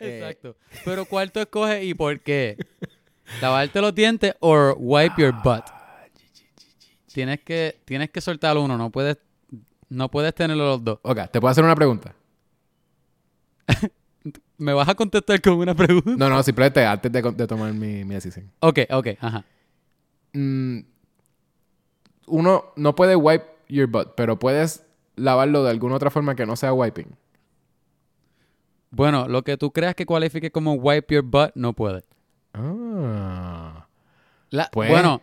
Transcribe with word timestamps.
Eh, 0.00 0.18
Exacto. 0.20 0.56
Pero 0.84 1.04
¿cuál 1.04 1.32
tú 1.32 1.40
escoges 1.40 1.82
y 1.84 1.94
por 1.94 2.20
qué? 2.20 2.56
¿Lavarte 3.42 3.80
los 3.80 3.94
dientes 3.94 4.34
o 4.40 4.74
wipe 4.78 5.20
your 5.20 5.34
butt? 5.42 5.64
Tienes 7.12 7.40
que, 7.40 7.80
tienes 7.84 8.10
que 8.10 8.20
soltar 8.20 8.56
uno, 8.56 8.76
no 8.78 8.90
puedes, 8.90 9.18
no 9.88 10.10
puedes 10.10 10.34
tenerlo 10.34 10.66
los 10.66 10.84
dos. 10.84 10.98
Ok, 11.02 11.18
¿te 11.30 11.40
puedo 11.40 11.50
hacer 11.50 11.64
una 11.64 11.74
pregunta? 11.74 12.14
¿Me 14.58 14.72
vas 14.72 14.88
a 14.88 14.94
contestar 14.94 15.40
con 15.40 15.54
una 15.54 15.74
pregunta? 15.74 16.14
No, 16.16 16.28
no, 16.28 16.42
simplemente 16.42 16.84
antes 16.84 17.10
de, 17.10 17.22
de 17.22 17.46
tomar 17.46 17.72
mi, 17.72 18.04
mi 18.04 18.14
decisión. 18.14 18.50
Ok, 18.60 18.80
ok, 18.90 19.08
ajá. 19.20 19.44
Mm, 20.32 20.80
uno 22.26 22.64
no 22.76 22.94
puede 22.94 23.16
wipe 23.16 23.46
your 23.68 23.88
butt, 23.88 24.14
pero 24.16 24.38
puedes 24.38 24.84
lavarlo 25.16 25.64
de 25.64 25.70
alguna 25.70 25.96
otra 25.96 26.10
forma 26.10 26.34
que 26.34 26.46
no 26.46 26.56
sea 26.56 26.72
wiping. 26.72 27.06
Bueno, 28.90 29.28
lo 29.28 29.42
que 29.42 29.56
tú 29.56 29.70
creas 29.72 29.94
que 29.94 30.06
cualifique 30.06 30.50
como 30.50 30.72
wipe 30.74 31.14
your 31.14 31.24
butt, 31.24 31.50
no 31.54 31.72
puede. 31.74 32.04
Ah. 32.54 33.86
La- 34.50 34.68
Pues- 34.72 34.90
Bueno, 34.90 35.20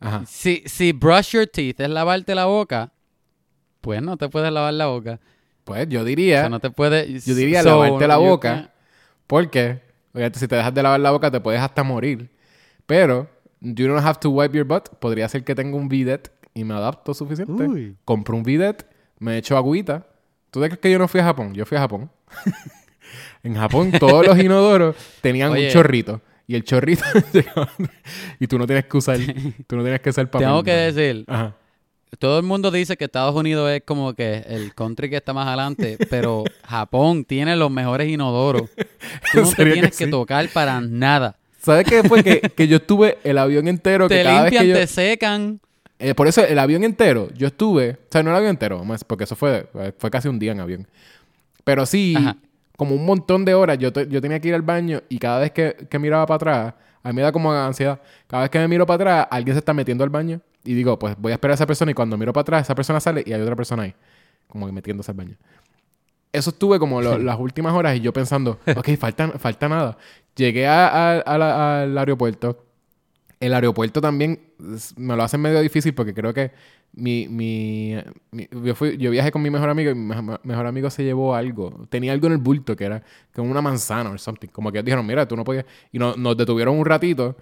Ajá. 0.00 0.24
si, 0.26 0.62
si 0.66 0.92
brush 0.92 1.32
your 1.32 1.46
teeth 1.46 1.80
es 1.80 1.88
lavarte 1.88 2.34
la 2.34 2.46
boca, 2.46 2.92
pues 3.80 4.02
no 4.02 4.16
te 4.16 4.28
puedes 4.28 4.52
lavar 4.52 4.74
la 4.74 4.86
boca. 4.86 5.20
Pues 5.64 5.88
yo 5.88 6.00
O 6.00 6.04
diría, 6.04 6.40
sea, 6.42 6.48
no 6.48 6.60
te 6.60 6.70
puedes... 6.70 7.24
yo 7.24 7.34
diría 7.34 7.62
so, 7.62 7.68
lavarte 7.70 8.06
la 8.08 8.16
boca. 8.16 8.72
porque, 9.26 9.82
obviamente, 10.12 10.38
si 10.38 10.48
te 10.48 10.56
dejas 10.56 10.72
de 10.74 10.82
lavar 10.82 11.00
la 11.00 11.10
boca, 11.10 11.30
te 11.30 11.40
puedes 11.40 11.60
hasta 11.60 11.82
morir. 11.84 12.30
Pero, 12.86 13.28
you 13.60 13.86
don't 13.86 14.04
have 14.04 14.18
to 14.20 14.30
wipe 14.30 14.56
your 14.56 14.66
butt. 14.66 14.88
Podría 14.98 15.28
ser 15.28 15.44
que 15.44 15.54
tenga 15.54 15.76
un 15.76 15.88
bidet 15.88 16.32
y 16.54 16.64
me 16.64 16.74
adapto 16.74 17.12
suficiente. 17.14 17.52
Uy. 17.64 17.96
Compro 18.04 18.34
un 18.36 18.42
bidet, 18.42 18.88
me 19.18 19.36
echo 19.36 19.56
agüita. 19.56 20.06
¿Tú 20.50 20.60
crees 20.60 20.78
que 20.78 20.90
yo 20.90 20.98
no 20.98 21.06
fui 21.06 21.20
a 21.20 21.24
Japón? 21.24 21.52
Yo 21.54 21.66
fui 21.66 21.76
a 21.76 21.80
Japón. 21.80 22.10
en 23.42 23.54
Japón, 23.54 23.92
todos 23.98 24.26
los 24.26 24.38
inodoros 24.38 24.96
tenían 25.20 25.52
Oye. 25.52 25.66
un 25.66 25.72
chorrito. 25.72 26.20
Y 26.46 26.54
el 26.54 26.64
chorrito 26.64 27.04
y 28.40 28.46
tú 28.46 28.58
no 28.58 28.66
tienes 28.66 28.86
que 28.86 28.96
usar, 28.96 29.18
tú 29.66 29.76
no 29.76 29.82
tienes 29.82 30.00
que 30.00 30.08
usar 30.10 30.30
papel. 30.30 30.48
Tengo 30.48 30.62
que 30.62 30.72
decir, 30.72 31.24
Ajá. 31.26 31.54
todo 32.18 32.38
el 32.38 32.44
mundo 32.44 32.70
dice 32.70 32.96
que 32.96 33.04
Estados 33.04 33.34
Unidos 33.34 33.70
es 33.70 33.82
como 33.84 34.14
que 34.14 34.44
el 34.48 34.74
country 34.74 35.10
que 35.10 35.16
está 35.16 35.34
más 35.34 35.46
adelante, 35.46 35.98
pero 36.08 36.44
Japón 36.64 37.26
tiene 37.26 37.54
los 37.54 37.70
mejores 37.70 38.08
inodoros. 38.08 38.62
Tú 39.32 39.40
¿En 39.40 39.44
no 39.44 39.50
te 39.50 39.64
que 39.64 39.72
tienes 39.72 39.98
que, 39.98 40.04
sí? 40.06 40.10
tocar 40.10 40.48
para 40.48 40.80
nada. 40.80 41.36
¿Sabes 41.60 41.84
qué 41.86 42.02
fue? 42.02 42.24
Que, 42.24 42.40
que 42.40 42.66
yo 42.66 42.76
estuve 42.78 43.18
el 43.24 43.36
avión 43.36 43.68
entero, 43.68 44.08
que 44.08 44.14
Te 44.14 44.22
cada 44.24 44.44
vez 44.44 44.52
limpian, 44.52 44.64
que 44.64 44.68
yo... 44.70 44.74
te 44.76 44.86
secan. 44.86 45.60
Eh, 45.98 46.14
por 46.14 46.28
eso 46.28 46.42
el 46.46 46.58
avión 46.58 46.82
entero, 46.82 47.28
yo 47.36 47.48
estuve, 47.48 47.90
o 47.90 47.96
sea, 48.10 48.22
no 48.22 48.30
el 48.30 48.36
avión 48.36 48.50
entero, 48.50 48.82
porque 49.06 49.24
eso 49.24 49.36
fue, 49.36 49.68
fue 49.98 50.10
casi 50.10 50.28
un 50.28 50.38
día 50.38 50.52
en 50.52 50.60
avión. 50.60 50.86
Pero 51.64 51.84
sí, 51.84 52.14
Ajá. 52.16 52.36
Como 52.78 52.94
un 52.94 53.04
montón 53.04 53.44
de 53.44 53.52
horas, 53.54 53.76
yo, 53.76 53.92
te- 53.92 54.06
yo 54.08 54.20
tenía 54.22 54.38
que 54.40 54.48
ir 54.48 54.54
al 54.54 54.62
baño 54.62 55.02
y 55.10 55.18
cada 55.18 55.40
vez 55.40 55.50
que, 55.50 55.74
que 55.90 55.98
miraba 55.98 56.24
para 56.26 56.36
atrás, 56.36 56.74
a 57.02 57.08
mí 57.08 57.16
me 57.16 57.22
da 57.22 57.32
como 57.32 57.52
ansiedad. 57.52 58.00
Cada 58.28 58.42
vez 58.44 58.50
que 58.50 58.58
me 58.60 58.68
miro 58.68 58.86
para 58.86 58.94
atrás, 58.94 59.28
alguien 59.30 59.54
se 59.54 59.58
está 59.58 59.74
metiendo 59.74 60.04
al 60.04 60.10
baño 60.10 60.40
y 60.64 60.74
digo, 60.74 60.96
pues 60.98 61.14
voy 61.18 61.32
a 61.32 61.34
esperar 61.34 61.52
a 61.52 61.54
esa 61.56 61.66
persona 61.66 61.90
y 61.90 61.94
cuando 61.94 62.16
miro 62.16 62.32
para 62.32 62.42
atrás, 62.42 62.62
esa 62.62 62.74
persona 62.76 63.00
sale 63.00 63.24
y 63.26 63.32
hay 63.32 63.40
otra 63.40 63.56
persona 63.56 63.82
ahí, 63.82 63.94
como 64.46 64.64
que 64.66 64.72
metiéndose 64.72 65.10
al 65.10 65.16
baño. 65.16 65.36
Eso 66.32 66.50
estuve 66.50 66.78
como 66.78 67.02
lo- 67.02 67.18
las 67.24 67.38
últimas 67.38 67.72
horas 67.74 67.96
y 67.96 68.00
yo 68.00 68.12
pensando, 68.12 68.58
ok, 68.76 68.88
falta, 68.96 69.28
falta 69.38 69.68
nada. 69.68 69.98
Llegué 70.36 70.66
a- 70.68 70.86
a- 70.88 71.18
a 71.20 71.38
la- 71.38 71.82
al 71.82 71.98
aeropuerto. 71.98 72.64
El 73.40 73.54
aeropuerto 73.54 74.00
también 74.00 74.40
me 74.96 75.16
lo 75.16 75.22
hace 75.22 75.38
medio 75.38 75.60
difícil 75.60 75.94
porque 75.94 76.12
creo 76.14 76.34
que 76.34 76.50
mi, 76.92 77.28
mi, 77.28 77.94
mi- 78.32 78.48
yo, 78.64 78.74
fui, 78.74 78.96
yo 78.98 79.10
viajé 79.10 79.30
con 79.30 79.40
mi 79.42 79.50
mejor 79.50 79.68
amigo 79.68 79.90
y 79.90 79.94
mi 79.94 80.04
mejo- 80.14 80.40
mejor 80.42 80.66
amigo 80.66 80.90
se 80.90 81.04
llevó 81.04 81.34
algo. 81.34 81.86
Tenía 81.88 82.12
algo 82.12 82.26
en 82.26 82.32
el 82.32 82.38
bulto 82.38 82.74
que 82.74 82.84
era 82.84 83.02
como 83.34 83.50
una 83.50 83.62
manzana 83.62 84.10
o 84.10 84.18
something. 84.18 84.48
Como 84.48 84.72
que 84.72 84.82
dijeron, 84.82 85.06
mira, 85.06 85.26
tú 85.28 85.36
no 85.36 85.44
podías. 85.44 85.64
Y 85.92 85.98
no- 85.98 86.16
nos 86.16 86.36
detuvieron 86.36 86.76
un 86.76 86.84
ratito. 86.84 87.36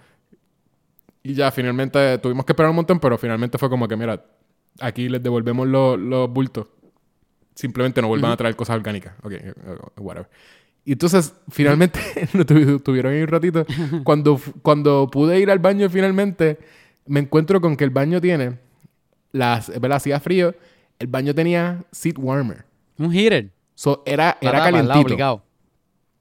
Y 1.23 1.33
ya 1.33 1.51
finalmente 1.51 2.17
tuvimos 2.19 2.45
que 2.45 2.53
esperar 2.53 2.69
un 2.69 2.75
montón, 2.77 2.99
pero 2.99 3.17
finalmente 3.17 3.57
fue 3.57 3.69
como 3.69 3.87
que, 3.87 3.95
mira, 3.97 4.23
aquí 4.79 5.09
les 5.09 5.21
devolvemos 5.21 5.67
los, 5.67 5.99
los 5.99 6.29
bultos. 6.31 6.67
Simplemente 7.55 8.01
no 8.01 8.07
vuelvan 8.07 8.31
a 8.31 8.37
traer 8.37 8.55
cosas 8.55 8.75
orgánicas. 8.75 9.13
Ok, 9.23 9.31
eh, 9.33 9.53
whatever. 9.97 10.29
Y 10.85 10.93
entonces, 10.93 11.33
finalmente, 11.49 11.99
nos 12.33 12.45
tuvi- 12.45 12.81
tuvieron 12.81 13.13
ahí 13.13 13.21
un 13.21 13.27
ratito. 13.27 13.65
Cuando, 14.03 14.39
cuando 14.61 15.09
pude 15.11 15.39
ir 15.39 15.49
al 15.51 15.59
baño 15.59 15.89
finalmente, 15.89 16.59
me 17.07 17.19
encuentro 17.21 17.59
con 17.59 17.75
que 17.75 17.83
el 17.83 17.89
baño 17.89 18.21
tiene, 18.21 18.59
las, 19.31 19.69
¿verdad? 19.79 19.97
Hacía 19.97 20.19
frío, 20.19 20.55
el 20.99 21.07
baño 21.07 21.33
tenía 21.33 21.83
seat 21.91 22.17
warmer. 22.17 22.65
Un 22.97 23.11
heater. 23.11 23.51
So, 23.75 24.03
era, 24.05 24.37
era 24.41 24.59
calientito. 24.63 25.15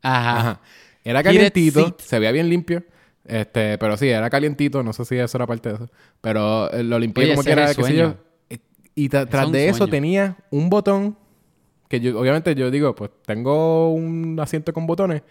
Ajá. 0.03 0.37
Ajá. 0.39 0.61
Era 1.05 1.23
calientito, 1.23 1.97
se 1.99 2.19
veía 2.19 2.33
bien 2.33 2.49
limpio. 2.49 2.85
Este, 3.25 3.77
pero 3.79 3.97
sí, 3.97 4.09
era 4.09 4.31
calientito, 4.31 4.83
no 4.83 4.93
sé 4.93 5.05
si 5.05 5.17
eso 5.17 5.39
era 5.39 5.47
parte 5.47 5.71
de 5.71 5.75
eso. 5.77 5.91
Pero 6.21 6.71
eh, 6.73 6.83
lo 6.83 6.99
limpié 6.99 7.25
Oye, 7.25 7.33
como 7.33 7.41
ese 7.43 7.49
que 7.49 7.53
es 7.53 7.57
era, 7.59 7.71
el 7.71 7.77
qué 7.77 7.83
sé 7.85 7.97
yo. 7.97 8.15
Y 8.95 9.09
tra- 9.09 9.29
tras 9.29 9.51
de 9.53 9.69
eso 9.69 9.79
sueño. 9.79 9.91
tenía 9.91 10.37
un 10.51 10.71
botón 10.71 11.17
que 11.89 12.01
yo, 12.01 12.19
obviamente 12.19 12.55
yo 12.55 12.71
digo, 12.71 12.95
pues 12.95 13.11
tengo 13.25 13.93
un 13.93 14.39
asiento 14.41 14.73
con 14.73 14.87
botones. 14.87 15.23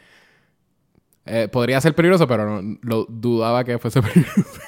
Eh, 1.26 1.48
podría 1.52 1.82
ser 1.82 1.96
peligroso, 1.96 2.28
pero 2.28 2.62
no, 2.62 2.78
lo 2.82 3.06
dudaba 3.10 3.64
que 3.64 3.78
fuese 3.80 4.02
peligroso. 4.04 4.62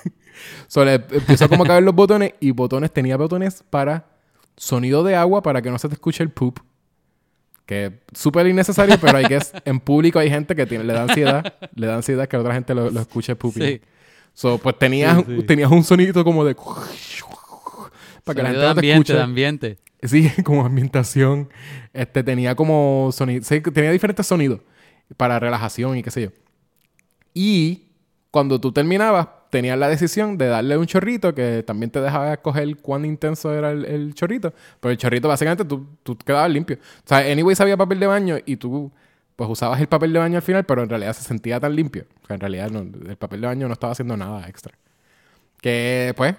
So, 0.68 0.84
le 0.86 0.96
empezó 0.96 1.48
como 1.50 1.64
a 1.64 1.68
caber 1.68 1.84
los 1.84 1.96
botones 1.96 2.34
y 2.40 2.52
botones, 2.52 2.92
tenía 2.92 3.18
botones 3.18 3.64
para 3.70 4.06
sonido 4.56 5.04
de 5.04 5.16
agua 5.16 5.42
para 5.44 5.62
que 5.62 5.70
no 5.70 5.78
se 5.80 5.88
te 5.88 5.94
escuche 5.96 6.24
el 6.24 6.30
poop. 6.32 6.60
Que 7.66 7.86
es 7.86 7.92
súper 8.14 8.48
innecesario, 8.48 8.98
pero 9.00 9.18
hay 9.18 9.26
que 9.26 9.40
en 9.66 9.80
público 9.80 10.20
hay 10.20 10.30
gente 10.30 10.56
que 10.56 10.66
tiene, 10.66 10.84
le 10.86 10.94
da 10.94 11.04
ansiedad, 11.04 11.54
le 11.76 11.88
da 11.88 11.96
ansiedad 11.96 12.28
que 12.28 12.38
otra 12.38 12.54
gente 12.54 12.74
lo, 12.74 12.90
lo 12.90 13.02
escuche 13.02 13.36
pooping. 13.36 13.62
Sí. 13.62 13.82
So, 14.34 14.58
pues 14.58 14.78
tenías, 14.80 15.18
Sí, 15.18 15.38
sí. 15.38 15.44
tenías 15.44 15.72
un 15.72 15.84
sonito 15.84 16.24
como 16.24 16.46
de 16.46 16.56
para 18.24 18.36
que 18.36 18.44
la 18.44 18.50
Sonido 18.50 18.50
gente 18.50 18.60
de 18.60 18.62
te 18.62 18.70
ambiente, 18.70 18.94
escuche. 18.94 19.14
de 19.14 19.22
ambiente. 19.22 19.78
Sí, 20.04 20.30
como 20.44 20.66
ambientación. 20.66 21.50
Este 21.94 22.24
tenía 22.24 22.56
como 22.56 23.10
sonido, 23.12 23.44
sí, 23.44 23.62
tenía 23.62 23.92
diferentes 23.92 24.26
sonidos 24.28 24.62
para 25.18 25.40
relajación 25.40 25.98
y 25.98 26.04
qué 26.04 26.12
sé 26.12 26.22
yo. 26.24 26.30
Y 27.34 27.88
cuando 28.32 28.60
tú 28.60 28.72
terminabas, 28.72 29.28
tenías 29.58 29.80
la 29.80 29.90
decisión 29.90 30.38
de 30.38 30.46
darle 30.46 30.78
un 30.78 30.86
chorrito 30.86 31.34
que 31.34 31.64
también 31.64 31.90
te 31.90 32.00
dejaba 32.00 32.34
escoger 32.34 32.78
cuán 32.78 33.06
intenso 33.06 33.52
era 33.52 33.72
el, 33.72 33.86
el 33.86 34.14
chorrito. 34.14 34.54
Pero 34.80 34.92
el 34.92 35.00
chorrito, 35.00 35.28
básicamente, 35.28 35.66
tú, 35.66 35.88
tú 36.04 36.16
quedabas 36.16 36.52
limpio. 36.52 36.78
O 36.78 37.08
sea, 37.08 37.18
anyways 37.18 37.60
había 37.60 37.76
papel 37.76 38.00
de 38.00 38.06
baño 38.06 38.38
y 38.46 38.58
tú, 38.58 38.92
pues, 39.36 39.50
usabas 39.50 39.82
el 39.82 39.88
papel 39.88 40.14
de 40.14 40.20
baño 40.20 40.36
al 40.36 40.44
final, 40.44 40.64
pero 40.64 40.84
en 40.84 40.90
realidad 40.90 41.14
se 41.14 41.24
sentía 41.24 41.60
tan 41.60 41.76
limpio. 41.76 42.06
Sea, 42.28 42.36
en 42.36 42.40
realidad 42.40 42.70
no, 42.70 42.82
el 42.82 43.18
papel 43.18 43.42
de 43.42 43.48
baño 43.48 43.66
no 43.68 43.74
estaba 43.74 43.94
haciendo 43.94 44.16
nada 44.16 44.48
extra. 44.48 44.78
Que, 45.60 46.14
pues, 46.16 46.36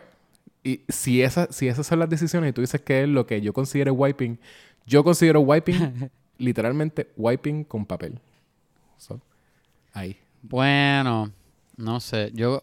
y 0.62 0.82
si, 0.88 1.20
esa, 1.20 1.50
si 1.50 1.66
esas 1.66 1.84
son 1.84 1.98
las 1.98 2.08
decisiones 2.08 2.50
y 2.50 2.52
tú 2.52 2.60
dices 2.60 2.80
que 2.80 3.02
es 3.02 3.08
lo 3.08 3.26
que 3.26 3.40
yo 3.40 3.52
considero 3.52 3.94
wiping, 3.94 4.38
yo 4.86 5.02
considero 5.02 5.40
wiping 5.40 6.08
literalmente 6.38 7.08
wiping 7.16 7.64
con 7.64 7.84
papel. 7.84 8.20
So, 8.96 9.20
ahí. 9.92 10.16
Bueno, 10.40 11.32
no 11.76 11.98
sé. 11.98 12.30
Yo 12.32 12.62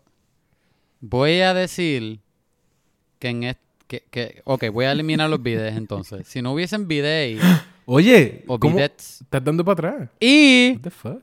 voy 1.09 1.41
a 1.41 1.53
decir 1.53 2.19
que 3.19 3.29
en 3.29 3.43
este... 3.43 3.66
Que, 3.88 4.03
que, 4.09 4.41
ok, 4.45 4.69
voy 4.71 4.85
a 4.85 4.91
eliminar 4.91 5.29
los 5.29 5.43
bidets 5.43 5.77
entonces. 5.77 6.27
Si 6.27 6.41
no 6.41 6.53
hubiesen 6.53 6.88
bidets 6.88 7.39
Oye, 7.85 8.43
o 8.47 8.59
¿cómo 8.59 8.77
bidets... 8.77 9.21
estás 9.21 9.44
dando 9.44 9.63
para 9.63 9.73
atrás? 9.91 10.09
Y, 10.19 10.79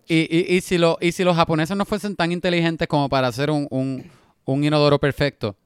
y, 0.07 0.29
y, 0.31 0.57
y 0.57 0.61
si 0.61 0.79
lo, 0.79 0.97
y 1.01 1.11
si 1.11 1.25
los 1.25 1.35
japoneses 1.35 1.77
no 1.77 1.85
fuesen 1.85 2.15
tan 2.15 2.31
inteligentes 2.31 2.87
como 2.87 3.09
para 3.09 3.27
hacer 3.27 3.51
un, 3.51 3.67
un, 3.71 4.09
un 4.45 4.63
inodoro 4.63 5.01
perfecto, 5.01 5.57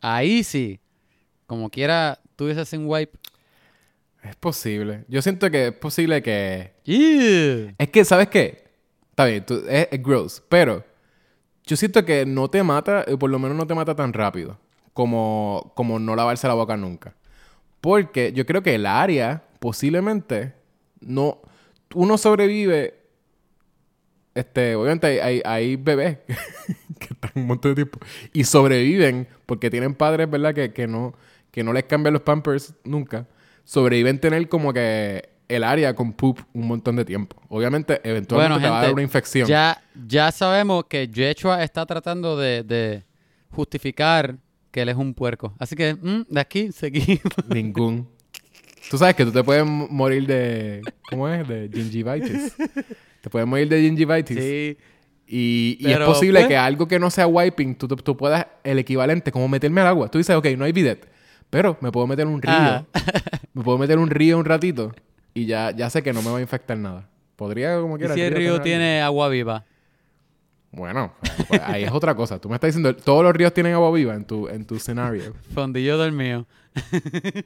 ahí 0.00 0.42
sí, 0.42 0.80
como 1.46 1.68
quiera, 1.68 2.18
tú 2.36 2.46
dices 2.46 2.70
sin 2.70 2.86
wipe. 2.86 3.18
Es 4.22 4.34
posible. 4.36 5.04
Yo 5.08 5.20
siento 5.20 5.50
que 5.50 5.66
es 5.66 5.72
posible 5.74 6.22
que... 6.22 6.72
Es 7.76 7.88
que, 7.90 8.02
¿sabes 8.06 8.28
qué? 8.28 8.64
Está 9.10 9.26
bien, 9.26 9.44
tú- 9.44 9.62
es, 9.68 9.88
es 9.90 10.02
gross, 10.02 10.42
pero 10.48 10.82
yo 11.66 11.76
siento 11.76 12.04
que 12.04 12.26
no 12.26 12.48
te 12.48 12.62
mata, 12.62 13.04
o 13.10 13.18
por 13.18 13.30
lo 13.30 13.38
menos 13.38 13.56
no 13.56 13.66
te 13.66 13.74
mata 13.74 13.94
tan 13.94 14.12
rápido 14.12 14.58
como, 14.92 15.72
como 15.74 15.98
no 15.98 16.14
lavarse 16.14 16.46
la 16.46 16.54
boca 16.54 16.76
nunca. 16.76 17.14
Porque 17.80 18.32
yo 18.32 18.46
creo 18.46 18.62
que 18.62 18.74
el 18.74 18.86
área 18.86 19.44
posiblemente 19.58 20.54
no... 21.00 21.40
Uno 21.94 22.18
sobrevive... 22.18 22.94
Este, 24.34 24.74
obviamente 24.74 25.06
hay, 25.06 25.18
hay, 25.18 25.42
hay 25.44 25.76
bebés 25.76 26.18
que 26.98 27.14
están 27.14 27.30
un 27.36 27.46
montón 27.46 27.70
de 27.70 27.84
tiempo 27.84 28.00
y 28.32 28.42
sobreviven 28.42 29.28
porque 29.46 29.70
tienen 29.70 29.94
padres, 29.94 30.28
¿verdad? 30.28 30.52
Que, 30.52 30.72
que, 30.72 30.88
no, 30.88 31.14
que 31.52 31.62
no 31.62 31.72
les 31.72 31.84
cambian 31.84 32.14
los 32.14 32.22
pampers 32.22 32.74
nunca. 32.82 33.28
Sobreviven 33.62 34.18
tener 34.18 34.48
como 34.48 34.72
que 34.72 35.33
el 35.48 35.64
área 35.64 35.94
con 35.94 36.12
poop 36.12 36.40
un 36.52 36.66
montón 36.66 36.96
de 36.96 37.04
tiempo. 37.04 37.36
Obviamente, 37.48 38.00
eventualmente 38.04 38.34
Bueno, 38.54 38.60
te 38.60 38.70
va 38.70 38.80
a 38.80 38.82
dar 38.82 38.92
una 38.92 39.02
infección. 39.02 39.46
Ya, 39.46 39.80
ya 40.06 40.32
sabemos 40.32 40.84
que 40.86 41.08
Yechua 41.08 41.62
está 41.62 41.84
tratando 41.86 42.36
de, 42.36 42.62
de 42.62 43.04
justificar 43.50 44.36
que 44.70 44.82
él 44.82 44.88
es 44.88 44.96
un 44.96 45.14
puerco. 45.14 45.54
Así 45.58 45.76
que, 45.76 45.94
mm, 45.94 46.26
de 46.28 46.40
aquí 46.40 46.72
seguimos. 46.72 47.20
Ningún. 47.48 48.08
Tú 48.90 48.98
sabes 48.98 49.14
que 49.14 49.24
tú 49.24 49.32
te 49.32 49.42
puedes 49.42 49.64
morir 49.64 50.26
de... 50.26 50.82
¿Cómo 51.08 51.28
es? 51.28 51.46
De 51.48 51.70
gingivitis. 51.72 52.54
Te 53.20 53.30
puedes 53.30 53.48
morir 53.48 53.68
de 53.68 53.80
gingivitis. 53.80 54.36
Sí. 54.36 54.76
Y, 55.26 55.78
y 55.80 55.90
es 55.90 55.98
posible 56.00 56.40
pues- 56.40 56.48
que 56.48 56.56
algo 56.56 56.86
que 56.86 56.98
no 56.98 57.10
sea 57.10 57.26
wiping, 57.26 57.76
tú, 57.76 57.88
tú, 57.88 57.96
tú 57.96 58.16
puedas, 58.16 58.46
el 58.62 58.78
equivalente, 58.78 59.32
como 59.32 59.48
meterme 59.48 59.80
al 59.80 59.86
agua. 59.86 60.10
Tú 60.10 60.18
dices, 60.18 60.36
ok, 60.36 60.48
no 60.58 60.64
hay 60.64 60.72
bidet, 60.72 61.08
pero 61.48 61.78
me 61.80 61.90
puedo 61.90 62.06
meter 62.06 62.26
en 62.26 62.34
un 62.34 62.42
río. 62.42 62.52
Ah. 62.52 62.84
me 63.54 63.62
puedo 63.62 63.78
meter 63.78 63.94
en 63.94 64.00
un 64.00 64.10
río 64.10 64.36
un 64.36 64.44
ratito 64.44 64.92
y 65.34 65.46
ya, 65.46 65.72
ya 65.72 65.90
sé 65.90 66.02
que 66.02 66.12
no 66.12 66.22
me 66.22 66.30
va 66.30 66.38
a 66.38 66.40
infectar 66.40 66.78
nada. 66.78 67.08
Podría, 67.36 67.78
como 67.80 67.96
¿Y 67.96 67.98
quiera. 67.98 68.14
si 68.14 68.20
el 68.20 68.34
río 68.34 68.60
tiene 68.62 69.02
agua 69.02 69.28
viva? 69.28 69.64
Bueno, 70.70 71.12
pues, 71.48 71.60
ahí 71.64 71.84
es 71.84 71.92
otra 71.92 72.14
cosa. 72.14 72.40
Tú 72.40 72.48
me 72.48 72.56
estás 72.56 72.68
diciendo, 72.68 72.94
todos 72.96 73.22
los 73.22 73.34
ríos 73.34 73.52
tienen 73.52 73.74
agua 73.74 73.92
viva 73.92 74.14
en 74.14 74.24
tu, 74.24 74.48
en 74.48 74.64
tu 74.64 74.76
escenario. 74.76 75.34
Fondillo 75.54 75.98
del 75.98 76.12
mío. 76.12 76.46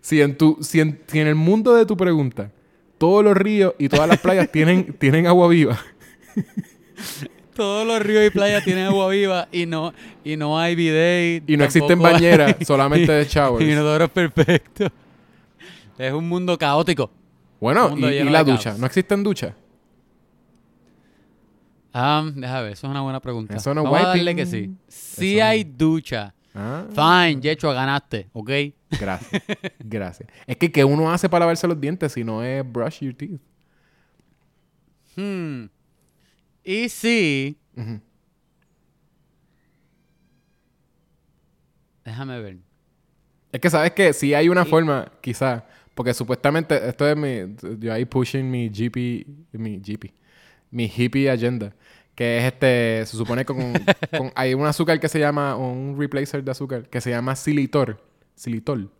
Si 0.00 0.20
en, 0.20 0.36
tu, 0.36 0.58
si, 0.60 0.80
en, 0.80 1.00
si 1.06 1.20
en 1.20 1.28
el 1.28 1.36
mundo 1.36 1.74
de 1.76 1.86
tu 1.86 1.96
pregunta, 1.96 2.50
todos 2.98 3.22
los 3.22 3.36
ríos 3.36 3.74
y 3.78 3.88
todas 3.88 4.08
las 4.08 4.18
playas 4.18 4.50
tienen, 4.50 4.92
tienen 4.98 5.28
agua 5.28 5.46
viva. 5.46 5.78
Todos 7.54 7.86
los 7.86 8.02
ríos 8.02 8.26
y 8.26 8.30
playas 8.30 8.64
tienen 8.64 8.86
agua 8.86 9.08
viva 9.08 9.46
y 9.52 9.64
no, 9.64 9.94
y 10.24 10.36
no 10.36 10.58
hay 10.58 10.74
bidet. 10.74 11.48
Y 11.48 11.56
no 11.56 11.64
existen 11.64 12.00
bañeras, 12.00 12.56
solamente 12.66 13.12
de 13.12 13.24
showers. 13.24 13.64
Inodoros 13.64 14.10
perfectos. 14.10 14.90
Es 15.98 16.12
un 16.12 16.28
mundo 16.28 16.56
caótico. 16.58 17.10
Bueno, 17.60 17.90
mundo 17.90 18.10
y, 18.10 18.22
la 18.24 18.42
ducha. 18.42 18.70
caos. 18.70 18.78
¿No 18.78 18.86
existen 18.86 19.22
duchas? 19.22 19.54
Ah, 21.92 22.28
déjame 22.34 22.62
ver, 22.62 22.72
eso 22.72 22.86
es 22.86 22.90
una 22.90 23.02
buena 23.02 23.20
pregunta. 23.20 23.54
Eso 23.54 23.74
no 23.74 23.82
es 23.82 23.84
Vamos 23.84 24.00
a 24.00 24.08
darle 24.08 24.34
que 24.34 24.46
sí. 24.46 24.74
Sí 24.88 25.34
Eso 25.34 25.44
no- 25.44 25.50
hay 25.50 25.64
ducha. 25.64 26.34
Ah, 26.54 26.84
Fine, 26.90 27.40
Yecho, 27.40 27.72
ganaste, 27.72 28.28
¿ok? 28.32 28.50
gracias. 28.98 29.42
gracias. 29.78 30.28
Es 30.46 30.56
que, 30.56 30.70
¿qué 30.70 30.84
uno 30.84 31.10
hace 31.10 31.28
para 31.28 31.40
lavarse 31.40 31.66
los 31.66 31.80
dientes 31.80 32.12
si 32.12 32.24
no 32.24 32.42
es 32.42 32.62
brush 32.70 33.00
your 33.00 33.14
teeth? 33.14 33.40
Hmm. 35.16 35.66
Y 36.64 36.88
sí. 36.88 37.58
Déjame 42.04 42.40
ver. 42.40 42.58
Es 43.52 43.60
que 43.60 43.70
sabes 43.70 43.92
que 43.92 44.12
si 44.12 44.34
hay 44.34 44.48
una 44.48 44.64
forma, 44.64 45.10
quizá, 45.20 45.64
porque 45.94 46.14
supuestamente 46.14 46.88
esto 46.88 47.08
es 47.08 47.16
mi, 47.16 47.54
yo 47.78 47.92
ahí 47.92 48.04
pushing 48.04 48.50
mi 48.50 48.68
GP, 48.68 49.26
mi 49.52 49.78
GP, 49.78 50.12
mi 50.70 50.84
hippie 50.94 51.30
agenda, 51.30 51.74
que 52.14 52.38
es 52.38 52.44
este, 52.44 53.04
se 53.06 53.16
supone 53.16 53.44
que 53.44 53.54
con, 53.54 53.72
con- 54.16 54.32
hay 54.34 54.54
un 54.54 54.66
azúcar 54.66 54.98
que 55.00 55.08
se 55.08 55.18
llama, 55.18 55.56
un 55.56 55.96
replacer 55.98 56.42
de 56.42 56.50
azúcar, 56.50 56.88
que 56.88 57.00
se 57.00 57.10
llama 57.10 57.34
xilitor, 57.36 58.02
xilitol, 58.36 58.90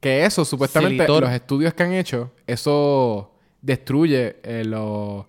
que 0.00 0.24
eso 0.24 0.44
supuestamente 0.44 1.02
los 1.20 1.32
estudios 1.32 1.74
que 1.74 1.82
han 1.82 1.92
hecho, 1.92 2.32
eso 2.46 3.34
destruye 3.62 4.36
eh, 4.42 4.64
los- 4.64 5.26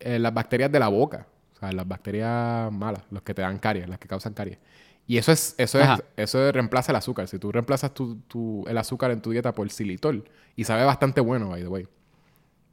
eh, 0.00 0.18
las 0.18 0.34
bacterias 0.34 0.70
de 0.70 0.78
la 0.78 0.88
boca, 0.88 1.26
o 1.54 1.58
sea, 1.58 1.72
las 1.72 1.88
bacterias 1.88 2.70
malas, 2.72 3.02
los 3.10 3.22
que 3.22 3.32
te 3.34 3.42
dan 3.42 3.58
caries, 3.58 3.88
las 3.88 3.98
que 3.98 4.06
causan 4.08 4.34
caries. 4.34 4.58
Y 5.06 5.18
eso 5.18 5.32
es, 5.32 5.54
eso 5.58 5.78
es, 5.78 5.84
Ajá. 5.84 6.02
eso 6.16 6.50
reemplaza 6.52 6.92
el 6.92 6.96
azúcar. 6.96 7.28
Si 7.28 7.38
tú 7.38 7.52
reemplazas 7.52 7.92
tu, 7.92 8.16
tu- 8.22 8.64
el 8.66 8.78
azúcar 8.78 9.10
en 9.10 9.20
tu 9.20 9.30
dieta 9.32 9.52
por 9.52 9.68
xilitol, 9.70 10.24
y 10.56 10.64
sabe 10.64 10.84
bastante 10.84 11.20
bueno, 11.20 11.50
by 11.50 11.60
the 11.62 11.68
way. 11.68 11.86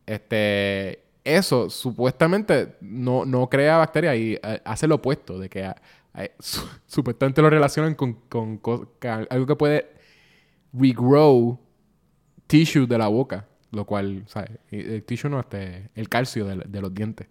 Este, 0.06 1.04
eso 1.24 1.70
supuestamente 1.70 2.76
no, 2.82 3.26
no 3.26 3.50
crea 3.50 3.78
bacterias 3.78 4.16
y 4.18 4.34
eh, 4.42 4.62
hace 4.66 4.88
lo 4.88 4.96
opuesto, 4.96 5.40
de 5.40 5.50
que 5.50 5.72
eh, 6.16 6.32
su- 6.40 6.68
supuestamente 6.88 7.42
lo 7.42 7.50
relacionan 7.50 7.96
con, 7.96 8.14
con 8.30 8.60
algo 9.30 9.46
que 9.46 9.56
puede 9.56 9.92
regrow 10.74 11.60
tissue 12.48 12.88
de 12.88 12.98
la 12.98 13.08
boca, 13.08 13.46
lo 13.72 13.86
cual, 13.86 14.24
¿sabes? 14.28 14.52
El 14.70 15.04
tissue 15.04 15.30
no, 15.30 15.40
este, 15.40 15.90
el 15.96 16.10
calcio 16.10 16.46
de, 16.46 16.64
de 16.68 16.82
los 16.82 16.94
dientes. 16.94 17.28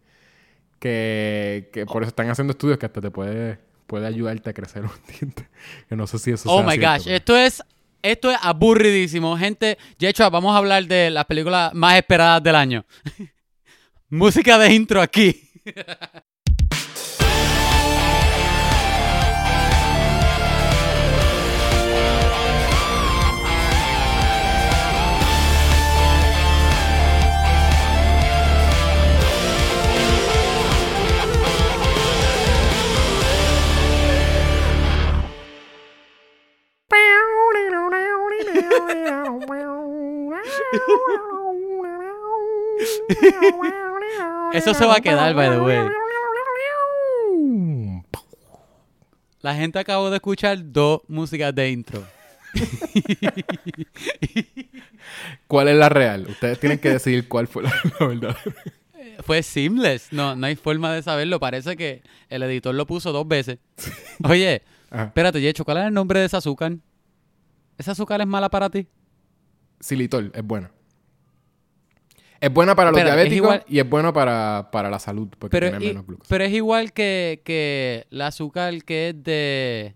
Que, 0.78 1.68
que 1.74 1.84
por 1.84 2.02
eso 2.02 2.08
están 2.08 2.30
haciendo 2.30 2.52
estudios 2.52 2.78
que 2.78 2.86
hasta 2.86 3.02
te 3.02 3.10
puede, 3.10 3.58
puede 3.90 4.06
ayudarte 4.06 4.50
a 4.50 4.52
crecer 4.54 4.84
un 4.84 4.90
diente. 5.20 5.48
Que 5.88 5.96
no 5.96 6.06
sé 6.06 6.18
si 6.20 6.30
eso 6.30 6.48
Oh 6.48 6.58
sea 6.58 6.66
my 6.66 6.72
cierto, 6.74 6.92
gosh, 6.92 7.04
pero- 7.04 7.16
esto 7.16 7.36
es 7.36 7.62
esto 8.02 8.30
es 8.30 8.38
aburridísimo, 8.40 9.36
gente. 9.36 9.76
Yecho, 9.98 10.30
vamos 10.30 10.54
a 10.54 10.58
hablar 10.58 10.86
de 10.86 11.10
las 11.10 11.24
películas 11.26 11.74
más 11.74 11.96
esperadas 11.96 12.40
del 12.42 12.54
año. 12.54 12.86
Música 14.08 14.56
de 14.58 14.72
intro 14.72 15.02
aquí. 15.02 15.42
Eso 44.52 44.74
se 44.74 44.84
va 44.84 44.96
a 44.96 45.00
quedar, 45.00 45.34
by 45.34 45.50
the 45.50 45.60
way. 45.60 45.88
La 49.42 49.54
gente 49.54 49.78
acabó 49.78 50.10
de 50.10 50.16
escuchar 50.16 50.58
dos 50.62 51.00
músicas 51.08 51.54
de 51.54 51.70
intro. 51.70 52.04
¿Cuál 55.46 55.68
es 55.68 55.76
la 55.76 55.88
real? 55.88 56.26
Ustedes 56.28 56.58
tienen 56.60 56.78
que 56.78 56.90
decidir 56.90 57.26
cuál 57.28 57.46
fue 57.46 57.62
la, 57.62 57.72
la 58.00 58.06
verdad. 58.06 58.36
Fue 59.24 59.42
seamless. 59.42 60.12
No, 60.12 60.36
no 60.36 60.46
hay 60.46 60.56
forma 60.56 60.92
de 60.92 61.02
saberlo. 61.02 61.40
Parece 61.40 61.76
que 61.76 62.02
el 62.28 62.42
editor 62.42 62.74
lo 62.74 62.86
puso 62.86 63.12
dos 63.12 63.26
veces. 63.26 63.58
Oye, 64.24 64.62
Ajá. 64.90 65.04
espérate, 65.04 65.40
Yecho, 65.40 65.64
¿cuál 65.64 65.78
es 65.78 65.84
el 65.86 65.94
nombre 65.94 66.20
de 66.20 66.26
ese 66.26 66.36
azúcar? 66.36 66.72
¿Esa 67.80 67.92
azúcar 67.92 68.20
es 68.20 68.26
mala 68.26 68.50
para 68.50 68.68
ti? 68.68 68.86
Xilitol 69.80 70.30
es 70.34 70.44
buena. 70.44 70.70
Es 72.38 72.52
buena 72.52 72.74
para 72.74 72.90
los 72.90 72.98
es 73.00 73.04
diabéticos 73.06 73.36
igual- 73.36 73.64
y 73.68 73.78
es 73.78 73.88
buena 73.88 74.12
para, 74.12 74.68
para 74.70 74.90
la 74.90 74.98
salud 74.98 75.28
porque 75.38 75.50
Pero, 75.58 75.70
tiene 75.70 75.86
menos 75.86 76.06
glucosa. 76.06 76.28
pero 76.28 76.44
es 76.44 76.52
igual 76.52 76.92
que, 76.92 77.40
que 77.44 78.06
el 78.10 78.20
azúcar 78.22 78.82
que 78.84 79.08
es 79.10 79.22
de... 79.24 79.94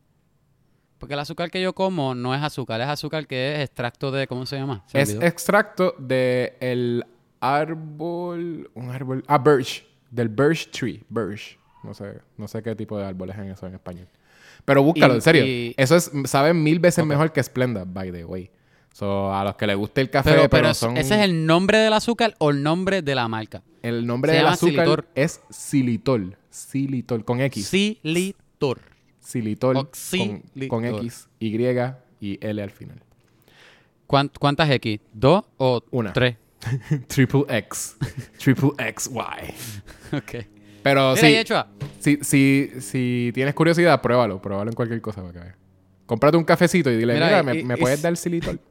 Porque 0.99 1.13
el 1.15 1.21
azúcar 1.21 1.51
que 1.51 1.61
yo 1.61 1.75
como 1.75 2.15
no 2.15 2.35
es 2.35 2.43
azúcar, 2.43 2.81
es 2.81 2.87
azúcar 2.89 3.27
que 3.27 3.55
es 3.57 3.61
extracto 3.61 4.11
de... 4.11 4.27
¿Cómo 4.27 4.47
se 4.47 4.57
llama? 4.57 4.83
Se 4.87 5.01
es 5.03 5.11
olvidó. 5.11 5.27
extracto 5.27 5.95
de 5.99 6.57
el 6.61 7.05
árbol, 7.41 8.71
un 8.75 8.91
árbol, 8.91 9.23
ah, 9.27 9.37
birch, 9.39 9.87
del 10.11 10.29
birch 10.31 10.71
tree, 10.71 11.03
birch. 11.11 11.59
No 11.83 11.93
sé, 11.93 12.21
no 12.39 12.49
sé 12.49 12.63
qué 12.63 12.75
tipo 12.75 12.97
de 12.99 13.05
árbol 13.05 13.29
es 13.29 13.37
en 13.37 13.51
eso 13.51 13.67
en 13.67 13.75
español. 13.75 14.09
Pero 14.65 14.83
búscalo, 14.83 15.15
Y- 15.15 15.17
en 15.17 15.23
serio. 15.23 15.45
y- 15.47 15.75
Eso 15.77 15.97
es, 15.97 16.11
sabe 16.25 16.55
mil 16.55 16.79
veces 16.81 17.05
mejor 17.05 17.33
que 17.33 17.43
Splenda, 17.43 17.85
by 17.85 18.11
the 18.13 18.25
way. 18.25 18.51
So, 18.93 19.35
a 19.35 19.43
los 19.45 19.57
que 19.57 19.67
les 19.67 19.77
guste 19.77 20.01
el 20.01 20.09
café, 20.11 20.31
Pero, 20.31 20.43
pero, 20.43 20.51
pero 20.51 20.75
son... 20.75 20.97
¿ese 20.97 21.17
es 21.17 21.21
el 21.23 21.47
nombre 21.47 21.79
del 21.79 21.93
azúcar 21.93 22.35
o 22.39 22.51
el 22.51 22.63
nombre 22.63 23.03
de 23.03 23.15
la 23.15 23.27
marca? 23.29 23.63
el 23.83 24.07
nombre 24.07 24.33
del 24.33 24.47
azúcar 24.47 25.05
es 25.15 25.41
xilitol. 25.51 26.37
Xilitol, 26.51 27.25
con 27.25 27.41
X. 27.41 27.69
Xilitor. 27.69 28.81
Xilitol, 29.21 29.89
con, 30.69 30.85
X, 30.85 31.29
Y 31.41 31.57
y 32.21 32.39
L 32.41 32.63
al 32.63 32.71
final. 32.71 33.03
¿Cuán- 34.07 34.31
¿Cuántas 34.39 34.71
X? 34.71 35.01
¿Dos 35.13 35.45
o 35.59 35.83
Una. 35.91 36.13
tres? 36.13 36.37
Triple 37.09 37.45
X. 37.49 37.97
Triple 38.39 38.71
X, 38.79 39.11
Y. 39.13 39.55
Ok. 40.17 40.47
Pero 40.85 41.15
Mira, 41.15 41.21
sí, 41.21 41.33
Yechua, 41.33 41.67
si, 41.99 42.19
si, 42.23 42.71
si 42.79 43.31
tienes 43.35 43.55
curiosidad, 43.55 44.01
pruébalo. 44.01 44.41
Pruébalo 44.41 44.71
en 44.71 44.77
cualquier 44.77 45.01
cosa 45.01 45.21
para 45.23 45.33
que 45.33 45.39
veas. 45.41 45.57
Cómprate 46.07 46.37
un 46.37 46.45
cafecito 46.45 46.91
y 46.91 46.97
dile, 46.97 47.15
Mira, 47.15 47.27
mira, 47.27 47.41
y- 47.41 47.45
¿me, 47.45 47.61
y- 47.61 47.65
me 47.65 47.75
y 47.75 47.77
puedes 47.79 48.01
dar 48.03 48.17
xilitol? 48.17 48.61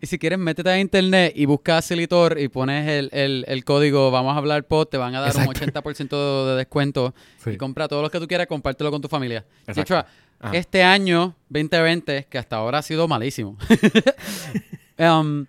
Y 0.00 0.06
si 0.06 0.18
quieres, 0.18 0.38
métete 0.38 0.68
a 0.68 0.78
internet 0.78 1.32
y 1.34 1.46
busca 1.46 1.80
Xilitor 1.80 2.38
y 2.38 2.48
pones 2.48 2.86
el, 2.86 3.08
el- 3.12 3.42
el 3.48 3.64
código 3.64 4.10
Vamos 4.10 4.34
a 4.34 4.36
hablar 4.36 4.64
pod, 4.64 4.86
te 4.88 4.98
van 4.98 5.14
a 5.14 5.20
dar 5.20 5.30
Exacto. 5.30 5.48
un 5.64 5.72
80% 5.72 6.46
de 6.50 6.56
descuento. 6.56 7.14
Sí. 7.42 7.50
Y 7.52 7.56
compra 7.56 7.88
todo 7.88 8.02
lo 8.02 8.10
que 8.10 8.20
tú 8.20 8.26
quieras, 8.28 8.46
compártelo 8.46 8.90
con 8.90 9.00
tu 9.00 9.08
familia. 9.08 9.46
Exacto. 9.66 9.80
Yechua, 9.80 10.06
este 10.52 10.82
año 10.82 11.34
2020, 11.48 12.26
que 12.28 12.36
hasta 12.36 12.56
ahora 12.56 12.78
ha 12.78 12.82
sido 12.82 13.08
malísimo. 13.08 13.56
um, 14.98 15.46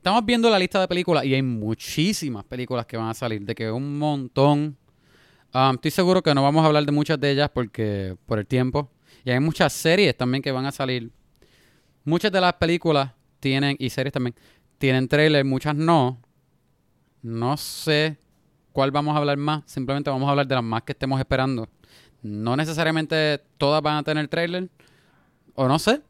estamos 0.00 0.24
viendo 0.24 0.48
la 0.48 0.58
lista 0.58 0.80
de 0.80 0.88
películas 0.88 1.26
y 1.26 1.34
hay 1.34 1.42
muchísimas 1.42 2.42
películas 2.44 2.86
que 2.86 2.96
van 2.96 3.10
a 3.10 3.14
salir, 3.14 3.44
de 3.44 3.54
que 3.54 3.70
un 3.70 3.98
montón. 3.98 4.74
Um, 5.52 5.74
estoy 5.74 5.90
seguro 5.90 6.22
que 6.22 6.34
no 6.34 6.42
vamos 6.42 6.62
a 6.62 6.68
hablar 6.68 6.86
de 6.86 6.92
muchas 6.92 7.20
de 7.20 7.30
ellas 7.30 7.50
porque 7.52 8.16
por 8.24 8.38
el 8.38 8.46
tiempo. 8.46 8.90
Y 9.26 9.30
hay 9.30 9.40
muchas 9.40 9.74
series 9.74 10.16
también 10.16 10.42
que 10.42 10.52
van 10.52 10.64
a 10.64 10.72
salir. 10.72 11.10
Muchas 12.02 12.32
de 12.32 12.40
las 12.40 12.54
películas 12.54 13.12
tienen, 13.40 13.76
y 13.78 13.90
series 13.90 14.14
también, 14.14 14.34
tienen 14.78 15.06
trailer, 15.06 15.44
muchas 15.44 15.74
no. 15.74 16.18
No 17.20 17.58
sé 17.58 18.16
cuál 18.72 18.92
vamos 18.92 19.14
a 19.14 19.18
hablar 19.18 19.36
más. 19.36 19.64
Simplemente 19.66 20.08
vamos 20.08 20.26
a 20.28 20.30
hablar 20.30 20.46
de 20.46 20.54
las 20.54 20.64
más 20.64 20.82
que 20.82 20.92
estemos 20.92 21.20
esperando. 21.20 21.68
No 22.22 22.56
necesariamente 22.56 23.42
todas 23.58 23.82
van 23.82 23.98
a 23.98 24.02
tener 24.02 24.26
trailer. 24.28 24.70
O 25.54 25.68
no 25.68 25.78
sé. 25.78 26.00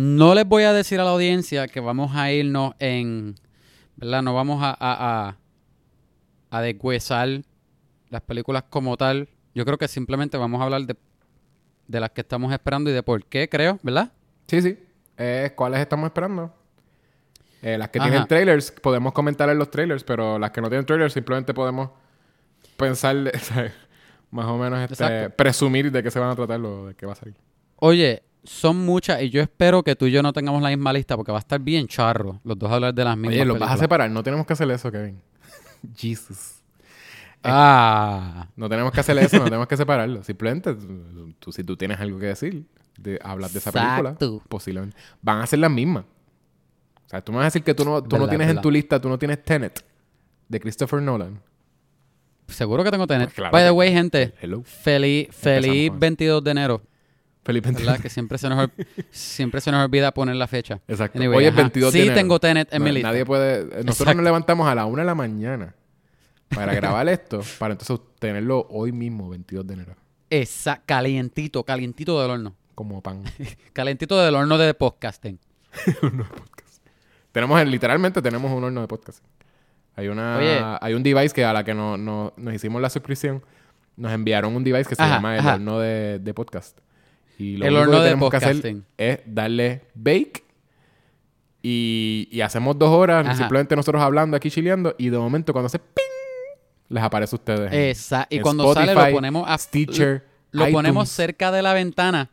No 0.00 0.32
les 0.36 0.46
voy 0.46 0.62
a 0.62 0.72
decir 0.72 1.00
a 1.00 1.04
la 1.04 1.10
audiencia 1.10 1.66
que 1.66 1.80
vamos 1.80 2.14
a 2.14 2.30
irnos 2.30 2.72
en. 2.78 3.34
¿Verdad? 3.96 4.22
No 4.22 4.32
vamos 4.32 4.62
a. 4.62 4.70
a, 4.70 4.76
a, 5.28 5.36
a 6.50 6.62
deshuesar 6.62 7.42
las 8.08 8.22
películas 8.22 8.62
como 8.70 8.96
tal. 8.96 9.28
Yo 9.56 9.64
creo 9.64 9.76
que 9.76 9.88
simplemente 9.88 10.36
vamos 10.36 10.60
a 10.60 10.64
hablar 10.66 10.82
de, 10.82 10.94
de 11.88 11.98
las 11.98 12.10
que 12.10 12.20
estamos 12.20 12.52
esperando 12.52 12.90
y 12.90 12.92
de 12.92 13.02
por 13.02 13.24
qué, 13.24 13.48
creo, 13.48 13.80
¿verdad? 13.82 14.12
Sí, 14.46 14.62
sí. 14.62 14.78
Eh, 15.16 15.50
¿Cuáles 15.56 15.80
estamos 15.80 16.06
esperando? 16.06 16.54
Eh, 17.60 17.76
las 17.76 17.88
que 17.88 17.98
Ajá. 17.98 18.08
tienen 18.08 18.28
trailers, 18.28 18.70
podemos 18.70 19.12
comentar 19.12 19.50
en 19.50 19.58
los 19.58 19.68
trailers, 19.68 20.04
pero 20.04 20.38
las 20.38 20.52
que 20.52 20.60
no 20.60 20.68
tienen 20.68 20.86
trailers, 20.86 21.12
simplemente 21.12 21.52
podemos 21.52 21.90
pensar, 22.76 23.16
más 24.30 24.46
o 24.46 24.56
menos 24.58 24.88
este, 24.88 25.28
presumir 25.30 25.90
de 25.90 26.04
qué 26.04 26.10
se 26.12 26.20
van 26.20 26.30
a 26.30 26.36
tratar 26.36 26.60
o 26.60 26.86
de 26.86 26.94
qué 26.94 27.04
va 27.04 27.14
a 27.14 27.16
salir. 27.16 27.34
Oye, 27.80 28.22
son 28.44 28.84
muchas 28.84 29.20
y 29.22 29.30
yo 29.30 29.40
espero 29.42 29.82
que 29.82 29.94
tú 29.96 30.06
y 30.06 30.10
yo 30.10 30.22
no 30.22 30.32
tengamos 30.32 30.62
la 30.62 30.68
misma 30.70 30.92
lista 30.92 31.16
porque 31.16 31.32
va 31.32 31.38
a 31.38 31.40
estar 31.40 31.60
bien 31.60 31.86
charro 31.86 32.40
los 32.44 32.58
dos 32.58 32.70
hablar 32.70 32.94
de 32.94 33.04
las 33.04 33.16
mismas 33.16 33.34
Oye, 33.34 33.44
los 33.44 33.58
vas 33.58 33.72
a 33.72 33.76
separar, 33.76 34.10
no 34.10 34.22
tenemos 34.22 34.46
que 34.46 34.52
hacer 34.52 34.70
eso, 34.70 34.90
Kevin. 34.90 35.20
Jesus. 35.96 36.62
Ah. 37.42 38.48
No 38.56 38.68
tenemos 38.68 38.92
que 38.92 39.00
hacer 39.00 39.16
eso, 39.18 39.38
no 39.38 39.44
tenemos 39.44 39.66
que 39.68 39.76
separarlo. 39.76 40.22
Simplemente, 40.24 40.74
tú, 40.74 41.34
tú- 41.38 41.52
si 41.52 41.62
tú 41.64 41.76
tienes 41.76 42.00
algo 42.00 42.18
que 42.18 42.26
decir, 42.26 42.66
de, 42.98 43.18
hablas 43.22 43.52
de 43.52 43.60
esa 43.60 43.70
película, 43.72 44.10
Exacto. 44.10 44.42
posiblemente. 44.48 44.96
Van 45.22 45.40
a 45.40 45.46
ser 45.46 45.60
las 45.60 45.70
mismas. 45.70 46.04
O 47.06 47.08
sea, 47.08 47.22
tú 47.22 47.32
me 47.32 47.38
vas 47.38 47.44
a 47.44 47.46
decir 47.46 47.62
que 47.62 47.74
tú 47.74 47.84
no, 47.84 48.02
tú 48.02 48.16
no 48.16 48.24
Verdad, 48.24 48.36
tienes 48.36 48.56
en 48.56 48.60
tu 48.60 48.70
lista, 48.70 49.00
tú 49.00 49.08
no 49.08 49.18
tienes 49.18 49.42
Tenet 49.42 49.84
de 50.48 50.60
Christopher 50.60 51.00
Nolan. 51.00 51.40
Seguro 52.48 52.82
que 52.82 52.90
tengo 52.90 53.06
Tenet. 53.06 53.26
Pues 53.28 53.34
claro 53.34 53.52
By 53.52 53.64
the 53.64 53.70
way, 53.70 53.92
gente, 53.92 54.34
Hello. 54.40 54.62
feliz, 54.64 55.28
feliz 55.30 55.88
con 55.90 55.94
eso. 55.96 56.00
22 56.00 56.44
de 56.44 56.50
enero. 56.50 56.82
Felipe 57.48 57.70
¿Verdad? 57.72 57.98
que 57.98 58.10
siempre 58.10 58.36
se, 58.36 58.46
nos, 58.50 58.58
ol- 58.58 58.86
siempre 59.10 59.60
se 59.62 59.72
nos 59.72 59.82
olvida 59.84 60.12
poner 60.12 60.36
la 60.36 60.46
fecha. 60.46 60.80
Exacto. 60.86 61.18
Anyway, 61.18 61.38
Hoy 61.38 61.44
es 61.46 61.52
ajá. 61.52 61.62
22 61.62 61.92
de 61.92 61.98
Sí 61.98 62.02
enero. 62.02 62.14
tengo 62.20 62.38
Tenet 62.38 62.72
en 62.74 62.78
No, 62.80 62.84
mi 62.84 62.92
lista. 62.92 63.08
Nadie 63.08 63.24
puede... 63.24 63.62
Nosotros 63.64 63.86
Exacto. 63.86 64.14
nos 64.16 64.24
levantamos 64.24 64.68
a 64.68 64.74
la 64.74 64.84
una 64.84 65.00
de 65.02 65.06
la 65.06 65.14
mañana 65.14 65.74
para 66.54 66.74
grabar 66.74 67.08
esto, 67.08 67.40
para 67.58 67.72
entonces 67.72 67.98
tenerlo 68.18 68.66
hoy 68.70 68.92
mismo, 68.92 69.28
22 69.30 69.66
de 69.66 69.74
enero, 69.74 69.94
Esa, 70.30 70.82
calientito, 70.84 71.64
calientito 71.64 72.20
del 72.20 72.30
horno. 72.30 72.54
como 72.74 73.02
pan. 73.02 73.22
Calientito 73.72 74.18
del 74.20 74.34
horno 74.34 74.58
de 74.58 74.74
podcasting. 74.74 75.38
tenemos, 77.32 77.64
literalmente 77.66 78.22
tenemos 78.22 78.50
un 78.52 78.64
horno 78.64 78.80
de 78.80 78.88
podcast. 78.88 79.22
Hay 79.96 80.08
una... 80.08 80.36
Oye. 80.38 80.60
Hay 80.80 80.94
un 80.94 81.02
device 81.02 81.34
que 81.34 81.44
a 81.44 81.52
la 81.52 81.64
que 81.64 81.74
no, 81.74 81.96
no- 81.96 82.32
nos 82.36 82.54
hicimos 82.54 82.80
la 82.80 82.90
suscripción, 82.90 83.42
nos 83.96 84.12
enviaron 84.12 84.54
un 84.54 84.62
device 84.64 84.88
que 84.88 84.94
se 84.94 85.02
Ajá, 85.02 85.16
llama 85.16 85.34
el 85.34 85.40
ajá. 85.40 85.54
horno 85.54 85.80
de, 85.80 86.18
de 86.18 86.34
podcast. 86.34 86.78
Y 87.38 87.56
lo 87.56 87.64
El 87.66 87.72
único 87.74 87.82
horno 87.82 87.92
que 87.92 87.98
de 87.98 88.04
tenemos 88.10 88.30
que 88.30 88.36
hacer 88.36 88.76
es 88.98 89.20
darle 89.26 89.82
bake 89.94 90.44
y, 91.62 92.28
y 92.30 92.40
hacemos 92.40 92.78
dos 92.78 92.90
horas 92.90 93.26
Ajá. 93.26 93.36
simplemente 93.36 93.74
nosotros 93.76 94.02
hablando 94.02 94.36
aquí 94.36 94.50
chileando 94.50 94.94
y 94.98 95.08
de 95.08 95.18
momento 95.18 95.52
cuando 95.52 95.66
hace 95.66 95.78
ping 95.78 96.02
les 96.88 97.02
aparece 97.02 97.34
a 97.34 97.38
ustedes. 97.38 97.72
Esa, 97.72 98.26
y 98.30 98.36
en 98.36 98.42
cuando 98.42 98.72
sale 98.72 98.94
lo 98.94 99.10
ponemos 99.10 99.44
a 99.48 99.58
Stitcher, 99.58 100.26
lo 100.52 100.70
ponemos 100.70 101.08
cerca 101.08 101.52
de 101.52 101.62
la 101.62 101.74
ventana 101.74 102.30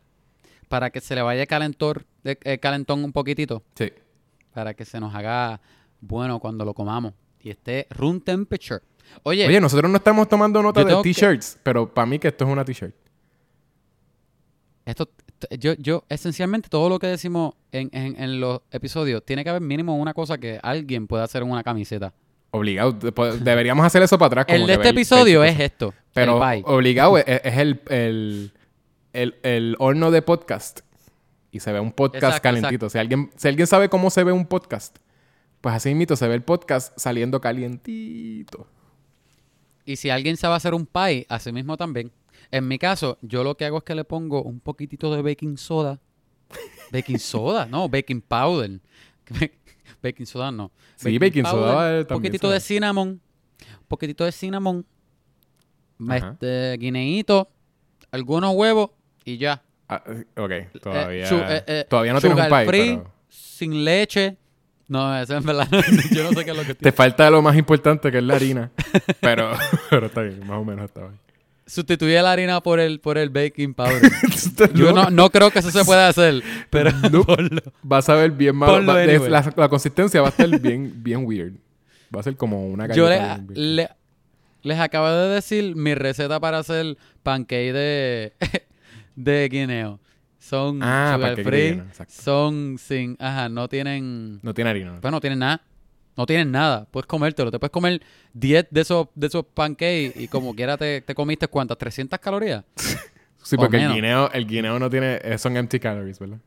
para 0.68 0.90
que 0.90 1.00
se 1.00 1.14
le 1.14 1.22
vaya 1.22 1.46
calentor, 1.46 2.04
eh, 2.24 2.36
eh, 2.42 2.58
calentón 2.58 3.04
un 3.04 3.12
poquitito, 3.12 3.62
Sí. 3.74 3.92
para 4.54 4.74
que 4.74 4.84
se 4.84 4.98
nos 4.98 5.14
haga 5.14 5.60
bueno 6.00 6.38
cuando 6.40 6.64
lo 6.64 6.72
comamos 6.74 7.12
y 7.40 7.50
esté 7.50 7.86
room 7.90 8.20
temperature. 8.20 8.80
Oye, 9.22 9.46
Oye, 9.46 9.60
nosotros 9.60 9.88
no 9.90 9.98
estamos 9.98 10.28
tomando 10.28 10.60
nota 10.62 10.82
de 10.82 10.96
que- 10.96 11.02
t-shirts, 11.02 11.58
pero 11.62 11.92
para 11.92 12.06
mí 12.06 12.18
que 12.18 12.28
esto 12.28 12.44
es 12.44 12.50
una 12.50 12.64
t-shirt. 12.64 12.94
Esto 14.86 15.10
yo 15.60 15.74
yo 15.74 16.04
esencialmente 16.08 16.70
todo 16.70 16.88
lo 16.88 16.98
que 16.98 17.06
decimos 17.08 17.54
en, 17.72 17.90
en, 17.92 18.18
en 18.22 18.40
los 18.40 18.60
episodios 18.70 19.22
tiene 19.24 19.44
que 19.44 19.50
haber 19.50 19.60
mínimo 19.60 19.94
una 19.96 20.14
cosa 20.14 20.38
que 20.38 20.58
alguien 20.62 21.06
pueda 21.06 21.24
hacer 21.24 21.42
en 21.42 21.50
una 21.50 21.62
camiseta. 21.62 22.14
Obligado. 22.52 22.92
Después- 22.92 23.44
Deberíamos 23.44 23.84
hacer 23.84 24.02
eso 24.02 24.16
para 24.16 24.28
atrás. 24.28 24.46
como 24.46 24.58
El 24.60 24.66
de 24.66 24.72
este 24.74 24.88
episodio 24.88 25.44
es 25.44 25.60
esto, 25.60 25.92
Pero 26.14 26.40
obligado 26.64 27.18
es, 27.18 27.24
es 27.26 27.56
el, 27.58 27.82
el, 27.90 28.52
el, 29.12 29.34
el 29.42 29.76
horno 29.78 30.10
de 30.10 30.22
podcast. 30.22 30.80
Y 31.50 31.60
se 31.60 31.72
ve 31.72 31.80
un 31.80 31.92
podcast 31.92 32.24
Exacto, 32.24 32.42
calientito. 32.42 32.88
Si 32.88 32.98
alguien, 32.98 33.30
si 33.36 33.48
alguien 33.48 33.66
sabe 33.66 33.88
cómo 33.90 34.08
se 34.10 34.24
ve 34.24 34.32
un 34.32 34.46
podcast, 34.46 34.96
pues 35.60 35.74
así 35.74 35.94
mismo 35.94 36.16
se 36.16 36.28
ve 36.28 36.34
el 36.34 36.42
podcast 36.42 36.92
saliendo 36.98 37.40
calientito. 37.40 38.66
Y 39.84 39.96
si 39.96 40.10
alguien 40.10 40.36
sabe 40.36 40.54
hacer 40.54 40.72
un 40.74 40.86
pie, 40.86 41.26
así 41.28 41.52
mismo 41.52 41.76
también. 41.76 42.10
En 42.50 42.68
mi 42.68 42.78
caso, 42.78 43.18
yo 43.22 43.42
lo 43.44 43.56
que 43.56 43.64
hago 43.64 43.78
es 43.78 43.84
que 43.84 43.94
le 43.94 44.04
pongo 44.04 44.42
un 44.42 44.60
poquitito 44.60 45.14
de 45.14 45.22
baking 45.22 45.56
soda. 45.58 46.00
baking 46.92 47.18
soda, 47.18 47.66
no, 47.66 47.88
baking 47.88 48.20
powder. 48.20 48.80
baking 50.02 50.26
soda 50.26 50.50
no. 50.52 50.70
Sí, 50.96 51.18
baking 51.18 51.44
soda, 51.44 51.98
eh, 51.98 52.00
Un 52.02 52.06
poquitito 52.06 52.50
de 52.50 52.60
cinnamon. 52.60 53.08
Un 53.08 53.86
poquitito 53.88 54.24
de 54.24 54.32
cinnamon. 54.32 54.84
Ajá. 56.08 56.30
Este, 56.32 56.76
guineíto. 56.78 57.48
Algunos 58.10 58.54
huevos 58.54 58.90
y 59.24 59.38
ya. 59.38 59.62
Ah, 59.88 60.02
ok, 60.36 60.80
todavía, 60.82 61.24
Eh, 61.24 61.28
chu- 61.28 61.44
eh, 61.48 61.64
eh, 61.66 61.86
todavía 61.88 62.12
no 62.12 62.20
tienes 62.20 62.38
un 62.38 62.48
pie, 62.48 62.66
free, 62.66 62.90
pero 62.96 63.12
sin 63.28 63.84
leche. 63.84 64.36
No, 64.88 65.16
eso 65.20 65.36
en 65.36 65.44
verdad. 65.44 65.68
yo 66.12 66.24
no 66.24 66.30
sé 66.32 66.44
qué 66.44 66.50
es 66.52 66.56
lo 66.56 66.62
que 66.62 66.74
te 66.74 66.74
tiene. 66.76 66.92
falta 66.92 67.28
lo 67.30 67.42
más 67.42 67.56
importante 67.56 68.10
que 68.10 68.18
es 68.18 68.24
la 68.24 68.34
harina. 68.36 68.70
pero, 69.20 69.50
pero 69.90 70.06
está 70.06 70.22
bien, 70.22 70.40
más 70.46 70.58
o 70.58 70.64
menos 70.64 70.84
está 70.86 71.02
bien. 71.02 71.18
Sustituye 71.66 72.22
la 72.22 72.30
harina 72.32 72.60
por 72.62 72.78
el, 72.78 73.00
por 73.00 73.18
el 73.18 73.28
baking 73.30 73.74
powder. 73.74 74.00
Yo 74.74 74.92
no, 74.92 75.10
no 75.10 75.30
creo 75.30 75.50
que 75.50 75.58
eso 75.58 75.70
se 75.72 75.84
pueda 75.84 76.08
hacer, 76.08 76.42
pero 76.70 76.92
ponlo. 77.26 77.60
Vas 77.82 78.08
a 78.08 78.14
ver 78.14 78.30
bien 78.30 78.60
va- 78.62 78.76
anyway. 78.76 79.28
la, 79.28 79.52
la 79.56 79.68
consistencia 79.68 80.20
va 80.22 80.28
a 80.28 80.30
estar 80.30 80.60
bien, 80.60 80.92
bien 81.02 81.24
weird. 81.26 81.54
Va 82.14 82.20
a 82.20 82.22
ser 82.22 82.36
como 82.36 82.68
una 82.68 82.86
Yo 82.94 83.08
le- 83.08 83.16
galleta. 83.16 83.34
bien- 83.38 83.46
bien- 83.48 83.76
le- 83.76 83.88
les 84.62 84.78
acabo 84.80 85.08
de 85.08 85.28
decir 85.34 85.74
mi 85.74 85.94
receta 85.94 86.38
para 86.40 86.58
hacer 86.58 86.96
pancake 87.24 87.72
de, 87.72 88.32
de 89.16 89.48
guineo. 89.50 89.98
Son 90.38 90.80
Ah, 90.82 91.14
sugar 91.16 91.42
free, 91.42 91.70
guineo, 91.70 91.86
son 92.08 92.76
sin, 92.78 93.16
ajá, 93.18 93.48
no 93.48 93.68
tienen, 93.68 94.38
No 94.42 94.54
tiene 94.54 94.70
harina. 94.70 94.98
pues 95.00 95.10
no 95.10 95.20
tienen 95.20 95.40
nada. 95.40 95.60
No 96.16 96.24
tienen 96.26 96.50
nada, 96.50 96.86
puedes 96.90 97.06
comértelo, 97.06 97.50
te 97.50 97.58
puedes 97.58 97.70
comer 97.72 98.02
10 98.32 98.68
de 98.70 98.80
esos 98.80 99.08
de 99.14 99.26
esos 99.26 99.44
pancakes 99.52 100.12
y 100.16 100.28
como 100.28 100.54
quiera 100.54 100.76
te, 100.78 101.02
te 101.02 101.14
comiste 101.14 101.46
cuántas, 101.48 101.76
300 101.78 102.18
calorías. 102.18 102.64
Sí, 103.42 103.56
porque 103.56 103.76
el 103.76 103.92
guineo, 103.92 104.30
el 104.32 104.46
guineo 104.46 104.78
no 104.78 104.90
tiene... 104.90 105.20
eh, 105.22 105.38
Son 105.38 105.56
empty 105.56 105.78
calories, 105.78 106.18
¿verdad? 106.18 106.38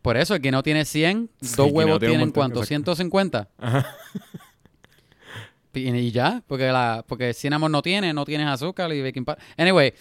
Por 0.00 0.16
eso 0.16 0.34
el 0.34 0.40
guineo 0.42 0.62
tiene 0.62 0.84
100, 0.84 1.30
Sí, 1.40 1.54
dos 1.56 1.70
huevos 1.70 1.98
tiene 2.00 2.14
tienen 2.14 2.30
cuánto, 2.32 2.60
exacto. 2.60 2.94
150. 2.96 3.48
Ajá. 3.58 3.86
Y, 5.74 5.88
y 5.88 6.10
ya, 6.10 6.42
porque 6.46 6.66
la 6.72 7.04
porque 7.06 7.32
cinnamon 7.32 7.70
no 7.72 7.82
tiene, 7.82 8.12
no 8.12 8.24
tienes 8.24 8.46
azúcar 8.46 8.92
y 8.92 9.00
baking 9.02 9.24
powder. 9.24 9.42
Anyway, 9.56 9.94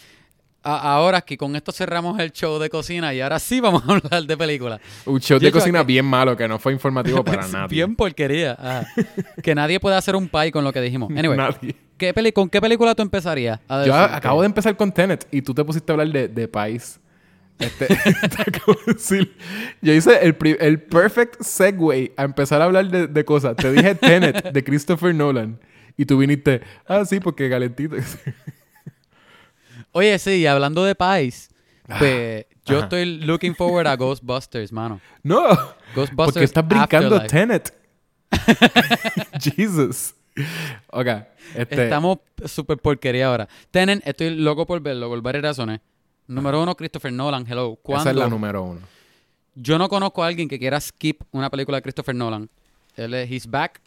a- 0.63 0.93
ahora 0.95 1.21
que 1.21 1.37
con 1.37 1.55
esto 1.55 1.71
cerramos 1.71 2.19
el 2.19 2.31
show 2.31 2.59
de 2.59 2.69
cocina 2.69 3.13
y 3.13 3.21
ahora 3.21 3.39
sí 3.39 3.59
vamos 3.59 3.83
a 3.87 3.93
hablar 3.93 4.23
de 4.23 4.37
películas. 4.37 4.79
Un 5.05 5.19
show 5.19 5.39
de 5.39 5.51
cocina 5.51 5.83
bien 5.83 6.05
malo 6.05 6.35
que 6.37 6.47
no 6.47 6.59
fue 6.59 6.73
informativo 6.73 7.23
para 7.23 7.47
nadie. 7.47 7.67
Bien 7.69 7.95
porquería. 7.95 8.53
ajá. 8.59 8.87
que 9.43 9.55
nadie 9.55 9.79
puede 9.79 9.95
hacer 9.95 10.15
un 10.15 10.27
pie 10.27 10.51
con 10.51 10.63
lo 10.63 10.71
que 10.71 10.81
dijimos. 10.81 11.09
Anyway, 11.15 11.37
Nadie. 11.37 11.75
¿qué 11.97 12.13
peli 12.13 12.31
¿con 12.31 12.49
qué 12.49 12.59
película 12.61 12.93
tú 12.95 13.01
empezarías? 13.01 13.59
a 13.67 13.85
Yo 13.85 13.93
decir? 13.95 14.15
acabo 14.15 14.41
de 14.41 14.45
empezar 14.47 14.75
con 14.77 14.91
Tenet 14.91 15.27
y 15.31 15.41
tú 15.41 15.53
te 15.53 15.63
pusiste 15.63 15.91
a 15.91 15.93
hablar 15.93 16.09
de, 16.09 16.27
de 16.27 16.47
país. 16.47 16.99
Este, 17.59 17.87
decir. 18.87 19.35
Yo 19.81 19.93
hice 19.93 20.17
el 20.25 20.81
perfect 20.81 21.41
segue 21.41 22.11
a 22.17 22.23
empezar 22.23 22.59
a 22.61 22.65
hablar 22.65 22.87
de, 22.89 23.07
de 23.07 23.25
cosas. 23.25 23.55
Te 23.55 23.71
dije 23.71 23.93
Tenet 23.95 24.51
de 24.51 24.63
Christopher 24.63 25.13
Nolan. 25.13 25.59
Y 25.97 26.05
tú 26.05 26.17
viniste, 26.17 26.61
ah, 26.87 27.03
sí, 27.05 27.19
porque 27.19 27.49
calentito. 27.49 27.95
Oye, 29.93 30.17
sí, 30.19 30.45
hablando 30.45 30.83
de 30.83 30.95
pies, 30.95 31.49
pues 31.99 32.45
yo 32.65 32.77
Ajá. 32.77 32.85
estoy 32.85 33.05
looking 33.05 33.55
forward 33.55 33.87
a 33.87 33.95
Ghostbusters, 33.95 34.71
mano. 34.71 35.01
no, 35.23 35.47
Ghostbusters 35.95 36.15
porque 36.15 36.43
estás 36.43 36.67
brincando 36.67 37.15
Afterlife. 37.15 37.27
Tenet. 37.27 37.73
Jesus. 39.55 40.15
Ok, 40.91 41.07
este, 41.55 41.83
Estamos 41.83 42.19
súper 42.45 42.77
porquería 42.77 43.27
ahora. 43.27 43.49
Tenen, 43.69 44.01
estoy 44.05 44.35
loco 44.35 44.65
por 44.65 44.79
verlo 44.81 45.09
por 45.09 45.21
varias 45.21 45.43
razones. 45.43 45.81
Número 46.27 46.61
uno, 46.63 46.75
Christopher 46.75 47.11
Nolan, 47.11 47.45
hello. 47.49 47.77
esa 47.89 47.99
es 47.99 48.05
la 48.05 48.13
¿Cuándo? 48.13 48.29
número 48.29 48.63
uno. 48.63 48.79
Yo 49.55 49.77
no 49.77 49.89
conozco 49.89 50.23
a 50.23 50.27
alguien 50.27 50.47
que 50.47 50.57
quiera 50.57 50.79
skip 50.79 51.23
una 51.31 51.49
película 51.49 51.77
de 51.77 51.81
Christopher 51.81 52.15
Nolan. 52.15 52.49
Él 52.95 53.13
es 53.13 53.29
He's 53.29 53.47
Back, 53.47 53.81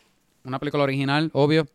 una 0.45 0.59
película 0.59 0.83
original, 0.83 1.31
obvio. 1.33 1.67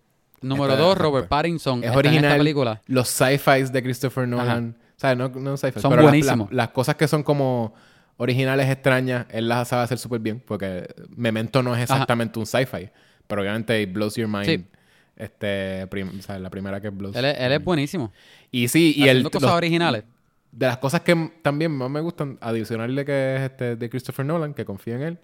Número 0.41 0.73
Esta- 0.73 0.83
dos. 0.83 0.97
Robert 0.97 1.27
Pattinson. 1.27 1.79
Es 1.83 1.85
está 1.87 1.99
en 1.99 2.05
esta 2.05 2.09
original. 2.09 2.37
película. 2.37 2.81
Los 2.87 3.09
sci-fis 3.09 3.71
de 3.71 3.83
Christopher 3.83 4.27
Nolan. 4.27 4.75
O 4.95 4.99
sea, 4.99 5.15
no, 5.15 5.29
no 5.29 5.57
sci-fi. 5.57 5.79
Son 5.79 5.91
pero 5.91 6.03
buenísimos. 6.03 6.49
Las, 6.49 6.55
las 6.57 6.69
cosas 6.69 6.95
que 6.95 7.07
son 7.07 7.23
como 7.23 7.73
originales 8.17 8.69
extrañas, 8.69 9.25
él 9.29 9.47
las 9.47 9.67
sabe 9.67 9.83
hacer 9.83 9.97
súper 9.97 10.19
bien. 10.19 10.41
Porque 10.45 10.87
Memento 11.15 11.63
no 11.63 11.75
es 11.75 11.81
exactamente 11.81 12.37
un 12.39 12.45
sci-fi. 12.45 12.89
Pero 13.27 13.41
obviamente 13.41 13.81
it 13.81 13.91
blows 13.93 14.15
your 14.15 14.27
mind. 14.27 14.45
Sí. 14.45 14.65
Este, 15.15 15.85
prim- 15.87 16.17
o 16.17 16.21
sea, 16.21 16.39
la 16.39 16.49
primera 16.49 16.79
que 16.79 16.89
blows. 16.89 17.15
Él 17.15 17.25
es, 17.25 17.37
él 17.39 17.51
es 17.51 17.63
buenísimo. 17.63 18.11
Y 18.51 18.67
sí, 18.69 18.93
y 18.95 19.07
el, 19.09 19.23
cosas 19.23 19.41
los, 19.43 19.51
originales. 19.51 20.03
de 20.51 20.65
las 20.67 20.77
cosas 20.77 21.01
que 21.01 21.31
también 21.41 21.71
más 21.71 21.89
me 21.89 21.99
gustan, 21.99 22.37
adicional 22.41 22.95
de 22.95 23.03
que 23.05 23.35
es 23.35 23.41
este 23.41 23.75
de 23.75 23.89
Christopher 23.89 24.25
Nolan, 24.25 24.53
que 24.53 24.63
confío 24.63 24.95
en 24.95 25.01
él, 25.01 25.17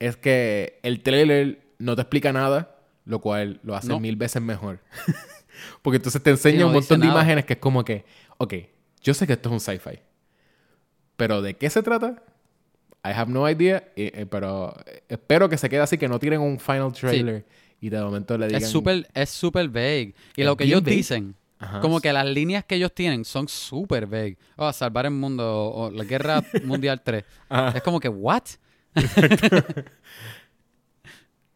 es 0.00 0.16
que 0.16 0.80
el 0.82 1.02
trailer 1.02 1.60
no 1.78 1.94
te 1.94 2.02
explica 2.02 2.32
nada, 2.32 2.71
lo 3.04 3.20
cual 3.20 3.60
lo 3.62 3.74
hace 3.74 3.88
No. 3.88 4.00
mil 4.00 4.16
veces 4.16 4.40
mejor. 4.42 4.80
Porque 5.82 5.96
entonces 5.96 6.22
te 6.22 6.30
enseña 6.30 6.60
no 6.60 6.68
un 6.68 6.72
montón 6.74 7.00
de 7.00 7.06
nada. 7.06 7.18
imágenes 7.20 7.44
que 7.44 7.52
es 7.54 7.58
como 7.58 7.84
que, 7.84 8.04
ok, 8.38 8.54
yo 9.02 9.14
sé 9.14 9.26
que 9.26 9.34
esto 9.34 9.48
es 9.48 9.52
un 9.52 9.60
sci-fi, 9.60 9.98
pero 11.16 11.42
¿de 11.42 11.54
qué 11.56 11.68
se 11.70 11.82
trata? 11.82 12.22
I 13.04 13.08
have 13.10 13.30
no 13.30 13.48
idea, 13.50 13.78
eh, 13.96 14.12
eh, 14.14 14.26
pero 14.26 14.74
eh, 14.86 15.02
espero 15.08 15.48
que 15.48 15.58
se 15.58 15.68
quede 15.68 15.80
así, 15.80 15.98
que 15.98 16.08
no 16.08 16.18
tiren 16.20 16.40
un 16.40 16.58
final 16.60 16.92
trailer 16.92 17.44
y 17.80 17.88
de 17.90 18.00
momento 18.00 18.38
le 18.38 18.46
digan... 18.46 18.62
Es 18.62 18.68
súper 18.70 19.08
es 19.12 19.28
super 19.30 19.68
vague. 19.68 20.14
Y 20.36 20.44
lo 20.44 20.56
que 20.56 20.64
ellos 20.64 20.82
vague. 20.82 20.94
dicen, 20.96 21.34
Ajá. 21.58 21.80
como 21.80 22.00
que 22.00 22.12
las 22.12 22.26
líneas 22.26 22.64
que 22.64 22.76
ellos 22.76 22.92
tienen 22.94 23.24
son 23.24 23.48
súper 23.48 24.06
vague. 24.06 24.38
Oh, 24.56 24.72
salvar 24.72 25.06
el 25.06 25.12
mundo 25.12 25.44
o, 25.44 25.86
o 25.86 25.90
la 25.90 26.04
guerra 26.04 26.42
mundial 26.64 27.02
3. 27.02 27.24
Ajá. 27.48 27.76
Es 27.76 27.82
como 27.82 27.98
que, 27.98 28.08
¿what? 28.08 28.42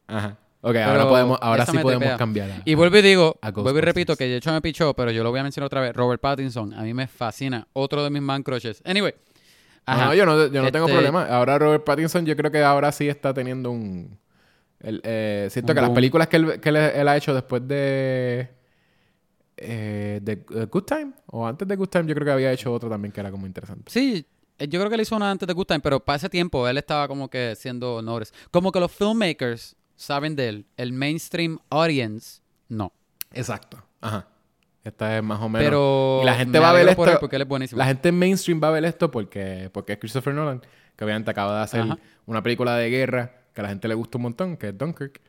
Ajá. 0.09 0.39
Ok, 0.69 0.77
ahora, 0.77 1.09
podemos, 1.09 1.39
ahora 1.41 1.65
sí 1.67 1.79
podemos 1.79 2.01
tripea. 2.03 2.17
cambiar. 2.17 2.51
a- 2.51 2.63
Y 2.65 2.75
vuelvo 2.75 2.97
y 2.97 3.03
digo, 3.03 3.39
a 3.41 3.51
vuelvo 3.53 3.79
y 3.79 3.83
repito 3.83 4.17
que 4.17 4.25
de 4.25 4.37
hecho 4.39 4.51
me 4.53 4.61
pichó, 4.61 4.95
pero 4.95 5.11
yo 5.13 5.23
lo 5.23 5.31
voy 5.31 5.39
a 5.39 5.43
mencionar 5.45 5.67
otra 5.67 5.81
vez. 5.81 5.95
Robert 5.95 6.21
Pattinson, 6.21 6.75
a 6.75 6.83
mí 6.83 6.93
me 6.93 7.07
fascina. 7.07 7.69
Otro 7.73 8.03
de 8.03 8.11
mis 8.11 8.21
man 8.23 8.43
crushes. 8.43 8.83
Anyway. 8.85 9.15
No, 9.87 9.93
Ajá. 9.93 10.05
no, 10.07 10.15
yo 10.15 10.27
no, 10.27 10.47
yo 10.49 10.63
no 10.63 10.73
tengo 10.73 10.87
Este- 10.87 10.95
problema. 10.97 11.25
Ahora 11.27 11.59
Robert 11.59 11.85
Pattinson 11.85 12.27
yo 12.27 12.35
creo 12.37 12.51
que 12.51 12.65
ahora 12.65 12.91
sí 12.91 13.09
está 13.09 13.33
teniendo 13.33 13.71
un... 13.71 14.19
el, 14.81 15.01
eh, 15.05 15.47
siento 15.53 15.71
Un 15.73 15.77
que 15.77 15.81
las 15.83 15.91
películas 15.91 16.27
que, 16.27 16.37
él, 16.39 16.61
que 16.61 16.69
él, 16.71 16.77
él 16.77 17.07
ha 17.07 17.17
hecho 17.17 17.33
después 17.33 17.67
de... 17.69 18.49
eh, 19.57 20.19
de 20.23 20.33
eh, 20.33 20.67
Good 20.71 20.83
Time, 20.85 21.13
o 21.27 21.47
antes 21.47 21.67
de 21.69 21.77
Good 21.77 21.89
Time, 21.89 22.07
yo 22.07 22.15
creo 22.15 22.25
que 22.27 22.33
había 22.33 22.53
hecho 22.53 22.73
otro 22.73 22.91
también 22.91 23.13
que 23.13 23.21
era 23.21 23.31
como 23.31 23.47
interesante. 23.47 23.85
Sí, 23.91 24.27
eh, 24.59 24.69
yo 24.69 24.81
creo 24.81 24.91
que 24.91 24.97
le 24.97 25.05
hizo 25.05 25.15
una 25.17 25.31
antes 25.31 25.47
de 25.47 25.55
Good 25.55 25.67
Time, 25.67 25.81
pero 25.81 26.01
para 26.01 26.17
ese 26.17 26.29
tiempo 26.29 26.67
él 26.69 26.77
estaba 26.79 27.07
como 27.09 27.29
que 27.31 27.55
siendo 27.57 27.95
honores. 27.97 28.35
Como 28.51 28.73
que 28.73 28.81
los 28.81 28.91
filmmakers 28.93 29.77
saben 29.97 30.37
de 30.37 30.49
él. 30.49 30.67
El 30.77 30.93
mainstream 30.93 31.59
audience, 31.71 32.41
no. 32.69 32.93
Exacto. 33.33 33.83
Ajá. 34.01 34.29
Esta 34.85 35.17
es 35.17 35.23
más 35.23 35.41
o 35.41 35.49
menos... 35.49 35.67
Pero 35.67 36.21
y 36.23 36.27
la 36.27 36.35
gente 36.35 36.59
va 36.61 36.71
a 36.71 36.73
ver 36.73 36.89
esto... 36.89 37.19
porque 37.19 37.37
él 37.37 37.43
es 37.43 37.49
buenísimo. 37.49 37.79
La 37.79 37.87
gente 37.87 38.09
en 38.11 38.19
mainstream 38.19 38.61
va 38.63 38.69
a 38.69 38.71
ver 38.71 38.85
esto 38.85 39.11
porque, 39.11 39.69
porque 39.73 39.95
es 39.95 39.99
Christopher 39.99 40.33
Nolan, 40.33 40.63
que 40.95 41.05
obviamente 41.05 41.31
acaba 41.31 41.57
de 41.57 41.63
hacer 41.65 41.81
Ajá. 41.81 41.99
una 42.27 42.41
película 42.43 42.77
de 42.77 42.89
guerra 42.89 43.33
que 43.53 43.61
a 43.61 43.65
la 43.65 43.69
gente 43.71 43.89
le 43.89 43.95
gusta 43.95 44.19
un 44.19 44.23
montón, 44.23 44.57
que 44.57 44.69
es 44.69 44.79
Dunkirk. 44.79 45.21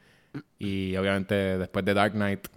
Y 0.60 0.96
obviamente 0.98 1.58
después 1.58 1.84
de 1.84 1.94
Dark 1.96 2.12
Knight 2.14 2.48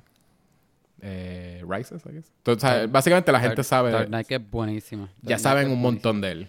eh, 1.01 1.65
Rises, 1.67 2.03
I 2.05 2.11
guess. 2.13 2.31
Entonces, 2.39 2.69
Dark- 2.71 2.91
básicamente 2.91 3.33
la 3.33 3.39
Dark- 3.39 3.51
gente 3.51 3.65
sabe, 3.65 3.91
Dark 3.93 4.09
Knight 4.09 4.27
que 4.27 4.35
es 4.35 4.51
buenísima. 4.51 5.09
Ya 5.23 5.39
saben 5.39 5.71
un 5.71 5.81
montón 5.81 6.21
de 6.21 6.31
él. 6.33 6.49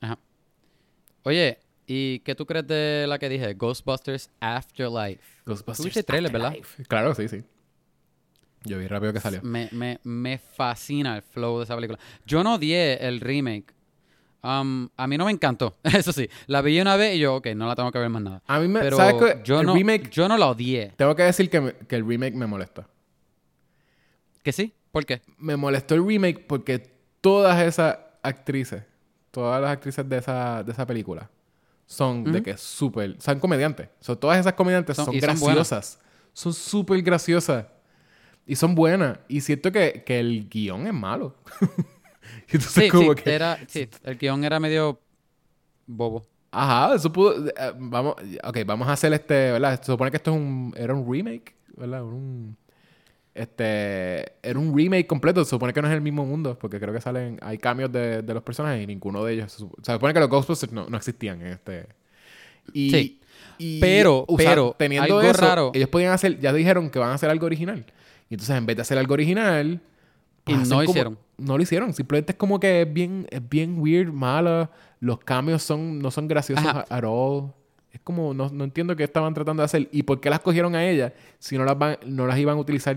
Ajá. 0.00 0.18
Oye, 1.22 1.58
¿y 1.86 2.20
qué 2.20 2.34
tú 2.34 2.46
crees 2.46 2.66
de 2.66 3.06
la 3.08 3.18
que 3.18 3.28
dije? 3.28 3.54
Ghostbusters 3.54 4.30
Afterlife. 4.40 5.22
Ghostbusters 5.44 5.76
Tuviste 5.78 6.02
trailer, 6.02 6.32
¿verdad? 6.32 6.54
Claro, 6.88 7.14
sí, 7.14 7.28
sí. 7.28 7.42
Yo 8.64 8.78
vi 8.78 8.86
rápido 8.88 9.12
que 9.12 9.20
salió. 9.20 9.40
Me, 9.42 9.68
me, 9.72 10.00
me 10.02 10.38
fascina 10.38 11.16
el 11.16 11.22
flow 11.22 11.58
de 11.58 11.64
esa 11.64 11.74
película. 11.76 11.98
Yo 12.26 12.42
no 12.42 12.54
odié 12.54 12.94
el 13.06 13.20
remake. 13.20 13.72
Um, 14.42 14.88
a 14.96 15.06
mí 15.06 15.16
no 15.18 15.24
me 15.24 15.32
encantó. 15.32 15.76
Eso 15.84 16.12
sí, 16.12 16.28
la 16.46 16.62
vi 16.62 16.80
una 16.80 16.96
vez 16.96 17.16
y 17.16 17.20
yo, 17.20 17.36
ok, 17.36 17.48
no 17.56 17.66
la 17.66 17.74
tengo 17.76 17.90
que 17.92 17.98
ver 17.98 18.08
más 18.08 18.22
nada. 18.22 18.42
A 18.46 18.58
mí 18.60 18.68
me... 18.68 18.80
Pero 18.80 18.96
¿Sabes 18.96 19.14
qué? 19.14 19.40
yo, 19.44 19.60
el 19.60 19.66
no, 19.66 19.74
remake... 19.74 20.10
yo 20.10 20.28
no 20.28 20.36
la 20.36 20.46
odié. 20.48 20.92
Tengo 20.96 21.14
que 21.14 21.22
decir 21.24 21.48
que, 21.50 21.60
me- 21.60 21.72
que 21.74 21.96
el 21.96 22.06
remake 22.06 22.34
me 22.34 22.46
molesta. 22.46 22.86
¿Que 24.42 24.52
sí? 24.52 24.72
¿Por 24.92 25.04
qué? 25.04 25.20
me 25.38 25.56
molestó 25.56 25.94
el 25.94 26.06
remake 26.06 26.46
porque 26.46 26.78
todas 27.20 27.60
esas 27.62 27.98
actrices, 28.22 28.82
todas 29.30 29.60
las 29.60 29.70
actrices 29.70 30.08
de 30.08 30.18
esa, 30.18 30.62
de 30.62 30.72
esa 30.72 30.86
película, 30.86 31.28
son 31.86 32.24
de 32.24 32.42
que 32.42 32.56
súper, 32.56 33.16
son 33.20 33.38
comediantes. 33.38 33.88
So, 34.00 34.18
todas 34.18 34.38
esas 34.38 34.54
comediantes 34.54 34.96
Son- 34.96 35.16
graciosas. 35.18 36.00
Son 36.32 36.52
súper 36.52 37.00
graciosas. 37.02 37.66
Y 38.46 38.56
son 38.56 38.74
buenas. 38.74 39.18
Y 39.28 39.40
siento 39.40 39.72
que, 39.72 40.02
que 40.06 40.20
el 40.20 40.48
guion 40.48 40.86
es 40.86 40.94
malo. 40.94 41.34
Y 42.48 42.56
Entonces, 42.56 42.84
Sí, 42.84 42.88
como 42.90 43.14
sí, 43.14 43.22
que... 43.22 43.34
era, 43.34 43.58
sí, 43.68 43.88
el 44.02 44.18
guion 44.18 44.42
era 44.44 44.58
medio 44.58 45.00
bobo. 45.86 46.26
Ajá, 46.50 46.94
eso 46.96 47.12
pudo... 47.12 47.46
eh, 47.48 47.72
vamos, 47.78 48.16
ok, 48.42 48.58
vamos 48.66 48.88
a 48.88 48.92
hacer 48.92 49.12
este, 49.12 49.52
¿verdad? 49.52 49.80
Se 49.80 49.86
supone 49.92 50.10
que 50.10 50.16
esto 50.16 50.32
es 50.32 50.36
un... 50.36 50.74
Era 50.76 50.92
un 50.94 51.10
remake, 51.10 51.54
¿verdad? 51.76 52.02
Un... 52.02 52.56
Este... 53.36 54.32
Era 54.42 54.58
un 54.58 54.76
remake 54.76 55.06
completo. 55.06 55.44
Se 55.44 55.50
supone 55.50 55.72
que 55.72 55.82
no 55.82 55.88
es 55.88 55.94
el 55.94 56.00
mismo 56.00 56.24
mundo. 56.24 56.58
Porque 56.58 56.80
creo 56.80 56.92
que 56.94 57.00
salen... 57.00 57.38
Hay 57.42 57.58
cambios 57.58 57.92
de, 57.92 58.22
de 58.22 58.34
los 58.34 58.42
personajes 58.42 58.82
y 58.82 58.86
ninguno 58.86 59.22
de 59.24 59.34
ellos... 59.34 59.52
Se, 59.52 59.62
sup- 59.62 59.74
se 59.82 59.92
supone 59.92 60.14
que 60.14 60.20
los 60.20 60.28
Ghostbusters 60.28 60.72
no, 60.72 60.86
no 60.88 60.96
existían 60.96 61.40
en 61.42 61.48
este... 61.48 61.86
Y, 62.72 62.90
Sí. 62.90 63.20
y 63.58 63.80
Pero- 63.80 64.26
pero, 64.36 64.74
Teniendo 64.78 65.18
algo 65.18 65.30
eso, 65.30 65.40
raro. 65.40 65.70
ellos 65.74 65.88
podían 65.88 66.12
hacer... 66.12 66.40
Ya 66.40 66.52
dijeron 66.52 66.90
que 66.90 66.98
van 66.98 67.10
a 67.10 67.14
hacer 67.14 67.30
algo 67.30 67.46
original. 67.46 67.84
Y 68.28 68.34
entonces, 68.34 68.56
en 68.56 68.66
vez 68.66 68.76
de 68.76 68.82
hacer 68.82 68.98
algo 68.98 69.14
original... 69.14 69.80
Y 70.48 70.54
no 70.54 70.68
como- 70.68 70.82
hicieron. 70.84 71.18
No 71.38 71.56
lo 71.56 71.62
hicieron. 71.62 71.92
Simplemente 71.92 72.32
es 72.32 72.38
como 72.38 72.58
que 72.58 72.82
es 72.82 72.92
bien, 72.92 73.26
es 73.30 73.46
bien 73.46 73.78
weird, 73.78 74.10
mala. 74.12 74.70
Los 75.00 75.18
cambios 75.18 75.62
son, 75.62 75.98
no 75.98 76.10
son 76.10 76.28
graciosos 76.28 76.64
Ajá. 76.64 76.86
at 76.88 77.04
all. 77.06 77.52
Es 77.92 78.00
como, 78.02 78.32
no, 78.32 78.48
no 78.50 78.64
entiendo 78.64 78.94
qué 78.96 79.04
estaban 79.04 79.34
tratando 79.34 79.60
de 79.62 79.64
hacer. 79.64 79.88
¿Y 79.92 80.04
por 80.04 80.20
qué 80.20 80.30
las 80.30 80.40
cogieron 80.40 80.74
a 80.74 80.86
ellas 80.88 81.12
si 81.38 81.58
no 81.58 81.64
las, 81.64 81.76
van, 81.78 81.98
no 82.06 82.26
las 82.26 82.38
iban 82.38 82.56
a 82.56 82.60
utilizar 82.60 82.96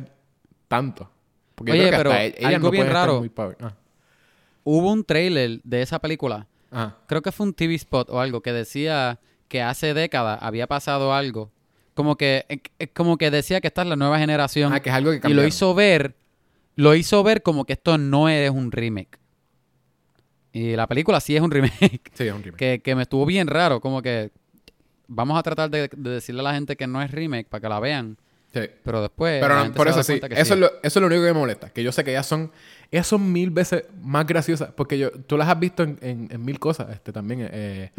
tanto? 0.70 1.12
Porque 1.56 1.74
Oye, 1.74 1.82
yo 1.82 1.88
creo 1.90 1.98
que 1.98 1.98
pero 1.98 2.12
hasta 2.12 2.24
e- 2.24 2.28
ellas 2.38 2.54
algo 2.56 2.68
no 2.68 2.72
bien 2.72 2.82
pueden 2.84 2.88
estar 2.96 3.08
raro. 3.10 3.20
muy 3.20 3.30
power. 3.30 3.58
Ah. 3.60 3.74
Hubo 4.64 4.92
un 4.94 5.04
trailer 5.04 5.60
de 5.64 5.82
esa 5.82 6.00
película 6.00 6.48
Ajá. 6.72 6.96
creo 7.08 7.22
que 7.22 7.32
fue 7.34 7.46
un 7.48 7.54
TV 7.54 7.76
spot 7.76 8.10
o 8.10 8.20
algo 8.22 8.42
que 8.42 8.54
decía 8.54 9.20
que 9.50 9.62
hace 9.62 9.94
décadas 9.94 10.40
había 10.42 10.68
pasado 10.68 11.14
algo. 11.14 11.52
Como 11.96 12.16
que, 12.16 12.46
eh, 12.48 12.62
eh, 12.80 12.88
como 12.88 13.18
que 13.18 13.30
decía 13.32 13.60
que 13.60 13.68
esta 13.68 13.82
es 13.82 13.88
la 13.90 13.96
nueva 13.98 14.20
generación. 14.20 14.72
Ah, 14.72 14.80
que 14.80 14.90
es 14.90 14.96
algo 14.96 15.10
que 15.12 15.16
y 15.16 15.20
lo 15.20 15.22
cambiaron. 15.24 15.48
hizo 15.48 15.74
ver, 15.74 16.16
lo 16.76 16.96
hizo 16.96 17.24
ver 17.24 17.42
como 17.44 17.66
que 17.66 17.74
esto 17.74 17.98
no 17.98 18.30
es 18.30 18.50
un 18.52 18.72
remake. 18.72 19.18
Y 20.54 20.76
la 20.76 20.88
película 20.88 21.20
sí 21.20 21.36
es 21.36 21.42
un 21.42 21.52
remake. 21.52 22.02
Sí, 22.14 22.28
es 22.28 22.34
un 22.34 22.42
remake. 22.44 22.58
que, 22.58 22.82
que 22.82 22.96
me 22.96 23.02
estuvo 23.04 23.26
bien 23.26 23.48
raro. 23.48 23.82
Como 23.82 24.02
que 24.02 24.32
vamos 25.08 25.38
a 25.38 25.44
tratar 25.44 25.70
de, 25.70 25.90
de 25.96 26.10
decirle 26.12 26.42
a 26.42 26.44
la 26.44 26.54
gente 26.54 26.76
que 26.78 26.88
no 26.88 27.02
es 27.02 27.12
remake 27.12 27.48
para 27.50 27.62
que 27.62 27.70
la 27.70 27.80
vean. 27.80 28.18
Sí. 28.54 28.62
Pero 28.84 29.02
después. 29.02 29.40
Pero 29.42 29.64
no, 29.66 29.74
por 29.74 29.88
eso 29.88 30.02
sí. 30.04 30.20
Eso, 30.32 30.54
es 30.56 30.60
lo, 30.60 30.68
eso 30.68 30.78
es 30.84 30.96
lo 30.96 31.06
único 31.08 31.22
que 31.22 31.28
me 31.34 31.40
molesta. 31.40 31.70
Que 31.70 31.84
yo 31.84 31.92
sé 31.92 32.04
que 32.04 32.12
ellas 32.12 32.26
son... 32.26 32.52
Ellas 32.92 33.06
son 33.06 33.32
mil 33.32 33.52
veces 33.52 33.84
más 34.02 34.26
graciosas. 34.26 34.72
Porque 34.76 34.98
yo, 34.98 35.12
tú 35.12 35.38
las 35.38 35.48
has 35.48 35.60
visto 35.60 35.84
en, 35.84 35.98
en- 36.02 36.28
en 36.32 36.44
mil 36.44 36.58
cosas. 36.60 36.90
Este, 36.92 37.12
también. 37.12 37.48
Eh, 37.52 37.92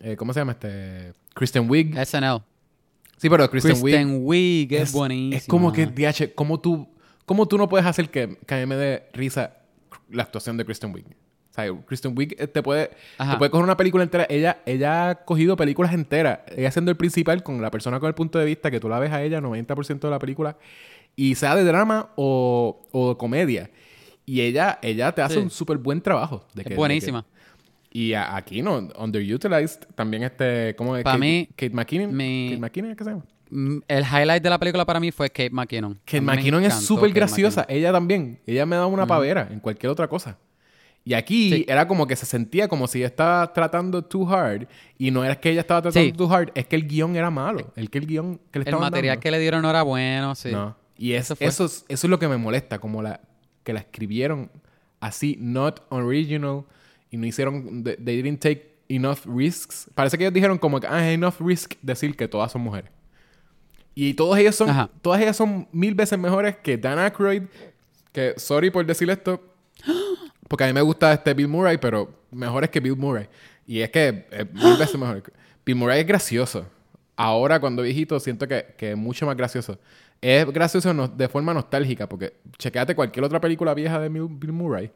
eh, 0.00 0.16
¿Cómo 0.16 0.32
se 0.32 0.40
llama? 0.40 0.52
Este... 0.52 1.12
Kristen 1.34 1.68
Wiig. 1.68 1.94
SNL. 2.06 2.42
Sí, 3.18 3.28
pero 3.28 3.50
Kristen, 3.50 3.72
Wiig... 3.72 3.82
Kristen 3.82 4.18
Wiig 4.22 4.72
es, 4.72 4.92
buenísima. 4.92 5.36
Es 5.36 5.46
como 5.46 5.72
que, 5.72 5.84
DH, 5.86 6.34
¿cómo 6.34 6.58
tú, 6.58 6.88
cómo 7.26 7.46
tú 7.46 7.58
no 7.58 7.68
puedes 7.68 7.86
hacer 7.86 8.08
que, 8.08 8.38
que 8.46 8.54
a 8.54 8.58
mí 8.58 8.64
me 8.66 8.76
dé 8.76 9.08
risa 9.12 9.58
la 10.08 10.22
actuación 10.22 10.56
de 10.56 10.64
Kristen 10.64 10.94
Wiig? 10.94 11.04
O 11.50 11.52
sea, 11.54 11.64
Kristen 11.86 12.14
Wiig 12.16 12.36
eh, 12.38 12.46
te 12.46 12.62
puede, 12.62 12.88
te 13.18 13.36
puede 13.38 13.50
coger 13.50 13.64
una 13.64 13.76
película 13.76 14.04
entera. 14.04 14.26
Ella, 14.30 14.58
ella 14.66 15.10
ha 15.10 15.14
cogido 15.24 15.56
películas 15.56 15.92
enteras. 15.92 16.40
Ella 16.56 16.70
siendo 16.70 16.90
el 16.92 16.96
principal 16.96 17.42
con 17.42 17.60
la 17.60 17.70
persona 17.70 17.98
con 17.98 18.06
el 18.08 18.14
punto 18.14 18.38
de 18.38 18.44
vista 18.44 18.70
que 18.70 18.78
tú 18.78 18.88
la 18.88 18.98
ves 19.00 19.10
a 19.12 19.22
ella 19.22 19.40
90% 19.40 19.98
de 20.00 20.10
la 20.10 20.18
película. 20.20 20.56
Y 21.16 21.34
sea 21.34 21.56
de 21.56 21.64
drama 21.64 22.10
o, 22.16 22.82
o 22.92 23.18
comedia. 23.18 23.68
Y 24.24 24.42
ella, 24.42 24.78
ella 24.80 25.10
te 25.12 25.22
hace 25.22 25.34
Sí. 25.34 25.40
un 25.40 25.50
súper 25.50 25.76
buen 25.78 26.00
trabajo. 26.00 26.46
De 26.54 26.62
Es 26.62 26.68
de 26.68 26.74
buenísima. 26.76 27.22
que- 27.90 27.98
y 27.98 28.14
a- 28.14 28.36
aquí 28.36 28.62
no, 28.62 28.88
underutilized. 28.96 29.80
También 29.96 30.22
este, 30.22 30.76
¿cómo 30.76 30.96
es? 30.96 31.02
Pa' 31.02 31.10
Kate, 31.12 31.20
mí, 31.20 31.48
Kate 31.56 31.70
McKinnon. 31.74 32.16
mi- 32.16 32.50
Kate 32.50 32.60
McKinnon, 32.60 32.94
¿qué 32.94 33.02
se 33.04 33.10
llama? 33.10 33.24
Mm, 33.50 33.78
El 33.88 34.04
highlight 34.04 34.40
de 34.44 34.50
la 34.50 34.58
película 34.60 34.86
para 34.86 35.00
mí 35.00 35.10
fue 35.10 35.28
Kate 35.28 35.50
McKinnon. 35.50 35.94
Kate 36.04 36.20
McKinnon 36.20 36.62
es 36.62 36.74
súper 36.74 37.10
graciosa. 37.12 37.62
McKinnon. 37.62 37.78
Ella 37.80 37.92
también. 37.92 38.38
Ella 38.46 38.64
me 38.66 38.76
da 38.76 38.86
una 38.86 39.04
pavera 39.08 39.48
en 39.50 39.58
cualquier 39.58 39.90
otra 39.90 40.06
cosa. 40.06 40.38
Y 41.04 41.14
aquí 41.14 41.50
Sí. 41.50 41.64
era 41.66 41.88
como 41.88 42.06
que 42.06 42.14
se 42.14 42.26
sentía 42.26 42.68
como 42.68 42.86
si 42.86 42.98
ella 42.98 43.06
estaba 43.06 43.52
tratando 43.52 44.02
too 44.04 44.28
hard. 44.28 44.66
Y 44.98 45.10
no 45.10 45.24
era 45.24 45.40
que 45.40 45.50
ella 45.50 45.62
estaba 45.62 45.80
tratando 45.82 46.06
Sí. 46.10 46.12
too 46.12 46.32
hard, 46.32 46.50
es 46.54 46.66
que 46.66 46.76
el 46.76 46.86
guion 46.86 47.16
era 47.16 47.30
malo. 47.30 47.72
El 47.74 47.88
que 47.90 47.98
el 47.98 48.06
guion 48.06 48.38
que 48.50 48.58
le 48.60 48.68
El 48.68 48.76
material 48.76 49.14
dando. 49.14 49.20
que 49.22 49.30
le 49.30 49.38
dieron 49.38 49.62
no 49.62 49.70
era 49.70 49.82
bueno, 49.82 50.34
sí. 50.34 50.50
No. 50.52 50.76
Y 50.98 51.12
es- 51.14 51.30
Eso 51.30 51.36
eso, 51.40 51.64
es, 51.64 51.84
eso 51.88 52.06
es 52.06 52.10
lo 52.10 52.18
que 52.18 52.28
me 52.28 52.36
molesta. 52.36 52.78
Como 52.78 53.02
la, 53.02 53.20
que 53.64 53.72
la 53.72 53.80
escribieron 53.80 54.50
así, 55.00 55.36
not 55.40 55.82
original. 55.88 56.64
Y 57.10 57.16
no 57.16 57.26
hicieron... 57.26 57.82
They, 57.82 57.96
didn't 58.22 58.40
take 58.40 58.74
enough 58.88 59.20
risks. 59.24 59.90
Parece 59.94 60.18
que 60.18 60.24
ellos 60.24 60.34
dijeron 60.34 60.58
como 60.58 60.78
que... 60.80 60.86
Ah, 60.86 61.10
enough 61.10 61.40
risk 61.40 61.74
decir 61.82 62.14
que 62.14 62.28
todas 62.28 62.52
son 62.52 62.60
mujeres. 62.60 62.90
Y 63.94 64.12
todas 64.14 64.38
ellas 64.38 64.54
son... 64.54 64.68
Ajá. 64.70 64.90
Todas 65.00 65.20
ellas 65.22 65.36
son 65.36 65.66
mil 65.72 65.94
veces 65.94 66.18
mejores 66.18 66.56
que 66.56 66.76
Dan 66.76 66.98
Aykroyd. 66.98 67.44
Que, 68.12 68.34
sorry 68.36 68.70
por 68.70 68.84
decir 68.84 69.08
esto. 69.10 69.42
Porque 70.50 70.64
a 70.64 70.66
mí 70.66 70.72
me 70.72 70.82
gusta 70.82 71.12
este 71.12 71.32
Bill 71.32 71.46
Murray, 71.46 71.78
pero 71.78 72.12
mejores 72.32 72.70
que 72.70 72.80
Bill 72.80 72.96
Murray. 72.96 73.28
Y 73.68 73.82
es 73.82 73.90
que 73.90 74.26
es 74.32 74.52
mil 74.52 74.76
veces 74.76 74.98
mejor. 74.98 75.22
Bill 75.64 75.76
Murray 75.76 76.00
es 76.00 76.06
gracioso. 76.08 76.66
Ahora, 77.14 77.60
cuando 77.60 77.82
viejito, 77.82 78.18
siento 78.18 78.48
que, 78.48 78.74
que 78.76 78.90
es 78.90 78.96
mucho 78.96 79.26
más 79.26 79.36
gracioso. 79.36 79.78
Es 80.20 80.44
gracioso 80.50 80.92
no- 80.92 81.06
de 81.06 81.28
forma 81.28 81.54
nostálgica, 81.54 82.08
porque 82.08 82.34
chequeate 82.58 82.96
cualquier 82.96 83.24
otra 83.24 83.40
película 83.40 83.74
vieja 83.74 84.00
de 84.00 84.08
Bill 84.08 84.52
Murray. 84.52 84.90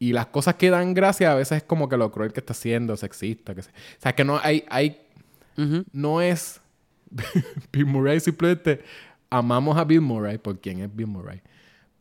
Y 0.00 0.12
las 0.12 0.26
cosas 0.26 0.56
que 0.56 0.68
dan 0.68 0.94
gracia 0.94 1.30
a 1.30 1.36
veces 1.36 1.58
es 1.58 1.62
como 1.62 1.88
que 1.88 1.96
lo 1.96 2.10
cruel 2.10 2.32
que 2.32 2.40
está 2.40 2.52
haciendo, 2.52 2.96
sexista, 2.96 3.54
que 3.54 3.62
se... 3.62 3.70
O 3.70 4.00
sea, 4.00 4.12
que 4.16 4.24
no 4.24 4.40
hay... 4.42 4.64
hay 4.68 5.00
no 5.92 6.20
es... 6.20 6.60
Bill 7.72 7.86
Murray 7.86 8.18
simplemente... 8.18 8.82
Amamos 9.30 9.78
a 9.78 9.84
Bill 9.84 10.00
Murray 10.02 10.38
por 10.38 10.58
quien 10.58 10.80
es 10.80 10.94
Bill 10.94 11.06
Murray. 11.06 11.40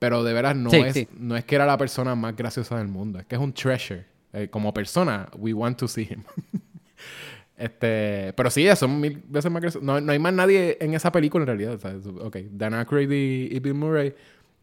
Pero 0.02 0.24
de 0.24 0.34
veras 0.34 0.56
no, 0.56 0.72
Sí, 0.72 0.78
es, 0.78 0.94
sí. 0.96 1.08
no 1.16 1.38
es 1.38 1.46
que 1.46 1.54
era 1.54 1.68
la 1.68 1.78
persona 1.78 2.16
más 2.16 2.36
graciosa 2.36 2.76
del 2.80 2.88
mundo. 2.88 3.20
Es 3.20 3.28
que 3.28 3.36
es 3.36 3.42
un 3.42 3.54
treasure. 3.54 4.04
Eh, 4.34 4.48
como 4.50 4.74
persona, 4.74 5.30
we 5.38 5.54
want 5.54 5.78
to 5.78 5.88
see 5.88 6.08
him. 6.10 6.24
este, 7.58 8.34
pero 8.36 8.50
sí, 8.50 8.68
son 8.76 9.00
mil 9.00 9.22
veces 9.28 9.52
más 9.52 9.62
graciosos. 9.62 9.86
No, 9.86 10.02
no 10.02 10.12
hay 10.12 10.18
más 10.20 10.34
nadie 10.34 10.78
en 10.82 10.94
esa 10.96 11.12
película 11.12 11.44
en 11.44 11.48
realidad. 11.48 11.74
O 11.76 11.78
sea, 11.80 11.92
es- 11.92 12.06
ok, 12.08 12.36
Dan 12.52 12.74
Aykroyd 12.74 13.12
y, 13.12 13.56
y 13.56 13.60
Bill 13.60 13.74
Murray. 13.76 14.16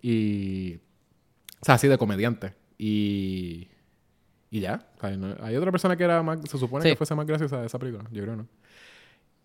Y... 0.02 0.76
O 1.60 1.64
sea, 1.64 1.74
así 1.76 1.86
de 1.88 1.98
comediante. 1.98 2.54
Y... 2.76 3.68
Y 4.50 4.60
ya. 4.60 4.88
No- 5.16 5.36
hay 5.40 5.54
otra 5.56 5.70
persona 5.70 5.96
que 5.96 6.02
era 6.04 6.20
más... 6.22 6.40
Se 6.50 6.58
supone 6.58 6.82
Sí. 6.82 6.90
que 6.90 6.96
fuese 6.96 7.14
más 7.14 7.26
graciosa 7.26 7.60
de 7.60 7.66
esa 7.66 7.78
película. 7.78 8.08
Yo 8.10 8.22
creo 8.24 8.34
no. 8.36 8.48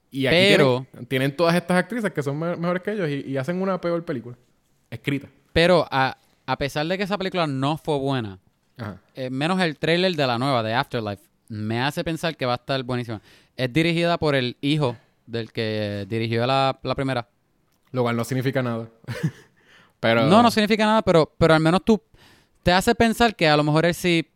Y 0.09 0.25
aquí 0.25 0.35
Pero- 0.49 0.87
tienen, 0.91 1.05
tienen 1.07 1.35
todas 1.35 1.55
estas 1.55 1.77
actrices 1.77 2.11
que 2.11 2.23
son 2.23 2.39
me- 2.39 2.55
mejores 2.55 2.81
que 2.81 2.91
ellos 2.93 3.09
y, 3.09 3.29
y 3.31 3.37
hacen 3.37 3.61
una 3.61 3.79
peor 3.79 4.03
película. 4.05 4.35
Escrita. 4.89 5.27
Pero 5.53 5.87
a, 5.91 6.17
a 6.45 6.57
pesar 6.57 6.85
de 6.87 6.97
que 6.97 7.03
esa 7.03 7.17
película 7.17 7.47
no 7.47 7.77
fue 7.77 7.97
buena, 7.97 8.39
Ajá. 8.77 8.97
eh, 9.15 9.29
menos 9.29 9.59
el 9.61 9.77
trailer 9.77 10.15
de 10.15 10.27
la 10.27 10.37
nueva, 10.37 10.63
de 10.63 10.73
Afterlife, 10.73 11.23
me 11.47 11.79
hace 11.81 12.03
pensar 12.03 12.35
que 12.35 12.45
va 12.45 12.53
a 12.53 12.55
estar 12.55 12.81
buenísima. 12.83 13.21
Es 13.55 13.71
dirigida 13.71 14.17
por 14.17 14.33
el 14.35 14.57
hijo 14.61 14.97
del 15.27 15.51
que 15.51 16.05
dirigió 16.09 16.45
la, 16.47 16.79
la 16.83 16.95
primera. 16.95 17.27
Lo 17.91 18.01
cual 18.01 18.15
no 18.17 18.23
significa 18.23 18.61
nada. 18.63 18.89
pero... 19.99 20.25
No, 20.25 20.41
no 20.41 20.49
significa 20.51 20.85
nada, 20.85 21.01
pero, 21.03 21.31
pero 21.37 21.53
al 21.53 21.59
menos 21.59 21.81
tú 21.85 22.01
te 22.63 22.71
hace 22.71 22.95
pensar 22.95 23.35
que 23.35 23.47
a 23.47 23.55
lo 23.55 23.63
mejor 23.63 23.85
él 23.85 23.93
sí 23.93 24.27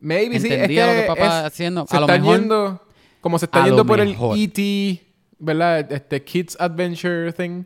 Maybe 0.00 0.38
sí. 0.38 0.46
Es 0.46 0.52
entendía 0.52 0.86
lo 0.86 0.92
que 0.92 1.00
que 1.02 1.06
papá 1.08 1.40
es- 1.40 1.46
haciendo. 1.46 1.86
se 1.88 1.96
A 1.96 2.00
lo 2.00 2.06
está 2.06 2.18
mejor 2.18 2.38
yendo... 2.38 2.82
Como 3.20 3.38
se 3.38 3.46
está 3.46 3.64
yendo 3.64 3.84
por 3.84 3.98
mejor. 3.98 4.36
el 4.36 4.42
E.T., 4.44 5.04
¿verdad? 5.40 5.90
Este 5.92 6.22
Kids 6.22 6.56
Adventure 6.60 7.32
thing. 7.32 7.64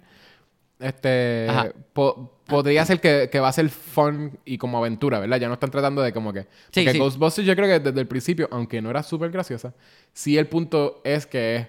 Este... 0.83 1.47
Po- 1.93 2.39
podría 2.47 2.85
ser 2.85 3.01
que, 3.01 3.29
que 3.31 3.41
va 3.41 3.49
a 3.49 3.53
ser 3.53 3.69
fun 3.71 4.39
y 4.45 4.59
como 4.59 4.77
aventura, 4.79 5.19
¿verdad? 5.21 5.39
Ya 5.41 5.49
no 5.49 5.55
están 5.55 5.71
tratando 5.71 6.03
de 6.03 6.13
como 6.13 6.33
que... 6.33 6.43
Sí, 6.43 6.49
Porque 6.83 6.93
sí. 6.93 6.99
Ghostbusters 6.99 7.47
yo 7.47 7.55
creo 7.57 7.67
que 7.69 7.81
desde 7.81 8.01
el 8.01 8.07
principio, 8.09 8.49
aunque 8.51 8.83
no 8.83 8.91
era 8.91 9.03
súper 9.03 9.31
graciosa, 9.31 9.73
sí 10.13 10.37
el 10.37 10.47
punto 10.49 11.01
es 11.05 11.27
que 11.27 11.57
es, 11.57 11.67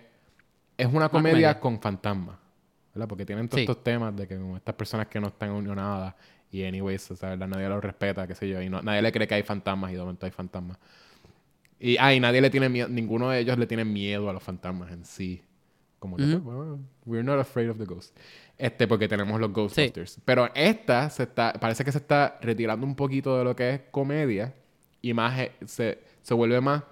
es 0.77 0.87
una 0.93 1.07
comedia, 1.09 1.31
comedia. 1.33 1.59
con 1.59 1.79
fantasmas, 1.79 2.35
¿verdad? 2.93 3.07
Porque 3.07 3.25
tienen 3.25 3.47
todos 3.47 3.59
Sí. 3.59 3.63
estos 3.63 3.83
temas 3.83 4.15
de 4.15 4.27
que 4.27 4.35
como 4.37 4.57
estas 4.57 4.75
personas 4.75 5.07
que 5.07 5.19
no 5.21 5.27
están 5.27 5.51
unionadas 5.51 6.15
y 6.51 6.63
anyways, 6.65 7.11
o 7.11 7.15
sea, 7.15 7.29
¿verdad? 7.29 7.47
nadie 7.47 7.69
los 7.69 7.81
respeta, 7.83 8.27
qué 8.27 8.35
sé 8.35 8.49
yo, 8.49 8.61
y 8.61 8.69
no- 8.69 8.81
nadie 8.81 9.01
le 9.01 9.11
cree 9.11 9.27
que 9.27 9.35
hay 9.35 9.43
fantasmas 9.43 9.91
y 9.91 9.93
de 9.95 9.99
momento 10.01 10.25
hay 10.25 10.31
fantasmas. 10.31 10.77
Y, 11.79 11.97
ah, 11.99 12.13
y 12.13 12.19
nadie 12.19 12.41
le 12.41 12.49
tiene 12.49 12.69
miedo, 12.69 12.87
ninguno 12.87 13.29
de 13.29 13.39
ellos 13.39 13.57
le 13.57 13.67
tiene 13.67 13.85
miedo 13.85 14.29
a 14.29 14.33
los 14.33 14.41
fantasmas 14.43 14.91
en 14.91 15.05
sí. 15.05 15.41
Como 15.99 16.17
que, 16.17 16.23
Ujú. 16.23 16.31
pues, 16.43 16.43
bueno, 16.43 16.79
we're 17.05 17.23
not 17.23 17.39
afraid 17.39 17.69
of 17.69 17.77
the 17.77 17.85
ghosts. 17.85 18.13
Este, 18.57 18.87
porque 18.87 19.07
tenemos 19.07 19.39
los 19.39 19.51
Ghostbusters. 19.51 20.19
Pero 20.23 20.49
esta 20.53 21.09
se 21.09 21.23
está, 21.23 21.53
parece 21.53 21.83
que 21.83 21.91
se 21.91 21.97
está 21.97 22.37
retirando 22.41 22.85
un 22.85 22.95
poquito 22.95 23.37
de 23.37 23.43
lo 23.43 23.55
que 23.55 23.73
es 23.73 23.81
comedia 23.91 24.53
y 25.01 25.13
más 25.13 25.37
eh, 25.39 25.51
se, 25.65 25.99
se 26.21 26.33
vuelve 26.33 26.61
más 26.61 26.83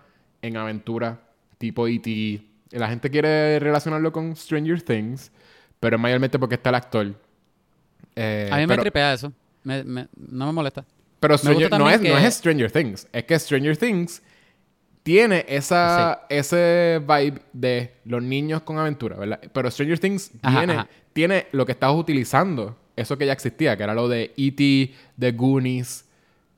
en 0.42 0.58
aventura 0.58 1.20
tipo 1.58 1.88
E.T. 1.88 2.42
La 2.72 2.90
gente 2.90 3.10
quiere 3.10 3.60
relacionarlo 3.60 4.12
con 4.12 4.36
Stranger 4.36 4.82
Things, 4.82 5.32
pero 5.80 5.98
es 5.98 6.02
mayormente 6.02 6.40
porque 6.40 6.56
está 6.56 6.70
el 6.70 6.76
actor. 6.76 7.14
Eh, 8.16 8.50
a 8.52 8.58
mí 8.58 8.68
me 8.68 8.78
tripea 8.78 9.14
eso. 9.14 9.32
Me- 9.64 9.84
me- 9.84 10.08
no 10.16 10.48
me 10.48 10.52
molesta. 10.52 10.84
pero 11.20 11.36
no, 11.44 11.52
es, 11.52 11.70
no 12.02 12.18
que- 12.18 12.28
es 12.28 12.34
Stranger 12.36 12.72
Things. 12.72 13.08
Es 13.14 13.24
que 13.26 13.38
Stranger 13.38 13.78
Things 13.78 14.22
tiene 15.04 15.46
esa, 15.48 16.22
ese 16.30 17.02
vibe 17.02 17.42
de 17.54 17.96
los 18.06 18.22
niños 18.22 18.62
con 18.62 18.78
aventura, 18.78 19.18
¿verdad? 19.18 19.40
Pero 19.52 19.72
Stranger 19.72 20.00
Things 20.00 20.32
Ajá, 20.42 20.60
tiene, 20.60 20.74
ajá. 20.74 20.88
tiene 21.14 21.48
lo 21.52 21.66
que 21.66 21.72
estabas 21.72 21.98
utilizando, 21.98 22.78
eso 22.96 23.18
que 23.18 23.26
ya 23.26 23.34
existía, 23.34 23.76
que 23.76 23.84
era 23.84 23.94
lo 23.94 24.08
de 24.08 24.34
E.T., 24.38 24.94
The 25.20 25.32
Goonies, 25.32 26.06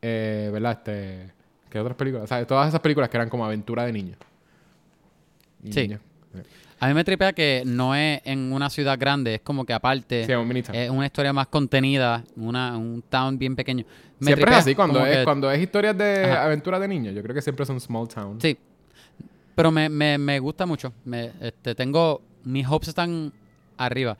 eh, 0.01 0.49
¿verdad? 0.51 0.73
Este, 0.73 1.31
¿Qué 1.69 1.79
otras 1.79 1.95
películas? 1.95 2.25
O 2.25 2.27
sea, 2.27 2.45
todas 2.45 2.67
esas 2.67 2.81
películas 2.81 3.09
que 3.09 3.17
eran 3.17 3.29
como 3.29 3.45
aventura 3.45 3.85
de 3.85 3.93
niños. 3.93 4.17
Sí. 5.69 5.81
niños. 5.83 6.01
A 6.79 6.87
mí 6.89 6.93
me 6.93 7.05
tripea 7.05 7.31
que 7.31 7.63
no 7.65 7.95
es 7.95 8.19
en 8.25 8.51
una 8.51 8.69
ciudad 8.69 8.99
grande, 8.99 9.35
es 9.35 9.41
como 9.41 9.65
que 9.65 9.71
aparte 9.71 10.25
Sí, 10.25 10.33
un 10.33 10.57
es 10.57 10.89
una 10.89 11.05
historia 11.05 11.31
más 11.31 11.47
contenida, 11.47 12.25
una, 12.35 12.77
un 12.77 13.01
town 13.01 13.37
bien 13.37 13.55
pequeño. 13.55 13.85
Me 14.23 14.27
Siempre 14.27 14.43
tripea 14.45 14.59
es 14.59 14.65
así, 14.65 14.75
cuando 14.75 15.05
es, 15.05 15.17
que- 15.17 15.23
cuando 15.23 15.51
es 15.51 15.61
historias 15.61 15.97
de 15.97 16.25
Ajá. 16.25 16.45
aventura 16.45 16.79
de 16.79 16.87
niños. 16.87 17.13
Yo 17.15 17.21
creo 17.23 17.33
que 17.35 17.41
siempre 17.41 17.65
son 17.65 17.79
small 17.79 18.07
town. 18.07 18.39
Sí. 18.41 18.57
Pero 19.55 19.71
me, 19.71 19.87
me, 19.89 20.17
me 20.17 20.39
gusta 20.39 20.65
mucho. 20.65 20.93
Me, 21.05 21.31
este, 21.41 21.75
tengo... 21.75 22.21
Mis 22.43 22.67
hopes 22.67 22.89
están 22.89 23.31
arriba. 23.77 24.17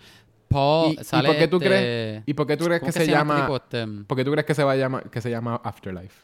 Paul 0.47 0.93
¿Y, 0.97 1.01
y 1.01 1.03
sale 1.03 1.27
por 1.27 1.37
qué 1.37 1.47
tú 1.47 1.57
este- 1.57 1.67
crees, 1.67 2.23
¿Y 2.25 2.33
por 2.33 2.47
qué 2.47 2.55
tú 2.57 2.65
crees 2.65 2.79
¿cómo 2.79 2.93
que 2.93 2.99
se, 2.99 3.07
llama, 3.07 3.33
este 3.33 3.41
tipo? 3.43 3.55
Este, 3.57 3.87
¿Por 4.05 4.17
qué 4.17 4.23
tú 4.23 4.31
crees 4.31 4.45
que 4.45 4.53
se 4.55 4.63
va 4.63 4.71
a 4.73 4.75
llamar, 4.75 5.09
que 5.09 5.19
se 5.21 5.29
llama 5.29 5.59
Afterlife? 5.63 6.21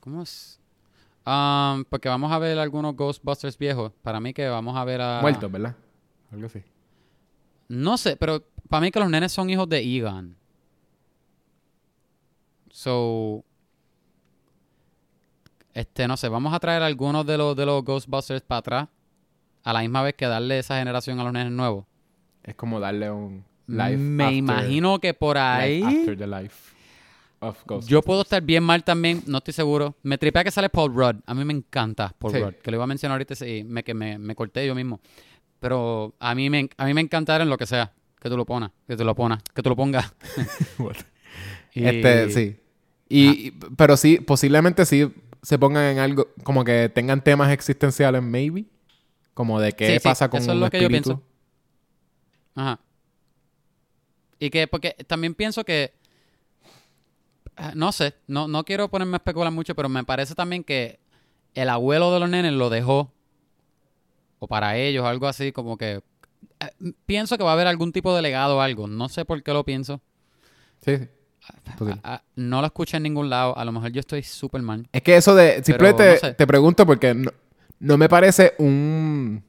¿Cómo 0.00 0.22
es? 0.22 0.60
Um, 1.26 1.84
porque 1.84 2.08
vamos 2.08 2.30
a 2.32 2.38
ver 2.38 2.58
algunos 2.58 2.94
Ghostbusters 2.96 3.58
viejos. 3.58 3.92
Para 4.02 4.20
mí 4.20 4.32
que 4.32 4.48
vamos 4.48 4.76
a 4.76 4.84
ver 4.84 5.00
a... 5.00 5.20
Muertos, 5.20 5.50
¿verdad? 5.50 5.74
Algo 6.32 6.46
así. 6.46 6.62
No 7.68 7.96
sé, 7.98 8.16
pero 8.16 8.42
para 8.68 8.80
mí 8.80 8.90
que 8.90 9.00
los 9.00 9.10
nenes 9.10 9.32
son 9.32 9.50
hijos 9.50 9.68
de 9.68 9.78
Egon. 9.80 10.36
So... 12.82 13.44
Este, 15.74 16.06
no 16.06 16.16
sé, 16.16 16.28
vamos 16.28 16.54
a 16.54 16.60
traer 16.60 16.82
algunos 16.82 17.26
de 17.26 17.36
los, 17.36 17.56
de 17.56 17.66
los 17.66 17.84
Ghostbusters 17.84 18.42
para 18.42 18.58
atrás. 18.60 18.88
A 19.64 19.72
la 19.72 19.80
misma 19.80 20.02
vez 20.02 20.14
que 20.14 20.26
darle 20.26 20.60
esa 20.60 20.78
generación 20.78 21.18
a 21.18 21.24
los 21.24 21.32
nenes 21.32 21.52
nuevos. 21.52 21.86
Es 22.44 22.54
como 22.54 22.78
darle 22.78 23.10
un 23.10 23.44
life 23.66 23.96
Me 23.96 24.24
after- 24.24 24.36
imagino 24.36 25.00
que 25.00 25.12
por 25.12 25.34
life 25.36 25.44
ahí... 25.44 25.82
after 25.82 26.16
the 26.16 26.26
life 26.28 26.72
of 27.40 27.56
Ghostbusters. 27.66 27.86
Yo 27.88 28.00
puedo 28.02 28.22
estar 28.22 28.42
bien 28.42 28.62
mal 28.62 28.84
también, 28.84 29.24
no 29.26 29.38
estoy 29.38 29.54
seguro. 29.54 29.96
Me 30.04 30.16
tripea 30.16 30.44
que 30.44 30.52
sale 30.52 30.68
Paul 30.68 30.94
Rudd. 30.94 31.16
A 31.26 31.34
mí 31.34 31.44
me 31.44 31.52
encanta 31.54 32.14
Paul 32.16 32.32
Sí. 32.32 32.38
Rudd. 32.40 32.54
Que 32.62 32.70
lo 32.70 32.76
iba 32.76 32.84
a 32.84 32.86
mencionar 32.86 33.14
ahorita 33.16 33.44
y 33.46 33.64
me, 33.64 33.82
que 33.82 33.92
me, 33.94 34.18
me 34.18 34.36
corté 34.36 34.64
yo 34.66 34.74
mismo. 34.76 35.00
Pero 35.58 36.14
a 36.20 36.32
mí 36.36 36.48
me, 36.48 36.70
a 36.76 36.84
mí 36.86 36.94
me 36.94 37.00
encantará 37.00 37.42
en 37.42 37.50
lo 37.50 37.58
que 37.58 37.66
sea. 37.66 37.92
Que 38.20 38.28
tú 38.30 38.36
lo 38.36 38.46
ponas, 38.46 38.70
que 38.86 38.96
tú 38.96 39.04
lo 39.04 39.14
ponas, 39.16 39.42
que 39.52 39.62
tú 39.62 39.68
lo 39.68 39.76
pongas. 39.76 40.14
Este, 41.74 42.30
sí. 42.30 42.56
Y, 43.08 43.52
pero 43.76 43.96
sí, 43.96 44.18
posiblemente 44.18 44.84
sí 44.84 45.10
se 45.42 45.58
pongan 45.58 45.84
en 45.84 45.98
algo, 45.98 46.28
como 46.42 46.64
que 46.64 46.88
tengan 46.88 47.22
temas 47.22 47.50
existenciales, 47.52 48.22
maybe. 48.22 48.66
Como 49.34 49.60
de 49.60 49.72
qué 49.72 49.86
Sí, 49.86 49.92
sí, 49.94 50.00
pasa 50.00 50.28
con 50.28 50.40
eso 50.40 50.50
es 50.50 50.54
un 50.54 50.60
lo 50.60 50.70
que 50.70 50.82
yo 50.82 50.88
pienso. 50.88 51.22
Ajá. 52.54 52.80
Y 54.40 54.50
que, 54.50 54.66
porque 54.66 54.96
también 55.06 55.34
pienso 55.34 55.64
que. 55.64 55.92
ah, 57.56 57.72
No 57.74 57.92
sé, 57.92 58.14
no, 58.26 58.48
no 58.48 58.64
quiero 58.64 58.88
ponerme 58.88 59.14
a 59.14 59.18
especular 59.18 59.52
mucho, 59.52 59.74
pero 59.74 59.88
me 59.88 60.04
parece 60.04 60.34
también 60.34 60.64
que 60.64 60.98
el 61.54 61.68
abuelo 61.68 62.12
de 62.12 62.20
los 62.20 62.28
nenes 62.28 62.52
lo 62.52 62.68
dejó. 62.68 63.12
O 64.40 64.46
para 64.46 64.76
ellos, 64.76 65.04
algo 65.04 65.26
así, 65.28 65.52
como 65.52 65.76
que. 65.78 66.02
ah, 66.60 66.70
Pienso 67.06 67.38
que 67.38 67.44
va 67.44 67.50
a 67.50 67.54
haber 67.54 67.68
algún 67.68 67.92
tipo 67.92 68.14
de 68.14 68.22
legado 68.22 68.56
o 68.58 68.60
algo. 68.60 68.86
No 68.88 69.08
sé 69.08 69.24
por 69.24 69.42
qué 69.42 69.52
lo 69.52 69.64
pienso. 69.64 70.00
Sí, 70.84 70.96
sí. 70.96 71.08
Posible. 71.78 72.00
No 72.36 72.60
lo 72.60 72.66
escuché 72.66 72.96
en 72.96 73.04
ningún 73.04 73.30
lado. 73.30 73.56
A 73.56 73.64
lo 73.64 73.72
mejor 73.72 73.90
yo 73.90 74.00
estoy 74.00 74.22
súper 74.22 74.62
mal. 74.62 74.88
Es 74.92 75.02
que 75.02 75.16
eso 75.16 75.34
de. 75.34 75.62
Simplemente 75.64 76.12
no 76.12 76.16
sé. 76.18 76.34
te 76.34 76.46
pregunto 76.46 76.84
porque 76.86 77.14
no, 77.14 77.30
no 77.80 77.96
me 77.98 78.08
parece 78.08 78.54
un. 78.58 79.42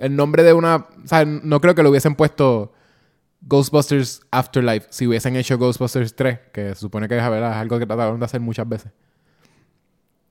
El 0.00 0.16
nombre 0.16 0.42
de 0.42 0.52
una. 0.52 0.76
O 0.76 1.06
sea, 1.06 1.24
no 1.24 1.60
creo 1.60 1.74
que 1.74 1.82
lo 1.82 1.90
hubiesen 1.90 2.14
puesto 2.14 2.72
Ghostbusters 3.42 4.22
Afterlife 4.30 4.86
si 4.90 5.06
hubiesen 5.06 5.36
hecho 5.36 5.58
Ghostbusters 5.58 6.14
3, 6.14 6.38
que 6.52 6.68
se 6.70 6.74
supone 6.76 7.08
que 7.08 7.16
¿verdad? 7.16 7.50
es 7.52 7.56
algo 7.58 7.78
que 7.78 7.86
trataron 7.86 8.18
de 8.18 8.24
hacer 8.24 8.40
muchas 8.40 8.68
veces. 8.68 8.92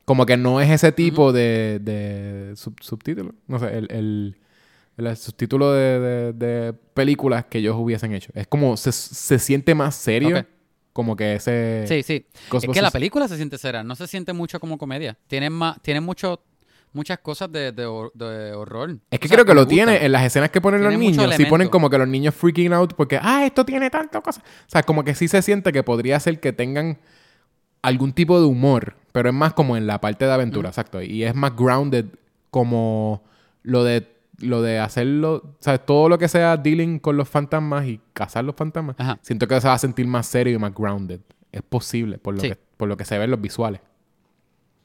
Como 0.06 0.26
que 0.26 0.36
no 0.36 0.60
es 0.60 0.70
ese 0.70 0.92
tipo 0.92 1.32
de, 1.32 1.80
de 1.82 2.54
sub- 2.56 2.82
subtítulo. 2.82 3.34
No 3.48 3.60
sé, 3.60 3.78
el, 3.78 3.88
el, 3.92 4.38
el 4.98 5.18
subtítulo 5.18 5.72
de, 5.74 6.00
de- 6.00 6.34
de 6.34 6.74
películas 6.74 7.46
que 7.46 7.60
ellos 7.60 7.76
hubiesen 7.78 8.14
hecho. 8.14 8.32
Es 8.34 8.48
como. 8.48 8.76
Se, 8.78 8.92
se 8.92 9.38
siente 9.40 9.76
más 9.76 9.96
serio. 9.96 10.46
Como 10.94 11.16
que 11.16 11.36
ese. 11.36 11.86
Sí, 11.88 12.04
sí. 12.04 12.26
Es 12.54 12.68
que 12.68 12.82
la 12.82 12.92
película 12.92 13.28
se 13.28 13.38
siente 13.38 13.58
seria, 13.58 13.84
no 13.84 13.96
se 13.96 14.08
siente 14.08 14.34
mucho 14.34 14.60
como 14.60 14.78
comedia. 14.78 15.18
Tiene 15.28 15.50
más, 15.50 15.82
tiene 15.82 16.02
mucho, 16.02 16.42
muchas 16.92 17.20
cosas 17.20 17.50
de, 17.52 17.72
de 17.72 17.88
hor- 17.88 18.12
de 18.14 18.52
horror. 18.54 18.98
Es 19.10 19.20
que 19.20 19.28
O 19.28 19.30
sea, 19.30 19.36
creo 19.38 19.46
que 19.46 19.54
lo 19.54 19.62
gusta. 19.62 19.74
tiene 19.74 20.06
en 20.06 20.12
las 20.12 20.26
escenas 20.26 20.50
que 20.52 20.60
ponen 20.60 20.82
los 20.84 20.90
Tiene 20.90 21.06
niños. 21.12 21.36
Sí 21.36 21.46
ponen 21.46 21.70
como 21.70 21.90
que 21.90 21.98
los 21.98 22.08
niños 22.08 22.36
freaking 22.36 22.74
out 22.74 22.94
porque, 22.96 23.18
ah, 23.22 23.46
esto 23.46 23.64
tiene 23.66 23.90
tantas 23.90 24.22
cosas. 24.22 24.44
O 24.44 24.70
sea, 24.70 24.84
como 24.84 25.04
que 25.06 25.16
sí 25.16 25.28
se 25.30 25.42
siente 25.42 25.72
que 25.72 25.82
podría 25.84 26.20
ser 26.20 26.40
que 26.42 26.52
tengan 26.52 26.98
algún 27.82 28.12
tipo 28.14 28.40
de 28.40 28.46
humor, 28.46 28.96
pero 29.14 29.30
es 29.30 29.36
más 29.36 29.54
como 29.54 29.78
en 29.78 29.88
la 29.88 30.02
parte 30.02 30.26
de 30.26 30.32
aventura, 30.34 30.70
exacto. 30.70 31.02
Y 31.02 31.24
es 31.24 31.34
más 31.34 31.56
grounded 31.56 32.06
como 32.50 33.24
lo 33.64 33.84
de 33.86 34.08
lo 34.42 34.62
de 34.62 34.80
hacerlo, 34.80 35.56
sea, 35.60 35.78
todo 35.78 36.10
lo 36.10 36.18
que 36.18 36.28
sea 36.28 36.58
dealing 36.58 37.00
con 37.00 37.18
los 37.18 37.28
fantasmas 37.30 37.86
y 37.88 38.00
cazar 38.14 38.44
los 38.44 38.56
fantasmas. 38.56 38.96
Ajá. 39.00 39.20
Siento 39.22 39.48
que 39.48 39.60
se 39.62 39.68
va 39.68 39.74
a 39.74 39.78
sentir 39.80 40.08
más 40.08 40.26
serio 40.28 40.54
y 40.56 40.58
más 40.58 40.74
grounded 40.74 41.20
es 41.52 41.62
posible 41.62 42.18
por 42.18 42.36
lo, 42.36 42.42
Sí. 42.42 42.50
que, 42.50 42.56
por 42.78 42.88
lo 42.88 42.98
que 42.98 43.06
se 43.06 43.18
ve 43.18 43.26
en 43.26 43.32
los 43.32 43.42
visuales. 43.42 43.82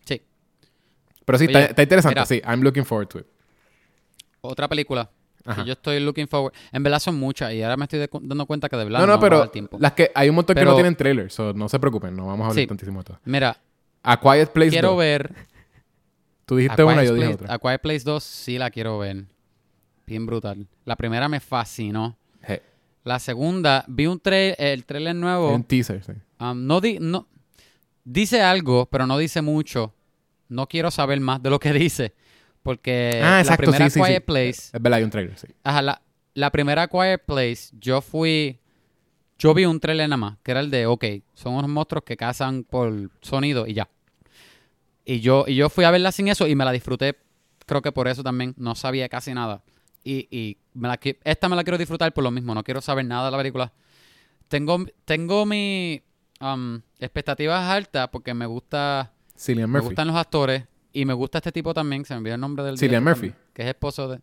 Sí. 0.05 0.23
Pero 1.25 1.39
sí, 1.39 1.45
Oye, 1.47 1.53
está, 1.59 1.71
está 1.71 1.83
interesante. 1.83 2.15
mira. 2.15 2.27
Sí, 2.27 2.43
I'm 2.47 2.61
looking 2.63 2.85
forward 2.85 3.09
to 3.09 3.19
it. 3.21 3.27
Otra 4.41 4.69
película 4.69 5.11
Ajá. 5.45 5.63
que 5.63 5.67
yo 5.69 5.73
estoy 5.73 6.01
looking 6.01 6.29
forward. 6.29 6.53
En 6.73 6.83
verdad 6.83 6.99
son 6.99 7.17
muchas 7.17 7.53
y 7.53 7.63
ahora 7.63 7.77
me 7.77 7.85
estoy 7.85 8.07
dando 8.23 8.47
cuenta 8.47 8.69
que 8.69 8.77
de 8.77 8.85
verdad 8.85 9.01
No, 9.01 9.07
no, 9.07 9.13
a 9.15 9.21
pero 9.21 9.39
dar 9.39 9.49
tiempo. 9.51 9.77
las 9.81 9.93
que 9.93 10.11
hay 10.15 10.29
un 10.29 10.35
montón 10.37 10.57
que 10.57 10.65
no 10.65 10.75
tienen 10.75 10.95
trailer, 10.97 11.31
so 11.31 11.53
no 11.53 11.69
se 11.69 11.79
preocupen, 11.79 12.15
no 12.15 12.27
vamos 12.27 12.45
a 12.47 12.51
hablar 12.51 12.63
Sí. 12.63 12.67
tantísimo 12.67 12.99
de 13.01 13.05
todo. 13.05 13.21
Mira, 13.25 13.59
A 14.03 14.21
Quiet 14.21 14.51
Place 14.53 14.71
quiero 14.71 14.91
2. 14.91 14.99
ver. 14.99 15.35
Tú 16.45 16.55
A 16.55 16.59
dijiste 16.59 16.85
una, 16.85 16.95
Quiet 16.95 17.07
yo 17.09 17.15
dije 17.15 17.27
Place- 17.27 17.35
otra. 17.45 17.55
A 17.55 17.59
Quiet 17.59 17.81
Place 17.81 18.05
2 18.05 18.23
sí 18.23 18.59
la 18.59 18.71
quiero 18.71 18.99
ver. 18.99 19.25
Bien 20.07 20.25
brutal. 20.27 20.67
La 20.85 20.97
primera 20.97 21.29
me 21.29 21.41
fascinó. 21.41 22.17
Hey, 22.43 22.61
La 23.05 23.19
segunda, 23.19 23.85
vi 23.89 24.07
un 24.07 24.21
tra- 24.21 24.55
el 24.59 24.85
trailer 24.85 25.15
nuevo. 25.15 25.55
un 25.55 25.65
teaser, 25.65 26.03
sí. 26.05 26.13
Um, 26.41 26.67
no, 26.67 26.81
di- 26.81 26.99
no 27.01 27.27
dice 28.05 28.41
algo, 28.43 28.87
pero 28.87 29.07
no 29.07 29.19
dice 29.19 29.43
mucho. 29.43 29.93
No 30.49 30.69
quiero 30.69 30.91
saber 30.91 31.19
más 31.21 31.43
de 31.43 31.51
lo 31.51 31.59
que 31.59 31.73
dice. 31.73 32.15
Porque 32.63 33.21
ah, 33.23 33.43
la 33.45 33.57
primera 33.57 33.89
sí, 33.89 33.91
sí, 33.91 34.01
Quiet 34.01 34.23
sí. 34.23 34.27
Place, 34.27 34.51
Es 34.51 34.73
verdad, 34.73 34.99
hay 34.99 35.05
un 35.05 35.11
trailer, 35.11 35.39
sí. 35.39 35.47
ajá, 35.63 35.83
la, 35.83 36.03
la 36.35 36.51
primera 36.51 36.89
Quiet 36.89 37.25
Place, 37.25 37.69
yo 37.81 38.01
fui, 38.01 38.59
yo 39.39 39.55
vi 39.55 39.65
un 39.67 39.79
trailer 39.79 40.09
nada 40.09 40.17
más, 40.17 40.39
que 40.43 40.51
era 40.51 40.59
el 40.61 40.71
de, 40.71 40.87
ok, 40.87 41.05
son 41.35 41.55
unos 41.55 41.69
monstruos 41.71 42.03
que 42.05 42.17
cazan 42.17 42.65
por 42.65 43.11
sonido 43.23 43.69
y 43.69 43.75
ya. 43.75 43.89
Y 45.05 45.21
yo, 45.21 45.45
y 45.47 45.55
yo 45.55 45.69
fui 45.71 45.85
a 45.85 45.93
verla 45.93 46.11
sin 46.11 46.27
eso 46.27 46.49
y 46.49 46.57
me 46.57 46.65
la 46.65 46.73
disfruté, 46.73 47.17
creo 47.67 47.83
que 47.83 47.93
por 47.93 48.09
eso 48.09 48.25
también, 48.25 48.53
no 48.57 48.75
sabía 48.75 49.09
casi 49.09 49.33
nada. 49.33 49.63
Y, 50.09 50.29
y 50.31 50.57
me 50.75 50.87
la, 50.87 51.01
qui- 51.01 51.19
esta 51.25 51.49
me 51.49 51.57
la 51.57 51.65
quiero 51.65 51.79
disfrutar 51.79 52.13
por 52.15 52.23
lo 52.23 52.31
mismo, 52.31 52.55
no 52.55 52.63
quiero 52.63 52.81
saber 52.81 53.05
nada 53.05 53.25
de 53.25 53.31
la 53.33 53.39
película. 53.39 53.73
Tengo, 54.47 54.87
tengo 55.05 55.45
mis 55.47 56.01
um, 56.41 56.81
expectativas 57.01 57.61
altas 57.69 58.09
porque 58.11 58.33
me 58.33 58.47
gusta 58.47 59.13
Cillian 59.37 59.69
me 59.69 59.81
gustan 59.81 60.07
los 60.07 60.15
actores 60.17 60.65
y 60.93 61.05
me 61.05 61.13
gusta 61.13 61.39
este 61.39 61.51
tipo 61.51 61.75
también, 61.75 62.05
se 62.05 62.15
me 62.15 62.19
olvidó 62.21 62.37
el 62.37 62.41
nombre 62.41 62.63
del 62.65 62.79
Cillian 62.79 63.03
director 63.05 63.25
Murphy. 63.31 63.39
que 63.53 63.63
es 63.63 63.69
esposo 63.69 64.09
de 64.09 64.21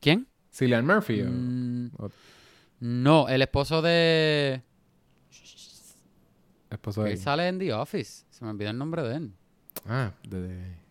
¿Quién? 0.00 0.28
Cillian 0.52 0.86
Murphy. 0.86 1.22
Mm, 1.24 1.90
o 1.98 2.08
no, 2.80 3.28
el 3.28 3.42
esposo 3.42 3.82
de 3.82 4.62
esposo 6.70 7.02
de 7.02 7.12
él 7.12 7.18
sale 7.18 7.48
en 7.48 7.58
The 7.58 7.72
Office. 7.74 8.24
Se 8.30 8.44
me 8.44 8.52
olvidó 8.52 8.70
el 8.70 8.78
nombre 8.78 9.02
de 9.02 9.16
él. 9.16 9.32
Ah, 9.86 10.12
de, 10.28 10.40
de- 10.40 10.87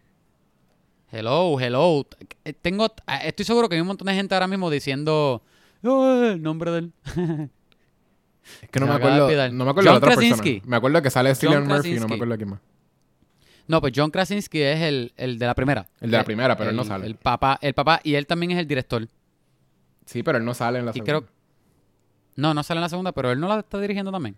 Hello, 1.12 1.58
hello. 1.60 2.06
Eh, 2.44 2.54
Tengo, 2.54 2.86
eh, 2.86 3.20
estoy 3.24 3.46
seguro 3.46 3.70
que 3.70 3.76
hay 3.76 3.82
un 3.82 3.88
montón 3.88 4.08
de 4.08 4.14
gente 4.14 4.34
ahora 4.36 4.48
mismo 4.48 4.70
diciendo 4.70 5.42
"Oh, 5.84 6.24
el 6.24 6.42
nombre 6.42 6.72
de 6.72 6.78
él. 6.80 6.94
Es 8.62 8.70
que 8.70 8.80
no 8.80 8.86
me 8.86 8.94
me 8.94 9.00
de 9.00 9.06
acuerdo. 9.06 9.52
No 9.54 9.66
me 9.66 9.72
acuerdo 9.72 9.90
de 9.90 9.94
la 9.94 10.00
John 10.00 10.04
otra 10.04 10.16
Krasinski. 10.16 10.54
persona. 10.54 10.70
Me 10.70 10.78
acuerdo 10.78 11.02
que 11.02 11.10
sale 11.10 11.36
Cillian 11.36 11.68
Murphy 11.68 12.00
no 12.00 12.08
me 12.08 12.16
acuerdo 12.16 12.38
quién 12.38 12.50
más. 12.50 12.60
No, 13.68 13.82
pues 13.82 13.92
John 13.94 14.10
Krasinski 14.10 14.62
es 14.62 14.80
el, 14.80 15.12
el 15.18 15.38
de 15.38 15.46
la 15.46 15.54
primera. 15.54 15.90
El 16.00 16.12
de 16.12 16.16
la 16.18 16.22
Eh, 16.22 16.26
primera, 16.26 16.56
pero 16.56 16.70
él 16.70 16.76
no 16.78 16.86
sale. 16.86 17.06
El 17.08 17.16
papá, 17.16 17.60
el 17.62 17.74
papá 17.74 18.00
y 18.06 18.16
él 18.16 18.26
también 18.26 18.52
es 18.52 18.60
el 18.60 18.66
director. 18.68 19.06
Sí, 20.06 20.24
pero 20.24 20.38
él 20.38 20.46
no 20.46 20.54
sale 20.54 20.80
en 20.80 20.86
la 20.86 20.92
Y 20.92 20.94
segunda. 20.94 21.20
creo 21.28 21.30
No, 22.38 22.54
no 22.54 22.64
sale 22.64 22.78
en 22.78 22.84
la 22.84 22.90
segunda, 22.90 23.12
pero 23.12 23.32
él 23.34 23.40
no 23.42 23.50
la 23.50 23.60
está 23.60 23.78
dirigiendo 23.82 24.14
también. 24.14 24.38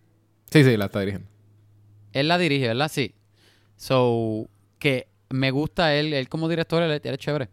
Sí, 0.50 0.64
sí, 0.64 0.76
la 0.76 0.86
está 0.86 1.02
dirigiendo. 1.02 1.30
Él 2.14 2.28
la 2.28 2.40
dirige, 2.40 2.68
¿verdad? 2.68 2.90
Sí. 2.92 3.14
So, 3.78 4.50
que 4.80 5.08
me 5.30 5.52
gusta 5.52 5.96
él, 5.96 6.14
él 6.14 6.28
como 6.30 6.48
director, 6.50 6.82
él, 6.84 6.92
él 6.92 7.02
es 7.04 7.18
chévere. 7.18 7.50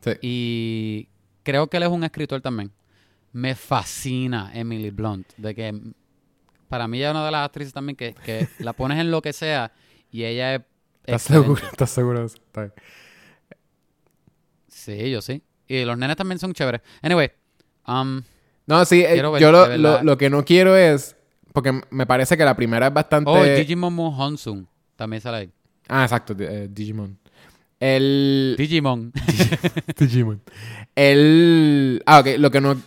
Sí. 0.00 0.10
Y 0.22 1.08
creo 1.42 1.68
que 1.68 1.76
él 1.78 1.84
es 1.84 1.88
un 1.88 2.04
escritor 2.04 2.40
también. 2.40 2.72
Me 3.32 3.54
fascina 3.54 4.50
Emily 4.54 4.90
Blunt. 4.90 5.32
De 5.36 5.54
que 5.54 5.74
para 6.68 6.86
mí 6.88 6.98
ella 6.98 7.08
es 7.08 7.14
una 7.14 7.24
de 7.24 7.30
las 7.32 7.44
actrices 7.46 7.72
también 7.72 7.96
que, 7.96 8.14
que 8.24 8.48
la 8.58 8.72
pones 8.72 8.98
en 8.98 9.10
lo 9.10 9.22
que 9.22 9.32
sea 9.32 9.72
y 10.10 10.24
ella 10.24 10.54
es. 10.54 10.62
¿Estás 11.04 11.22
seguro? 11.22 11.62
¿Estás 11.70 11.90
seguro? 11.90 12.24
Está. 12.24 12.72
Sí, 14.68 15.10
yo 15.10 15.20
sí. 15.20 15.42
Y 15.66 15.84
los 15.84 15.96
nenes 15.98 16.16
también 16.16 16.38
son 16.38 16.52
chéveres. 16.52 16.82
Anyway, 17.02 17.30
um, 17.86 18.22
No, 18.66 18.84
sí, 18.84 19.02
eh, 19.02 19.22
ver, 19.22 19.40
yo 19.40 19.50
lo, 19.52 19.76
lo, 19.76 20.02
lo 20.02 20.18
que 20.18 20.30
no 20.30 20.44
quiero 20.44 20.76
es. 20.76 21.16
Porque 21.52 21.80
me 21.90 22.06
parece 22.06 22.36
que 22.36 22.44
la 22.44 22.56
primera 22.56 22.88
es 22.88 22.92
bastante. 22.92 23.30
oh, 23.30 23.42
Digimon 23.42 23.96
Honsun 23.98 24.68
también 24.96 25.20
sale 25.20 25.36
ahí. 25.36 25.52
Ah, 25.88 26.04
exacto, 26.04 26.34
eh, 26.38 26.68
Digimon. 26.70 27.18
El. 27.80 28.54
Digimon. 28.58 29.12
Digimon. 29.98 30.40
El. 30.94 32.02
Ah, 32.06 32.20
ok, 32.20 32.26
lo 32.38 32.50
que 32.50 32.60
no. 32.60 32.80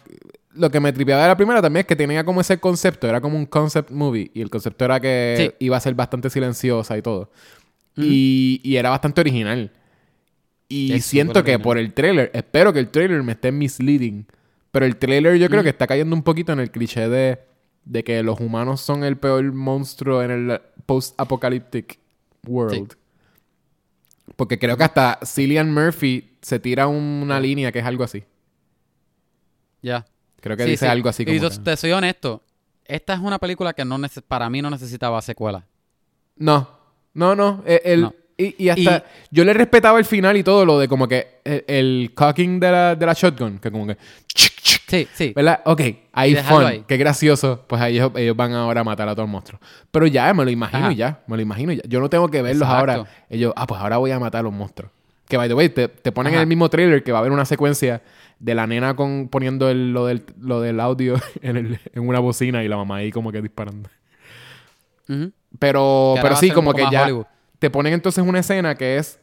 Lo 0.56 0.72
que 0.72 0.80
me 0.80 0.92
tripeaba 0.92 1.22
de 1.22 1.28
la 1.28 1.38
primera 1.38 1.62
también 1.62 1.82
es 1.82 1.88
que 1.88 1.96
tenía 1.96 2.24
como 2.24 2.42
ese 2.42 2.58
concepto, 2.60 3.08
era 3.08 3.22
como 3.22 3.38
un 3.38 3.46
concept 3.46 3.92
movie. 3.92 4.32
Y 4.34 4.42
el 4.42 4.50
concepto 4.50 4.86
era 4.86 5.00
que 5.00 5.54
Sí. 5.60 5.66
iba 5.66 5.78
a 5.78 5.80
ser 5.80 5.94
bastante 5.94 6.30
silenciosa 6.32 6.98
y 6.98 7.02
todo. 7.04 7.30
Ujú. 7.96 8.06
y, 8.08 8.60
y 8.64 8.76
era 8.78 8.90
bastante 8.90 9.22
original. 9.22 9.72
Y 10.70 10.94
Es 10.94 11.06
siento 11.06 11.44
que 11.44 11.52
original. 11.52 11.62
por 11.62 11.78
el 11.78 11.94
trailer, 11.94 12.30
espero 12.34 12.72
que 12.74 12.80
el 12.80 12.90
trailer 12.90 13.22
me 13.24 13.32
esté 13.34 13.52
misleading. 13.52 14.26
Pero 14.72 14.86
el 14.86 14.98
trailer 14.98 15.38
yo 15.38 15.48
creo 15.48 15.60
Ujú. 15.62 15.64
que 15.66 15.70
está 15.70 15.86
cayendo 15.88 16.16
un 16.16 16.24
poquito 16.24 16.54
en 16.54 16.60
el 16.60 16.72
cliché 16.72 17.08
de, 17.08 17.40
de 17.86 18.04
que 18.04 18.22
los 18.24 18.40
humanos 18.40 18.82
son 18.82 19.04
el 19.04 19.18
peor 19.18 19.52
monstruo 19.54 20.22
en 20.24 20.32
el 20.32 20.62
post-apocalyptic 20.88 22.00
world. 22.48 22.94
Porque 24.36 24.60
creo 24.60 24.78
que 24.78 24.84
hasta 24.84 25.20
Cillian 25.26 25.74
Murphy 25.74 26.38
se 26.42 26.60
tira 26.60 26.88
una 26.88 27.40
línea 27.40 27.72
que 27.72 27.80
es 27.80 27.86
algo 27.86 28.04
así. 28.04 28.24
Ya. 29.82 30.06
Creo 30.42 30.56
que 30.58 30.64
Sí, 30.64 30.72
dice 30.72 30.86
sí. 30.86 30.92
algo 30.92 31.10
así 31.10 31.26
como. 31.26 31.36
Y 31.36 31.40
yo 31.40 31.50
te 31.50 31.76
soy 31.78 31.92
honesto. 31.92 32.44
Esta 32.86 33.14
es 33.14 33.20
una 33.20 33.40
película 33.40 33.74
que 33.74 33.84
no 33.84 33.98
para 34.28 34.50
mí 34.50 34.62
no 34.62 34.70
necesitaba 34.70 35.22
secuela. 35.22 35.66
No, 36.38 36.70
no, 37.14 37.36
no. 37.36 37.64
eh, 37.66 37.82
el- 37.86 38.02
No. 38.02 38.14
Y, 38.40 38.66
y 38.66 38.70
hasta 38.70 39.04
yo 39.32 39.44
le 39.44 39.52
respetaba 39.52 39.98
el 39.98 40.06
final 40.06 40.38
y 40.38 40.44
todo 40.44 40.64
lo 40.64 40.78
de 40.78 40.88
como 40.88 41.08
que 41.08 41.42
el, 41.44 41.64
el 41.68 42.12
cocking 42.14 42.60
de 42.60 42.72
la, 42.72 42.96
de 42.96 43.04
la 43.04 43.14
shotgun, 43.14 43.58
que 43.58 43.72
como 43.72 43.88
que. 43.88 43.98
Sí, 44.88 45.08
sí. 45.14 45.34
¿Verdad? 45.36 45.62
Ok, 45.66 45.82
ahí 46.14 46.36
fun. 46.36 46.64
ahí. 46.64 46.84
Qué 46.88 46.96
gracioso. 46.98 47.66
Pues 47.68 47.82
ahí 47.82 47.96
ellos, 47.98 48.12
ellos 48.16 48.36
van 48.38 48.54
ahora 48.54 48.82
a 48.82 48.84
matar 48.86 49.08
a 49.10 49.12
todos 49.14 49.26
los 49.28 49.32
monstruos. 49.32 49.62
Pero 49.92 50.08
ya, 50.08 50.34
me 50.34 50.46
lo 50.46 50.50
imagino 50.50 50.86
Ajá. 50.86 50.94
ya. 50.94 51.20
Me 51.28 51.36
lo 51.36 51.42
imagino 51.42 51.74
ya. 51.74 51.82
Yo 51.88 52.00
no 52.00 52.10
tengo 52.10 52.30
que 52.30 52.42
verlos 52.42 52.68
Exacto. 52.70 52.92
ahora. 52.94 53.10
Ellos, 53.30 53.52
ah, 53.58 53.68
pues 53.68 53.82
ahora 53.82 53.98
voy 53.98 54.12
a 54.12 54.20
matar 54.20 54.40
a 54.40 54.44
los 54.44 54.54
monstruos. 54.54 54.92
Que 55.28 55.36
by 55.36 55.50
the 55.50 55.54
way, 55.56 55.68
te, 55.68 55.90
te 55.90 56.12
ponen 56.14 56.36
en 56.36 56.40
el 56.40 56.48
mismo 56.48 56.70
trailer 56.70 57.04
que 57.04 57.12
va 57.12 57.18
a 57.18 57.22
haber 57.22 57.34
una 57.34 57.44
secuencia 57.44 58.02
de 58.40 58.56
la 58.56 58.66
nena 58.66 58.96
con 58.96 59.28
poniendo 59.28 59.70
el- 59.70 59.92
lo, 59.92 60.06
del, 60.06 60.24
lo 60.40 60.62
del 60.62 60.80
audio 60.80 61.16
en, 61.42 61.58
el- 61.58 61.80
en 61.94 62.08
una 62.08 62.20
bocina 62.20 62.64
y 62.64 62.70
la 62.70 62.78
mamá 62.78 62.98
ahí 62.98 63.12
como 63.12 63.32
que 63.34 63.42
disparando. 63.42 63.90
Pero, 65.60 66.14
Que 66.16 66.22
pero 66.22 66.36
sí, 66.36 66.52
como 66.52 66.74
que 66.74 66.86
ya 66.92 67.04
Hollywood. 67.04 67.26
te 67.60 67.70
ponen 67.70 67.94
entonces 67.94 68.24
una 68.26 68.40
escena 68.40 68.76
que 68.76 68.98
es 68.98 69.20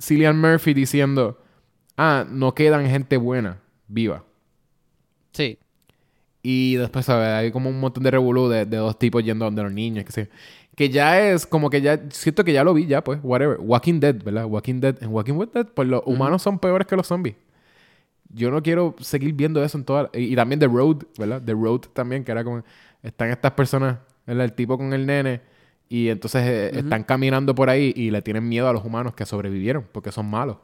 Cillian 0.00 0.40
Murphy 0.40 0.74
diciendo, 0.74 1.40
ah, 1.96 2.24
no 2.28 2.54
quedan 2.54 2.86
gente 2.88 3.16
buena, 3.16 3.58
viva. 3.88 4.24
Sí. 5.32 5.58
Y 6.42 6.76
después, 6.76 7.06
¿sabes? 7.06 7.28
Hay 7.28 7.50
como 7.50 7.68
un 7.70 7.80
montón 7.80 8.04
de 8.04 8.10
revolú 8.10 8.48
de, 8.48 8.64
de 8.64 8.76
dos 8.76 8.98
tipos 8.98 9.22
yendo 9.24 9.44
donde 9.44 9.62
los 9.62 9.72
niños, 9.72 10.04
que 10.04 10.12
sé. 10.12 10.28
Que 10.76 10.88
ya 10.88 11.30
es 11.30 11.46
como 11.46 11.70
que 11.70 11.80
ya, 11.80 12.00
siento 12.10 12.44
que 12.44 12.52
ya 12.52 12.62
lo 12.62 12.72
vi 12.74 12.86
ya, 12.86 13.02
pues, 13.02 13.18
whatever. 13.22 13.58
Walking 13.60 14.00
Dead, 14.00 14.22
¿verdad? 14.22 14.44
Walking 14.46 14.80
Dead. 14.80 15.02
En 15.02 15.08
Walking 15.08 15.34
Dead, 15.52 15.66
pues 15.66 15.88
los 15.88 16.02
humanos 16.06 16.42
son 16.42 16.58
peores 16.58 16.86
que 16.86 16.96
los 16.96 17.06
zombies. 17.06 17.34
Yo 18.30 18.50
no 18.50 18.62
quiero 18.62 18.94
seguir 19.00 19.32
viendo 19.32 19.62
eso 19.64 19.78
en 19.78 19.84
toda... 19.84 20.10
Y, 20.14 20.32
y 20.32 20.36
también 20.36 20.60
The 20.60 20.68
Road, 20.68 20.98
¿verdad? 21.18 21.42
The 21.44 21.52
Road 21.52 21.80
también, 21.92 22.24
que 22.24 22.32
era 22.32 22.44
como... 22.44 22.62
Están 23.02 23.30
estas 23.30 23.52
personas, 23.52 23.98
¿verdad? 24.26 24.44
El 24.44 24.52
tipo 24.52 24.76
con 24.76 24.92
el 24.92 25.06
nene. 25.06 25.40
Y 25.88 26.08
entonces 26.08 26.42
eh, 26.46 26.78
están 26.78 27.02
caminando 27.04 27.54
por 27.54 27.70
ahí 27.70 27.92
y 27.96 28.10
le 28.10 28.20
tienen 28.22 28.48
miedo 28.48 28.68
a 28.68 28.72
los 28.72 28.84
humanos 28.84 29.14
que 29.14 29.24
sobrevivieron 29.24 29.86
porque 29.90 30.12
son 30.12 30.28
malos. 30.28 30.58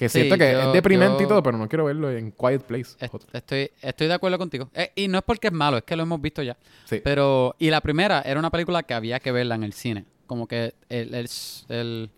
Que 0.00 0.08
Sí, 0.08 0.20
siento 0.20 0.38
que 0.38 0.50
yo- 0.52 0.60
es 0.68 0.72
deprimente 0.72 1.24
y 1.24 1.26
todo, 1.28 1.42
pero 1.42 1.58
no 1.58 1.68
quiero 1.68 1.84
verlo 1.84 2.10
en 2.10 2.32
Quiet 2.32 2.62
Place. 2.62 2.96
Est- 2.98 3.14
Estoy, 3.34 3.70
estoy 3.82 4.06
de 4.06 4.14
acuerdo 4.14 4.38
contigo. 4.38 4.70
Eh, 4.72 4.90
y 4.94 5.08
no 5.08 5.18
es 5.18 5.24
porque 5.24 5.48
es 5.48 5.52
malo, 5.52 5.76
es 5.76 5.82
que 5.84 5.94
lo 5.94 6.04
hemos 6.04 6.20
visto 6.22 6.42
ya. 6.42 6.56
Sí. 6.86 7.02
Pero, 7.04 7.54
y 7.58 7.68
la 7.68 7.82
primera 7.82 8.22
era 8.22 8.40
una 8.40 8.48
película 8.50 8.82
que 8.82 8.94
había 8.94 9.20
que 9.20 9.30
verla 9.30 9.56
en 9.56 9.62
el 9.62 9.74
cine. 9.74 10.06
Como 10.26 10.46
que 10.48 10.72
el, 10.88 11.14
el- 11.14 11.28
el 11.68 12.10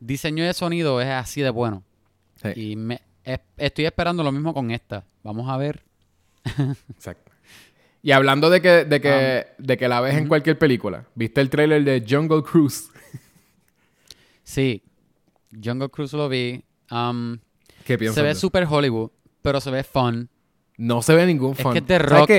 diseño 0.00 0.44
de 0.44 0.52
sonido 0.54 1.00
es 1.00 1.06
así 1.06 1.40
de 1.40 1.50
bueno. 1.50 1.84
Sí. 2.42 2.48
Y 2.72 2.74
me, 2.74 3.00
es- 3.22 3.38
estoy 3.58 3.84
esperando 3.84 4.24
lo 4.24 4.32
mismo 4.32 4.52
con 4.52 4.72
esta. 4.72 5.04
Vamos 5.22 5.48
a 5.48 5.56
ver. 5.56 5.84
Exacto. 6.90 7.30
Y 8.02 8.10
hablando 8.10 8.50
de 8.50 8.60
que, 8.60 8.84
de 8.84 9.00
que, 9.00 9.46
de 9.58 9.76
que 9.76 9.86
la 9.86 10.00
ves 10.00 10.16
en 10.16 10.26
cualquier 10.26 10.58
película, 10.58 11.06
¿viste 11.14 11.40
el 11.40 11.48
trailer 11.48 11.84
de 11.84 12.04
Jungle 12.08 12.42
Cruise? 12.42 12.88
Sí, 14.42 14.82
Jungle 15.62 15.88
Cruise 15.88 16.12
lo 16.14 16.28
vi. 16.28 16.64
Um, 16.92 17.38
¿Qué 17.84 17.96
piensas? 17.98 18.16
se 18.16 18.22
ve 18.22 18.34
súper 18.34 18.66
Hollywood, 18.68 19.10
pero 19.40 19.60
se 19.60 19.70
ve 19.70 19.82
fun. 19.82 20.28
No 20.76 21.02
se 21.02 21.14
ve 21.14 21.26
ningún 21.26 21.52
Es 21.52 21.62
fan. 21.62 21.72
que 21.72 21.78
es 21.78 21.86
de 21.86 21.96
¿Sabes 21.98 22.10
rock. 22.12 22.30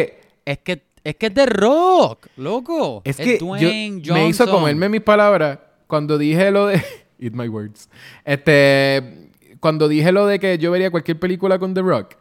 Es 0.45 0.57
que 0.59 0.83
es 1.03 1.15
que 1.15 1.25
es 1.25 1.33
de 1.35 1.45
rock, 1.45 2.27
loco. 2.37 3.01
Es 3.03 3.17
que 3.17 3.37
Dwayne 3.37 4.01
yo- 4.01 4.13
me 4.13 4.27
hizo 4.27 4.49
comerme 4.49 4.87
mis 4.87 5.01
palabras 5.01 5.59
cuando 5.87 6.17
dije 6.17 6.49
lo 6.51 6.67
de... 6.67 6.81
Eat 7.19 7.33
my 7.33 7.47
words. 7.47 7.89
Este... 8.23 9.29
Cuando 9.59 9.87
dije 9.87 10.11
lo 10.11 10.25
de 10.27 10.39
que 10.39 10.57
yo 10.57 10.71
vería 10.71 10.91
cualquier 10.91 11.19
película 11.19 11.57
con 11.59 11.73
The 11.73 11.81
Rock, 11.81 12.15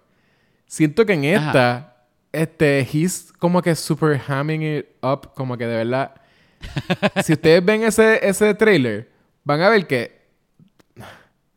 siento 0.66 1.05
que 1.05 1.12
en 1.14 1.37
Ajá. 1.37 1.47
esta 1.49 1.92
este, 2.33 2.81
he's 2.92 3.33
como 3.38 3.61
que 3.62 3.75
super 3.75 4.21
hamming 4.27 4.62
it 4.62 4.87
up, 5.03 5.33
como 5.35 5.57
que 5.57 5.66
de 5.66 5.77
verdad. 5.77 6.14
si 7.25 7.33
ustedes 7.35 7.64
ven 7.64 7.83
ese, 7.83 8.27
ese 8.27 8.55
trailer, 8.55 9.11
van 9.45 9.61
a 9.61 9.68
ver 9.68 9.87
que 9.87 10.21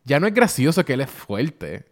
ya 0.06 0.20
no 0.20 0.28
es 0.28 0.34
gracioso 0.34 0.86
que 0.86 0.94
él 0.94 1.02
es 1.02 1.10
fuerte. 1.10 1.86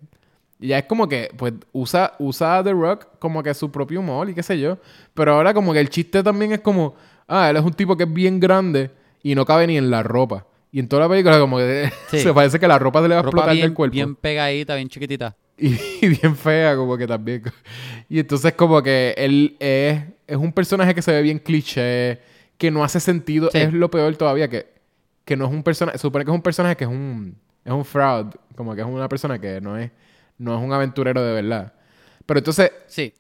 Ya 0.60 0.78
es 0.78 0.86
como 0.86 1.10
que, 1.10 1.30
pues, 1.36 1.54
usa, 1.74 2.14
usa 2.20 2.60
a 2.60 2.64
The 2.64 2.72
Rock 2.72 3.08
como 3.20 3.44
que 3.44 3.54
su 3.54 3.70
propio 3.72 4.00
humor 4.00 4.30
y 4.30 4.34
qué 4.34 4.44
sé 4.44 4.58
yo. 4.60 4.78
Pero 5.14 5.34
ahora 5.34 5.54
como 5.54 5.74
que 5.74 5.80
el 5.80 5.90
chiste 5.90 6.24
también 6.24 6.54
es 6.54 6.62
como, 6.62 6.96
ah, 7.28 7.50
él 7.50 7.58
es 7.58 7.64
un 7.64 7.74
tipo 7.74 7.98
que 7.98 8.04
es 8.04 8.14
bien 8.14 8.40
grande 8.40 8.92
y 9.22 9.36
no 9.36 9.46
cabe 9.46 9.68
ni 9.68 9.78
en 9.78 9.90
la 9.92 10.04
ropa. 10.04 10.46
Y 10.72 10.80
en 10.80 10.88
toda 10.88 11.04
la 11.04 11.10
película 11.10 11.38
como 11.40 11.58
que 11.58 11.92
Sí. 12.10 12.20
se 12.20 12.34
parece 12.34 12.60
que 12.60 12.68
la 12.68 12.80
ropa 12.80 13.02
se 13.02 13.08
le 13.10 13.16
va 13.16 13.20
a 13.20 13.24
Ropa 13.24 13.38
explotar 13.38 13.54
bien, 13.56 13.66
del 13.68 13.74
cuerpo. 13.74 13.94
bien 13.94 14.16
pegadita, 14.16 14.76
bien 14.76 14.90
chiquitita. 14.90 15.36
Y, 15.58 15.68
y 16.02 16.08
bien 16.08 16.36
fea, 16.36 16.76
como 16.76 16.98
que 16.98 17.08
también. 17.08 17.44
Y 18.10 18.20
entonces, 18.20 18.54
como 18.54 18.82
que 18.82 19.14
él 19.18 19.58
es, 19.60 20.02
es 20.28 20.38
un 20.38 20.54
personaje 20.54 20.96
que 20.96 21.02
se 21.02 21.12
ve 21.12 21.22
bien 21.22 21.40
cliché, 21.40 22.20
que 22.58 22.72
no 22.72 22.84
hace 22.84 23.00
sentido. 23.00 23.50
Sí. 23.52 23.58
Es 23.58 23.74
lo 23.74 23.92
peor 23.92 24.16
todavía, 24.16 24.48
que, 24.48 24.68
que 25.26 25.36
no 25.36 25.46
es 25.46 25.52
un 25.52 25.62
personaje. 25.62 25.98
Se 25.98 26.04
supone 26.04 26.24
que 26.26 26.32
es 26.32 26.36
un 26.36 26.42
personaje 26.42 26.76
que 26.78 26.86
es 26.86 26.90
un, 26.90 27.36
es 27.66 27.72
un 27.72 27.86
fraud, 27.86 28.28
como 28.56 28.76
que 28.76 28.82
es 28.82 28.88
una 28.88 29.08
persona 29.10 29.40
que 29.40 29.60
no 29.62 29.78
es, 29.78 29.92
no 30.38 30.58
es 30.58 30.64
un 30.64 30.72
aventurero 30.74 31.24
de 31.24 31.34
verdad. 31.34 31.74
Pero 32.26 32.40
entonces, 32.40 32.72
Sí. 32.88 33.14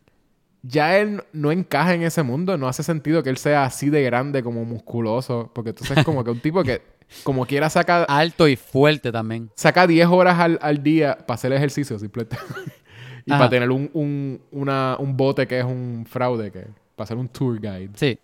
ya 0.62 0.97
él 0.97 1.23
no 1.34 1.51
encaja 1.51 1.93
en 1.93 2.03
ese 2.03 2.23
mundo, 2.23 2.58
no 2.58 2.67
hace 2.67 2.84
sentido 2.84 3.21
que 3.23 3.29
él 3.29 3.38
sea 3.38 3.63
así 3.65 3.89
de 3.89 4.01
grande, 4.03 4.43
como 4.43 4.63
musculoso, 4.65 5.51
porque 5.53 5.71
entonces 5.71 5.97
es 5.97 6.06
como 6.06 6.23
que 6.23 6.32
un 6.32 6.39
tipo 6.39 6.63
que, 6.63 6.82
como 7.23 7.45
quiera, 7.45 7.69
saca, 7.69 8.03
Alto 8.08 8.47
y 8.47 8.56
fuerte 8.56 9.12
también. 9.12 9.49
saca 9.56 9.86
10 9.88 10.08
horas 10.08 10.39
al, 10.39 10.58
al 10.62 10.82
día 10.84 11.17
para 11.17 11.36
hacer 11.36 11.51
ejercicio 11.53 11.99
simplemente. 11.99 12.38
y 13.25 13.32
Ajá. 13.32 13.39
para 13.39 13.49
tener 13.49 13.69
un, 13.71 13.89
un, 13.93 14.41
una- 14.51 14.97
un 14.99 15.15
bote 15.17 15.47
que 15.47 15.60
es 15.60 15.65
un 15.65 16.06
fraude, 16.10 16.51
que 16.51 16.65
para 16.95 17.08
ser 17.08 17.17
un 17.17 17.27
tour 17.29 17.60
guide. 17.60 17.89
Sí. 17.95 18.17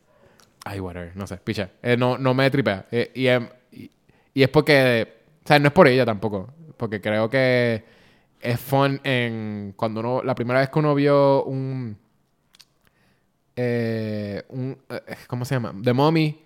Ay, 0.66 0.80
whatever, 0.80 1.12
no 1.16 1.26
sé, 1.26 1.38
picha. 1.38 1.70
Eh, 1.82 1.96
no, 1.98 2.18
no 2.18 2.34
me 2.34 2.50
tripea. 2.52 2.86
Eh, 2.92 3.12
y, 3.16 3.28
em, 3.28 3.48
y, 3.72 3.90
y 4.34 4.44
es 4.44 4.50
porque, 4.50 5.19
sea, 5.50 5.60
no 5.60 5.68
es 5.68 5.74
por 5.74 5.88
ella 5.88 6.06
tampoco, 6.06 6.54
porque 6.78 7.02
creo 7.02 7.30
que 7.30 7.84
es 8.40 8.60
fun 8.60 9.02
en 9.04 9.74
cuando 9.76 10.00
uno, 10.00 10.22
la 10.24 10.34
primera 10.36 10.60
vez 10.62 10.70
que 10.70 10.80
uno 10.80 10.96
vio 10.96 11.44
un, 11.44 11.98
eh, 13.56 14.44
un 14.50 14.78
eh, 14.90 15.02
¿cómo 15.28 15.46
se 15.46 15.56
llama? 15.56 15.74
The 15.84 15.94
Mommy 15.94 16.40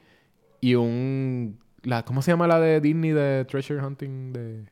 y 0.62 0.76
un, 0.76 1.60
la, 1.84 2.04
¿cómo 2.04 2.22
se 2.22 2.32
llama 2.32 2.48
la 2.48 2.60
de 2.60 2.82
Disney 2.82 3.12
de 3.12 3.46
Treasure 3.46 3.86
Hunting 3.86 4.34
de, 4.34 4.66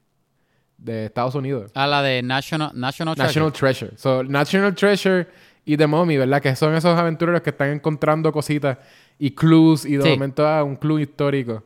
de 0.78 1.06
Estados 1.06 1.36
Unidos? 1.36 1.72
A 1.76 1.86
la 1.86 2.02
de 2.02 2.24
National, 2.24 2.72
National 2.74 3.15
Treasure. 3.15 3.46
National 3.46 3.54
Treasure. 3.54 3.91
So, 3.98 4.24
National 4.24 4.74
Treasure 4.74 5.28
y 5.65 5.78
The 5.78 5.86
Mommy, 5.86 6.17
¿verdad? 6.17 6.41
Que 6.41 6.56
son 6.56 6.74
esos 6.74 6.98
aventureros 6.98 7.41
que 7.41 7.52
están 7.52 7.70
encontrando 7.70 8.32
cositas 8.32 8.78
y 9.20 9.32
clues 9.32 9.86
y 9.86 9.98
de 9.98 10.04
Sí. 10.04 10.10
momento 10.10 10.48
ah, 10.48 10.63
un 10.63 10.76
clue 10.78 11.02
histórico. 11.04 11.63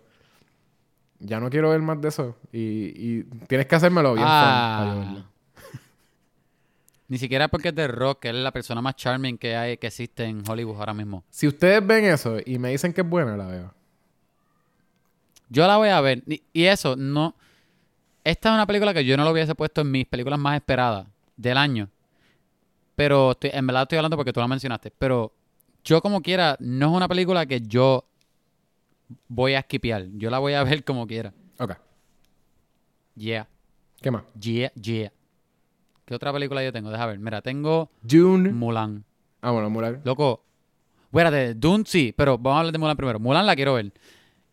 Ya 1.20 1.40
no 1.40 1.50
quiero 1.50 1.70
ver 1.70 1.82
más 1.82 2.00
de 2.02 2.10
eso. 2.10 2.36
Y, 2.52 2.60
y 3.20 3.24
tienes 3.48 3.68
que 3.68 3.76
hacérmelo 3.76 4.14
bien. 4.14 4.26
Ah. 4.28 5.26
Ni 7.08 7.18
siquiera 7.20 7.48
porque 7.48 7.70
es 7.70 7.76
de 7.76 7.88
Rock, 7.88 8.22
que 8.22 8.30
él 8.30 8.38
es 8.38 8.44
la 8.44 8.52
persona 8.52 8.82
más 8.82 8.96
charming 8.96 9.38
que 9.38 9.56
hay, 9.56 9.78
que 9.78 9.88
existe 9.88 10.24
en 10.26 10.44
Hollywood 10.48 10.78
ahora 10.80 10.94
mismo. 10.94 11.24
Si 11.30 11.48
ustedes 11.48 11.86
ven 11.86 12.04
eso 12.06 12.38
y 12.44 12.58
me 12.58 12.70
dicen 12.72 12.94
que 12.94 13.02
es 13.02 13.10
buena, 13.10 13.38
la 13.38 13.46
veo. 13.46 13.74
Yo 15.50 15.68
la 15.68 15.78
voy 15.78 15.90
a 15.90 16.02
ver. 16.02 16.24
Y, 16.26 16.42
y 16.52 16.64
eso, 16.66 16.96
no. 16.96 17.36
Esta 18.24 18.50
es 18.50 18.54
una 18.56 18.66
película 18.66 18.92
que 18.94 19.06
yo 19.06 19.16
no 19.18 19.24
lo 19.24 19.32
hubiese 19.32 19.54
puesto 19.54 19.82
en 19.82 19.92
mis 19.92 20.08
películas 20.08 20.40
más 20.40 20.56
esperadas 20.56 21.06
del 21.38 21.58
año. 21.58 21.90
Pero 22.96 23.32
estoy- 23.32 23.52
en 23.54 23.68
verdad 23.68 23.84
estoy 23.84 23.98
hablando 24.00 24.18
porque 24.18 24.34
tú 24.34 24.40
la 24.40 24.48
mencionaste. 24.48 24.92
Pero 24.98 25.32
yo, 25.84 26.02
como 26.02 26.22
quiera, 26.24 26.58
no 26.60 26.88
es 26.88 26.92
una 26.94 27.08
película 27.08 27.46
que 27.46 27.62
yo 27.62 28.04
voy 29.28 29.54
a 29.56 29.62
skipear. 29.62 30.08
Yo 30.14 30.30
la 30.30 30.40
voy 30.40 30.54
a 30.54 30.64
ver 30.66 30.84
como 30.84 31.06
quiera. 31.08 31.34
Ok. 31.60 31.74
Yeah, 33.16 33.48
¿Qué 34.02 34.12
más? 34.12 34.24
yeah, 34.40 34.72
yeah. 34.74 35.12
¿Qué 36.06 36.14
otra 36.14 36.32
película 36.34 36.64
yo 36.64 36.72
tengo? 36.72 36.92
Deja 36.92 37.06
ver. 37.06 37.18
Mira, 37.18 37.42
tengo 37.42 37.90
Dune. 38.02 38.52
Mulan. 38.52 39.04
Ah, 39.42 39.52
bueno, 39.52 39.70
Mulan. 39.70 40.02
Loco, 40.04 40.44
espérate, 41.06 41.54
Dune 41.56 41.84
sí, 41.88 42.14
pero 42.16 42.38
vamos 42.38 42.58
a 42.58 42.60
hablar 42.60 42.74
de 42.74 42.78
Mulan 42.80 42.98
primero. 42.98 43.20
Mulan 43.20 43.46
la 43.46 43.56
quiero 43.56 43.74
ver. 43.76 43.92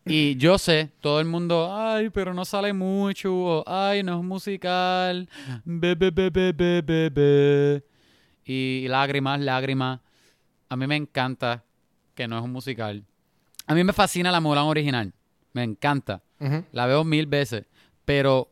Y 0.05 0.35
yo 0.37 0.57
sé, 0.57 0.91
todo 1.01 1.19
el 1.19 1.25
mundo, 1.27 1.69
ay, 1.75 2.09
pero 2.09 2.33
no 2.33 2.45
sale 2.45 2.73
mucho, 2.73 3.33
o, 3.35 3.63
ay, 3.67 4.01
no 4.01 4.17
es 4.19 4.23
musical, 4.23 5.29
be, 5.65 5.93
be, 5.95 6.09
be, 6.09 6.29
be, 6.29 6.51
be, 6.53 6.81
be, 6.81 7.09
be. 7.09 7.83
Y 8.45 8.87
lágrimas, 8.87 9.39
lágrimas. 9.39 9.99
A 10.69 10.75
mí 10.75 10.87
me 10.87 10.95
encanta 10.95 11.63
que 12.15 12.27
no 12.27 12.37
es 12.37 12.43
un 12.43 12.51
musical. 12.51 13.03
A 13.67 13.73
mí 13.75 13.83
me 13.83 13.93
fascina 13.93 14.31
la 14.31 14.39
Mulan 14.39 14.65
original, 14.65 15.13
me 15.53 15.63
encanta. 15.63 16.21
La 16.73 16.85
veo 16.87 17.03
mil 17.05 17.25
veces, 17.27 17.65
pero 18.03 18.51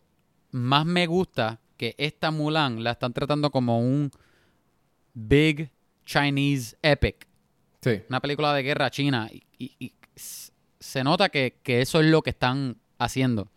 más 0.51 0.85
me 0.85 1.07
gusta 1.07 1.59
que 1.75 1.93
esta 1.97 2.31
Mulan 2.31 2.83
la 2.83 2.91
están 2.91 3.11
tratando 3.11 3.51
como 3.51 3.79
un 3.79 4.11
big 5.13 5.69
Chinese 6.05 6.77
epic, 6.81 7.27
Sí. 7.81 8.01
una 8.09 8.19
película 8.21 8.53
de 8.53 8.63
guerra 8.63 8.89
china 8.91 9.29
y, 9.31 9.43
y- 9.57 9.75
y 9.79 9.93
se 10.15 11.03
nota 11.03 11.29
que, 11.29 11.59
que 11.63 11.81
eso 11.81 11.99
es 11.99 12.05
lo 12.07 12.21
que 12.21 12.29
están 12.31 12.77
haciendo. 12.97 13.51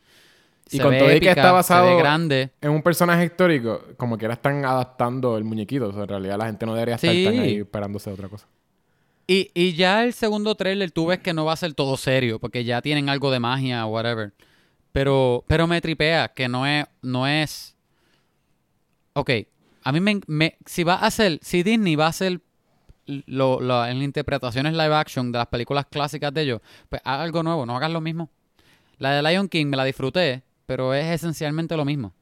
Y 0.71 0.79
Se 0.79 0.83
con 0.83 0.93
ve 0.93 0.99
todo 0.99 1.09
y 1.09 1.11
que 1.13 1.17
épica, 1.19 1.33
está 1.33 1.53
basado- 1.53 1.97
grande. 1.99 2.53
En 2.61 2.71
un 2.71 2.83
personaje 2.83 3.25
histórico, 3.27 3.83
como 3.97 4.17
que 4.17 4.25
ahora 4.25 4.35
están 4.35 4.65
adaptando 4.65 5.37
el 5.37 5.45
muñequito. 5.45 5.89
O 5.89 5.93
sea, 5.93 6.03
en 6.03 6.09
realidad 6.09 6.39
la 6.39 6.47
gente 6.47 6.65
no 6.67 6.75
debería 6.75 6.95
estar 6.97 7.13
Sí. 7.13 7.25
tan 7.25 7.39
ahí 7.39 7.57
esperándose 7.59 8.11
otra 8.11 8.29
cosa. 8.29 8.47
Y, 9.27 9.51
y 9.55 9.73
ya 9.75 10.05
el 10.05 10.13
segundo 10.13 10.55
trailer 10.55 10.91
tú 10.91 11.07
ves 11.07 11.21
que 11.21 11.33
no 11.33 11.45
va 11.47 11.55
a 11.55 11.57
ser 11.57 11.73
todo 11.75 11.97
serio, 11.97 12.39
porque 12.39 12.65
ya 12.65 12.83
tienen 12.83 13.09
algo 13.09 13.31
de 13.31 13.41
magia 13.41 13.87
o 13.87 13.91
whatever. 13.91 14.33
Pero, 14.93 15.45
pero 15.49 15.67
me 15.67 15.81
tripea 15.81 16.29
que 16.29 16.49
no 16.49 16.67
es, 16.67 16.87
no 17.03 17.27
es. 17.27 17.75
Ok, 19.15 19.31
a 19.83 19.93
mí 19.93 20.01
me, 20.01 20.21
me- 20.27 20.57
si 20.67 20.85
va 20.85 20.95
a 20.97 21.07
hacer, 21.07 21.39
si 21.43 21.63
Disney 21.63 21.97
va 21.97 22.07
a 22.07 22.09
hacer 22.11 22.41
lo, 23.07 23.61
lo- 23.61 23.87
en 23.87 24.03
interpretaciones 24.03 24.73
live 24.75 24.95
action 24.95 25.33
de 25.33 25.39
las 25.39 25.47
películas 25.49 25.87
clásicas 25.87 26.33
de 26.35 26.43
ellos, 26.43 26.61
pues 26.89 27.01
haz 27.05 27.21
algo 27.21 27.43
nuevo, 27.43 27.65
no 27.67 27.77
hagas 27.77 27.91
lo 27.91 28.01
mismo. 28.01 28.31
La 28.99 29.13
de 29.13 29.23
Lion 29.23 29.49
King 29.49 29.67
me 29.67 29.77
la 29.77 29.85
disfruté, 29.85 30.43
pero 30.67 30.95
es 30.95 31.07
esencialmente 31.07 31.77
lo 31.77 31.85
mismo. 31.85 32.13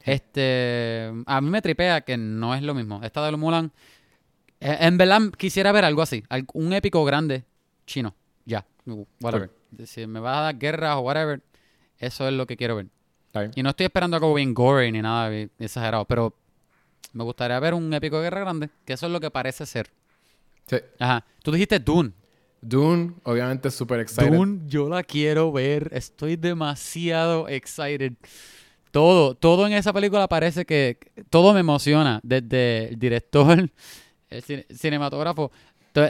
Este, 0.00 1.12
a 1.26 1.40
mí 1.40 1.50
me 1.50 1.60
tripea 1.60 2.00
que 2.00 2.16
no 2.16 2.54
es 2.54 2.62
lo 2.62 2.74
mismo. 2.74 3.00
Esta 3.02 3.24
de 3.24 3.36
Mulan, 3.36 3.72
en 4.60 4.98
verdad 4.98 5.22
quisiera 5.36 5.72
ver 5.72 5.84
algo 5.84 6.02
así, 6.02 6.24
un 6.54 6.72
épico 6.72 7.04
grande 7.04 7.44
chino, 7.86 8.14
ya, 8.44 8.66
whatever. 9.20 9.50
Si 9.84 10.06
me 10.06 10.20
va 10.20 10.38
a 10.38 10.42
dar 10.42 10.58
guerra 10.58 10.98
o 10.98 11.00
whatever, 11.00 11.42
eso 11.98 12.26
es 12.26 12.34
lo 12.34 12.46
que 12.46 12.56
quiero 12.56 12.76
ver. 12.76 12.86
Y 13.54 13.62
no 13.62 13.70
estoy 13.70 13.86
esperando 13.86 14.16
algo 14.16 14.34
bien 14.34 14.54
gory 14.54 14.90
ni 14.90 15.02
nada 15.02 15.30
exagerado, 15.58 16.04
pero 16.04 16.34
me 17.12 17.24
gustaría 17.24 17.58
ver 17.60 17.74
un 17.74 17.92
épico 17.92 18.16
de 18.16 18.24
guerra 18.24 18.40
grande, 18.40 18.70
que 18.84 18.94
eso 18.94 19.06
es 19.06 19.12
lo 19.12 19.20
que 19.20 19.30
parece 19.30 19.66
ser. 19.66 19.90
Sí. 20.66 20.76
Ajá. 20.98 21.24
Tú 21.42 21.52
dijiste 21.52 21.78
Dune. 21.78 22.12
Dune, 22.60 23.14
obviamente, 23.22 23.70
súper 23.70 24.00
excited. 24.00 24.32
Dune, 24.32 24.60
yo 24.66 24.88
la 24.88 25.02
quiero 25.02 25.52
ver. 25.52 25.88
Estoy 25.92 26.36
demasiado 26.36 27.48
excited. 27.48 28.14
Todo, 28.90 29.34
todo 29.34 29.66
en 29.66 29.74
esa 29.74 29.92
película 29.92 30.28
parece 30.28 30.64
que 30.64 30.98
todo 31.30 31.54
me 31.54 31.60
emociona. 31.60 32.20
Desde 32.22 32.88
el 32.88 32.98
director, 32.98 33.70
el 34.30 34.42
cine- 34.42 34.66
cinematógrafo, 34.74 35.50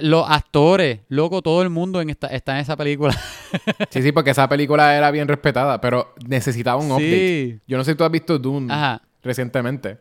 los 0.03 0.29
actores, 0.29 1.01
loco, 1.09 1.41
todo 1.41 1.63
el 1.63 1.71
mundo 1.71 2.01
en 2.01 2.11
esta, 2.11 2.27
está 2.29 2.55
en 2.57 2.61
esa 2.61 2.77
película. 2.77 3.15
Sí, 3.91 4.03
sí, 4.03 4.13
porque 4.13 4.31
esa 4.33 4.47
película 4.49 4.95
era 4.95 5.11
bien 5.11 5.27
respetada, 5.27 5.81
pero 5.81 6.15
necesitaba 6.27 6.77
un 6.83 6.91
update. 6.93 7.61
Yo 7.67 7.79
no 7.79 7.85
sé 7.85 7.93
si 7.93 7.97
tú 7.97 8.05
has 8.05 8.11
visto 8.11 8.39
Dune 8.39 8.71
Ajá. 8.71 9.01
recientemente, 9.23 9.97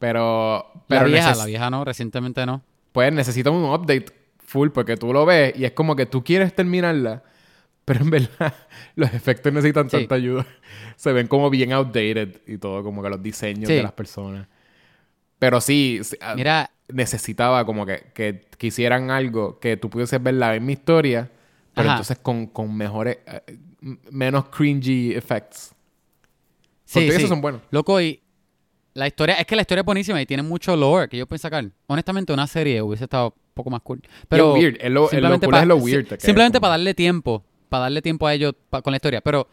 pero... 0.00 0.66
La 0.74 0.98
pero 0.98 1.04
vieja, 1.06 1.30
neces- 1.32 1.36
la 1.38 1.46
vieja 1.46 1.70
no, 1.70 1.84
recientemente 1.84 2.44
no. 2.44 2.62
Pues 2.90 3.12
necesita 3.12 3.50
un 3.50 3.64
update 3.64 4.06
full 4.38 4.70
porque 4.70 4.96
tú 4.96 5.12
lo 5.12 5.24
ves 5.24 5.54
y 5.56 5.64
es 5.64 5.70
como 5.72 5.94
que 5.94 6.06
tú 6.06 6.24
quieres 6.24 6.52
terminarla, 6.54 7.22
pero 7.84 8.00
en 8.02 8.10
verdad 8.10 8.52
los 8.96 9.14
efectos 9.14 9.52
necesitan 9.52 9.88
Sí. 9.88 9.98
tanta 9.98 10.16
ayuda. 10.16 10.44
Se 10.96 11.12
ven 11.12 11.28
como 11.28 11.48
bien 11.48 11.72
outdated 11.72 12.40
y 12.48 12.58
todo, 12.58 12.82
como 12.82 13.00
que 13.02 13.10
los 13.10 13.22
diseños 13.22 13.68
Sí. 13.68 13.74
de 13.76 13.82
las 13.84 13.92
personas. 13.92 14.48
Pero 15.38 15.60
sí, 15.60 16.00
sí, 16.02 16.16
ah, 16.20 16.34
Mira, 16.34 16.70
necesitaba 16.88 17.64
como 17.64 17.86
que, 17.86 18.10
que, 18.14 18.42
que 18.58 18.66
hicieran 18.68 19.10
algo 19.10 19.58
que 19.60 19.76
tú 19.76 19.88
pudieses 19.90 20.22
ver 20.22 20.34
la 20.34 20.52
misma 20.52 20.72
historia, 20.72 21.30
pero 21.74 21.88
Ajá. 21.88 21.96
entonces 21.98 22.18
con, 22.18 22.46
con 22.46 22.76
mejores, 22.76 23.18
eh, 23.26 23.58
menos 24.10 24.46
cringy 24.50 25.12
effects. 25.14 25.74
sí, 26.84 26.94
Porque 27.00 27.10
sí. 27.12 27.16
esos 27.18 27.28
son 27.28 27.40
buenos. 27.40 27.62
Loco, 27.70 28.00
y 28.00 28.20
la 28.94 29.06
historia, 29.06 29.36
es 29.36 29.46
que 29.46 29.56
la 29.56 29.62
historia 29.62 29.80
es 29.80 29.86
buenísima 29.86 30.20
y 30.20 30.26
tiene 30.26 30.42
mucho 30.42 30.76
lore 30.76 31.08
que 31.08 31.16
yo 31.16 31.26
puedo 31.26 31.38
sacar. 31.38 31.64
Honestamente, 31.86 32.32
una 32.32 32.46
serie 32.46 32.82
hubiese 32.82 33.04
estado 33.04 33.28
un 33.28 33.54
poco 33.54 33.70
más 33.70 33.80
cool. 33.82 34.02
Pero 34.28 34.54
es 34.56 34.90
lo- 34.90 35.08
simplemente 35.08 35.46
cool 35.46 35.52
pa- 35.54 35.62
es 35.62 35.66
lo 35.66 35.76
weird 35.76 36.06
Simplemente 36.18 36.58
como- 36.58 36.62
para 36.62 36.70
darle 36.72 36.92
tiempo, 36.94 37.42
para 37.70 37.82
darle 37.84 38.02
tiempo 38.02 38.26
a 38.26 38.34
ellos 38.34 38.54
pa- 38.68 38.82
con 38.82 38.90
la 38.90 38.96
historia. 38.96 39.22
Pero 39.22 39.48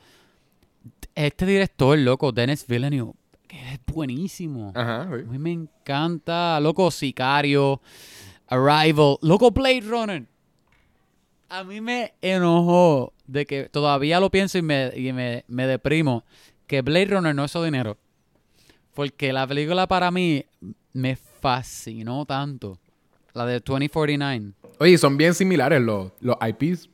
este 1.15 1.45
director, 1.45 1.97
loco, 1.97 2.31
Dennis 2.33 2.65
Villeneuve, 2.67 3.13
que 3.49 3.73
es 3.73 3.79
buenísimo. 3.87 4.71
Ajá, 4.75 5.01
A 5.01 5.05
mí 5.07 5.39
me 5.39 5.51
encanta. 5.51 6.59
Loco, 6.59 6.91
Sicario, 6.91 7.81
Arrival, 8.47 9.17
loco, 9.21 9.49
Blade 9.51 9.81
Runner. 9.81 10.25
A 11.49 11.63
mí 11.63 11.81
me 11.81 12.13
enojó 12.21 13.11
de 13.25 13.47
que 13.47 13.63
todavía 13.63 14.19
lo 14.19 14.29
pienso 14.29 14.59
y 14.59 14.61
me, 14.61 14.91
y 14.95 15.11
me, 15.11 15.45
me 15.47 15.65
deprimo 15.65 16.23
que 16.67 16.83
Blade 16.83 17.07
Runner 17.07 17.33
no 17.33 17.43
hizo 17.45 17.63
dinero. 17.63 17.97
Porque 18.93 19.33
la 19.33 19.47
película 19.47 19.87
para 19.87 20.11
mí 20.11 20.45
me 20.93 21.15
fascinó 21.15 22.25
tanto. 22.25 22.77
La 23.33 23.45
de 23.47 23.59
2049. 23.61 24.53
Oye, 24.79 24.97
son 24.99 25.17
bien 25.17 25.33
similares 25.33 25.81
los, 25.81 26.11
los 26.19 26.35
IPs. 26.47 26.87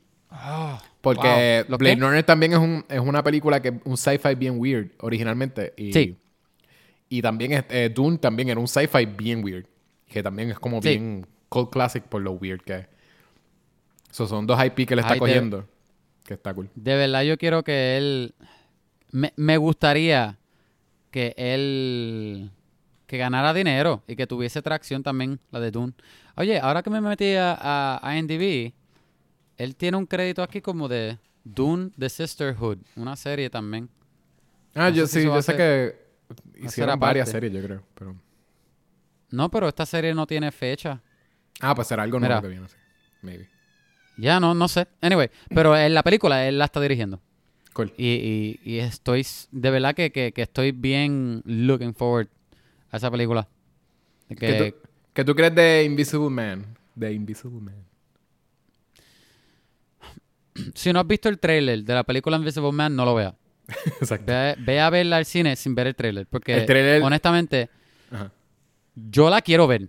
Porque 1.02 1.64
wow. 1.64 1.70
¿Los 1.70 1.78
Blade 1.78 1.96
qué? 1.96 2.00
Runner 2.00 2.22
también 2.24 2.52
es, 2.52 2.58
un, 2.58 2.84
es 2.88 3.00
una 3.00 3.22
película 3.22 3.60
que 3.60 3.78
un 3.84 3.96
sci-fi 3.96 4.34
bien 4.34 4.58
weird 4.58 4.90
originalmente. 5.00 5.74
Y, 5.76 5.92
Sí. 5.92 6.16
Y 7.08 7.22
también 7.22 7.64
eh, 7.68 7.90
Dune 7.94 8.18
también 8.18 8.48
era 8.48 8.58
un 8.60 8.68
sci-fi 8.68 9.06
bien 9.06 9.44
weird. 9.44 9.66
Que 10.08 10.22
también 10.22 10.50
es 10.50 10.58
como 10.58 10.80
Sí. 10.82 10.90
bien 10.90 11.26
cult 11.48 11.70
classic 11.70 12.04
por 12.04 12.22
lo 12.22 12.32
weird 12.32 12.60
que 12.62 12.74
es. 12.74 12.86
So, 14.10 14.26
son 14.26 14.46
dos 14.46 14.58
IP 14.64 14.86
que 14.86 14.96
le 14.96 15.02
está 15.02 15.12
Ay, 15.14 15.20
de- 15.20 15.20
cogiendo. 15.20 15.68
Que 16.24 16.34
está 16.34 16.52
cool. 16.54 16.68
De 16.74 16.96
verdad 16.96 17.22
yo 17.22 17.36
quiero 17.38 17.62
que 17.62 17.96
él... 17.96 18.34
Me, 19.12 19.32
me 19.36 19.56
gustaría 19.56 20.38
que 21.10 21.34
él... 21.36 22.50
Que 23.06 23.18
ganara 23.18 23.54
dinero 23.54 24.02
y 24.08 24.16
que 24.16 24.26
tuviese 24.26 24.60
tracción 24.62 25.04
también, 25.04 25.38
la 25.52 25.60
de 25.60 25.70
Dune. 25.70 25.92
Oye, 26.34 26.58
ahora 26.58 26.82
que 26.82 26.90
me 26.90 27.00
metí 27.00 27.34
a, 27.34 28.00
a, 28.02 28.16
IMDb, 28.18 28.72
él 29.58 29.76
tiene 29.76 29.96
un 29.96 30.06
crédito 30.06 30.42
aquí 30.42 30.60
como 30.60 30.88
de 30.88 31.16
Dune 31.44 31.90
The 31.96 32.08
Sisterhood, 32.08 32.78
una 32.96 33.14
serie 33.14 33.48
también. 33.48 33.88
Ah, 34.74 34.90
No 34.90 34.96
yo 34.96 35.06
sí, 35.06 35.22
yo 35.22 35.40
sé 35.40 35.56
que 35.56 36.05
hicieron 36.56 36.98
varias 36.98 37.30
series, 37.30 37.52
yo 37.52 37.62
creo. 37.62 37.82
Pero... 37.94 38.16
No, 39.30 39.50
pero 39.50 39.68
esta 39.68 39.86
serie 39.86 40.14
no 40.14 40.26
tiene 40.26 40.50
fecha. 40.52 41.00
Ah, 41.60 41.74
pues 41.74 41.88
será 41.88 42.02
algo 42.02 42.20
nuevo 42.20 42.40
que 42.40 42.48
viene, 42.48 42.68
sí. 42.68 42.76
Maybe. 43.22 43.48
Ya, 44.16 44.40
no, 44.40 44.54
no 44.54 44.68
sé. 44.68 44.86
Anyway, 45.00 45.30
pero 45.48 45.76
en 45.76 45.94
la 45.94 46.02
película 46.02 46.46
él 46.46 46.58
la 46.58 46.66
está 46.66 46.80
dirigiendo. 46.80 47.20
Cool. 47.72 47.92
Y, 47.98 48.06
y, 48.06 48.60
y 48.64 48.78
estoy, 48.78 49.26
de 49.50 49.70
verdad 49.70 49.94
que, 49.94 50.10
que, 50.10 50.32
que 50.32 50.42
estoy 50.42 50.72
bien 50.72 51.42
looking 51.44 51.94
forward 51.94 52.28
a 52.90 52.96
esa 52.96 53.10
película. 53.10 53.48
De 54.28 54.36
¿Qué, 54.36 54.46
que, 54.46 54.72
tú, 54.72 54.88
qué 55.12 55.24
tú 55.24 55.34
crees 55.34 55.54
de 55.54 55.84
Invisible 55.84 56.30
Man? 56.30 56.64
De 56.94 57.12
Invisible 57.12 57.60
Man. 57.60 57.84
si 60.74 60.92
no 60.92 61.00
has 61.00 61.06
visto 61.06 61.28
el 61.28 61.38
trailer 61.38 61.84
de 61.84 61.94
la 61.94 62.04
película 62.04 62.36
Invisible 62.36 62.72
Man, 62.72 62.96
no 62.96 63.04
lo 63.04 63.14
veas. 63.14 63.34
Exacto. 64.00 64.26
Ve, 64.26 64.54
ve 64.58 64.80
a 64.80 64.90
verla 64.90 65.16
al 65.16 65.24
cine 65.24 65.56
sin 65.56 65.74
ver 65.74 65.88
el 65.88 65.94
trailer. 65.94 66.26
Porque, 66.26 66.64
El 66.64 67.02
honestamente, 67.02 67.68
Ajá. 68.10 68.30
yo 68.94 69.28
la 69.30 69.40
quiero 69.42 69.66
ver. 69.66 69.88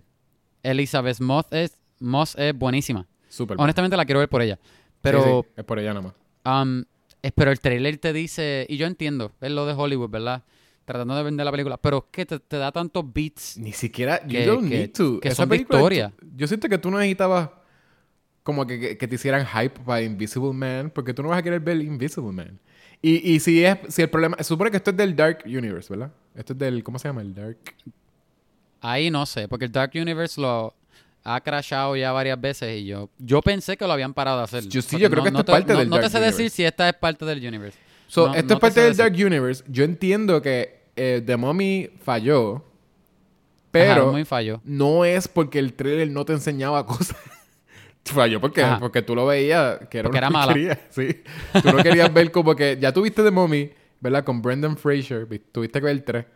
Elizabeth 0.62 1.20
Moss 1.20 1.46
es, 1.50 1.76
Moss 2.00 2.34
es 2.36 2.54
buenísima. 2.56 3.06
Súper. 3.28 3.56
Honestamente, 3.60 3.96
la 3.96 4.04
quiero 4.04 4.18
ver 4.20 4.28
por 4.28 4.42
ella. 4.42 4.58
Pero, 5.00 5.44
sí, 5.46 5.52
es 5.56 5.64
por 5.64 5.78
ella 5.78 5.94
nomás. 5.94 6.12
um, 6.44 6.82
es- 7.22 7.32
pero 7.32 7.50
el 7.52 7.60
trailer 7.60 7.98
te 7.98 8.12
dice, 8.12 8.66
y 8.68 8.76
yo 8.76 8.86
entiendo, 8.86 9.32
es 9.40 9.50
lo 9.50 9.66
de 9.66 9.74
Hollywood, 9.74 10.10
¿verdad? 10.10 10.42
Tratando 10.84 11.14
de 11.14 11.22
vender 11.22 11.44
la 11.44 11.50
película, 11.52 11.76
pero 11.76 11.98
es 11.98 12.04
que 12.10 12.26
te, 12.26 12.40
te 12.40 12.56
da 12.56 12.72
tantos 12.72 13.04
beats. 13.12 13.58
Ni 13.58 13.72
siquiera. 13.72 14.20
You 14.22 14.28
que- 14.30 14.46
don't 14.46 14.68
que- 14.68 14.76
need 14.78 14.90
to. 14.92 15.20
que 15.20 15.28
Esa 15.28 15.36
son 15.42 15.48
película, 15.50 15.78
tú- 15.80 16.26
Yo 16.36 16.46
siento 16.48 16.68
que 16.68 16.78
tú 16.78 16.90
no 16.90 16.96
necesitabas 16.98 17.50
como 18.42 18.66
que, 18.66 18.80
que- 18.80 18.98
que 18.98 19.06
te 19.06 19.14
hicieran 19.16 19.46
hype 19.46 19.80
para 19.84 20.00
Invisible 20.02 20.52
Man, 20.54 20.90
porque 20.94 21.12
tú 21.12 21.22
no 21.22 21.28
vas 21.28 21.38
a 21.38 21.42
querer 21.42 21.60
ver 21.60 21.76
Invisible 21.82 22.32
Man. 22.32 22.58
Y, 23.00 23.32
y 23.34 23.40
si 23.40 23.64
es 23.64 23.78
si 23.88 24.02
el 24.02 24.10
problema. 24.10 24.36
Se 24.38 24.44
supone 24.44 24.70
que 24.70 24.76
esto 24.78 24.90
es 24.90 24.96
del 24.96 25.14
Dark 25.14 25.40
Universe, 25.46 25.88
¿verdad? 25.90 26.10
Esto 26.34 26.52
es 26.52 26.58
del. 26.58 26.82
¿Cómo 26.82 26.98
se 26.98 27.08
llama? 27.08 27.20
El 27.22 27.34
Dark. 27.34 27.58
Ahí 28.80 29.10
no 29.10 29.26
sé, 29.26 29.48
porque 29.48 29.64
el 29.66 29.72
Dark 29.72 29.92
Universe 29.94 30.40
lo 30.40 30.74
ha 31.24 31.40
crashado 31.40 31.94
ya 31.96 32.12
varias 32.12 32.40
veces 32.40 32.80
y 32.80 32.86
yo 32.86 33.10
yo 33.18 33.42
pensé 33.42 33.76
que 33.76 33.84
lo 33.86 33.92
habían 33.92 34.14
parado 34.14 34.38
de 34.38 34.44
hacer. 34.44 34.66
Yo 34.68 34.80
sí, 34.82 34.98
yo 34.98 35.10
creo 35.10 35.22
que 35.22 35.28
esto 35.30 35.38
no 35.38 35.40
es 35.40 35.46
te- 35.46 35.52
parte 35.52 35.72
no- 35.72 35.78
del 35.80 35.88
No 35.90 35.96
te 35.96 36.02
Dark 36.02 36.12
sé 36.12 36.18
decir 36.20 36.34
Universe. 36.36 36.56
si 36.56 36.64
esta 36.64 36.88
es 36.88 36.94
parte 36.94 37.24
del 37.24 37.46
Universe. 37.46 37.78
So, 38.06 38.28
No- 38.28 38.34
esto 38.34 38.48
no 38.48 38.54
es 38.54 38.60
parte 38.60 38.80
del 38.80 38.96
decir. 38.96 39.04
Dark 39.12 39.26
Universe. 39.26 39.64
Yo 39.68 39.84
entiendo 39.84 40.40
que 40.42 40.78
eh, 40.96 41.22
The 41.24 41.36
Mummy 41.36 41.90
falló, 42.02 42.56
Ajá, 42.56 42.64
pero 43.70 44.12
muy 44.12 44.24
fallo. 44.24 44.60
no 44.64 45.04
es 45.04 45.28
porque 45.28 45.58
el 45.58 45.74
trailer 45.74 46.10
no 46.10 46.24
te 46.24 46.32
enseñaba 46.32 46.84
cosas. 46.86 47.16
Falló 48.14 48.40
porque, 48.40 48.62
Ajá. 48.62 48.78
porque 48.78 49.02
tú 49.02 49.14
lo 49.14 49.26
veías 49.26 49.78
que 49.90 49.98
era 49.98 50.08
Porque 50.08 50.18
una 50.18 50.26
era 50.26 50.30
mala. 50.30 50.78
Sí. 50.90 51.22
Tú 51.62 51.72
no 51.72 51.82
querías 51.82 52.12
ver 52.12 52.30
como 52.32 52.54
que... 52.56 52.78
Ya 52.80 52.92
tuviste 52.92 53.22
The 53.22 53.30
Mummy, 53.30 53.70
¿verdad? 54.00 54.24
Con 54.24 54.42
Brendan 54.42 54.76
Fraser. 54.76 55.26
vi- 55.26 55.38
Tuviste 55.38 55.78
que 55.80 55.84
ver 55.86 55.92
el 55.96 56.04
3. 56.04 56.26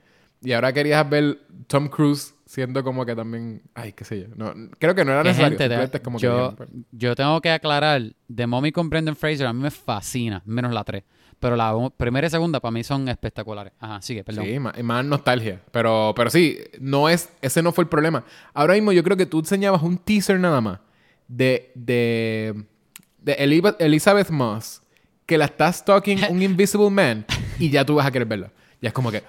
Y 0.45 0.53
ahora 0.53 0.73
querías 0.73 1.09
ver 1.09 1.39
Tom 1.69 1.89
Cruise 1.89 2.35
siendo 2.47 2.83
como 2.83 3.07
que 3.07 3.15
también... 3.15 3.63
Ay, 3.75 3.93
qué 3.93 4.05
sé 4.05 4.23
yo. 4.23 4.27
No, 4.35 4.53
creo 4.79 4.95
que 4.95 5.05
no 5.05 5.13
era 5.13 5.23
Que, 5.23 5.29
necesario. 5.29 5.79
gente, 5.79 6.01
como 6.03 6.19
que 6.19 6.25
yo, 6.25 6.33
dijeron, 6.33 6.57
pues, 6.57 6.69
yo 6.91 7.15
tengo 7.15 7.41
que 7.41 7.51
aclarar, 7.51 8.03
The 8.35 8.47
Mommy 8.47 8.73
con 8.73 8.91
Brendan 8.91 9.15
Fraser 9.17 9.47
a 9.47 9.53
mí 9.53 9.63
me 9.63 9.71
fascina, 9.71 10.43
menos 10.45 10.73
la 10.73 10.83
3. 10.85 11.05
Pero 11.39 11.57
la 11.57 11.75
primera 11.97 12.27
y 12.27 12.31
segunda 12.31 12.61
para 12.61 12.71
mí 12.73 12.85
son 12.85 13.09
espectaculares. 13.09 13.73
Ajá, 13.81 14.01
sigue, 14.03 14.23
perdón. 14.23 14.45
Sí, 14.45 14.59
más, 14.61 14.81
más 14.83 15.05
nostalgia. 15.05 15.61
Pero, 15.73 16.13
pero 16.17 16.31
sí, 16.31 16.59
no 16.81 17.09
es, 17.09 17.31
ese 17.41 17.63
no 17.63 17.73
fue 17.73 17.83
el 17.83 17.89
problema. 17.89 18.25
Ahora 18.55 18.75
mismo 18.75 18.93
yo 18.93 19.03
creo 19.03 19.17
que 19.17 19.27
tú 19.27 19.41
enseñabas 19.41 19.83
un 19.83 19.97
teaser 19.99 20.39
nada 20.39 20.61
más 20.61 20.79
de, 21.33 21.73
de, 21.75 22.55
de 23.19 23.33
Elizabeth 23.79 24.31
Moss 24.31 24.83
que 25.25 25.39
la 25.39 25.47
está 25.47 25.73
stalking 25.73 26.21
un 26.31 26.43
Invisible 26.43 26.91
Man 26.91 27.25
y 27.59 27.71
ya 27.71 27.85
tú 27.85 27.95
vas 27.95 28.07
a 28.07 28.11
querer 28.11 28.29
verla. 28.29 28.53
Ya 28.81 28.89
es 28.89 28.93
como 28.93 29.11
que. 29.11 29.23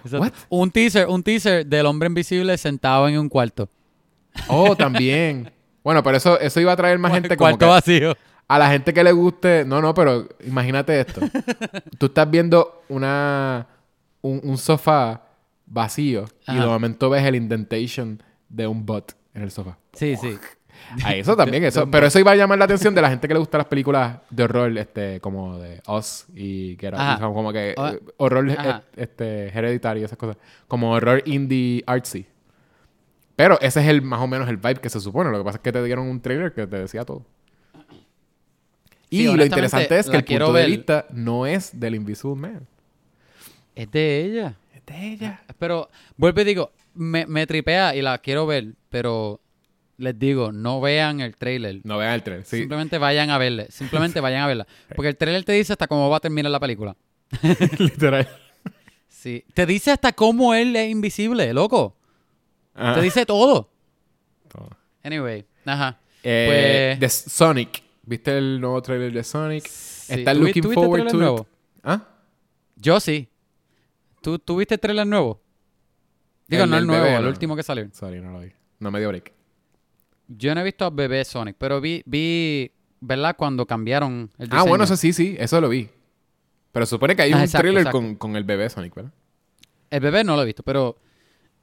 Un 0.49 0.71
teaser, 0.71 1.07
un 1.07 1.23
teaser 1.23 1.65
del 1.65 1.85
hombre 1.85 2.07
invisible 2.07 2.57
sentado 2.57 3.07
en 3.07 3.17
un 3.19 3.29
cuarto. 3.29 3.69
Oh, 4.47 4.75
también. 4.77 5.51
bueno, 5.83 6.01
pero 6.01 6.17
eso, 6.17 6.39
eso 6.39 6.59
iba 6.59 6.71
a 6.71 6.75
traer 6.75 6.97
más 6.97 7.13
gente 7.13 7.37
como 7.37 7.51
cuarto 7.51 7.59
que 7.59 7.69
vacío. 7.69 8.17
a 8.47 8.59
la 8.59 8.69
gente 8.69 8.93
que 8.93 9.03
le 9.03 9.11
guste. 9.11 9.63
No, 9.63 9.79
no, 9.79 9.93
pero 9.93 10.27
imagínate 10.43 10.99
esto. 10.99 11.21
tú 11.99 12.07
estás 12.07 12.29
viendo 12.29 12.83
una 12.89 13.67
un, 14.21 14.41
un 14.43 14.57
sofá 14.57 15.21
vacío 15.67 16.25
y 16.47 16.55
de 16.55 16.65
momento 16.65 17.11
ves 17.11 17.23
el 17.23 17.35
indentation 17.35 18.21
de 18.49 18.65
un 18.65 18.85
bot 18.85 19.15
en 19.35 19.43
el 19.43 19.51
sofá. 19.51 19.77
Sí, 19.93 20.15
sí. 20.15 20.37
A 21.03 21.15
eso 21.15 21.35
también, 21.35 21.63
eso. 21.63 21.89
Pero 21.89 22.07
eso 22.07 22.19
iba 22.19 22.31
a 22.31 22.35
llamar 22.35 22.57
la 22.57 22.65
atención 22.65 22.93
de 22.93 23.01
la 23.01 23.09
gente 23.09 23.27
que 23.27 23.33
le 23.33 23.39
gusta 23.39 23.57
las 23.57 23.67
películas 23.67 24.17
de 24.29 24.43
horror, 24.43 24.77
este, 24.77 25.19
como 25.19 25.57
de 25.57 25.81
Us 25.87 26.25
y 26.35 26.75
que 26.77 26.87
era 26.87 27.13
Ajá. 27.13 27.25
como 27.25 27.51
que 27.51 27.71
eh, 27.71 27.99
horror 28.17 28.49
eh, 28.49 28.55
Ajá. 28.57 28.83
este, 28.95 29.47
hereditario 29.47 30.01
y 30.01 30.05
esas 30.05 30.17
cosas. 30.17 30.37
Como 30.67 30.91
horror 30.91 31.23
indie 31.25 31.83
artsy. 31.85 32.25
Pero 33.35 33.59
ese 33.61 33.81
es 33.81 33.87
el 33.87 34.01
más 34.01 34.21
o 34.21 34.27
menos 34.27 34.47
el 34.49 34.57
vibe 34.57 34.75
que 34.75 34.89
se 34.89 34.99
supone. 34.99 35.31
Lo 35.31 35.39
que 35.39 35.43
pasa 35.43 35.57
es 35.57 35.63
que 35.63 35.71
te 35.71 35.83
dieron 35.83 36.07
un 36.07 36.21
trailer 36.21 36.53
que 36.53 36.67
te 36.67 36.77
decía 36.77 37.03
todo. 37.03 37.25
Y 39.09 39.27
lo 39.27 39.45
interesante 39.45 39.97
es 39.97 40.09
que 40.09 40.17
el 40.17 40.23
punto 40.23 40.53
de 40.53 40.61
ver. 40.61 40.69
vista 40.69 41.05
no 41.11 41.45
es 41.45 41.79
del 41.79 41.95
Invisible 41.95 42.35
Man. 42.35 42.67
Es 43.75 43.91
de 43.91 44.25
ella. 44.25 44.55
Es 44.73 44.85
de 44.85 45.07
ella. 45.07 45.41
Pero, 45.59 45.89
vuelvo 46.17 46.41
y 46.41 46.43
digo, 46.43 46.71
me, 46.95 47.25
me 47.27 47.45
tripea 47.45 47.95
y 47.95 48.01
la 48.01 48.17
quiero 48.17 48.45
ver, 48.45 48.73
pero 48.89 49.39
les 50.03 50.17
digo, 50.19 50.51
no 50.51 50.79
vean 50.81 51.19
el 51.21 51.35
trailer. 51.35 51.81
No 51.83 51.97
vean 51.97 52.13
el 52.13 52.23
trailer. 52.23 52.45
Sí. 52.45 52.57
Simplemente 52.59 52.97
vayan 52.97 53.29
a 53.31 53.37
verle. 53.37 53.67
Simplemente 53.71 54.19
vayan 54.19 54.41
a 54.43 54.47
verla. 54.47 54.67
Porque 54.95 55.09
el 55.09 55.17
trailer 55.17 55.43
te 55.43 55.53
dice 55.53 55.73
hasta 55.73 55.87
cómo 55.87 56.09
va 56.09 56.17
a 56.17 56.19
terminar 56.19 56.51
la 56.51 56.59
película. 56.59 56.95
Literal. 57.79 58.27
Sí. 59.07 59.43
Te 59.53 59.65
dice 59.65 59.91
hasta 59.91 60.11
cómo 60.13 60.53
él 60.53 60.75
es 60.75 60.89
invisible, 60.91 61.53
loco. 61.53 61.95
Ajá. 62.75 62.95
Te 62.95 63.01
dice 63.01 63.25
todo. 63.25 63.69
Todo. 64.49 64.69
Anyway, 65.03 65.45
ajá. 65.65 65.99
Eh, 66.23 66.95
Pues- 66.97 66.99
de 66.99 67.09
Sonic. 67.29 67.83
¿Viste 68.05 68.37
el 68.37 68.59
nuevo 68.59 68.81
trailer 68.81 69.13
de 69.13 69.23
Sonic? 69.23 69.65
Sí. 69.67 70.13
¿Estás 70.13 70.33
¿Tú 70.37 70.41
vi- 70.41 70.47
looking 70.47 70.73
forward 70.73 71.07
to 71.07 71.17
nuevo? 71.17 71.47
¿Ah? 71.83 72.05
Yo 72.75 72.99
sí. 72.99 73.29
¿Tú, 74.21 74.37
¿Tú 74.39 74.57
viste 74.57 74.73
el 74.75 74.79
trailer 74.79 75.07
nuevo? 75.07 75.41
Digo, 76.47 76.65
El 76.65 76.69
no 76.69 76.77
el 76.77 76.85
nuevo, 76.87 77.03
bebé, 77.05 77.15
el 77.17 77.25
último 77.27 77.55
que 77.55 77.63
salió. 77.63 77.87
Sorry, 77.93 78.19
no 78.19 78.31
lo 78.31 78.39
vi. 78.41 78.51
No 78.79 78.91
me 78.91 78.99
dio 78.99 79.07
break. 79.09 79.31
Yo 80.37 80.53
no 80.55 80.61
he 80.61 80.63
visto 80.63 80.85
a 80.85 80.89
Bebé 80.89 81.23
Sonic, 81.25 81.55
pero 81.57 81.79
vi, 81.81 82.01
vi, 82.05 82.71
¿verdad? 83.01 83.35
Cuando 83.37 83.65
cambiaron 83.65 84.29
el 84.37 84.47
Ah, 84.49 84.55
diseño. 84.55 84.69
bueno, 84.69 84.83
eso 84.85 84.95
sí, 84.97 85.13
sí. 85.13 85.35
Eso 85.39 85.59
lo 85.61 85.69
vi. 85.69 85.89
Pero 86.71 86.85
supone 86.85 87.15
que 87.15 87.21
hay 87.23 87.33
Ah, 87.33 87.37
un 87.37 87.41
exacto, 87.43 87.67
exacto. 87.67 87.91
con, 87.91 88.15
con 88.15 88.35
el 88.35 88.43
bebé 88.43 88.69
Sonic, 88.69 88.95
¿verdad? 88.95 89.11
El 89.89 89.99
bebé 89.99 90.23
no 90.23 90.35
lo 90.35 90.41
he 90.41 90.45
visto, 90.45 90.63
pero, 90.63 90.97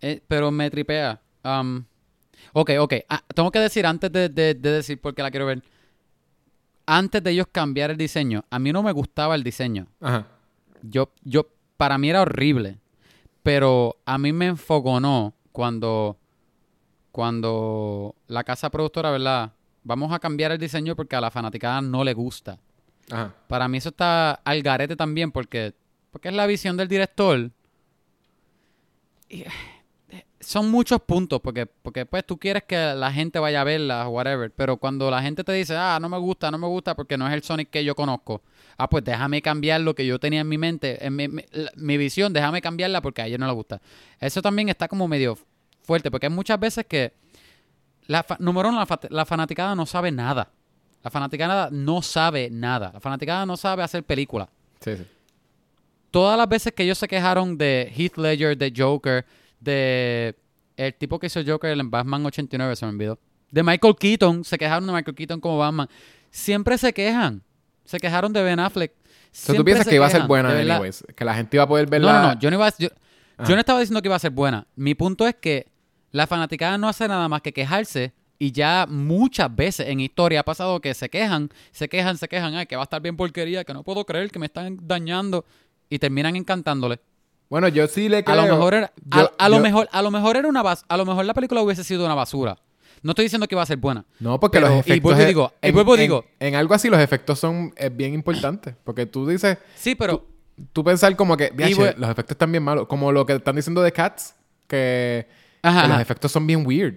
eh, 0.01 0.21
pero 0.29 0.51
me 0.53 0.71
tripea. 0.71 1.21
Um, 1.45 1.85
ok, 2.53 2.71
ok. 2.79 2.95
Ah, 3.09 3.25
tengo 3.35 3.51
que 3.51 3.59
decir 3.59 3.85
antes 3.87 4.13
de, 4.13 4.29
de- 4.29 4.55
de 4.55 4.71
decir 4.71 5.01
por 5.01 5.15
qué 5.15 5.23
la 5.23 5.31
quiero 5.31 5.47
ver. 5.47 5.63
Antes 6.87 7.23
de 7.23 7.31
ellos 7.31 7.47
cambiar 7.51 7.91
el 7.91 7.97
diseño, 7.97 8.45
a 8.51 8.59
mí 8.59 8.73
no 8.73 8.83
me 8.83 8.93
gustaba 8.93 9.35
el 9.35 9.43
diseño. 9.45 9.87
Ajá. 10.01 10.27
Yo, 10.83 11.13
yo, 11.25 11.49
para 11.77 11.99
mí 11.99 12.11
era 12.11 12.23
horrible. 12.23 12.79
Pero 13.43 13.97
a 14.05 14.19
mí 14.19 14.33
me 14.33 14.47
enfogonó 14.47 15.35
cuando, 15.53 16.19
cuando 17.13 18.15
la 18.29 18.45
casa 18.45 18.71
productora, 18.71 19.11
¿verdad? 19.11 19.53
Vamos 19.85 20.13
a 20.13 20.19
cambiar 20.19 20.53
el 20.53 20.59
diseño 20.59 20.95
porque 20.97 21.17
a 21.17 21.21
la 21.21 21.31
fanaticada 21.31 21.81
no 21.81 22.05
le 22.05 22.13
gusta. 22.15 22.59
Ajá. 23.11 23.35
Para 23.49 23.67
mí 23.69 23.79
eso 23.79 23.89
está 23.89 24.33
al 24.33 24.63
garete 24.63 24.95
también 24.97 25.33
porque, 25.33 25.73
porque 26.11 26.29
es 26.29 26.35
la 26.35 26.47
visión 26.47 26.77
del 26.77 26.89
director. 26.89 27.51
y- 29.29 29.45
son 30.41 30.71
muchos 30.71 31.01
puntos, 31.03 31.39
porque, 31.43 31.67
porque 31.67 32.07
pues 32.07 32.25
tú 32.25 32.39
quieres 32.39 32.65
que 32.65 32.75
la 32.95 33.13
gente 33.13 33.39
vaya 33.39 33.61
a 33.61 33.65
verla, 33.65 34.09
whatever, 34.09 34.51
pero 34.51 34.79
cuando 34.79 35.11
la 35.11 35.21
gente 35.21 35.45
te 35.45 35.53
dice, 35.53 35.77
ah, 35.77 35.99
no 36.01 36.09
me 36.09 36.17
gusta, 36.19 36.51
no 36.51 36.57
me 36.57 36.67
gusta 36.67 36.97
porque 36.97 37.19
no 37.19 37.29
es 37.29 37.35
el 37.35 37.43
Sonic 37.43 37.69
que 37.69 37.85
yo 37.85 37.95
conozco, 37.95 38.41
ah, 38.79 38.89
pues 38.89 39.05
déjame 39.05 39.43
cambiar 39.43 39.83
lo 39.83 39.95
que 39.95 40.07
yo 40.07 40.19
tenía 40.19 40.41
en 40.41 40.49
mi 40.49 40.57
mente, 40.57 41.05
en 41.07 41.15
mi, 41.15 41.29
mi- 41.29 41.45
mi 41.77 41.97
visión, 41.99 42.33
déjame 42.33 42.63
cambiarla 42.63 43.03
porque 43.03 43.21
a 43.21 43.27
ella 43.27 43.37
no 43.37 43.47
le 43.47 43.53
gusta. 43.53 43.83
Eso 44.19 44.41
también 44.41 44.71
está 44.71 44.89
como 44.89 45.07
medio 45.07 45.37
fuerte, 45.91 46.09
porque 46.09 46.27
hay 46.27 46.33
muchas 46.33 46.61
veces 46.61 46.87
que, 46.87 47.13
la 48.07 48.25
número 48.39 48.69
uno, 48.69 48.79
la, 48.79 48.87
fa- 48.87 49.01
la 49.09 49.25
fanaticada 49.27 49.75
no 49.75 49.87
sabe 49.87 50.13
nada. 50.13 50.49
La 51.03 51.11
fanaticada 51.11 51.69
no 51.73 52.01
sabe 52.01 52.49
nada. 52.49 52.93
La 52.95 53.01
fanaticada 53.01 53.45
no 53.45 53.57
sabe 53.57 53.83
hacer 53.83 54.05
Sí, 54.81 54.97
sí. 54.97 55.05
todas 56.13 56.39
las 56.39 56.49
veces 56.49 56.73
que 56.75 56.85
ellos 56.85 56.97
se 56.99 57.09
quejaron 57.09 57.59
de 57.59 57.93
Heath 57.97 58.17
Ledger, 58.19 58.57
de 58.57 58.73
Joker, 58.77 59.25
de 59.59 60.37
el 60.77 60.95
tipo 60.95 61.19
que 61.19 61.27
hizo 61.27 61.41
Joker 61.45 61.77
en 61.79 61.91
Batman 61.91 62.25
89, 62.25 62.77
se 62.77 62.87
me 62.87 62.93
olvidó. 62.93 63.19
De 63.51 63.63
Michael 63.65 63.97
Keaton, 63.99 64.45
se 64.45 64.57
quejaron 64.59 64.87
de 64.87 64.93
Michael 64.93 65.17
Keaton 65.17 65.41
como 65.41 65.59
Batman. 65.59 65.89
Siempre 66.31 66.79
se 66.79 66.93
quejan. 66.93 67.43
Se 67.85 67.99
quejaron 67.99 68.33
de 68.33 68.43
Ben 68.45 68.61
Affleck. 68.61 68.93
Tú 69.57 69.65
piensas 69.65 69.85
se 69.87 69.91
que 69.91 69.97
iba 69.97 70.07
a 70.07 70.11
ser 70.11 70.23
buena, 70.29 70.51
anyways. 70.51 71.05
Que 71.17 71.25
la 71.25 71.35
gente 71.35 71.57
iba 71.57 71.65
a 71.65 71.69
poder 71.69 71.87
No, 71.87 71.91
verla. 71.91 72.13
no, 72.13 72.29
no. 72.35 72.39
Yo 72.39 72.49
no, 72.51 72.57
iba 72.57 72.67
a- 72.69 72.75
yo, 72.79 72.89
Ah. 73.39 73.45
yo 73.49 73.55
no 73.55 73.61
estaba 73.61 73.81
diciendo 73.81 74.01
que 74.03 74.09
iba 74.09 74.17
a 74.17 74.21
ser 74.21 74.31
buena. 74.33 74.67
Mi 74.77 74.95
punto 74.95 75.27
es 75.27 75.35
que 75.35 75.67
la 76.13 76.27
fanaticada 76.27 76.79
no 76.79 76.89
hace 76.89 77.07
nada 77.09 77.29
más 77.29 77.43
que 77.43 77.53
quejarse. 77.53 78.13
Y 78.39 78.53
ya 78.53 78.87
muchas 78.89 79.55
veces 79.55 79.87
en 79.89 80.01
historia 80.01 80.41
ha 80.41 80.43
pasado 80.45 80.81
que 80.81 80.95
se 80.95 81.11
quejan, 81.11 81.51
se 81.73 81.89
quejan, 81.91 82.17
se 82.17 82.27
quejan. 82.27 82.55
Ay, 82.55 82.65
que 82.67 82.75
va 82.75 82.83
a 82.83 82.85
estar 82.85 83.03
bien 83.03 83.17
porquería, 83.17 83.65
que 83.65 83.75
no 83.75 83.83
puedo 83.83 84.05
creer 84.07 84.31
que 84.31 84.39
me 84.39 84.47
están 84.47 84.79
dañando. 84.83 85.45
Y 85.91 85.99
terminan 85.99 86.37
encantándole. 86.37 87.01
Bueno, 87.51 87.69
yo 87.69 87.87
sí 87.89 88.09
le 88.09 88.19
A 88.19 88.23
creo. 88.25 88.37
lo 88.37 88.55
mejor 88.55 88.75
era, 88.75 88.93
a, 89.11 89.21
Yo- 89.21 89.33
a 89.37 89.49
lo 89.49 89.57
yo- 89.57 89.63
mejor, 89.63 89.89
a 89.93 90.03
lo 90.03 90.11
mejor 90.11 90.37
era 90.37 90.49
una 90.49 90.63
bas- 90.63 90.85
a 90.89 90.97
lo 90.97 91.05
mejor 91.05 91.25
la 91.27 91.35
película 91.35 91.61
hubiese 91.63 91.85
sido 91.85 92.05
una 92.07 92.15
basura. 92.15 92.57
No 93.03 93.11
estoy 93.13 93.25
diciendo 93.25 93.47
que 93.49 93.55
iba 93.57 93.63
a 93.63 93.67
ser 93.67 93.77
buena. 93.79 94.05
No, 94.21 94.39
porque 94.41 94.59
Pero- 94.59 94.69
los 94.69 94.77
y 94.77 94.81
efectos. 94.93 95.03
vuelvo 95.03 95.21
y 95.21 95.23
es- 95.23 95.29
digo, 95.29 95.53
y 95.63 95.67
en, 95.69 95.75
vuelvo 95.75 95.95
en- 95.97 96.01
digo. 96.01 96.25
En, 96.39 96.55
algo 96.55 96.75
así, 96.75 96.89
los 96.89 97.01
efectos 97.01 97.39
son 97.39 97.73
es 97.77 97.95
bien 97.95 98.15
importantes. 98.15 98.75
Porque 98.85 99.05
tú 99.07 99.27
dices. 99.27 99.59
Sí, 99.77 99.95
pero 99.95 100.27
Tú 100.73 100.85
pensar 100.85 101.17
como 101.17 101.37
que. 101.37 101.51
"Diache, 101.57 101.75
voy- 101.75 101.95
los 101.97 102.09
efectos 102.11 102.33
están 102.35 102.53
bien 102.53 102.63
malos. 102.63 102.87
Como 102.87 103.11
lo 103.13 103.25
que 103.27 103.33
están 103.35 103.57
diciendo 103.57 103.81
de 103.83 103.93
Cats. 103.93 104.35
Que, 104.69 105.27
Ajá, 105.63 105.83
los 105.83 105.93
ajá. 105.93 106.03
efectos 106.03 106.33
son 106.33 106.47
bien 106.47 106.67
weird. 106.67 106.97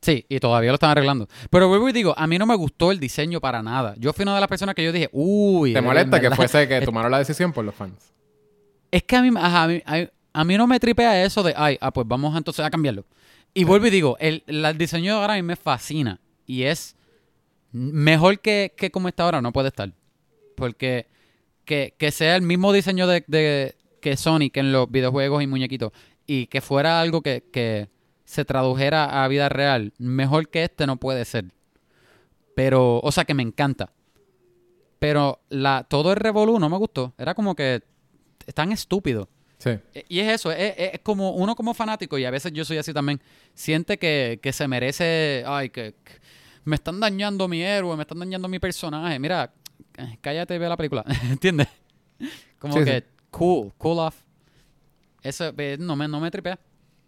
sí, 0.00 0.24
y 0.28 0.38
todavía 0.40 0.70
lo 0.70 0.74
están 0.74 0.90
arreglando. 0.90 1.28
Pero 1.50 1.68
vuelvo 1.68 1.88
y 1.88 1.92
digo, 1.92 2.14
a 2.16 2.26
mí 2.26 2.38
no 2.38 2.46
me 2.46 2.54
gustó 2.54 2.90
el 2.92 3.00
diseño 3.00 3.40
para 3.40 3.62
nada. 3.62 3.94
Yo 3.98 4.12
fui 4.12 4.22
una 4.22 4.34
de 4.34 4.40
las 4.40 4.48
personas 4.48 4.74
que 4.74 4.84
yo 4.84 4.92
dije, 4.92 5.08
uy. 5.12 5.72
¿Te 5.74 5.80
molesta 5.82 6.20
que 6.20 6.30
fuese 6.30 6.66
que 6.68 6.80
tomaron 6.82 7.10
la 7.10 7.18
decisión 7.18 7.52
por 7.52 7.64
los 7.64 7.74
fans? 7.74 8.12
Es 8.90 9.02
que 9.02 9.16
a 9.16 9.22
mí, 9.22 9.30
ajá, 9.36 9.64
a 9.64 9.68
mí, 9.68 9.82
a- 9.84 10.08
a 10.32 10.44
mí 10.44 10.56
no 10.56 10.66
me 10.66 10.78
tripea 10.78 11.24
eso 11.24 11.42
de, 11.42 11.52
ay, 11.56 11.76
ah, 11.80 11.90
pues 11.92 12.06
vamos 12.06 12.36
entonces 12.36 12.64
a 12.64 12.70
cambiarlo. 12.70 13.04
Y 13.54 13.64
vuelvo 13.64 13.86
y 13.88 13.90
digo, 13.90 14.16
el, 14.20 14.44
el 14.46 14.78
diseño 14.78 15.14
de 15.14 15.20
ahora 15.20 15.32
a 15.34 15.36
mí 15.36 15.42
me 15.42 15.56
fascina. 15.56 16.20
Y 16.46 16.62
es 16.62 16.94
mejor 17.72 18.38
que, 18.38 18.72
que 18.76 18.90
como 18.90 19.08
está 19.08 19.24
ahora, 19.24 19.42
no 19.42 19.52
puede 19.52 19.68
estar. 19.68 19.90
Porque 20.54 21.06
que, 21.64 21.94
que 21.98 22.10
sea 22.12 22.36
el 22.36 22.42
mismo 22.42 22.72
diseño 22.72 23.06
de, 23.06 23.24
de- 23.26 23.74
que 24.00 24.16
Sonic 24.16 24.56
en 24.58 24.70
los 24.70 24.88
videojuegos 24.90 25.42
y 25.42 25.46
muñequitos 25.48 25.90
y 26.28 26.46
que 26.46 26.60
fuera 26.60 27.00
algo 27.00 27.20
que, 27.22 27.42
que 27.52 27.88
se 28.24 28.44
tradujera 28.44 29.24
a 29.24 29.26
vida 29.28 29.48
real, 29.48 29.92
mejor 29.98 30.48
que 30.48 30.62
este 30.62 30.86
no 30.86 30.96
puede 30.98 31.24
ser. 31.24 31.46
Pero, 32.54 33.00
o 33.00 33.10
sea, 33.10 33.24
que 33.24 33.34
me 33.34 33.42
encanta. 33.42 33.90
Pero 34.98 35.40
la, 35.48 35.84
todo 35.88 36.10
el 36.12 36.16
revolú 36.16 36.58
no 36.58 36.68
me 36.68 36.76
gustó. 36.76 37.14
Era 37.18 37.34
como 37.34 37.54
que 37.54 37.82
es 38.46 38.54
tan 38.54 38.72
estúpido. 38.72 39.28
Sí. 39.58 39.70
E- 39.94 40.04
Y 40.08 40.20
es 40.20 40.32
eso, 40.32 40.52
es, 40.52 40.74
es 40.76 41.00
como 41.02 41.30
uno 41.32 41.54
como 41.56 41.72
fanático, 41.74 42.18
y 42.18 42.24
a 42.24 42.30
veces 42.30 42.52
yo 42.52 42.64
soy 42.64 42.78
así 42.78 42.92
también, 42.92 43.20
siente 43.54 43.98
que, 43.98 44.38
que 44.42 44.52
se 44.52 44.68
merece, 44.68 45.42
ay, 45.46 45.70
que, 45.70 45.94
que 46.04 46.12
me 46.64 46.76
están 46.76 47.00
dañando 47.00 47.48
mi 47.48 47.62
héroe, 47.62 47.96
me 47.96 48.02
están 48.02 48.18
dañando 48.18 48.48
mi 48.48 48.58
personaje. 48.58 49.18
Mira, 49.18 49.52
eh, 49.96 50.18
cállate 50.20 50.54
y 50.54 50.58
ve 50.58 50.68
la 50.68 50.76
película, 50.76 51.04
¿entiendes? 51.30 51.68
Como 52.58 52.74
Sí, 52.78 52.84
que 52.84 52.98
sí. 53.00 53.06
cool, 53.30 53.72
cool 53.78 53.98
off. 54.00 54.16
Eso 55.22 55.52
no 55.78 55.96
me, 55.96 56.08
no 56.08 56.20
me 56.20 56.30
tripea. 56.30 56.58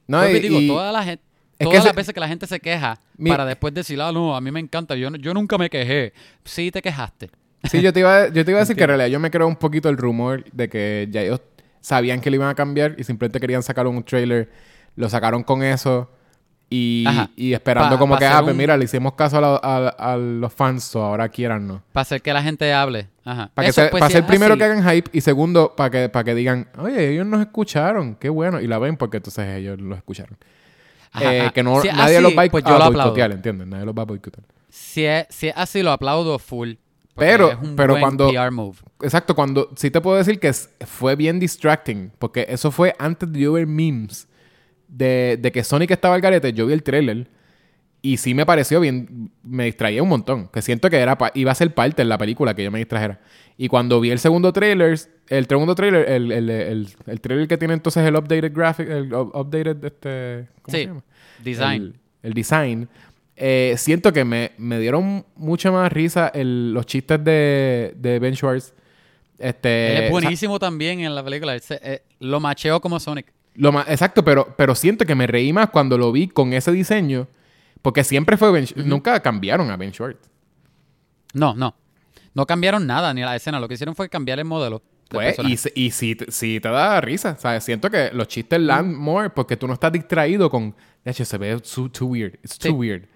No, 0.06 0.28
y 0.28 0.40
digo, 0.40 0.60
y- 0.60 0.68
toda 0.68 0.90
la 0.92 1.04
gente... 1.04 1.22
es 1.58 1.64
Todas 1.64 1.72
que 1.72 1.78
las 1.84 1.92
se- 1.92 1.96
veces 1.96 2.14
que 2.14 2.20
la 2.20 2.28
gente 2.28 2.46
se 2.46 2.58
queja 2.60 2.98
Mi- 3.16 3.30
para 3.30 3.44
después 3.46 3.72
decir, 3.74 4.00
ah, 4.00 4.10
no, 4.12 4.34
a 4.34 4.40
mí 4.40 4.50
me 4.50 4.60
encanta, 4.60 4.94
yo, 4.96 5.10
no- 5.10 5.16
yo 5.16 5.32
nunca 5.34 5.56
me 5.58 5.70
quejé. 5.70 6.12
Sí, 6.44 6.70
te 6.70 6.82
quejaste. 6.82 7.30
Sí, 7.70 7.82
yo 7.82 7.92
te 7.92 8.00
iba, 8.00 8.28
yo 8.28 8.44
te 8.44 8.50
iba 8.50 8.58
a 8.58 8.62
decir 8.62 8.74
que 8.74 8.82
en 8.84 8.88
realidad 8.88 9.08
yo 9.08 9.20
me 9.20 9.30
creo 9.30 9.46
un 9.46 9.56
poquito 9.56 9.88
el 9.90 9.96
rumor 9.98 10.44
de 10.52 10.68
que 10.70 11.06
ya 11.10 11.20
ellos 11.20 11.40
sabían 11.80 12.20
que 12.20 12.30
lo 12.30 12.36
iban 12.36 12.48
a 12.48 12.54
cambiar 12.54 12.94
y 12.98 13.04
simplemente 13.04 13.38
querían 13.38 13.62
sacar 13.62 13.86
un 13.86 14.02
trailer. 14.02 14.50
Lo 14.96 15.08
sacaron 15.08 15.42
con 15.44 15.62
eso 15.62 16.10
y, 16.72 17.52
esperando 17.52 17.96
Pa- 17.96 17.98
como 17.98 18.14
pa 18.14 18.18
que, 18.20 18.26
ah, 18.26 18.40
pues 18.42 18.52
un- 18.52 18.56
mira, 18.58 18.76
le 18.76 18.84
hicimos 18.84 19.14
caso 19.14 19.38
a, 19.38 19.40
la- 19.40 19.60
a- 19.62 20.12
a 20.12 20.16
los 20.16 20.52
fans, 20.52 20.84
so 20.84 21.02
ahora 21.02 21.28
quieran, 21.28 21.66
¿no? 21.66 21.82
Para 21.92 22.02
hacer 22.02 22.22
que 22.22 22.32
la 22.32 22.42
gente 22.42 22.72
hable. 22.72 23.08
Ajá. 23.24 23.50
Para 23.52 23.66
pues, 23.72 23.74
si 24.06 24.12
ser 24.12 24.22
es 24.22 24.24
primero 24.28 24.56
que 24.56 24.64
hagan 24.64 24.88
hype 24.88 25.10
y 25.12 25.20
segundo 25.20 25.74
para 25.76 25.90
que, 25.90 26.08
para 26.08 26.24
que 26.24 26.34
digan, 26.36 26.68
oye, 26.78 27.12
ellos 27.12 27.26
nos 27.26 27.40
escucharon, 27.40 28.14
qué 28.14 28.28
bueno. 28.28 28.60
Y 28.60 28.66
la 28.68 28.78
ven 28.78 28.96
porque 28.96 29.16
entonces 29.16 29.46
ellos 29.56 29.80
los 29.80 29.98
escucharon. 29.98 30.36
Ajá, 31.12 31.34
Eh, 31.34 31.40
ajá. 31.40 31.50
que 31.50 31.62
no, 31.64 31.80
Si 31.82 31.88
nadie 31.88 32.16
así, 32.18 32.22
los 32.22 32.38
va 32.38 32.42
a, 32.44 32.48
pues 32.48 32.64
a 32.64 32.78
lo 32.78 32.92
boicotear, 32.92 33.32
¿entiendes? 33.32 33.66
Nadie 33.66 33.84
los 33.84 33.94
va 33.94 34.02
a 34.02 34.06
boicotear. 34.06 34.46
Si 34.68 35.04
es, 35.04 35.26
si 35.28 35.48
es 35.48 35.54
así, 35.56 35.82
lo 35.82 35.90
aplaudo 35.90 36.38
full. 36.38 36.74
Pero- 37.16 37.50
es 37.50 37.58
un 37.60 37.74
pero 37.74 37.94
buen 37.94 38.00
cuando- 38.02 38.30
PR 38.30 38.50
move. 38.52 38.78
Exacto, 39.02 39.34
cuando 39.34 39.70
sí 39.74 39.90
te 39.90 40.00
puedo 40.00 40.16
decir 40.16 40.38
que 40.38 40.52
fue 40.52 41.16
bien 41.16 41.40
distracting, 41.40 42.12
porque 42.20 42.46
eso 42.48 42.70
fue 42.70 42.94
antes 42.98 43.30
de 43.32 43.40
yo 43.40 43.52
ver 43.54 43.66
memes 43.66 44.28
de, 44.90 45.38
de 45.40 45.52
que 45.52 45.62
Sonic 45.64 45.90
estaba 45.92 46.14
al 46.14 46.20
garete, 46.20 46.52
yo 46.52 46.66
vi 46.66 46.72
el 46.72 46.82
trailer 46.82 47.28
y 48.02 48.16
sí 48.16 48.34
me 48.34 48.44
pareció 48.46 48.80
bien, 48.80 49.30
me 49.42 49.64
distraía 49.66 50.02
un 50.02 50.08
montón, 50.08 50.48
que 50.48 50.62
siento 50.62 50.88
que 50.90 50.96
era 50.96 51.16
iba 51.34 51.52
a 51.52 51.54
ser 51.54 51.72
parte 51.74 52.02
de 52.02 52.06
la 52.08 52.16
película 52.18 52.54
que 52.54 52.64
yo 52.64 52.70
me 52.70 52.78
distrajera. 52.78 53.20
Y 53.58 53.68
cuando 53.68 54.00
vi 54.00 54.10
el 54.10 54.18
segundo 54.18 54.52
trailer, 54.54 54.98
el 55.28 55.46
segundo 55.46 55.74
trailer, 55.74 56.08
el, 56.08 56.32
el, 56.32 56.48
el, 56.50 56.88
el 57.06 57.20
trailer 57.20 57.46
que 57.46 57.58
tiene 57.58 57.74
entonces 57.74 58.02
el 58.06 58.16
updated 58.16 58.52
graphic, 58.54 58.88
el 58.88 59.12
up- 59.12 59.36
updated, 59.36 59.84
este, 59.84 60.48
¿cómo 60.62 60.74
Sí, 60.76 60.80
se 60.82 60.86
llama? 60.86 61.04
Design. 61.44 61.94
El, 62.22 62.32
design. 62.32 62.88
Eh, 63.36 63.74
siento 63.76 64.12
que 64.14 64.24
me, 64.24 64.52
me 64.56 64.78
dieron 64.78 65.24
mucha 65.36 65.70
más 65.70 65.92
risa 65.92 66.28
el- 66.34 66.72
los 66.72 66.86
chistes 66.86 67.22
de, 67.22 67.92
de 67.96 68.18
Ben 68.18 68.34
Schwartz. 68.34 68.72
Este, 69.38 69.86
Él 69.88 69.92
es 69.92 69.98
o 69.98 70.02
sea, 70.04 70.10
buenísimo 70.10 70.58
también 70.58 71.00
en 71.00 71.14
la 71.14 71.22
película. 71.22 71.58
Se- 71.58 71.80
eh, 71.82 72.02
lo 72.18 72.40
macheó 72.40 72.80
como 72.80 72.98
Sonic. 72.98 73.30
Lo 73.60 73.72
más, 73.72 73.88
exacto, 73.88 74.24
pero, 74.24 74.54
pero 74.56 74.74
siento 74.74 75.04
que 75.04 75.14
me 75.14 75.26
reí 75.26 75.52
más 75.52 75.70
cuando 75.70 75.96
lo 75.98 76.10
vi 76.12 76.28
con 76.28 76.52
ese 76.52 76.72
diseño. 76.72 77.28
Porque 77.82 78.04
siempre 78.04 78.36
fue 78.36 78.50
Ben 78.52 78.64
Sch- 78.66 78.76
Nunca 78.84 79.20
cambiaron 79.20 79.70
a 79.70 79.76
Ben 79.76 79.92
Schwartz. 79.92 80.28
No, 81.32 81.54
no. 81.54 81.74
No 82.34 82.46
cambiaron 82.46 82.86
nada 82.86 83.12
ni 83.14 83.22
la 83.22 83.34
escena. 83.36 83.58
Lo 83.60 83.68
que 83.68 83.74
hicieron 83.74 83.94
fue 83.94 84.08
cambiar 84.08 84.38
el 84.38 84.44
modelo. 84.44 84.82
del 85.10 85.34
Pues, 85.34 85.36
y 85.74 85.86
y 85.86 85.90
si, 85.90 86.14
te- 86.14 86.30
si 86.30 86.60
te 86.60 86.68
da 86.68 87.00
risa, 87.00 87.36
¿sabes? 87.38 87.64
Siento 87.64 87.90
que 87.90 88.10
los 88.12 88.28
chistes 88.28 88.60
land 88.60 88.94
more 88.96 89.30
porque 89.30 89.56
tú 89.56 89.66
no 89.66 89.74
estás 89.74 89.92
distraído 89.92 90.50
con, 90.50 90.74
de 91.04 91.10
hecho, 91.10 91.24
se 91.24 91.38
ve 91.38 91.58
too, 91.60 91.88
too 91.88 92.06
weird. 92.06 92.34
It's 92.44 92.58
too 92.58 92.68
Sí. 92.68 92.74
weird. 92.74 93.06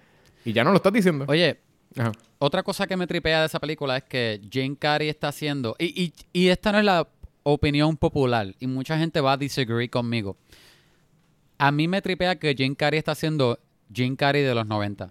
Y 0.43 0.51
ya 0.53 0.63
no 0.63 0.71
lo 0.71 0.77
estás 0.77 0.91
diciendo. 0.93 1.25
Oye, 1.27 1.59
Ajá. 1.97 2.11
otra 2.39 2.63
cosa 2.63 2.85
que 2.87 2.97
me 2.97 3.07
tripea 3.07 3.39
de 3.41 3.45
esa 3.45 3.59
película 3.59 3.97
es 3.97 4.03
que 4.03 4.41
Jane 4.51 4.75
Carrey 4.77 5.07
está 5.09 5.29
haciendo. 5.29 5.75
Y, 5.79 6.03
y, 6.03 6.13
y 6.33 6.49
esta 6.49 6.71
no 6.71 6.79
es 6.79 6.85
la 6.85 7.07
opinión 7.45 7.95
popular. 7.95 8.53
Y 8.59 8.67
mucha 8.67 8.97
gente 8.97 9.21
va 9.21 9.33
a 9.33 9.37
disagree 9.37 9.87
conmigo. 9.89 10.35
A 11.57 11.71
mí 11.71 11.87
me 11.87 12.01
tripea 12.01 12.35
que 12.37 12.53
Jane 12.57 12.75
Carrey 12.75 12.97
está 12.97 13.11
haciendo 13.13 13.59
Jane 13.93 14.17
Carrey 14.17 14.41
de 14.43 14.53
los 14.53 14.65
90. 14.67 15.09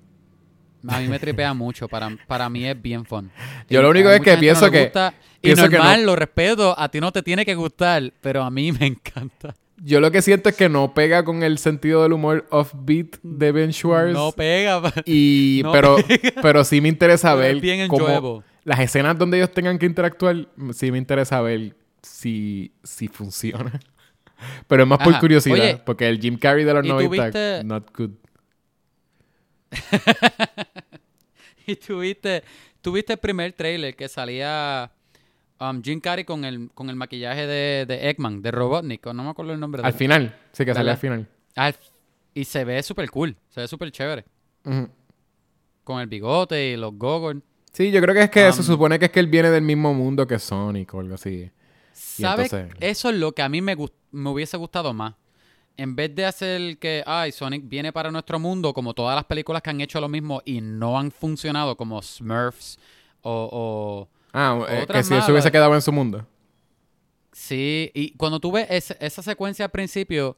A 0.89 1.01
mí 1.01 1.09
me 1.09 1.19
tripea 1.19 1.55
mucho. 1.55 1.89
Para, 1.89 2.15
para 2.27 2.51
mí 2.51 2.67
es 2.67 2.81
bien 2.81 3.07
fun. 3.07 3.31
Yo 3.71 3.81
Y 3.81 3.83
lo 3.83 3.91
único 3.91 4.11
es 4.11 4.21
que 4.21 4.35
no 4.35 4.41
pienso 4.41 4.67
le 4.67 4.73
que- 4.73 4.83
gusta, 4.85 5.15
y 5.37 5.41
pienso 5.41 5.69
que 5.71 5.77
normal, 5.79 6.01
no- 6.01 6.07
lo 6.07 6.17
respeto. 6.17 6.75
A 6.79 6.91
ti 6.91 7.01
no 7.01 7.13
te 7.13 7.23
tiene 7.23 7.47
que 7.47 7.55
gustar. 7.55 8.13
Pero 8.21 8.43
a 8.43 8.51
mí 8.51 8.73
me 8.73 8.87
encanta. 8.87 9.55
Yo 9.83 10.01
lo 10.01 10.11
que 10.11 10.23
siento 10.23 10.49
es 10.49 10.57
que 10.57 10.69
no 10.69 10.93
pega 10.95 11.25
con 11.25 11.43
el 11.43 11.59
sentido 11.59 12.03
del 12.03 12.13
humor 12.13 12.47
offbeat 12.51 13.17
de 13.23 13.53
Ben 13.53 13.73
Schwartz. 13.73 14.13
No 14.13 14.33
pega. 14.33 14.81
y, 15.07 15.61
no 15.65 15.73
pero, 15.73 15.97
pero 16.43 16.65
sí 16.65 16.81
me 16.81 16.89
interesa 16.89 17.35
ver 17.35 17.61
bien 17.61 17.89
cómo 17.89 18.43
las 18.65 18.81
escenas 18.81 19.19
donde 19.19 19.37
ellos 19.39 19.53
tengan 19.53 19.79
que 19.79 19.85
interactuar, 19.87 20.49
sí 20.73 20.91
me 20.91 20.97
interesa 20.99 21.41
ver 21.43 21.77
si, 22.05 22.73
si 22.83 23.09
funciona. 23.09 23.81
Pero 24.69 24.83
es 24.83 24.89
más 24.89 24.99
por 24.99 25.19
curiosidad, 25.21 25.55
Oye, 25.59 25.83
porque 25.85 26.09
el 26.09 26.21
Jim 26.21 26.37
Carrey 26.37 26.65
de 26.65 26.75
los 26.75 26.85
¿y 26.85 26.89
90, 26.89 27.31
tuviste- 27.31 27.65
not 27.65 27.97
good. 27.97 28.11
Y 31.67 31.77
tuviste, 31.77 32.43
tuviste 32.83 33.15
el 33.15 33.19
primer 33.19 33.53
trailer 33.55 33.97
que 33.97 34.07
salía 34.09 34.91
um, 35.59 35.83
Jim 35.83 35.99
Carrey 36.01 36.25
con 36.25 36.45
el, 36.45 36.71
con 36.75 36.91
el 36.91 36.97
maquillaje 36.97 37.47
de, 37.47 37.87
de 37.87 38.11
Eggman, 38.11 38.43
de 38.43 38.51
Robotnik, 38.51 39.07
o 39.07 39.15
no 39.15 39.25
me 39.25 39.31
acuerdo 39.31 39.53
el 39.55 39.61
nombre 39.61 39.81
de 39.81 39.89
Al 39.89 39.95
final, 39.95 40.37
sí 40.53 40.65
que 40.67 40.75
sale 40.75 40.91
al 40.91 40.99
final. 40.99 41.27
Al- 41.55 41.75
y 42.35 42.45
se 42.45 42.65
ve 42.65 42.83
súper 42.83 43.11
cool, 43.11 43.35
se 43.49 43.63
ve 43.63 43.69
súper 43.69 43.91
chévere. 43.93 44.25
Con 45.85 46.01
el 46.01 46.07
bigote 46.07 46.73
y 46.73 46.77
los 46.77 46.93
goggles. 46.99 47.43
Sí, 47.73 47.91
yo 47.91 48.01
creo 48.03 48.15
que 48.15 48.23
es 48.25 48.31
que 48.31 48.53
se 48.53 48.61
Um, 48.61 48.67
supone 48.67 48.99
que 48.99 49.07
es 49.07 49.11
que 49.11 49.21
él 49.21 49.27
viene 49.29 49.49
del 49.51 49.63
mismo 49.63 49.95
mundo 49.95 50.27
que 50.27 50.39
Sonic 50.39 50.93
o 50.93 51.01
algo 51.01 51.15
así. 51.15 51.51
¿Sabes? 51.95 52.53
entonces- 52.53 52.77
Eso 52.81 53.09
es 53.11 53.17
lo 53.17 53.33
que 53.33 53.43
a 53.43 53.49
mí 53.49 53.61
me, 53.63 53.77
me 54.13 54.31
hubiese 54.31 54.57
gustado 54.57 54.93
más. 54.93 55.15
en 55.77 55.97
vez 55.97 56.15
de 56.15 56.25
hacer 56.25 56.79
que, 56.79 57.03
ay, 57.05 57.33
Sonic 57.33 57.63
viene 57.69 57.93
para 57.93 58.11
nuestro 58.13 58.39
mundo, 58.39 58.73
como 58.73 58.95
todas 58.95 59.17
las 59.17 59.25
películas 59.25 59.61
que 59.61 59.71
han 59.71 59.81
hecho 59.81 60.01
lo 60.01 60.09
mismo 60.09 60.41
y 60.45 60.61
no 60.61 60.97
han 60.99 61.11
funcionado, 61.11 61.77
como 61.77 62.01
Smurfs 62.01 62.79
o... 63.23 63.49
o 63.53 64.09
Ah, 64.33 64.65
eh, 64.69 64.87
que 64.89 65.03
si 65.03 65.11
malas. 65.15 65.29
hubiese 65.29 65.51
quedado 65.51 65.75
en 65.75 65.83
su 65.83 65.91
mundo. 65.93 66.27
sí, 67.33 67.91
y 67.95 68.13
cuando 68.17 68.39
tú 68.41 68.53
ves 68.53 68.67
esa 69.01 69.23
secuencia 69.23 69.65
al 69.65 69.71
principio, 69.71 70.37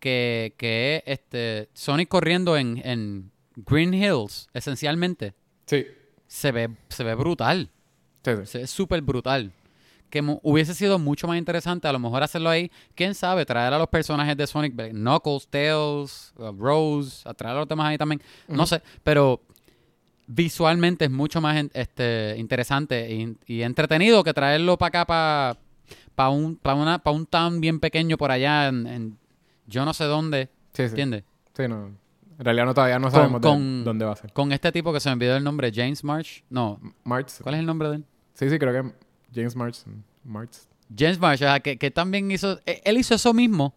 que, 0.00 0.54
que 0.58 1.02
es 1.06 1.18
este, 1.18 1.68
Sonic 1.72 2.08
corriendo 2.08 2.56
en, 2.56 2.80
en 2.84 3.30
Green 3.56 3.94
Hills, 3.94 4.48
esencialmente, 4.52 5.34
Sí. 5.66 5.86
se 6.26 6.52
ve, 6.52 6.70
se 6.88 7.04
ve 7.04 7.14
brutal. 7.14 7.70
Sí, 8.24 8.32
sí. 8.36 8.46
Se 8.46 8.58
ve 8.58 8.66
súper 8.66 9.00
brutal. 9.02 9.52
Que 10.10 10.20
hubiese 10.42 10.74
sido 10.74 10.98
mucho 10.98 11.26
más 11.28 11.36
interesante 11.38 11.86
a 11.86 11.92
lo 11.92 11.98
mejor 11.98 12.22
hacerlo 12.22 12.48
ahí. 12.48 12.70
¿Quién 12.94 13.14
sabe? 13.14 13.44
Traer 13.44 13.74
a 13.74 13.78
los 13.78 13.88
personajes 13.88 14.36
de 14.36 14.46
Sonic, 14.46 14.74
Knuckles, 14.92 15.48
Tails, 15.48 16.32
uh, 16.38 16.52
Rose, 16.52 17.28
a 17.28 17.34
traer 17.34 17.56
a 17.56 17.58
los 17.60 17.68
demás 17.68 17.88
ahí 17.88 17.98
también. 17.98 18.22
No 18.48 18.64
sé, 18.66 18.82
pero 19.02 19.42
visualmente 20.26 21.06
es 21.06 21.10
mucho 21.10 21.40
más 21.40 21.64
este, 21.72 22.34
interesante 22.38 23.10
y, 23.12 23.36
y 23.46 23.62
entretenido 23.62 24.22
que 24.24 24.34
traerlo 24.34 24.76
para 24.76 24.88
acá, 24.88 25.06
para 25.06 25.58
pa 26.14 26.28
un, 26.30 26.56
pa 26.56 26.74
una, 26.74 26.98
pa 26.98 27.10
un 27.10 27.26
town 27.26 27.60
bien 27.60 27.80
pequeño 27.80 28.16
por 28.18 28.30
allá 28.30 28.68
en, 28.68 28.86
en 28.86 29.18
yo 29.66 29.84
no 29.84 29.94
sé 29.94 30.04
dónde. 30.04 30.48
Sí, 30.72 30.82
sí. 30.84 30.90
¿Entiendes? 30.90 31.24
Sí, 31.56 31.66
no. 31.68 31.86
En 32.38 32.44
realidad 32.44 32.66
no 32.66 32.74
todavía 32.74 32.98
no 32.98 33.10
sabemos 33.10 33.40
con- 33.40 33.84
dónde 33.84 34.04
va 34.04 34.12
a 34.12 34.16
ser. 34.16 34.32
Con 34.32 34.52
este 34.52 34.70
tipo 34.70 34.92
que 34.92 35.00
se 35.00 35.08
me 35.08 35.14
olvidó 35.14 35.36
el 35.36 35.44
nombre, 35.44 35.72
James 35.74 36.04
March. 36.04 36.44
No, 36.50 36.78
March. 37.04 37.40
¿cuál 37.42 37.56
es 37.56 37.58
el 37.60 37.66
nombre 37.66 37.88
de 37.88 37.96
él? 37.96 38.04
Sí, 38.34 38.48
sí, 38.48 38.58
creo 38.58 38.72
que 38.72 38.92
James 39.34 39.54
March. 39.56 39.78
March. 40.24 40.50
James 40.96 41.18
Marsh, 41.18 41.42
ajá, 41.42 41.60
que, 41.60 41.76
que 41.78 41.90
también 41.90 42.30
hizo. 42.30 42.58
e- 42.64 42.80
Él 42.84 42.96
hizo 42.98 43.14
eso 43.14 43.34
mismo, 43.34 43.74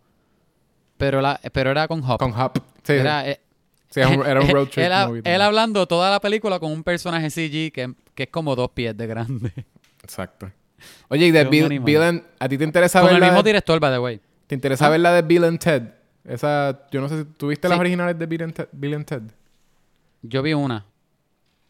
pero, 0.98 1.22
la, 1.22 1.40
pero 1.54 1.72
era 1.72 1.88
con 1.88 2.02
Hop. 2.04 2.18
Con 2.20 2.32
Hop. 2.40 2.54
Sí, 2.84 2.94
era, 2.94 3.28
eh, 3.30 3.42
sí, 3.90 4.00
era 4.00 4.10
un, 4.10 4.26
era 4.26 4.42
un 4.42 4.50
road 4.50 4.68
trip 4.70 4.86
él, 4.86 4.92
movie. 5.08 5.22
él 5.26 5.42
hablando 5.42 5.86
toda 5.88 6.10
la 6.10 6.20
película 6.22 6.60
con 6.60 6.72
un 6.72 6.84
personaje 6.84 7.30
CG 7.30 7.72
que, 7.74 7.94
que 8.16 8.24
es 8.24 8.30
como 8.30 8.56
dos 8.56 8.70
pies 8.72 8.96
de 8.96 9.08
grande. 9.08 9.52
Exacto. 10.04 10.50
Oye, 11.10 11.28
y 11.28 11.32
de 11.32 11.44
Bill, 11.46 12.02
and- 12.02 12.24
¿a 12.40 12.48
ti 12.50 12.58
te 12.58 12.64
interesa 12.64 13.00
con 13.02 13.08
ver 13.08 13.16
el 13.16 13.20
la 13.22 13.28
mismo 13.28 13.44
de, 13.44 13.50
director, 13.50 13.80
by 13.80 13.92
the 13.92 14.00
way. 14.00 14.22
¿Te 14.48 14.56
interesa 14.56 14.88
¿Ah? 14.88 14.90
ver 14.90 15.02
la 15.02 15.12
de 15.14 15.22
Bill 15.22 15.44
and 15.44 15.60
Ted? 15.60 15.84
Esa, 16.24 16.88
yo 16.92 17.02
no 17.02 17.10
sé 17.10 17.20
si 17.20 17.26
tuviste 17.26 17.68
las 17.68 17.78
Sí. 17.78 17.82
originales 17.82 18.18
de 18.18 18.26
Bill 18.26 18.44
and, 18.44 18.54
Ted, 18.54 18.68
Bill 18.72 18.94
and 18.96 19.06
Ted. 19.06 19.22
Yo 20.22 20.42
vi 20.42 20.54
una. 20.54 20.86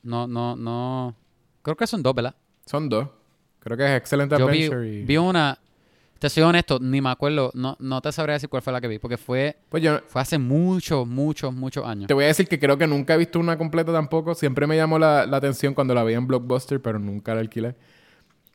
No, 0.03 0.27
no, 0.27 0.55
no. 0.55 1.15
Creo 1.61 1.75
que 1.77 1.87
son 1.87 2.01
dos, 2.03 2.13
¿verdad? 2.13 2.35
Son 2.65 2.87
dos. 2.89 3.07
Creo 3.61 3.77
que 3.77 3.85
es 3.85 3.91
Excellent 4.01 4.37
Yo 4.37 4.47
vi, 4.47 4.65
y... 4.65 5.03
vi 5.03 5.17
una. 5.17 5.57
Te 6.19 6.29
soy 6.29 6.43
honesto, 6.43 6.77
ni 6.79 7.01
me 7.01 7.09
acuerdo. 7.09 7.51
No, 7.55 7.75
no 7.79 7.99
te 8.01 8.11
sabría 8.11 8.33
decir 8.33 8.47
cuál 8.49 8.61
fue 8.61 8.71
la 8.73 8.79
que 8.81 8.87
vi, 8.87 8.99
porque 8.99 9.17
fue, 9.17 9.57
Pues 9.69 9.81
yo 9.81 10.01
fue 10.07 10.21
hace 10.21 10.37
muchos, 10.37 11.07
muchos, 11.07 11.51
muchos 11.53 11.83
años. 11.85 12.07
te 12.07 12.13
voy 12.13 12.25
a 12.25 12.27
decir 12.27 12.47
que 12.47 12.59
creo 12.59 12.77
que 12.77 12.85
nunca 12.85 13.15
he 13.15 13.17
visto 13.17 13.39
una 13.39 13.57
completa 13.57 13.91
tampoco. 13.91 14.35
Siempre 14.35 14.67
me 14.67 14.75
llamó 14.75 14.99
la, 14.99 15.25
la 15.25 15.37
atención 15.37 15.73
cuando 15.73 15.95
la 15.95 16.03
vi 16.03 16.13
en 16.13 16.27
Blockbuster, 16.27 16.79
pero 16.81 16.99
nunca 16.99 17.33
la 17.33 17.41
alquilé. 17.41 17.75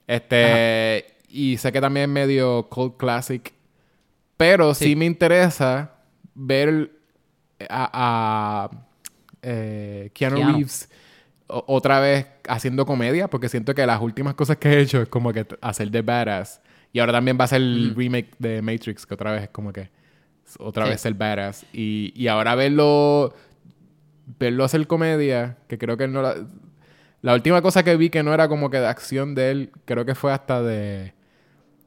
Este... 0.07 1.07
Y 1.29 1.57
sé 1.59 1.73
que 1.73 1.81
también 1.81 2.05
es 2.05 2.15
medio 2.15 2.69
cult 2.69 2.97
classic. 2.97 3.53
Pero 4.37 4.75
sí, 4.75 4.85
Sí. 4.87 4.97
me 4.97 5.05
interesa 5.07 5.93
ver 6.35 6.93
a, 7.69 8.69
a, 8.71 8.71
eh, 9.43 10.11
Keanu, 10.15 10.37
Keanu. 10.37 10.53
Reeves 10.53 10.89
otra 11.49 12.01
vez 12.01 12.27
haciendo 12.49 12.87
comedia, 12.87 13.29
porque 13.29 13.49
siento 13.49 13.75
que 13.75 13.87
las 13.87 14.01
últimas 14.01 14.35
cosas 14.35 14.57
que 14.57 14.69
he 14.69 14.81
hecho 14.81 15.03
es 15.03 15.09
como 15.09 15.33
que 15.33 15.47
hacer 15.61 15.91
de 15.91 16.03
badass. 16.03 16.61
Y 16.93 16.99
ahora 17.01 17.13
también 17.13 17.37
va 17.39 17.45
a 17.45 17.49
ser 17.49 17.61
el 17.63 17.95
remake 17.97 18.31
de 18.39 18.63
Matrix, 18.63 19.07
que 19.07 19.15
otra 19.15 19.33
vez 19.33 19.45
es 19.45 19.49
como 19.51 19.73
que 19.73 19.91
otra 20.59 20.85
Sí. 20.85 20.91
vez 20.91 21.07
el 21.07 21.15
badass. 21.15 21.67
Y, 21.73 22.13
y 22.17 22.29
ahora 22.29 22.55
verlo 22.55 23.35
verlo 24.39 24.65
hacer 24.65 24.87
comedia, 24.87 25.59
que 25.69 25.79
creo 25.79 25.97
que 25.97 26.09
no 26.09 26.23
la... 26.23 26.35
La 27.23 27.35
última 27.35 27.61
cosa 27.63 27.83
que 27.83 27.97
vi 27.97 28.09
que 28.11 28.23
no 28.23 28.33
era 28.35 28.47
como 28.49 28.71
que 28.71 28.79
de 28.79 28.87
acción 28.87 29.35
de 29.35 29.51
él, 29.51 29.71
creo 29.85 30.05
que 30.05 30.15
fue 30.15 30.33
hasta 30.33 30.63
de... 30.63 31.13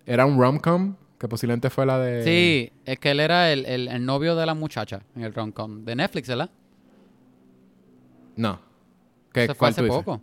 Era 0.06 0.26
un 0.26 0.38
rom-com, 0.40 0.96
que 1.18 1.28
posiblemente 1.30 1.70
fue 1.70 1.86
la 1.86 1.98
de... 2.00 2.24
Sí, 2.24 2.72
es 2.84 3.00
que 3.00 3.12
él 3.12 3.20
era 3.22 3.52
el, 3.54 3.66
el, 3.66 3.88
el 3.88 4.06
novio 4.06 4.36
de 4.36 4.46
la 4.46 4.54
muchacha 4.54 5.02
en 5.16 5.24
el 5.24 5.34
rom-com 5.34 5.86
de 5.86 5.96
Netflix, 5.96 6.28
¿verdad? 6.28 6.50
No. 8.36 8.60
¿Qué, 9.34 9.44
Eso 9.46 9.54
fue 9.54 9.58
¿Cuál 9.60 9.72
hace 9.72 9.84
poco. 9.84 10.22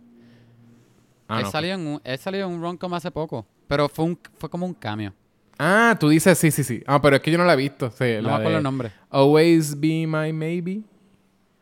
Ah, 1.27 1.39
él, 1.39 1.43
no. 1.45 1.51
salió 1.51 1.73
en 1.73 1.87
un, 1.87 2.01
él 2.03 2.17
salió 2.19 2.45
en 2.47 2.53
un 2.53 2.61
rom-com 2.61 2.93
hace 2.93 3.11
poco. 3.11 3.45
Pero 3.67 3.89
fue, 3.89 4.05
un, 4.05 4.19
fue 4.37 4.49
como 4.49 4.65
un 4.65 4.73
cameo. 4.73 5.13
Ah, 5.59 5.97
tú 5.99 6.09
dices 6.09 6.37
sí, 6.37 6.51
sí, 6.51 6.63
sí. 6.63 6.83
Ah, 6.87 7.01
pero 7.01 7.15
es 7.17 7.21
que 7.21 7.31
yo 7.31 7.37
no 7.37 7.43
la 7.43 7.53
he 7.53 7.57
visto. 7.57 7.89
Sí, 7.91 8.03
No 8.17 8.21
la 8.21 8.27
me 8.29 8.33
acuerdo 8.35 8.49
de 8.51 8.57
el 8.57 8.63
nombre. 8.63 8.91
Always 9.09 9.79
Be 9.79 10.05
My 10.07 10.31
Maybe. 10.31 10.81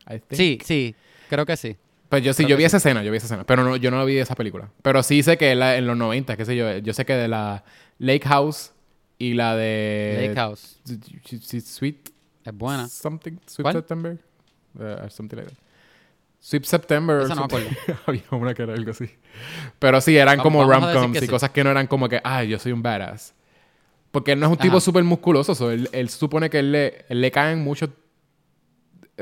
I 0.08 0.20
think. 0.28 0.32
Sí, 0.32 0.58
sí, 0.64 0.94
creo 1.28 1.44
que 1.46 1.56
sí. 1.56 1.76
Pues 2.08 2.22
yo 2.22 2.32
sí, 2.32 2.44
Creo 2.44 2.50
yo 2.50 2.56
vi 2.58 2.62
sí. 2.62 2.66
esa 2.66 2.76
escena, 2.76 3.02
yo 3.02 3.10
vi 3.10 3.16
esa 3.16 3.26
escena. 3.26 3.44
Pero 3.44 3.64
no, 3.64 3.74
yo 3.76 3.90
no 3.90 4.04
vi 4.04 4.18
esa 4.18 4.36
película. 4.36 4.70
Pero 4.82 5.02
sí 5.02 5.22
sé 5.24 5.36
que 5.36 5.54
la- 5.56 5.76
en 5.76 5.86
los 5.88 5.96
90, 5.96 6.36
qué 6.36 6.44
sé 6.44 6.54
yo. 6.56 6.76
Yo 6.78 6.92
sé 6.92 7.04
que 7.04 7.14
de 7.14 7.26
la 7.26 7.64
Lake 7.98 8.28
House 8.28 8.72
y 9.18 9.34
la 9.34 9.56
de... 9.56 10.18
Lake 10.28 10.34
House. 10.36 10.78
Sweet 11.64 12.10
Es 12.44 12.54
buena. 12.54 12.86
something. 12.88 13.32
Sweet 13.46 13.62
¿Cuál? 13.64 13.74
September. 13.74 14.18
Uh, 14.78 15.08
something 15.08 15.36
like 15.38 15.50
that. 15.50 15.58
Sweet 16.46 16.64
September. 16.64 17.16
or 17.16 17.22
Esa 17.24 17.34
no 17.34 17.48
me. 17.48 17.66
Había 18.06 18.22
una 18.30 18.54
que 18.54 18.62
era 18.62 18.74
algo 18.74 18.92
así. 18.92 19.10
Pero 19.80 20.00
sí, 20.00 20.16
eran 20.16 20.38
Vamos- 20.38 20.44
como 20.44 20.72
rom-coms 20.72 21.16
y 21.16 21.20
sí. 21.22 21.26
cosas 21.26 21.50
que 21.50 21.64
no 21.64 21.70
eran 21.72 21.88
como 21.88 22.08
que, 22.08 22.20
ay, 22.22 22.46
yo 22.46 22.58
soy 22.60 22.70
un 22.70 22.82
badass. 22.84 23.34
Porque 24.12 24.30
él 24.30 24.38
no 24.38 24.46
es 24.46 24.50
un 24.52 24.54
Ajá. 24.58 24.62
tipo 24.62 24.78
súper 24.78 25.02
musculoso. 25.02 25.56
so, 25.56 25.72
él, 25.72 25.88
él 25.90 26.08
supone 26.08 26.48
que 26.48 26.60
él 26.60 26.70
le, 26.70 27.04
él 27.08 27.20
le 27.20 27.32
caen 27.32 27.64
muchos 27.64 27.90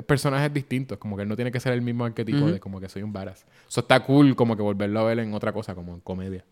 personajes 0.07 0.53
distintos. 0.53 0.99
Como 0.99 1.17
que 1.17 1.23
él 1.23 1.29
no 1.31 1.35
tiene 1.37 1.51
que 1.51 1.61
ser 1.61 1.73
el 1.73 1.81
mismo 1.81 2.05
arquetipo 2.05 2.39
Ujú. 2.45 2.53
de 2.53 2.61
como 2.61 2.79
que 2.79 2.91
soy 2.91 3.03
un 3.03 3.13
badass. 3.15 3.47
Eso 3.69 3.81
está 3.81 4.01
cool 4.01 4.37
como 4.37 4.55
que 4.55 4.63
volverlo 4.63 5.01
a 5.01 5.05
ver 5.05 5.19
en 5.21 5.33
otra 5.33 5.51
cosa, 5.53 5.75
como 5.75 5.95
en 5.95 6.01
comedia. 6.01 6.45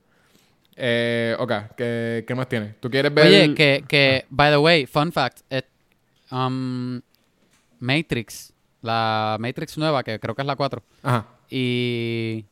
Eh, 0.74 1.36
ok, 1.38 1.52
¿qué, 1.76 2.24
qué 2.26 2.34
más 2.34 2.48
tienes? 2.48 2.80
¿Tú 2.80 2.88
quieres 2.90 3.12
ver...? 3.12 3.26
Oye, 3.26 3.54
que, 3.54 3.84
que, 3.86 4.24
by 4.30 4.50
the 4.50 4.56
way, 4.56 4.86
fun 4.86 5.12
fact, 5.12 5.40
eh, 5.50 5.60
um, 6.30 6.98
Matrix, 7.78 8.54
la 8.82 9.36
Matrix 9.40 9.78
nueva, 9.78 10.02
que 10.02 10.18
creo 10.20 10.34
que 10.34 10.42
es 10.42 10.46
la 10.46 10.56
4, 10.56 10.82
Ajá. 11.02 11.26
y 11.48 12.44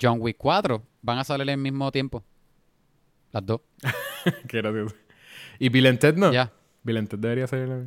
John 0.00 0.16
Wick 0.20 0.36
4 0.38 0.82
van 1.02 1.18
a 1.18 1.24
salir 1.24 1.48
al 1.50 1.58
mismo 1.58 1.90
tiempo. 1.92 2.24
Las 3.32 3.44
dos. 3.46 3.60
Qué 4.48 4.58
gracioso. 4.62 4.94
¿Y 5.58 5.68
Bill 5.68 5.86
and 5.86 5.98
Ted 5.98 6.16
no? 6.16 6.32
Ya. 6.32 6.50
Bill 6.82 6.96
and 6.98 7.08
Ted 7.08 7.18
debería 7.18 7.46
la- 7.66 7.84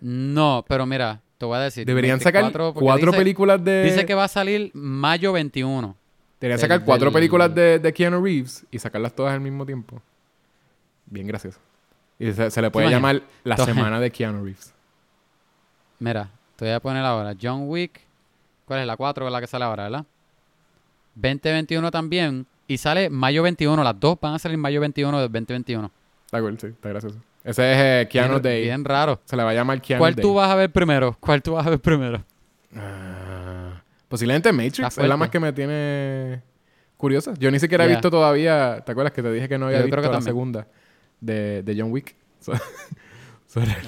No, 0.00 0.64
pero 0.68 0.86
mira, 0.86 1.20
te 1.38 1.46
voy 1.46 1.56
a 1.56 1.60
decir. 1.60 1.86
Deberían 1.86 2.18
24, 2.18 2.50
sacar 2.68 2.74
cuatro 2.82 3.06
dice- 3.10 3.18
películas 3.18 3.64
de... 3.64 3.84
Dice 3.84 4.06
que 4.06 4.14
va 4.14 4.24
a 4.24 4.28
salir 4.28 4.70
mayo 4.74 5.32
21. 5.32 5.96
Deberían 6.40 6.56
del- 6.58 6.60
sacar 6.60 6.84
cuatro 6.84 7.06
del- 7.06 7.14
películas 7.14 7.54
de, 7.54 7.78
de 7.78 7.92
Keanu 7.92 8.22
Reeves 8.22 8.64
y 8.70 8.78
sacarlas 8.78 9.14
todas 9.14 9.32
al 9.34 9.40
mismo 9.40 9.64
tiempo. 9.66 10.00
Bien 11.06 11.26
gracioso. 11.26 11.58
Y 12.18 12.32
se, 12.32 12.50
se 12.50 12.62
le 12.62 12.70
puede 12.70 12.86
¿Te 12.86 12.92
llamar 12.92 13.22
la 13.44 13.56
semana 13.56 13.98
de 14.00 14.10
Keanu 14.10 14.44
Reeves. 14.44 14.72
Mira, 15.98 16.30
te 16.62 16.68
voy 16.68 16.74
a 16.76 16.80
poner 16.80 17.04
ahora. 17.04 17.34
John 17.42 17.62
Wick. 17.68 18.00
¿Cuál 18.66 18.82
es 18.82 18.86
la 18.86 18.96
4? 18.96 19.26
Es 19.26 19.32
la 19.32 19.40
que 19.40 19.48
sale 19.48 19.64
ahora, 19.64 19.82
¿verdad? 19.82 20.04
2021 21.16 21.90
también. 21.90 22.46
Y 22.68 22.78
sale 22.78 23.10
mayo 23.10 23.42
21. 23.42 23.82
Las 23.82 23.98
dos 23.98 24.16
van 24.20 24.34
a 24.34 24.38
salir 24.38 24.56
mayo 24.58 24.80
21 24.80 25.20
del 25.22 25.26
2021. 25.32 25.90
Está 26.24 26.40
cool, 26.40 26.56
sí, 26.60 26.68
está 26.68 26.88
gracioso. 26.90 27.16
Ese 27.42 27.72
es 27.72 27.78
eh, 28.04 28.08
Keanu 28.08 28.34
bien, 28.34 28.42
Day. 28.42 28.62
bien 28.62 28.84
raro. 28.84 29.20
Se 29.24 29.36
le 29.36 29.42
va 29.42 29.50
a 29.50 29.54
llamar 29.54 29.82
Keanu 29.82 29.98
¿Cuál 30.02 30.14
Day. 30.14 30.22
tú 30.22 30.34
vas 30.34 30.48
a 30.50 30.54
ver 30.54 30.70
primero? 30.70 31.16
¿Cuál 31.18 31.42
tú 31.42 31.52
vas 31.54 31.66
a 31.66 31.70
ver 31.70 31.80
primero? 31.80 32.22
Ah, 32.76 33.82
posiblemente 34.08 34.52
Matrix 34.52 34.98
es 34.98 35.08
la 35.08 35.16
más 35.16 35.30
que 35.30 35.40
me 35.40 35.52
tiene 35.52 36.42
curiosa. 36.96 37.34
Yo 37.40 37.50
ni 37.50 37.58
siquiera 37.58 37.86
he 37.86 37.88
visto 37.88 38.08
todavía... 38.08 38.80
¿Te 38.86 38.92
acuerdas 38.92 39.12
que 39.12 39.20
te 39.24 39.32
dije 39.32 39.48
que 39.48 39.58
no 39.58 39.66
había 39.66 39.78
Yo 39.80 39.86
creo 39.86 39.96
visto 39.96 40.02
que 40.02 40.06
la 40.06 40.12
también. 40.12 40.30
segunda 40.32 40.66
de, 41.20 41.64
de 41.64 41.76
John 41.76 41.90
Wick? 41.90 42.14
So- 42.40 42.52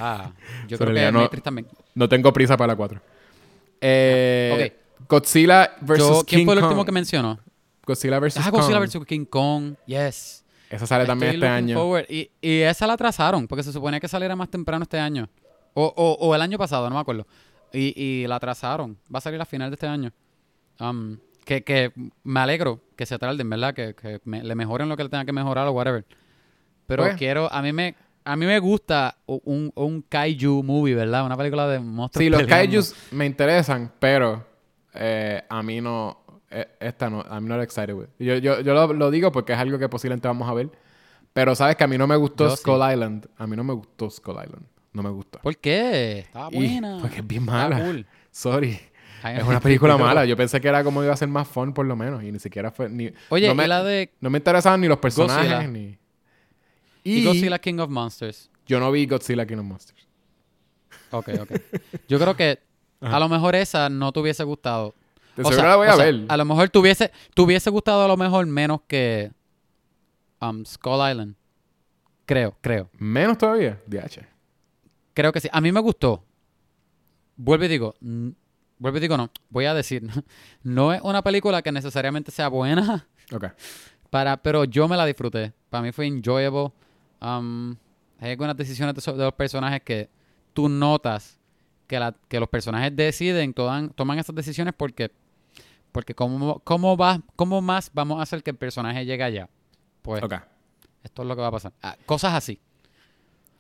Ah, 0.01 0.33
yo 0.69 0.77
Sobre 0.77 0.93
creo 0.93 1.07
que 1.09 1.13
no- 1.13 1.21
Matrix 1.23 1.43
también. 1.43 1.67
no 1.95 2.09
tengo 2.09 2.33
prisa 2.33 2.57
para 2.57 2.73
la 2.73 2.77
4. 2.77 3.01
Eh, 3.81 4.77
Godzilla 5.09 5.73
vs. 5.81 5.99
Yo, 5.99 6.23
¿Quién 6.27 6.41
King 6.41 6.45
fue 6.47 6.55
el 6.55 6.61
Kong. 6.61 6.69
último 6.71 6.85
que 6.85 6.93
mencionó? 6.93 7.39
Godzilla 7.87 8.19
vs. 8.19 8.39
Ah, 8.39 8.51
Kong. 8.51 8.61
Godzilla 8.61 8.79
vs. 8.79 8.99
King 9.07 9.25
Kong. 9.27 9.75
Yes. 9.87 10.45
Esa 10.71 10.87
sale 10.87 11.05
también 11.07 11.35
este 11.35 11.47
año. 11.47 11.99
Y, 12.09 12.31
y 12.41 12.61
esa 12.61 12.87
la 12.87 12.95
atrasaron, 12.95 13.47
porque 13.47 13.63
se 13.63 13.73
suponía 13.73 14.01
que 14.01 14.09
saliera 14.09 14.35
más 14.35 14.49
temprano 14.51 14.83
este 14.83 14.99
año. 14.99 15.29
O, 15.75 15.85
o, 15.97 16.13
o 16.27 16.35
el 16.35 16.41
año 16.43 16.57
pasado, 16.59 16.89
no 16.89 16.95
me 16.97 17.01
acuerdo. 17.01 17.27
Y, 17.73 17.93
y 18.01 18.27
la 18.27 18.37
atrasaron. 18.37 18.97
Va 19.13 19.19
a 19.19 19.21
salir 19.21 19.41
a 19.41 19.45
final 19.45 19.71
de 19.71 19.75
este 19.75 19.87
año. 19.87 20.13
Um, 20.81 21.19
que, 21.45 21.63
que 21.63 21.93
me 22.23 22.41
alegro 22.41 22.81
que 22.97 23.05
se 23.07 23.19
tarden, 23.19 23.49
¿verdad? 23.51 23.75
Que, 23.75 23.95
que 23.95 24.21
me- 24.25 24.43
le 24.43 24.55
mejoren 24.55 24.89
lo 24.89 24.97
que 24.97 25.03
le 25.05 25.09
tenga 25.11 25.25
que 25.25 25.33
mejorar 25.33 25.67
o 25.69 25.73
whatever. 25.73 26.05
Pero 26.87 27.03
Pues. 27.05 27.17
quiero, 27.17 27.53
a 27.53 27.61
mí 27.63 27.73
me 27.73 27.95
a 28.25 28.37
mí 28.37 28.47
me 28.47 28.59
gusta 28.59 29.17
un, 29.27 29.71
un 29.75 30.03
kaiju 30.03 30.63
movie, 30.63 30.95
¿verdad? 30.95 31.25
Una 31.27 31.37
película 31.37 31.69
de 31.69 31.79
monstruos 31.81 32.23
Sí, 32.25 32.31
los 32.31 32.43
peleando. 32.43 32.71
kaijus 32.71 32.95
me 33.13 33.27
interesan, 33.27 33.93
pero 33.99 34.47
eh, 34.95 35.43
a 35.49 35.63
mí 35.63 35.81
no... 35.81 36.25
eh, 36.51 36.67
Esta 36.81 37.11
no... 37.11 37.23
I'm 37.31 37.47
not 37.47 37.63
excited 37.63 37.93
with. 37.95 38.07
Yo, 38.19 38.37
yo, 38.39 38.61
yo 38.61 38.75
lo, 38.75 38.93
lo 38.93 39.11
digo 39.11 39.31
porque 39.33 39.53
es 39.53 39.59
algo 39.59 39.79
que 39.79 39.89
posiblemente 39.89 40.27
vamos 40.29 40.49
a 40.49 40.55
ver. 40.55 40.71
Pero 41.33 41.55
sabes 41.55 41.75
que 41.77 41.85
a 41.85 41.87
mí 41.89 41.99
no 41.99 42.07
me 42.07 42.17
gustó 42.17 42.45
Yo 42.49 42.51
sí. 42.57 42.63
Skull 42.63 42.81
Island. 42.93 43.27
A 43.37 43.47
mí 43.47 43.57
no 43.57 43.65
me 43.65 43.73
gustó 43.75 44.09
Skull 44.09 44.37
Island. 44.45 44.65
No 44.93 45.03
me 45.03 45.11
gustó. 45.11 45.41
¿Por 45.41 45.57
qué? 45.57 46.21
Estaba 46.21 46.49
Y- 46.53 46.57
buena. 46.57 46.99
porque 47.01 47.17
es 47.19 47.27
bien 47.27 47.45
mala. 47.45 47.81
cool. 47.81 48.07
Sorry. 48.31 48.79
Ay, 49.23 49.39
Es 49.39 49.43
una 49.43 49.59
película 49.59 49.97
mala. 49.99 50.25
Yo 50.25 50.37
pensé 50.37 50.61
que 50.61 50.69
era 50.69 50.85
como 50.85 51.03
iba 51.03 51.13
a 51.13 51.17
ser 51.17 51.27
más 51.29 51.49
fun 51.49 51.73
por 51.75 51.87
lo 51.87 51.97
menos. 51.97 52.23
Y 52.23 52.31
ni 52.31 52.39
siquiera 52.39 52.71
fue... 52.71 52.89
Ni, 52.89 53.11
Oye, 53.31 53.49
no 53.49 53.55
me, 53.57 53.67
la 53.67 53.83
de 53.83 54.13
no 54.21 54.31
me 54.31 54.39
interesaban 54.39 54.81
ni 54.81 54.87
los 54.87 54.99
personajes 54.99 55.51
Godzilla. 55.51 55.67
ni... 55.69 55.99
y 57.05 57.19
Y, 57.21 57.25
Godzilla 57.25 57.59
King 57.59 57.79
of 57.79 57.91
Monsters. 57.91 58.51
yo 58.67 58.81
no 58.81 58.91
vi 58.91 59.07
Godzilla 59.07 59.47
King 59.47 59.59
of 59.59 59.65
Monsters. 59.65 60.09
Ok, 61.11 61.29
ok. 61.41 61.53
Yo 62.09 62.19
creo 62.19 62.35
que 62.35 62.59
Ajá. 63.01 63.17
a 63.17 63.21
lo 63.21 63.29
mejor 63.29 63.55
esa 63.55 63.89
no 63.89 64.11
te 64.11 64.21
hubiese 64.21 64.43
gustado. 64.43 64.95
De 65.37 65.43
O 65.45 65.53
sea, 65.53 65.65
la 65.65 65.77
voy 65.77 65.87
o 65.89 65.91
a 65.93 65.97
sea, 65.97 66.05
ver. 66.07 66.25
A 66.29 66.37
lo 66.37 66.45
mejor 66.45 66.69
te 66.71 66.79
hubiese, 66.79 67.13
te 67.35 67.43
hubiese 67.43 67.71
gustado 67.71 68.05
a 68.05 68.09
lo 68.09 68.17
mejor 68.17 68.47
menos 68.47 68.81
que 68.89 69.31
um, 70.41 70.65
Skull 70.65 71.11
Island. 71.11 71.35
Creo, 72.27 72.57
creo. 72.61 72.89
Menos 72.99 73.37
todavía. 73.39 73.81
DH. 73.87 74.27
Creo 75.13 75.33
que 75.33 75.41
sí. 75.41 75.49
A 75.53 75.61
mí 75.61 75.71
me 75.73 75.81
gustó. 75.81 76.25
Vuelvo 77.37 77.65
y 77.65 77.69
digo. 77.69 77.95
Vuelvo 78.79 78.97
y 78.99 79.01
digo 79.01 79.17
no. 79.17 79.31
Voy 79.51 79.67
a 79.67 79.75
decir. 79.75 80.03
No 80.63 80.93
es 80.95 81.01
una 81.03 81.23
película 81.23 81.61
que 81.63 81.71
necesariamente 81.71 82.31
sea 82.31 82.49
buena. 82.49 83.07
Ok. 83.33 83.45
Para, 84.11 84.37
pero 84.37 84.65
yo 84.65 84.89
me 84.89 84.97
la 84.97 85.05
disfruté. 85.05 85.53
Para 85.69 85.83
mí 85.83 85.93
fue 85.93 86.07
enjoyable. 86.07 86.73
Um, 87.25 87.77
hay 88.21 88.33
algunas 88.33 88.57
decisiones 88.57 88.95
de, 88.95 89.13
los 89.17 89.33
personajes 89.33 89.81
que 89.83 90.11
tú 90.53 90.69
notas 90.69 91.39
que, 91.87 91.99
la- 91.99 92.15
que 92.29 92.39
los 92.39 92.49
personajes 92.49 92.95
deciden, 92.95 93.55
toman, 93.55 93.91
toman 93.91 94.19
esas 94.19 94.35
decisiones 94.35 94.75
porque, 94.77 95.11
porque 95.91 96.15
cómo, 96.15 96.61
cómo, 96.61 96.97
va, 96.97 97.21
cómo 97.35 97.63
más 97.63 97.91
vamos 97.95 98.19
a 98.21 98.23
hacer 98.23 98.43
que 98.43 98.51
el 98.51 98.57
personaje 98.57 99.05
llegue 99.07 99.23
allá. 99.23 99.49
Pues 100.03 100.23
esto 101.03 101.23
es 101.23 101.29
lo 101.29 101.35
que 101.35 101.43
va 101.43 101.49
a 101.49 101.53
pasar. 101.53 101.73
Ah, 101.83 101.97
cosas 102.05 102.35
así. 102.35 102.61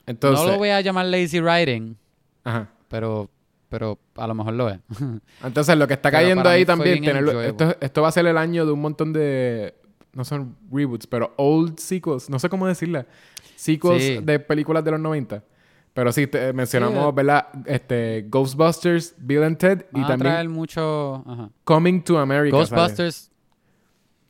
Entonces... 0.07 0.45
no 0.45 0.53
lo 0.53 0.59
voy 0.59 0.69
a 0.69 0.81
llamar 0.83 1.07
lazy 1.07 1.41
writing, 1.41 1.97
Ajá. 2.45 2.69
pero, 2.89 3.31
pero 3.71 3.99
a 4.17 4.27
lo 4.27 4.35
mejor 4.35 4.53
lo 4.55 4.69
es. 4.69 4.79
Entonces, 5.43 5.77
lo 5.77 5.89
que 5.89 5.95
está 5.95 6.11
cayendo 6.11 6.49
ahí 6.49 6.67
también, 6.67 7.03
tenerlo- 7.03 7.41
esto, 7.43 7.77
esto 7.81 8.03
va 8.03 8.09
a 8.09 8.12
ser 8.12 8.27
el 8.27 8.37
año 8.37 8.67
de 8.67 8.73
un 8.73 8.81
montón 8.81 9.12
de, 9.15 9.75
no 10.15 10.25
son 10.25 10.57
reboots, 10.73 11.07
pero 11.07 11.33
old 11.37 11.79
sequels, 11.79 12.29
no 12.31 12.39
sé 12.39 12.49
cómo 12.49 12.67
decirla, 12.67 13.07
sequels 13.57 14.03
Sí. 14.03 14.19
de 14.23 14.39
películas 14.39 14.85
de 14.85 14.91
los 14.93 15.01
90. 15.01 15.43
Pero 15.93 16.11
sí, 16.11 16.27
te- 16.27 16.53
mencionamos, 16.53 17.05
Sí. 17.07 17.11
¿verdad? 17.15 17.47
Este, 17.67 18.27
Ghostbusters, 18.29 19.15
Bill 19.17 19.45
and 19.45 19.57
Ted 19.59 19.87
y 19.93 19.97
Van 20.01 20.05
a 20.05 20.09
también 20.09 20.33
traer 20.33 20.49
mucho... 20.49 21.23
ajá. 21.27 21.51
Coming 21.65 22.03
to 22.03 22.19
America. 22.19 22.57
¿sabes? 22.57 22.71
Ghostbusters, 22.71 23.31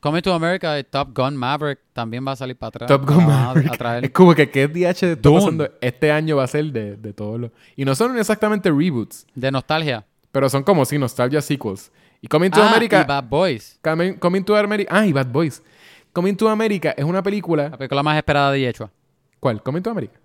Coming 0.00 0.20
to 0.20 0.34
America, 0.34 0.78
y 0.78 0.84
Top 0.84 1.16
Gun 1.16 1.34
Maverick 1.34 1.78
también 1.94 2.26
va 2.26 2.32
a 2.32 2.36
salir 2.36 2.54
para 2.56 2.68
atrás. 2.68 2.88
Top 2.88 3.06
Gun 3.08 3.26
Van 3.26 3.30
a- 3.30 3.46
Maverick. 3.46 3.72
A 3.72 3.76
traer. 3.78 4.04
Es 4.04 4.10
como 4.10 4.34
que 4.34 4.50
qué 4.50 4.68
DH 4.68 4.90
está 4.90 5.16
Dune. 5.16 5.38
pasando. 5.40 5.70
Este 5.80 6.12
año 6.12 6.36
va 6.36 6.44
a 6.44 6.46
ser 6.46 6.66
de, 6.66 6.96
de 6.96 7.12
todos 7.14 7.40
los... 7.40 7.50
Y 7.74 7.86
no 7.86 7.94
son 7.94 8.18
exactamente 8.18 8.70
reboots, 8.70 9.26
De 9.34 9.50
nostalgia. 9.50 10.04
pero 10.30 10.50
son 10.50 10.62
como 10.62 10.84
si 10.84 10.98
nostalgia 10.98 11.40
sequels. 11.40 11.90
Y 12.20 12.26
Coming 12.28 12.50
to 12.50 12.62
Ah, 12.62 12.68
America... 12.68 13.00
y 13.00 13.04
Bad 13.08 13.24
Boys. 13.30 13.78
Coming, 13.82 14.14
Coming 14.18 14.42
to 14.44 14.54
America. 14.54 14.90
Ah, 14.94 15.06
y 15.06 15.12
Bad 15.14 15.28
Boys. 15.28 15.62
Coming 16.14 16.36
to 16.36 16.48
America 16.48 16.94
es 16.96 17.04
una 17.04 17.22
película. 17.22 17.68
La 17.68 17.76
película 17.76 18.02
más 18.02 18.16
esperada 18.16 18.50
de 18.52 18.60
Yechua. 18.60 18.90
¿Cuál? 19.40 19.62
Coming 19.62 19.82
to 19.82 19.90
America. 19.90 20.18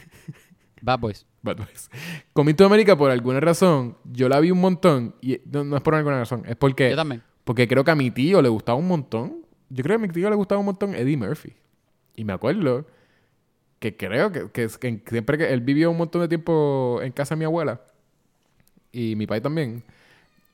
Bad 0.80 0.98
Boys. 1.00 1.26
Bad 1.42 1.56
Boys. 1.58 1.90
Coming 2.32 2.54
to 2.54 2.64
America, 2.64 2.96
por 2.96 3.10
alguna 3.10 3.40
razón, 3.40 3.98
yo 4.04 4.28
la 4.28 4.40
vi 4.40 4.50
un 4.50 4.60
montón. 4.60 5.14
Y 5.20 5.40
no, 5.44 5.64
no 5.64 5.76
es 5.76 5.82
por 5.82 5.94
alguna 5.94 6.18
razón. 6.20 6.44
Es 6.46 6.56
porque, 6.56 6.88
Yo 6.90 6.96
también. 6.96 7.22
porque 7.44 7.68
creo 7.68 7.84
que 7.84 7.90
a 7.90 7.94
mi 7.94 8.10
tío 8.10 8.40
le 8.40 8.48
gustaba 8.48 8.78
un 8.78 8.88
montón. 8.88 9.44
Yo 9.68 9.82
creo 9.82 9.98
que 9.98 10.04
a 10.04 10.06
mi 10.06 10.12
tío 10.12 10.30
le 10.30 10.36
gustaba 10.36 10.60
un 10.60 10.66
montón 10.66 10.94
Eddie 10.94 11.16
Murphy. 11.16 11.52
Y 12.16 12.24
me 12.24 12.32
acuerdo 12.32 12.86
que 13.80 13.96
creo 13.96 14.30
que, 14.32 14.50
que, 14.50 14.68
que 14.78 15.02
siempre 15.10 15.36
que 15.36 15.52
él 15.52 15.60
vivió 15.60 15.90
un 15.90 15.96
montón 15.98 16.22
de 16.22 16.28
tiempo 16.28 17.00
en 17.02 17.12
casa 17.12 17.34
de 17.34 17.40
mi 17.40 17.44
abuela. 17.44 17.80
Y 18.92 19.16
mi 19.16 19.26
padre 19.26 19.40
también. 19.40 19.82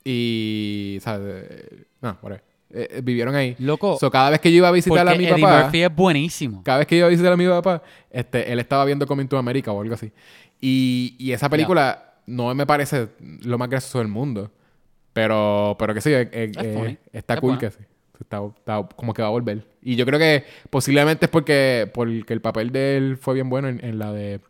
Y, 0.05 0.99
¿sabes? 1.03 1.47
Eh, 1.51 1.85
No, 2.01 2.19
whatever. 2.23 2.43
Eh, 2.73 2.89
eh, 2.91 3.01
vivieron 3.03 3.35
ahí. 3.35 3.57
Loco, 3.59 3.97
So, 3.99 4.11
cada 4.11 4.31
vez 4.31 4.41
que 4.41 4.51
yo 4.51 4.59
iba 4.59 4.69
a 4.69 4.73
visitar 4.73 5.09
a 5.09 5.15
mi 5.17 5.25
Eddie 5.27 5.43
papá, 5.43 5.63
Murphy 5.65 5.83
es 5.83 5.95
buenísimo. 5.95 6.63
cada 6.65 6.79
vez 6.79 6.87
que 6.87 6.97
iba 6.97 7.07
a 7.07 7.11
visitar 7.11 7.33
a 7.33 7.37
mi 7.37 7.47
papá, 7.47 7.83
este, 8.11 8.53
él 8.53 8.61
estaba 8.61 8.85
viendo 8.85 9.07
Coming 9.07 9.27
to 9.27 9.37
America 9.39 9.73
o 9.73 9.81
algo 9.81 9.95
así. 9.95 10.13
Y, 10.61 11.17
y 11.19 11.33
esa 11.33 11.49
película 11.49 12.15
no 12.27 12.55
me 12.55 12.67
parece 12.67 13.09
lo 13.43 13.59
más 13.59 13.69
gracioso 13.69 13.99
del 13.99 14.09
mundo. 14.09 14.51
Pero, 15.13 15.75
pero 15.79 15.93
que 15.95 16.01
sí, 16.01 16.11
eh, 16.13 16.29
eh, 16.33 16.53
Es 16.57 16.75
funny. 16.79 16.99
está 17.13 17.35
Es 17.35 17.41
cool 17.41 17.57
buena. 17.57 17.59
que 17.59 17.71
sí. 17.73 17.85
Está, 18.21 18.41
está 18.57 18.87
como 18.95 19.13
que 19.15 19.23
va 19.23 19.29
a 19.29 19.33
volver. 19.33 19.67
Y 19.83 19.97
yo 19.97 20.07
creo 20.07 20.19
que 20.21 20.45
posiblemente 20.69 21.25
es 21.25 21.31
porque, 21.31 21.91
porque 21.93 22.33
el 22.33 22.41
papel 22.41 22.71
de 22.71 22.97
él 22.97 23.17
fue 23.17 23.35
bien 23.35 23.49
bueno 23.51 23.67
en, 23.69 23.85
en 23.85 23.99
la 23.99 24.13
de 24.13 24.41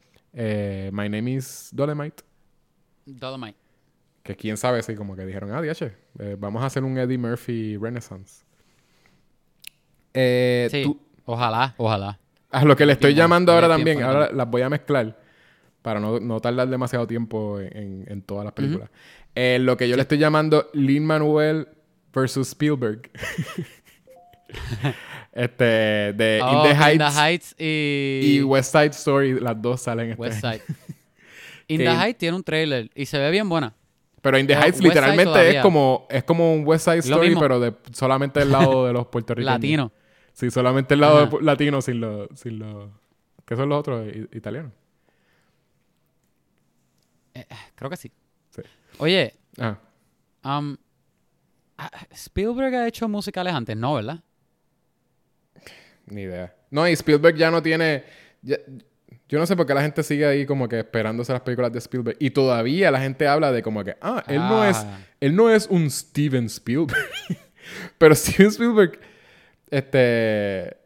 My 0.92 1.08
Name 1.08 1.30
is 1.32 1.70
Dolemite. 1.72 2.22
Dolomite. 3.06 3.56
Que 4.22 4.36
quién 4.36 4.56
sabe 4.56 4.82
si 4.82 4.94
como 4.94 5.16
que 5.16 5.24
dijeron, 5.24 5.52
ah, 5.52 5.62
DH, 5.62 5.92
eh, 6.18 6.36
vamos 6.38 6.62
a 6.62 6.66
hacer 6.66 6.84
un 6.84 6.98
Eddie 6.98 7.18
Murphy 7.18 7.76
Renaissance. 7.78 8.44
Eh, 10.14 10.68
Sí. 10.70 10.82
tú- 10.82 11.00
Ojalá, 11.24 11.74
ojalá. 11.76 12.18
A 12.50 12.64
lo 12.64 12.74
que 12.76 12.84
le 12.84 12.94
estoy 12.94 13.10
Tiempo, 13.14 13.22
llamando 13.22 13.52
ahora 13.52 13.68
también, 13.68 13.98
tiempo. 13.98 14.12
ahora 14.12 14.32
las 14.32 14.50
voy 14.50 14.62
a 14.62 14.68
mezclar 14.68 15.16
para 15.82 16.00
no, 16.00 16.18
no 16.18 16.40
tardar 16.40 16.68
demasiado 16.68 17.06
tiempo 17.06 17.60
en, 17.60 18.04
en- 18.08 18.22
todas 18.22 18.44
las 18.44 18.52
películas. 18.52 18.90
Eh, 19.36 19.58
lo 19.60 19.76
que 19.76 19.88
yo 19.88 19.94
le 19.94 20.02
estoy 20.02 20.18
llamando 20.18 20.68
Lin 20.74 21.04
Manuel 21.06 21.68
versus 22.12 22.48
Spielberg. 22.48 23.08
este, 25.32 25.64
de 26.14 26.40
Oh, 26.42 26.56
In 26.56 26.62
the 26.70 26.74
Heights, 26.76 26.92
In 26.92 26.98
the 26.98 27.20
Heights 27.20 27.54
y, 27.58 28.36
y 28.38 28.42
West 28.42 28.72
Side 28.72 28.86
Story, 28.90 29.38
las 29.40 29.60
dos 29.62 29.80
salen 29.82 30.10
este 30.10 30.20
West. 30.20 30.40
Side. 30.40 30.62
In 31.68 31.78
the 31.78 31.86
Heights 31.88 32.18
tiene 32.18 32.36
un 32.36 32.42
trailer 32.42 32.90
y 32.96 33.06
se 33.06 33.16
ve 33.18 33.30
bien 33.30 33.48
buena. 33.48 33.74
Pero 34.22 34.38
In 34.38 34.46
the 34.46 34.54
Oh, 34.56 34.60
Heights 34.60 34.76
West 34.80 34.84
literalmente 34.84 35.56
es 35.56 35.62
como, 35.62 36.06
es 36.10 36.24
como 36.24 36.52
un 36.52 36.66
West 36.66 36.84
Side 36.84 36.96
Lo 36.96 37.00
Story, 37.22 37.36
pero 37.36 37.58
de 37.60 37.74
solamente 37.92 38.40
el 38.42 38.50
lado 38.52 38.86
de 38.86 38.92
los 38.92 39.06
puertorriqueños. 39.06 39.54
Latino. 39.54 39.92
Sí, 40.32 40.50
solamente 40.50 40.94
el 40.94 41.00
lado 41.00 41.26
de- 41.26 41.42
latino 41.42 41.80
sin 41.82 42.00
los... 42.00 42.28
Sin 42.34 42.58
los 42.58 42.90
¿Qué 43.46 43.56
son 43.56 43.68
los 43.68 43.80
otros? 43.80 44.06
Italianos. 44.32 44.72
Creo 47.74 47.90
que 47.90 47.96
sí. 47.96 48.12
Sí. 48.50 48.62
Oye, 48.98 49.34
Ah. 49.58 49.78
um, 50.44 50.76
ah, 51.78 51.90
Spielberg 52.12 52.74
ha 52.74 52.86
hecho 52.86 53.08
musicales 53.08 53.52
antes, 53.54 53.76
¿no? 53.76 53.94
¿Verdad? 53.94 54.20
Ni 56.06 56.22
idea. 56.22 56.54
No, 56.70 56.86
y 56.88 56.92
Spielberg 56.92 57.36
ya 57.36 57.50
no 57.50 57.62
tiene. 57.62 58.04
ya- 58.42 58.58
yo 59.30 59.38
no 59.38 59.46
sé 59.46 59.54
por 59.54 59.64
qué 59.64 59.74
la 59.74 59.82
gente 59.82 60.02
sigue 60.02 60.26
ahí 60.26 60.44
como 60.44 60.68
que 60.68 60.80
esperándose 60.80 61.32
las 61.32 61.42
películas 61.42 61.72
de 61.72 61.78
Spielberg. 61.78 62.16
Y 62.18 62.30
todavía 62.30 62.90
la 62.90 63.00
gente 63.00 63.28
habla 63.28 63.52
de 63.52 63.62
como 63.62 63.84
que, 63.84 63.96
ah, 64.00 64.24
él 64.26 64.40
no 64.40 64.64
es. 64.64 64.76
Ah. 64.78 64.98
Él 65.20 65.36
no 65.36 65.48
es 65.48 65.68
un 65.68 65.88
Steven 65.88 66.46
Spielberg. 66.46 66.98
Pero 67.98 68.14
Steven 68.16 68.48
Spielberg. 68.50 68.98
Este. 69.70 70.76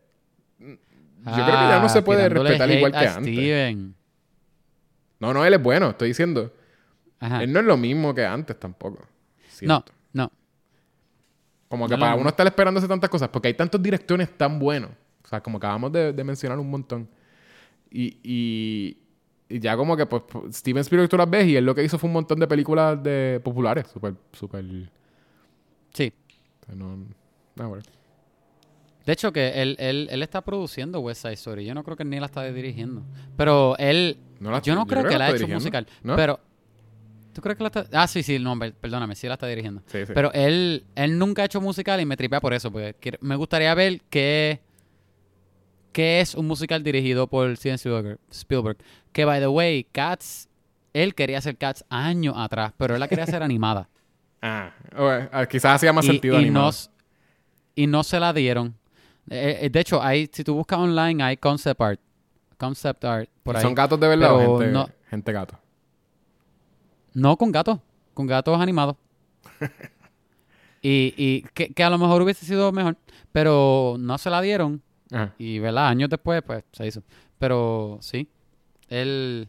Yo 0.59 1.33
creo 1.33 1.47
que 1.47 1.53
ya 1.53 1.81
no 1.81 1.89
se 1.89 2.03
puede 2.03 2.25
Ah, 2.25 2.29
respetar 2.29 2.71
igual 2.71 2.93
que 2.93 2.99
antes. 2.99 3.33
Steven. 3.35 3.95
No, 5.21 5.33
no, 5.33 5.43
él 5.47 5.55
es 5.55 5.63
bueno, 5.63 5.89
estoy 5.91 6.09
diciendo. 6.09 6.53
Ajá. 7.21 7.43
Él 7.43 7.51
no 7.51 7.61
es 7.61 7.65
lo 7.65 7.79
mismo 7.79 8.15
que 8.15 8.27
antes 8.27 8.61
tampoco. 8.61 8.99
No, 9.01 9.07
Siento. 9.49 9.85
no. 10.13 10.31
Como 11.69 11.89
que 11.89 11.97
para 11.97 12.15
uno 12.15 12.29
estar 12.29 12.47
esperándose 12.47 12.87
tantas 12.87 13.09
cosas, 13.09 13.31
porque 13.31 13.49
hay 13.49 13.55
tantos 13.55 13.83
directores 13.83 14.37
tan 14.37 14.59
buenos. 14.59 14.91
O 15.25 15.29
sea, 15.29 15.41
como 15.43 15.57
acabamos 15.57 15.91
de, 15.93 16.13
de 16.13 16.25
mencionar 16.25 16.59
un 16.59 16.69
montón. 16.69 17.09
Y, 17.97 18.19
y, 18.25 18.99
y 19.49 19.61
ya 19.61 19.77
como 19.77 19.97
que 19.97 20.05
pues 20.05 20.25
Steven 20.53 20.81
Spielberg 20.81 21.09
tú 21.09 21.17
las 21.17 21.31
ves 21.31 21.47
y 21.47 21.55
él 21.55 21.65
lo 21.65 21.77
que 21.77 21.85
hizo 21.85 21.97
fue 21.97 22.09
un 22.09 22.15
montón 22.15 22.41
de 22.41 22.49
películas 22.49 23.01
de 23.01 23.41
populares. 23.45 23.87
Súper, 23.87 24.15
súper... 24.33 24.65
Sí. 25.93 26.13
No, 26.75 26.97
no, 27.55 27.69
bueno. 27.69 27.85
De 29.07 29.13
hecho, 29.13 29.33
que 29.33 29.63
él, 29.63 29.77
él, 29.79 30.09
él 30.11 30.23
está 30.25 30.41
produciendo 30.41 30.99
West 30.99 31.23
Side 31.23 31.35
Story. 31.35 31.65
Yo 31.65 31.73
no 31.73 31.85
creo 31.85 31.97
que 31.97 32.05
ni 32.05 32.19
la 32.19 32.27
está 32.27 32.43
dirigiendo. 32.51 33.05
Pero 33.37 33.77
él... 33.79 34.17
No 34.41 34.51
la- 34.51 34.61
yo 34.61 34.75
no 34.75 34.87
creo, 34.87 35.05
que 35.05 35.17
la 35.17 35.27
ha 35.27 35.29
hecho 35.29 35.35
dirigiendo, 35.35 35.61
musical. 35.61 35.87
¿no? 36.03 36.17
Pero... 36.17 36.41
¿Tú 37.33 37.43
crees 37.43 37.57
que 37.57 37.63
la 37.63 37.69
está...? 37.69 37.87
Ah, 37.93 38.09
sí, 38.09 38.25
sí. 38.25 38.41
No, 38.41 38.59
per- 38.59 38.75
perdóname. 38.75 39.15
Sí 39.15 39.29
la 39.29 39.35
está 39.35 39.47
dirigiendo. 39.47 39.83
Sí, 39.87 40.07
sí. 40.07 40.13
Pero 40.13 40.33
él, 40.33 40.85
él 40.97 41.17
nunca 41.17 41.43
ha 41.43 41.45
hecho 41.45 41.61
musical 41.61 42.01
y 42.01 42.07
me 42.07 42.17
tripea 42.17 42.41
por 42.41 42.55
eso. 42.55 42.73
Porque 42.73 43.19
me 43.21 43.37
gustaría 43.37 43.73
ver 43.75 44.01
qué... 44.11 44.61
¿Qué 45.95 46.21
es 46.21 46.35
un 46.35 46.49
musical 46.49 46.83
dirigido 46.83 47.29
por 47.29 47.57
Steven 47.57 47.77
Spielberg? 47.77 48.19
Spielberg? 48.29 48.79
Que, 49.13 49.25
by 49.25 49.39
the 49.39 49.47
way, 49.47 49.85
Cats... 49.85 50.49
Él 50.93 51.15
quería 51.15 51.39
hacer 51.39 51.57
Cats 51.57 51.85
años 51.89 52.35
atrás, 52.37 52.73
pero 52.77 52.95
él 52.95 53.01
la 53.01 53.07
quería 53.07 53.23
hacer 53.23 53.43
animada. 53.45 53.89
Ah, 54.43 54.73
ah, 55.33 55.47
quizás 55.47 55.77
hacía 55.77 55.93
más 55.93 56.05
y, 56.05 56.09
sentido 56.09 56.35
y 56.35 56.39
animado. 56.39 56.73
y 57.77 57.87
no 57.87 58.03
se 58.03 58.19
la 58.19 58.33
dieron. 58.33 58.75
Eh, 59.31 59.61
eh, 59.63 59.71
de 59.71 59.81
hecho, 59.81 60.03
hay, 60.03 60.29
si 60.33 60.43
tú 60.43 60.55
buscas 60.55 60.81
online, 60.81 61.23
hay 61.23 61.37
concept 61.37 61.81
art. 61.81 62.01
Concept 62.59 63.05
art 63.05 63.31
por 63.45 63.57
ahí. 63.57 63.63
¿Son 63.63 63.73
gatos 63.73 63.99
de 64.01 64.09
verdad 64.09 64.35
o 64.35 64.59
gente, 64.59 64.73
no- 64.73 64.89
gente 65.09 65.33
gato? 65.33 65.57
No, 67.13 67.37
con 67.37 67.53
gatos. 67.53 67.79
Con 68.15 68.27
gatos 68.27 68.61
animados. 68.61 68.97
y 70.83 71.15
y 71.17 71.43
que, 71.55 71.69
que 71.73 71.85
a 71.85 71.91
lo 71.91 71.99
mejor 71.99 72.21
hubiese 72.23 72.45
sido 72.45 72.73
mejor. 72.73 72.97
Pero 73.31 73.95
no 73.99 74.19
se 74.19 74.29
la 74.29 74.41
dieron. 74.41 74.83
Ajá. 75.15 75.35
Y, 75.39 75.59
¿verdad? 75.59 75.89
Años 75.89 76.11
después, 76.11 76.43
pues, 76.43 76.65
se 76.73 76.87
hizo. 76.87 77.03
Pero, 77.39 77.99
sí. 78.01 78.29
Él... 78.89 79.49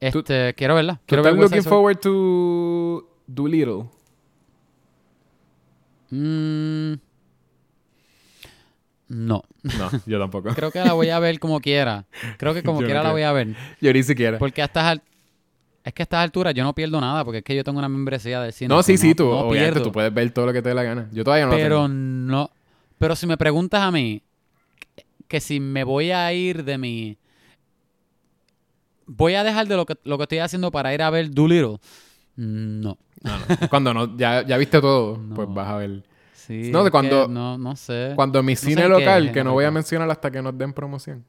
Este, 0.00 0.52
quiero 0.54 0.74
verla. 0.74 0.94
¿Tú 0.94 1.02
Quiero 1.06 1.22
ver 1.22 1.34
looking 1.34 1.62
forward 1.62 1.98
to 1.98 3.08
Doolittle? 3.26 3.84
Mm, 6.10 6.94
no. 9.08 9.42
No, 9.62 9.90
yo 10.06 10.18
tampoco. 10.18 10.48
Creo 10.56 10.70
que 10.70 10.80
la 10.80 10.92
voy 10.92 11.10
a 11.10 11.18
ver 11.18 11.38
como 11.38 11.60
quiera. 11.60 12.06
Creo 12.36 12.52
que 12.52 12.62
como 12.62 12.78
Yo 12.80 12.82
no 12.82 12.86
quiera 12.86 13.02
la 13.02 13.12
voy 13.12 13.22
a 13.22 13.32
ver. 13.32 13.54
yo 13.80 13.92
ni 13.92 14.02
siquiera. 14.02 14.38
Porque 14.38 14.60
a 14.62 14.64
estas 14.66 14.98
es 15.84 15.92
que 15.92 16.02
a 16.02 16.04
estas 16.04 16.22
alturas 16.22 16.54
yo 16.54 16.62
no 16.64 16.74
pierdo 16.74 17.00
nada, 17.00 17.24
porque 17.24 17.38
es 17.38 17.44
que 17.44 17.56
yo 17.56 17.64
tengo 17.64 17.78
una 17.78 17.88
membresía 17.88 18.40
del 18.40 18.52
cine. 18.52 18.68
No, 18.68 18.82
sí, 18.82 18.96
sí, 18.96 19.14
tú, 19.14 19.24
no 19.24 19.40
obviamente, 19.40 19.72
pierdo. 19.74 19.82
tú 19.82 19.92
puedes 19.92 20.12
ver 20.14 20.30
todo 20.30 20.46
lo 20.46 20.52
que 20.52 20.62
te 20.62 20.68
dé 20.68 20.74
la 20.74 20.84
gana. 20.84 21.08
Yo 21.12 21.24
todavía 21.24 21.46
no 21.46 21.52
Pero 21.52 21.82
lo 21.82 21.86
tengo. 21.86 21.94
no. 21.94 22.50
Pero 23.02 23.16
si 23.16 23.26
me 23.26 23.36
preguntas 23.36 23.82
a 23.82 23.90
mí 23.90 24.22
que- 25.26 25.40
si 25.40 25.58
me 25.58 25.82
voy 25.82 26.12
a 26.12 26.32
ir 26.32 26.62
de 26.62 26.78
mi. 26.78 27.18
Voy 29.06 29.34
a 29.34 29.42
dejar 29.42 29.66
de 29.66 29.74
lo 29.74 29.84
que, 29.86 29.96
lo 30.04 30.16
que 30.18 30.22
estoy 30.22 30.38
haciendo 30.38 30.70
para 30.70 30.94
ir 30.94 31.02
a 31.02 31.10
ver 31.10 31.28
Doolittle. 31.32 31.78
No. 32.36 32.96
No, 33.24 33.38
no. 33.38 33.68
Cuando 33.68 33.92
no, 33.92 34.16
ya, 34.16 34.46
ya 34.46 34.56
viste 34.56 34.80
todo, 34.80 35.18
No. 35.18 35.34
pues 35.34 35.48
vas 35.50 35.68
a 35.68 35.76
ver. 35.78 36.04
Sí, 36.32 36.70
No, 36.72 36.84
de 36.84 36.92
cuando- 36.92 37.26
que 37.26 37.32
no, 37.32 37.58
no 37.58 37.74
sé. 37.74 38.12
Cuando 38.14 38.40
mi 38.44 38.54
cine 38.54 38.86
local, 38.88 39.26
es 39.26 39.32
que 39.32 39.42
no 39.42 39.52
voy 39.52 39.64
a 39.64 39.72
mencionar 39.72 40.08
hasta 40.08 40.30
que 40.30 40.40
nos 40.40 40.56
den 40.56 40.72
promoción. 40.72 41.24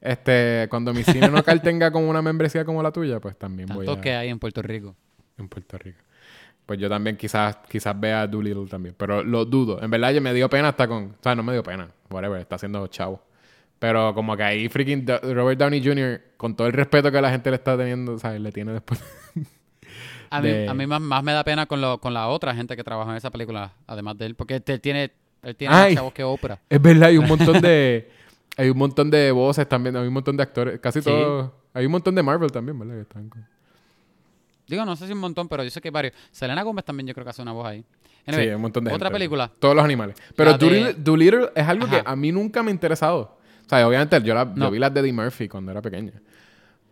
Este, 0.00 0.68
cuando 0.70 0.94
mi 0.94 1.02
cine 1.02 1.28
local 1.28 1.60
tenga 1.62 1.90
como 1.92 2.08
una 2.08 2.22
membresía 2.22 2.64
como 2.64 2.82
la 2.82 2.90
tuya, 2.92 3.20
pues 3.20 3.36
también 3.38 3.68
voy 3.68 3.84
Tanto 3.84 4.00
a 4.00 4.02
que 4.02 4.14
hay 4.14 4.30
en 4.30 4.38
Puerto 4.38 4.62
Rico. 4.62 4.96
en 5.36 5.48
Puerto 5.50 5.76
Rico. 5.76 5.98
Pues 6.70 6.78
yo 6.78 6.88
también 6.88 7.16
quizás 7.16 7.56
quizás 7.68 7.98
vea 7.98 8.28
Doolittle 8.28 8.68
también, 8.68 8.94
pero 8.96 9.24
lo 9.24 9.44
dudo. 9.44 9.82
En 9.82 9.90
verdad, 9.90 10.12
yo 10.12 10.20
me 10.20 10.32
dio 10.32 10.48
pena 10.48 10.68
hasta 10.68 10.86
con, 10.86 11.02
o 11.06 11.14
sea, 11.20 11.34
no 11.34 11.42
me 11.42 11.52
dio 11.52 11.64
pena, 11.64 11.88
whatever, 12.08 12.40
está 12.40 12.54
haciendo 12.54 12.86
chavo. 12.86 13.20
Pero 13.80 14.14
como 14.14 14.36
que 14.36 14.44
ahí 14.44 14.68
freaking 14.68 15.04
Robert 15.34 15.58
Downey 15.58 15.82
Jr. 15.84 16.20
con 16.36 16.54
todo 16.54 16.68
el 16.68 16.72
respeto 16.72 17.10
que 17.10 17.20
la 17.20 17.28
gente 17.28 17.50
le 17.50 17.56
está 17.56 17.76
teniendo, 17.76 18.16
¿sabes? 18.20 18.40
Le 18.40 18.52
tiene 18.52 18.70
después. 18.72 19.02
A 20.30 20.40
mí, 20.40 20.66
a 20.68 20.72
mí 20.72 20.86
más, 20.86 21.00
más 21.00 21.24
me 21.24 21.32
da 21.32 21.42
pena 21.42 21.66
con, 21.66 21.80
lo, 21.80 21.98
con 21.98 22.14
la 22.14 22.28
otra 22.28 22.54
gente 22.54 22.76
que 22.76 22.84
trabaja 22.84 23.10
en 23.10 23.16
esa 23.16 23.32
película, 23.32 23.72
además 23.88 24.16
de 24.16 24.26
él, 24.26 24.36
porque 24.36 24.62
él 24.64 24.80
tiene, 24.80 25.10
él 25.42 25.56
tiene 25.56 25.74
Ay. 25.74 25.90
más 25.90 25.94
chavos 25.96 26.12
que 26.12 26.22
Oprah. 26.22 26.60
Es 26.68 26.80
verdad, 26.80 27.08
hay 27.08 27.18
un 27.18 27.26
montón 27.28 27.60
de 27.60 28.08
hay 28.56 28.70
un 28.70 28.78
montón 28.78 29.10
de 29.10 29.32
voces 29.32 29.68
también, 29.68 29.96
hay 29.96 30.06
un 30.06 30.14
montón 30.14 30.36
de 30.36 30.44
actores, 30.44 30.78
casi 30.78 31.00
Sí. 31.00 31.10
todos, 31.10 31.50
hay 31.74 31.84
un 31.86 31.90
montón 31.90 32.14
de 32.14 32.22
Marvel 32.22 32.52
también, 32.52 32.78
¿verdad? 32.78 32.94
Que 32.94 33.00
están 33.00 33.28
con- 33.28 33.44
Digo, 34.70 34.84
no 34.84 34.96
sé 34.96 35.06
si 35.06 35.12
un 35.12 35.18
montón, 35.18 35.48
pero 35.48 35.62
yo 35.64 35.70
sé 35.70 35.80
que 35.80 35.88
hay 35.88 35.92
varios. 35.92 36.14
Selena 36.30 36.62
Gómez 36.62 36.84
también 36.84 37.06
yo 37.06 37.12
creo 37.14 37.24
que 37.24 37.30
hace 37.30 37.42
una 37.42 37.52
voz 37.52 37.66
ahí. 37.66 37.80
sí, 37.80 37.86
Anyway, 38.26 38.50
un 38.54 38.62
montón 38.62 38.84
de 38.84 38.92
Otra 38.92 39.08
gente. 39.08 39.18
película. 39.18 39.50
Todos 39.58 39.74
los 39.74 39.84
animales. 39.84 40.16
Pero 40.36 40.56
de- 40.56 40.94
Doolittle, 40.94 41.50
es 41.54 41.66
algo 41.68 41.88
que 41.88 42.02
a 42.04 42.16
mí 42.16 42.32
nunca 42.32 42.62
me 42.62 42.70
ha 42.70 42.72
interesado. 42.74 43.38
O 43.66 43.68
sea, 43.68 43.86
obviamente 43.86 44.20
yo, 44.22 44.34
la, 44.34 44.52
yo 44.54 44.70
vi 44.70 44.78
las 44.78 44.92
de 44.94 45.00
Eddie 45.00 45.12
Murphy 45.12 45.48
cuando 45.48 45.70
era 45.72 45.80
pequeña. 45.82 46.12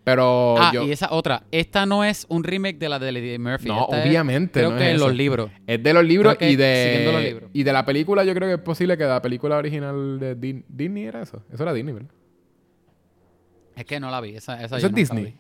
Pero 0.05 0.55
Ah, 0.59 0.71
yo... 0.73 0.85
y 0.85 0.93
esa 0.93 1.09
otra. 1.13 1.43
Esta 1.51 1.85
no 1.85 2.03
es 2.03 2.25
un 2.31 2.43
remake 2.43 2.79
de 2.79 2.89
la 2.89 2.99
de 2.99 3.11
Eddie 3.11 3.39
Murphy. 3.39 3.69
No, 3.69 3.83
Esta 3.83 4.01
es- 4.03 4.07
obviamente 4.09 4.61
creo 4.61 4.71
no 4.71 4.77
que 4.79 4.85
es 4.89 4.95
en 4.95 5.01
los 5.01 5.15
libros. 5.15 5.51
Es 5.67 5.83
de 5.83 5.93
los 5.93 6.05
libros 6.05 6.37
y 6.41 6.57
de... 6.57 6.85
siguiendo 6.87 7.13
los 7.13 7.23
libros. 7.23 7.51
Y 7.53 7.63
de 7.63 7.73
la 7.75 7.85
película 7.85 8.25
yo 8.25 8.35
creo 8.35 8.49
que 8.49 8.55
es 8.55 8.61
posible 8.61 8.97
que 8.97 9.05
la 9.05 9.21
película 9.21 9.57
original 9.59 10.19
de 10.19 10.35
Disney 10.35 11.05
era 11.05 11.21
eso. 11.23 11.43
Eso 11.53 11.63
era 11.63 11.75
Disney, 11.75 11.93
¿verdad? 11.95 12.11
Es 13.77 13.85
que 13.85 14.01
no 14.01 14.11
la 14.11 14.21
vi. 14.21 14.35
Esa, 14.35 14.55
esa 14.63 14.77
Eso 14.77 14.79
yo 14.79 14.87
es 14.87 14.93
la 14.93 14.97
Disney. 14.97 15.25
vi. 15.25 15.35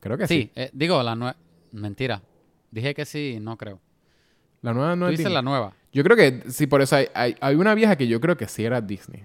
Creo 0.00 0.16
que 0.18 0.26
Sí, 0.26 0.42
sí. 0.42 0.50
eh, 0.54 0.70
digo, 0.72 1.02
la 1.02 1.14
nueva. 1.14 1.36
Mentira. 1.72 2.22
Dije 2.70 2.94
que 2.94 3.04
sí, 3.04 3.38
no 3.40 3.56
creo. 3.56 3.80
La 4.62 4.72
nueva 4.74 4.96
no 4.96 5.06
Tú 5.06 5.12
es 5.12 5.18
dices 5.18 5.26
Disney. 5.26 5.34
la 5.34 5.42
nueva. 5.42 5.72
Yo 5.92 6.02
creo 6.04 6.16
que 6.16 6.42
sí, 6.50 6.66
por 6.66 6.82
eso 6.82 6.96
hay, 6.96 7.06
hay, 7.14 7.34
hay 7.40 7.54
una 7.56 7.74
vieja 7.74 7.96
que 7.96 8.06
yo 8.06 8.20
creo 8.20 8.36
que 8.36 8.46
sí 8.46 8.64
era 8.64 8.80
Disney. 8.80 9.24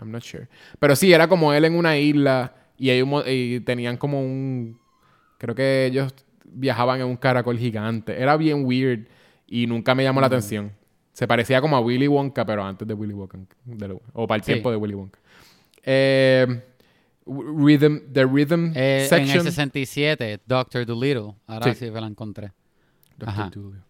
I'm 0.00 0.10
not 0.10 0.22
sure. 0.22 0.48
Pero 0.78 0.96
sí, 0.96 1.12
era 1.12 1.28
como 1.28 1.52
él 1.52 1.64
en 1.64 1.74
una 1.76 1.96
isla 1.96 2.52
y, 2.76 2.90
hay 2.90 3.02
un 3.02 3.22
y 3.26 3.60
tenían 3.60 3.96
como 3.96 4.20
un... 4.20 4.78
Creo 5.38 5.54
que 5.54 5.86
ellos 5.86 6.12
viajaban 6.44 7.00
en 7.00 7.06
un 7.06 7.16
caracol 7.16 7.56
gigante. 7.58 8.20
Era 8.20 8.36
bien 8.36 8.64
weird 8.64 9.06
y 9.46 9.66
nunca 9.66 9.94
me 9.94 10.02
Mm. 10.02 10.06
llamó 10.06 10.20
la 10.20 10.26
atención. 10.26 10.72
Se 11.12 11.26
parecía 11.28 11.60
como 11.60 11.76
a 11.76 11.80
Willy 11.80 12.08
Wonka, 12.08 12.44
pero 12.44 12.64
antes 12.64 12.86
de 12.88 12.94
Willy 12.94 13.12
Wonka. 13.14 13.38
de 13.64 13.98
o 14.12 14.26
para 14.26 14.36
el 14.38 14.42
Sí. 14.42 14.52
tiempo 14.52 14.70
de 14.70 14.76
Willy 14.76 14.94
Wonka. 14.94 15.18
Eh, 15.84 16.62
rhythm, 17.30 18.12
the 18.12 18.24
Rhythm 18.26 18.72
Eh, 18.74 19.02
en 19.04 19.08
Section. 19.08 19.38
el 19.38 19.44
67, 19.44 20.40
Doctor 20.46 20.84
Dolittle. 20.84 21.34
Ahora 21.46 21.72
sí, 21.72 21.86
Sí. 21.86 21.92
que 21.92 22.00
la 22.00 22.06
encontré. 22.06 22.52
Ajá. 23.24 23.50
Dolittle. 23.54 23.80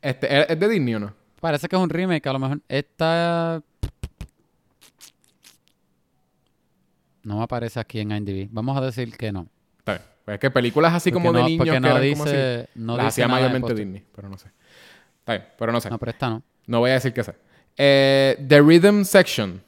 Este, 0.00 0.52
¿Es 0.52 0.58
de 0.60 0.68
Disney 0.68 0.94
o 0.94 1.00
no? 1.00 1.14
Parece 1.40 1.68
que 1.68 1.76
es 1.76 1.82
un 1.82 1.90
remake, 1.90 2.26
a 2.28 2.32
lo 2.32 2.38
mejor. 2.38 2.60
Esta. 2.68 3.62
No 7.22 7.38
me 7.38 7.42
aparece 7.42 7.80
aquí 7.80 7.98
en 8.00 8.12
IMDb. 8.12 8.48
Vamos 8.52 8.76
a 8.76 8.80
decir 8.80 9.16
que 9.16 9.32
no. 9.32 9.48
Está 9.78 9.92
bien. 9.94 10.04
Pues 10.24 10.34
es 10.34 10.40
que 10.40 10.50
películas 10.50 10.92
así 10.94 11.10
Porque 11.10 11.26
como 11.26 11.32
de 11.36 11.42
no- 11.42 11.48
niños 11.48 11.58
porque 11.58 11.70
que 11.72 11.80
no 11.80 11.88
eran 11.88 12.10
como 12.12 12.24
así, 12.24 12.32
dice- 12.36 12.68
no 12.76 12.96
las 12.96 13.06
dice 13.06 13.08
hacía 13.22 13.28
mayormente. 13.28 13.74
Disney, 13.74 14.04
pero 14.14 14.28
no 14.28 14.38
sé. 14.38 14.48
Está 15.20 15.32
bien, 15.32 15.44
pero 15.58 15.72
no 15.72 15.80
sé. 15.80 15.88
No, 15.88 15.94
No, 15.94 15.98
pero 15.98 16.10
esta 16.10 16.30
no. 16.66 16.78
voy 16.80 16.90
a 16.90 16.94
decir 16.94 17.12
que 17.12 17.22
sé. 17.24 17.34
Eh, 17.76 18.44
The 18.48 18.60
Rhythm 18.60 19.02
Section. 19.04 19.62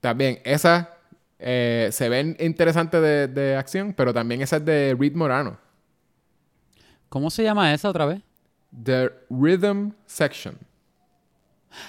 También, 0.00 0.40
esa 0.44 0.96
eh, 1.42 1.88
se 1.92 2.08
ven 2.08 2.36
interesante 2.40 3.00
de, 3.00 3.28
de 3.28 3.56
acción, 3.56 3.92
pero 3.94 4.14
también 4.14 4.40
esa 4.42 4.56
es 4.56 4.64
de 4.64 4.96
Reed 4.98 5.14
Morano. 5.14 5.58
¿Cómo 7.08 7.30
se 7.30 7.42
llama 7.42 7.74
esa 7.74 7.90
otra 7.90 8.06
vez? 8.06 8.22
The 8.82 9.10
Rhythm 9.28 9.90
Section. 10.06 10.56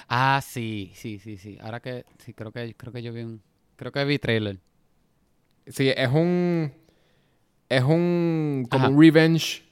Ah, 0.08 0.40
sí, 0.42 0.92
sí, 0.94 1.18
sí, 1.18 1.36
sí. 1.36 1.58
Ahora 1.60 1.80
que 1.80 2.04
sí, 2.18 2.34
creo 2.34 2.52
que 2.52 2.74
creo 2.74 2.92
que 2.92 3.02
yo 3.02 3.12
vi 3.12 3.22
un 3.22 3.42
creo 3.76 3.92
que 3.92 4.04
vi 4.04 4.18
trailer. 4.18 4.60
Sí, 5.66 5.90
es 5.94 6.08
un. 6.10 6.72
Es 7.68 7.82
un. 7.82 8.66
Como 8.70 8.84
Ajá. 8.84 8.92
un 8.92 9.00
revenge 9.00 9.62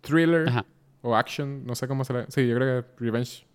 thriller. 0.00 0.48
Ajá. 0.48 0.66
O 1.02 1.14
action. 1.16 1.64
No 1.64 1.74
sé 1.74 1.86
cómo 1.86 2.04
se 2.04 2.12
le. 2.12 2.30
Sí, 2.30 2.46
yo 2.46 2.56
creo 2.56 2.82
que 2.82 3.04
revenge 3.04 3.46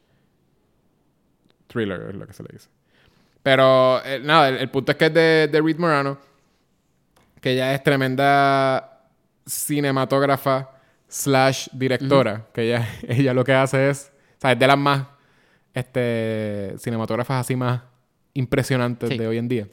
thriller 1.68 2.10
es 2.10 2.16
lo 2.16 2.28
que 2.28 2.34
se 2.34 2.44
le 2.44 2.50
dice. 2.54 2.70
Pero 3.44 4.04
eh, 4.06 4.20
nada, 4.24 4.50
el, 4.50 4.58
el 4.58 4.70
punto 4.70 4.92
es 4.94 4.98
que 4.98 5.06
es 5.06 5.14
de, 5.14 5.50
de 5.52 5.62
Reed 5.62 5.78
Morano. 5.78 6.18
Que 7.42 7.52
ella 7.52 7.74
es 7.74 7.84
tremenda 7.84 9.02
cinematógrafa 9.46 10.70
slash 11.08 11.68
directora. 11.74 12.48
Que 12.54 12.62
ella, 12.64 12.88
ella 13.08 13.34
lo 13.34 13.44
que 13.44 13.54
hace 13.54 13.90
es. 13.90 14.12
O 14.38 14.42
sea, 14.42 14.54
es 14.54 14.60
de 14.60 14.68
las 14.68 14.78
más 14.78 15.04
este, 15.74 16.74
cinematógrafas 16.80 17.42
así 17.42 17.56
más 17.56 17.82
impresionantes 18.34 19.10
Sí. 19.10 19.18
de 19.18 19.28
hoy 19.28 19.38
en 19.38 19.48
día. 19.48 19.68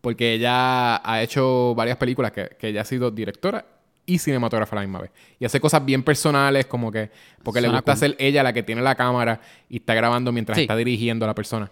Porque 0.00 0.34
ella 0.34 0.96
ha 1.08 1.22
hecho 1.22 1.74
varias 1.74 1.96
películas 1.96 2.32
que, 2.32 2.50
que 2.58 2.68
ella 2.68 2.82
ha 2.82 2.84
sido 2.84 3.10
directora 3.10 3.64
y 4.06 4.18
cinematógrafa 4.18 4.76
a 4.76 4.80
la 4.80 4.82
misma 4.86 5.00
vez. 5.00 5.10
Y 5.40 5.44
hace 5.44 5.60
cosas 5.60 5.84
bien 5.84 6.02
personales, 6.02 6.66
como 6.66 6.92
que. 6.92 7.10
Porque 7.42 7.60
le 7.60 7.68
gusta 7.68 7.92
cool. 7.92 7.98
ser 7.98 8.16
ella 8.18 8.42
la 8.42 8.52
que 8.52 8.62
tiene 8.62 8.80
la 8.80 8.94
cámara 8.94 9.40
y 9.68 9.78
está 9.78 9.94
grabando 9.94 10.32
mientras 10.32 10.56
Sí. 10.56 10.62
está 10.62 10.76
dirigiendo 10.76 11.24
a 11.24 11.28
la 11.28 11.34
persona. 11.34 11.70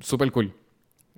Súper 0.00 0.30
cool. 0.32 0.52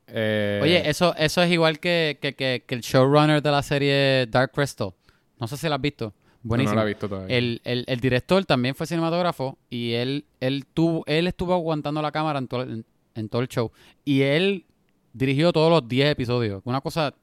Eh, 0.07 0.61
Oye, 0.63 0.89
eso, 0.89 1.15
eso 1.17 1.43
es 1.43 1.51
igual 1.51 1.79
que, 1.79 2.19
que, 2.21 2.35
que, 2.35 2.65
que 2.67 2.75
el 2.75 2.81
showrunner 2.81 3.43
de 3.43 3.51
la 3.51 3.63
serie 3.63 4.27
Dark 4.27 4.53
Crystal. 4.53 4.93
No 5.39 5.47
sé 5.47 5.57
si 5.57 5.69
la 5.69 5.77
has 5.77 5.81
visto. 5.81 6.13
Buenísimo. 6.43 6.75
No 6.75 6.81
la 6.81 6.85
he 6.85 6.89
visto 6.89 7.09
todavía. 7.09 7.37
El, 7.37 7.61
el, 7.65 7.85
el 7.87 8.01
director 8.01 8.45
también 8.45 8.75
fue 8.75 8.87
cinematógrafo 8.87 9.59
y 9.69 9.93
él, 9.93 10.25
él, 10.41 10.67
tuvo, 10.73 11.05
él 11.07 11.27
estuvo 11.27 11.53
aguantando 11.55 12.01
la 12.03 12.11
cámara 12.11 12.39
en 12.39 12.49
todo, 12.49 12.63
en, 12.63 12.85
en 13.15 13.29
todo 13.29 13.43
el 13.43 13.49
show. 13.49 13.71
Y 14.05 14.23
él 14.23 14.67
dirigió 15.13 15.53
todos 15.53 15.71
los 15.71 15.87
10 15.89 16.11
episodios. 16.11 16.63
Una 16.65 16.81
cosa 16.81 17.15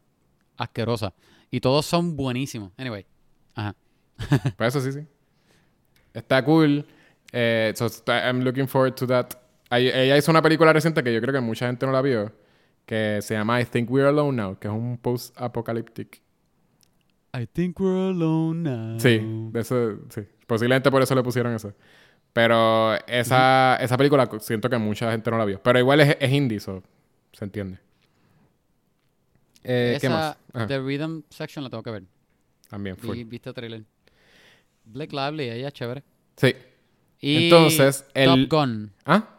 asquerosa. 0.56 1.14
Y 1.50 1.60
todos 1.60 1.86
son 1.86 2.16
buenísimos. 2.16 2.72
Anyway. 2.78 3.06
Ajá. 3.56 3.76
Pues 4.58 4.76
eso 4.76 4.82
sí, 4.82 4.92
sí. 4.92 5.06
Está 6.14 6.44
cool. 6.44 6.86
Eh, 7.32 7.74
so, 7.76 7.88
I'm 8.08 8.42
looking 8.42 8.68
forward 8.68 8.96
to 8.96 9.08
that. 9.08 9.34
Ella 9.70 10.18
hizo 10.18 10.32
una 10.32 10.42
película 10.42 10.72
reciente 10.74 11.04
que 11.04 11.14
yo 11.14 11.22
creo 11.22 11.34
que 11.34 11.42
mucha 11.42 11.68
gente 11.68 11.86
no 11.86 11.92
la 11.92 12.02
vio. 12.02 12.32
Que 12.86 13.20
se 13.22 13.34
llama 13.34 13.60
I 13.60 13.66
Think 13.66 13.90
We're 13.92 14.08
Alone 14.08 14.42
Now. 14.42 14.58
Que 14.60 14.68
es 14.68 14.74
un 14.74 14.98
post-apocalyptic. 14.98 16.22
I 17.34 17.46
think 17.46 17.80
we're 17.80 18.10
alone 18.10 18.64
now. 18.64 19.00
Sí, 19.00 19.20
de 19.52 19.60
eso, 19.60 19.98
sí. 20.10 20.22
Posiblemente 20.48 20.90
por 20.90 21.02
eso 21.02 21.14
le 21.14 21.22
pusieron 21.22 21.54
eso. 21.54 21.74
Pero 22.34 22.96
esa, 23.06 23.76
esa 23.76 23.98
película 23.98 24.28
siento 24.40 24.70
que 24.70 24.78
mucha 24.78 25.12
gente 25.12 25.30
no 25.30 25.38
la 25.38 25.46
vio. 25.46 25.62
Pero 25.62 25.78
igual 25.78 26.00
es, 26.00 26.18
es 26.20 26.32
indie, 26.32 26.60
so 26.60 26.82
se 27.34 27.46
entiende. 27.46 27.80
Eh, 29.64 29.98
¿Qué 30.00 30.10
más? 30.10 30.38
Ajá, 30.54 30.68
The 30.68 30.80
Rhythm 30.80 31.22
Section 31.30 31.64
la 31.64 31.70
tengo 31.70 31.84
que 31.84 31.92
ver. 31.92 32.04
También, 32.70 32.96
full. 32.96 33.16
Vi, 33.16 33.24
viste 33.24 33.50
el 33.50 33.56
trailer. 33.56 33.84
Blake 34.86 35.14
Lively, 35.16 35.50
ella 35.50 35.68
es 35.68 35.74
chévere. 35.74 36.04
Sí. 36.38 36.56
Y 37.20 37.44
Entonces, 37.46 38.06
el- 38.14 38.48
Top 38.48 38.60
Gun. 38.60 38.94
¿Ah? 39.06 39.37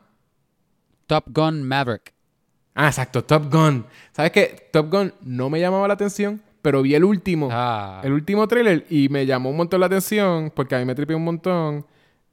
Top 1.08 1.24
Gun 1.34 1.64
Maverick. 1.64 2.12
Ah, 2.74 2.86
exacto, 2.86 3.24
Top 3.24 3.50
Gun. 3.50 3.86
¿Sabes 4.12 4.30
qué? 4.30 4.68
Top 4.72 4.88
Gun 4.90 5.12
no 5.22 5.50
me 5.50 5.58
llamaba 5.58 5.88
la 5.88 5.94
atención, 5.94 6.40
pero 6.62 6.82
vi 6.82 6.94
el 6.94 7.02
último. 7.02 7.48
Ah. 7.50 8.00
El 8.04 8.12
último 8.12 8.46
trailer 8.46 8.86
y 8.88 9.08
me 9.08 9.26
llamó 9.26 9.50
un 9.50 9.56
montón 9.56 9.80
la 9.80 9.86
atención 9.86 10.52
porque 10.54 10.76
a 10.76 10.78
mí 10.78 10.84
me 10.84 10.94
tripió 10.94 11.16
un 11.16 11.24
montón. 11.24 11.86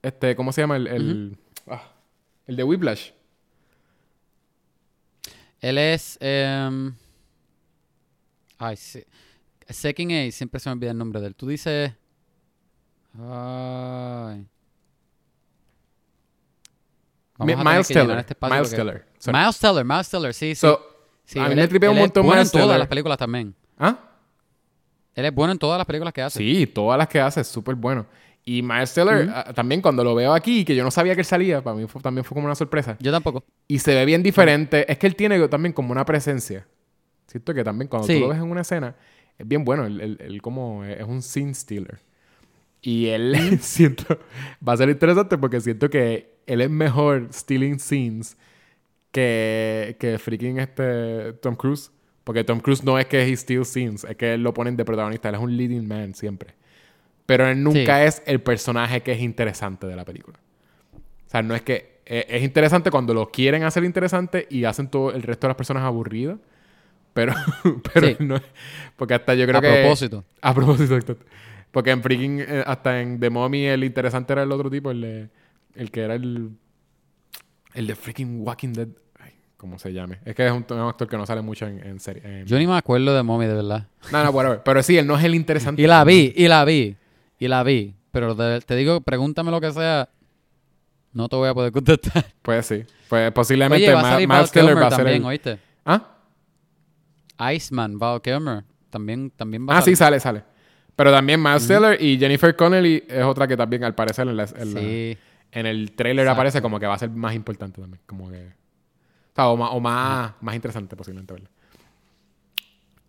Este, 0.03 0.35
¿cómo 0.35 0.51
se 0.51 0.61
llama? 0.61 0.75
El, 0.75 0.87
el, 0.87 1.37
ah, 1.67 1.81
el 2.45 2.57
de 2.57 2.63
Whiplash. 2.63 3.11
Él 5.61 5.77
es. 5.77 6.17
em, 6.19 6.93
ay, 8.59 8.75
sí. 8.75 9.03
Second 9.67 10.11
A, 10.11 10.31
siempre 10.31 10.59
se 10.59 10.69
me 10.69 10.73
olvida 10.73 10.91
el 10.91 10.97
nombre 10.97 11.21
de 11.21 11.27
él. 11.27 11.35
Tú 11.35 11.47
dices. 11.47 11.93
Ay. 13.17 14.45
A 17.37 17.45
Miles 17.45 17.87
Teller. 17.87 18.19
este 18.19 18.35
Miles 18.41 18.57
porque- 18.69 18.75
Teller. 18.75 19.05
Miles 19.27 19.59
Teller, 19.59 19.85
Miles 19.85 20.09
Teller, 20.09 20.33
sí, 20.33 20.49
sí. 20.49 20.55
So, 20.55 20.79
Sí, 21.25 21.39
a 21.39 21.47
mí 21.49 21.55
me 21.55 21.67
tripea 21.67 21.89
un 21.89 21.97
montón 21.97 22.23
bueno 22.23 22.39
Miles 22.41 22.49
en 22.49 22.51
todas 22.53 22.67
Teller. 22.67 22.79
las 22.79 22.87
películas 22.87 23.17
también. 23.17 23.55
¿Ah? 23.79 23.97
Él 25.15 25.25
es 25.25 25.33
bueno 25.33 25.53
en 25.53 25.57
todas 25.59 25.77
las 25.77 25.87
películas 25.87 26.13
que 26.13 26.21
hace. 26.21 26.37
Sí, 26.39 26.67
todas 26.67 26.97
las 26.97 27.07
que 27.07 27.19
hace 27.19 27.41
es 27.41 27.47
súper 27.47 27.75
bueno. 27.75 28.05
Y 28.43 28.61
Miles 28.61 28.93
Teller, 28.93 29.29
ah, 29.33 29.51
también 29.55 29.81
cuando 29.81 30.03
lo 30.03 30.13
veo 30.13 30.33
aquí, 30.33 30.63
que 30.63 30.75
yo 30.75 30.83
no 30.83 30.91
sabía 30.91 31.15
que 31.15 31.21
él 31.21 31.25
salía, 31.25 31.63
para 31.63 31.75
mí 31.75 31.87
fue- 31.87 31.99
también 32.01 32.23
fue 32.23 32.35
como 32.35 32.45
una 32.45 32.53
sorpresa. 32.55 32.95
Yo 32.99 33.11
tampoco. 33.11 33.43
Y 33.67 33.79
se 33.79 33.95
ve 33.95 34.05
bien 34.05 34.21
diferente. 34.21 34.89
Es 34.91 34.99
que 34.99 35.07
él 35.07 35.15
tiene 35.15 35.47
también 35.47 35.73
como 35.73 35.91
una 35.91 36.05
presencia. 36.05 36.67
Siento 37.25 37.53
que 37.55 37.63
también 37.63 37.87
cuando 37.87 38.07
Sí. 38.07 38.13
tú 38.15 38.19
lo 38.19 38.27
ves 38.29 38.37
en 38.37 38.43
una 38.51 38.61
escena, 38.61 38.95
es 39.37 39.47
bien 39.47 39.65
bueno. 39.65 39.85
Él, 39.85 39.99
él- 39.99 40.17
él 40.21 40.41
como 40.43 40.83
es 40.83 41.03
un 41.03 41.23
scene 41.23 41.55
stealer. 41.55 42.01
Y 42.81 43.07
él 43.07 43.33
siento, 43.61 44.19
va 44.67 44.73
a 44.73 44.77
ser 44.77 44.89
interesante 44.89 45.39
porque 45.39 45.59
siento 45.59 45.89
que 45.89 46.34
él 46.47 46.61
es 46.61 46.69
mejor 46.69 47.29
stealing 47.33 47.79
scenes 47.79 48.37
que, 49.11 49.95
que 49.99 50.17
freaking 50.19 50.59
este 50.59 51.33
Tom 51.33 51.55
Cruise. 51.55 51.91
Porque 52.23 52.43
Tom 52.43 52.59
Cruise 52.59 52.83
no 52.83 52.97
es 52.97 53.05
que 53.05 53.21
he 53.21 53.35
steals 53.37 53.67
scenes, 53.67 54.03
es 54.03 54.15
que 54.15 54.33
él 54.33 54.41
lo 54.41 54.53
ponen 54.53 54.75
de 54.75 54.83
protagonista. 54.83 55.29
Él 55.29 55.35
es 55.35 55.41
un 55.41 55.55
leading 55.55 55.87
man 55.87 56.15
siempre. 56.15 56.55
Pero 57.27 57.47
él 57.47 57.61
nunca 57.63 58.03
es 58.03 58.23
el 58.25 58.41
personaje 58.41 59.01
que 59.01 59.11
es 59.11 59.19
interesante 59.21 59.85
de 59.87 59.95
la 59.95 60.05
película. 60.05 60.39
O 60.95 61.29
sea, 61.29 61.41
no 61.43 61.53
es 61.55 61.61
que... 61.61 61.99
eh, 62.05 62.25
es 62.29 62.43
interesante 62.43 62.89
cuando 62.91 63.13
lo 63.13 63.29
quieren 63.31 63.63
hacer 63.63 63.83
interesante 63.83 64.47
y 64.49 64.63
hacen 64.63 64.87
todo 64.89 65.11
el 65.11 65.21
resto 65.23 65.47
de 65.47 65.49
las 65.49 65.57
personas 65.57 65.83
aburridas. 65.83 66.37
Pero, 67.13 67.33
pero 67.93 68.07
Sí. 68.07 68.15
no. 68.19 68.41
Porque 68.95 69.13
hasta 69.13 69.35
yo 69.35 69.45
creo 69.45 69.59
a 69.59 69.61
que... 69.61 69.69
propósito. 69.81 70.25
A 70.41 70.53
propósito, 70.53 70.95
exacto. 70.95 71.23
Porque 71.71 71.91
en 71.91 72.01
freaking... 72.01 72.39
eh, 72.41 72.63
hasta 72.65 73.01
en 73.01 73.19
The 73.19 73.29
Mommy 73.29 73.65
el 73.67 73.83
interesante 73.83 74.33
era 74.33 74.43
el 74.43 74.51
otro 74.51 74.69
tipo, 74.71 74.89
el 74.91 75.01
de... 75.01 75.29
El 75.75 75.91
que 75.91 76.01
era 76.01 76.15
el... 76.15 76.51
El 77.73 77.87
de 77.87 77.95
freaking 77.95 78.41
Walking 78.41 78.73
Dead. 78.73 78.87
Ay, 79.19 79.31
¿Cómo 79.57 79.77
se 79.77 79.91
llame? 79.91 80.19
Es 80.25 80.33
que 80.35 80.45
es 80.45 80.51
un, 80.51 80.65
un 80.69 80.79
actor 80.87 81.07
que 81.07 81.17
no 81.17 81.25
sale 81.25 81.41
mucho 81.41 81.67
en, 81.67 81.85
en 81.85 81.99
serie. 81.99 82.21
en- 82.23 82.45
Yo 82.45 82.57
ni 82.57 82.65
me 82.67 82.77
acuerdo 82.77 83.13
de 83.15 83.21
Mommy, 83.23 83.45
de 83.47 83.53
verdad. 83.55 83.87
No, 84.11 84.23
no, 84.23 84.29
whatever. 84.31 84.61
Pero 84.63 84.81
sí, 84.83 84.97
él 84.97 85.05
no 85.05 85.17
es 85.17 85.23
el 85.23 85.35
interesante. 85.35 85.81
Y 85.81 85.87
la 85.87 86.03
vi, 86.03 86.33
y 86.35 86.47
la 86.47 86.63
vi, 86.63 86.95
y 87.37 87.47
la 87.47 87.63
vi. 87.63 87.93
Pero 88.11 88.33
de- 88.35 88.61
te 88.61 88.75
digo, 88.75 89.01
pregúntame 89.01 89.51
lo 89.51 89.59
que 89.59 89.71
sea. 89.73 90.07
No 91.11 91.27
te 91.29 91.35
voy 91.35 91.49
a 91.49 91.53
poder 91.53 91.71
contestar. 91.71 92.25
Pues 92.41 92.65
sí. 92.65 92.83
Pues 93.09 93.31
posiblemente 93.33 93.85
Oye, 93.85 93.93
va 93.93 93.99
a 93.99 94.03
Ma- 94.03 94.09
salir 94.11 94.27
Miles 94.27 94.51
Teller 94.51 94.69
Kilmer 94.69 94.83
va 94.83 94.87
a 94.87 94.91
ser 94.91 94.97
también, 94.99 95.21
el... 95.21 95.27
¿oíste? 95.27 95.59
¿Ah? 95.85 97.51
Iceman, 97.53 97.99
Val 97.99 98.21
Kilmer. 98.21 98.63
También, 98.89 99.31
también 99.31 99.67
va 99.67 99.73
a 99.75 99.77
Ah, 99.77 99.81
sí, 99.81 99.95
salir. 99.95 99.97
sale, 99.97 100.19
sale. 100.19 100.43
Pero 100.95 101.11
también 101.11 101.41
Miles 101.43 101.67
Teller 101.67 102.01
y 102.01 102.17
Jennifer 102.17 102.55
Connelly 102.55 103.03
es 103.07 103.23
otra 103.25 103.47
que 103.47 103.57
también 103.57 103.83
al 103.83 103.93
parecer 103.93 104.27
en, 104.27 104.37
la- 104.37 104.43
en 104.55 104.73
la- 104.73 104.79
Sí. 104.79 105.17
En 105.55 105.65
el 105.65 105.93
trailer 105.93 106.23
Exacto. 106.25 106.39
aparece 106.39 106.61
como 106.61 106.79
que 106.79 106.85
va 106.85 106.93
a 106.93 106.99
ser 106.99 107.09
más 107.09 107.33
importante 107.33 107.81
también. 107.81 108.01
Como 108.05 108.29
que... 108.29 108.45
O 108.45 109.35
sea, 109.35 109.47
o 109.49 109.57
más, 109.57 109.69
o 109.73 109.79
más, 109.79 110.33
más 110.41 110.55
interesante 110.55 110.95
posiblemente, 110.95 111.33
¿verdad? 111.33 111.49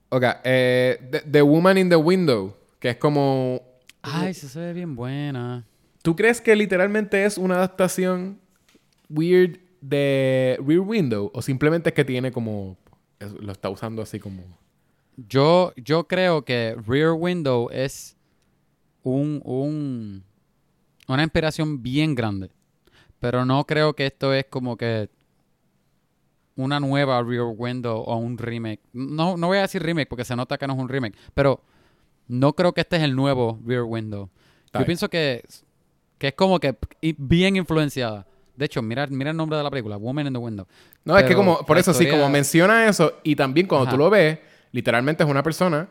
Ok. 0.09 0.24
eh, 0.44 1.09
the, 1.11 1.20
The 1.20 1.42
Woman 1.42 1.76
in 1.78 1.88
the 1.88 1.97
Window. 1.97 2.57
Que 2.78 2.90
es 2.90 2.97
como... 2.97 3.61
Ay, 4.03 4.32
se 4.34 4.59
ve 4.59 4.72
bien 4.72 4.94
buena. 4.97 5.64
¿Tú 6.03 6.14
crees 6.14 6.40
que 6.40 6.55
literalmente 6.57 7.24
es 7.24 7.36
una 7.38 7.57
adaptación 7.57 8.38
weird 9.09 9.59
de 9.80 10.59
Rear 10.64 10.80
Window? 10.80 11.30
¿O 11.34 11.42
simplemente 11.42 11.88
es 11.90 11.94
que 11.94 12.05
tiene 12.05 12.30
como... 12.32 12.76
es- 13.18 13.32
lo 13.32 13.53
está 13.53 13.68
usando 13.68 14.03
así 14.03 14.18
como... 14.20 14.42
Yo, 15.16 15.72
yo 15.76 16.07
creo 16.07 16.44
que 16.44 16.76
Rear 16.86 17.12
Window 17.12 17.70
es 17.72 18.16
un, 19.03 19.40
un, 19.44 20.22
una 21.09 21.23
inspiración 21.23 21.83
bien 21.83 22.15
grande. 22.15 22.51
Pero 23.21 23.45
no 23.45 23.65
creo 23.65 23.95
que 23.95 24.07
esto 24.07 24.33
es 24.35 24.47
como 24.47 24.77
que 24.77 25.09
una 26.57 26.81
nueva 26.81 27.23
Rear 27.23 27.47
Window 27.57 27.99
o 27.99 28.17
un 28.17 28.39
remake. 28.39 28.81
No, 28.93 29.37
no 29.37 29.49
voy 29.49 29.59
a 29.59 29.63
decir 29.63 29.83
remake 29.83 30.09
porque 30.09 30.25
se 30.25 30.37
nota 30.37 30.59
que 30.59 30.67
no 30.67 30.75
es 30.75 30.79
un 30.79 30.89
remake. 30.89 31.17
Pero 31.35 31.63
no 32.29 32.55
creo 32.55 32.73
que 32.73 32.81
este 32.81 32.97
es 32.97 33.03
el 33.03 33.15
nuevo 33.15 33.61
Rear 33.65 33.83
Window. 33.83 34.31
Yo 34.73 34.85
pienso 34.85 35.09
que, 35.09 35.43
que 36.19 36.29
es 36.29 36.35
como 36.35 36.61
que 36.61 36.77
bien 37.01 37.57
influenciada. 37.57 38.27
De 38.57 38.67
hecho, 38.67 38.83
mira, 38.83 39.07
mira 39.07 39.31
el 39.31 39.37
nombre 39.37 39.57
de 39.57 39.63
la 39.63 39.71
película, 39.71 39.97
Woman 39.97 40.27
in 40.27 40.33
the 40.33 40.39
Window. 40.39 40.67
No, 41.05 41.17
es 41.17 41.25
que 41.25 41.35
como, 41.35 41.59
por 41.65 41.79
eso 41.79 41.95
sí, 41.95 42.09
como 42.09 42.29
menciona 42.29 42.89
eso, 42.89 43.21
y 43.23 43.37
también 43.37 43.67
cuando 43.67 43.91
tú 43.91 43.97
lo 43.97 44.11
ves, 44.11 44.39
literalmente 44.73 45.23
es 45.25 45.31
una 45.31 45.43
persona 45.43 45.89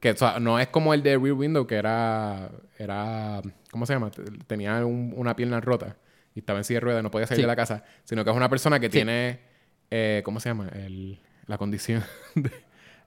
que 0.00 0.12
o 0.12 0.16
sea, 0.16 0.38
no 0.38 0.58
es 0.58 0.68
como 0.68 0.94
el 0.94 1.02
de 1.02 1.18
Rear 1.18 1.32
Window, 1.32 1.66
que 1.66 1.74
era, 1.74 2.50
era 2.78 3.42
¿cómo 3.70 3.86
se 3.86 3.92
llama? 3.94 4.10
Tenía 4.46 4.84
un- 4.84 5.12
una 5.16 5.34
pierna 5.36 5.60
rota 5.60 5.96
y 6.34 6.40
estaba 6.40 6.58
en 6.58 6.64
silla 6.64 6.76
de 6.78 6.80
ruedas 6.80 7.02
no 7.02 7.10
podía 7.10 7.26
salir 7.26 7.38
Sí. 7.38 7.42
de 7.42 7.46
la 7.48 7.56
casa, 7.56 7.84
sino 8.04 8.24
que 8.24 8.30
es 8.30 8.36
una 8.36 8.48
persona 8.48 8.78
que 8.80 8.86
Sí. 8.86 8.92
tiene, 8.92 9.40
eh, 9.90 10.22
¿cómo 10.24 10.40
se 10.40 10.48
llama? 10.50 10.68
El, 10.68 11.20
la 11.46 11.58
condición 11.58 12.02
de, 12.34 12.50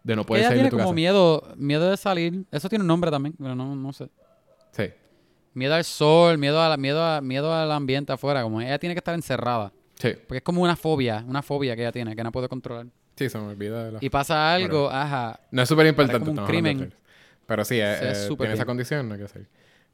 de 0.04 0.16
no 0.16 0.26
poder 0.26 0.42
Ella 0.42 0.50
salir 0.50 0.64
de 0.64 0.70
tiene 0.70 0.70
tu 0.72 0.78
como 0.78 0.90
casa. 0.90 0.96
miedo, 0.96 1.54
miedo 1.58 1.90
de 1.90 1.98
salir. 1.98 2.46
Eso 2.52 2.70
tiene 2.70 2.84
un 2.84 2.88
nombre 2.88 3.12
también, 3.12 3.36
pero 3.38 3.56
no, 3.56 3.76
no 3.76 3.94
sé. 3.94 4.10
Sí, 4.72 4.86
Miedo 5.54 5.76
al 5.76 5.84
sol, 5.84 6.38
miedo, 6.38 6.62
a 6.62 6.70
la- 6.70 6.78
miedo, 6.78 7.04
a- 7.04 7.20
miedo 7.20 7.54
al 7.54 7.70
ambiente 7.74 8.14
afuera. 8.14 8.42
Como 8.42 8.62
ella 8.62 8.80
tiene 8.80 8.96
que 8.96 9.00
estar 9.00 9.14
encerrada. 9.16 9.74
sí, 9.96 10.14
Porque 10.26 10.38
es 10.38 10.44
como 10.44 10.62
una 10.64 10.76
fobia, 10.78 11.24
una 11.28 11.42
fobia 11.42 11.76
que 11.76 11.82
ella 11.82 11.92
tiene, 11.92 12.16
que 12.16 12.24
no 12.24 12.32
puede 12.32 12.48
controlar. 12.48 12.88
sí, 13.18 13.30
se 13.30 13.38
me 13.38 13.48
olvida 13.48 13.84
de 13.86 13.92
la... 13.92 14.00
Y 14.02 14.10
pasa 14.10 14.54
algo, 14.54 14.90
ajá. 14.90 15.40
No 15.52 15.62
es 15.62 15.68
súper 15.70 15.86
importante. 15.88 16.26
como 16.26 16.42
un 16.42 16.48
crimen. 16.48 16.94
Pero 17.46 17.66
sí, 17.66 17.76
eh, 17.76 17.98
eh, 18.02 18.30
tiene 18.38 18.54
esa 18.54 18.66
condición, 18.66 19.08
no 19.10 19.14
hay 19.16 19.20
que 19.20 19.26
hacer. 19.26 19.46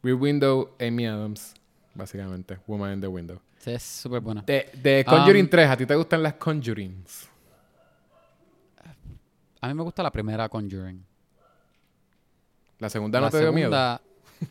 Rear 0.04 0.16
Window, 0.18 0.76
Amy 0.80 1.06
Adams, 1.06 1.54
básicamente. 1.94 2.58
Woman 2.68 2.94
in 2.94 3.02
the 3.02 3.08
Window. 3.08 3.40
Sí, 3.60 3.72
es 3.72 3.84
súper 3.84 4.22
buena. 4.22 4.42
De, 4.44 4.70
de 4.74 5.04
Conjuring 5.06 5.46
Um, 5.46 5.50
3, 5.50 5.70
¿a 5.70 5.78
ti 5.78 5.86
te 5.86 5.96
gustan 5.96 6.24
las 6.24 6.34
Conjurings? 6.36 7.30
A 9.62 9.68
mí 9.68 9.74
me 9.74 9.84
gusta 9.84 10.04
la 10.04 10.12
primera 10.12 10.48
Conjuring. 10.48 11.04
¿La 12.80 12.90
segunda 12.90 13.20
no 13.20 13.26
la 13.26 13.32
te 13.32 13.40
dio 13.40 13.52
miedo? 13.52 13.72
segunda 13.72 14.02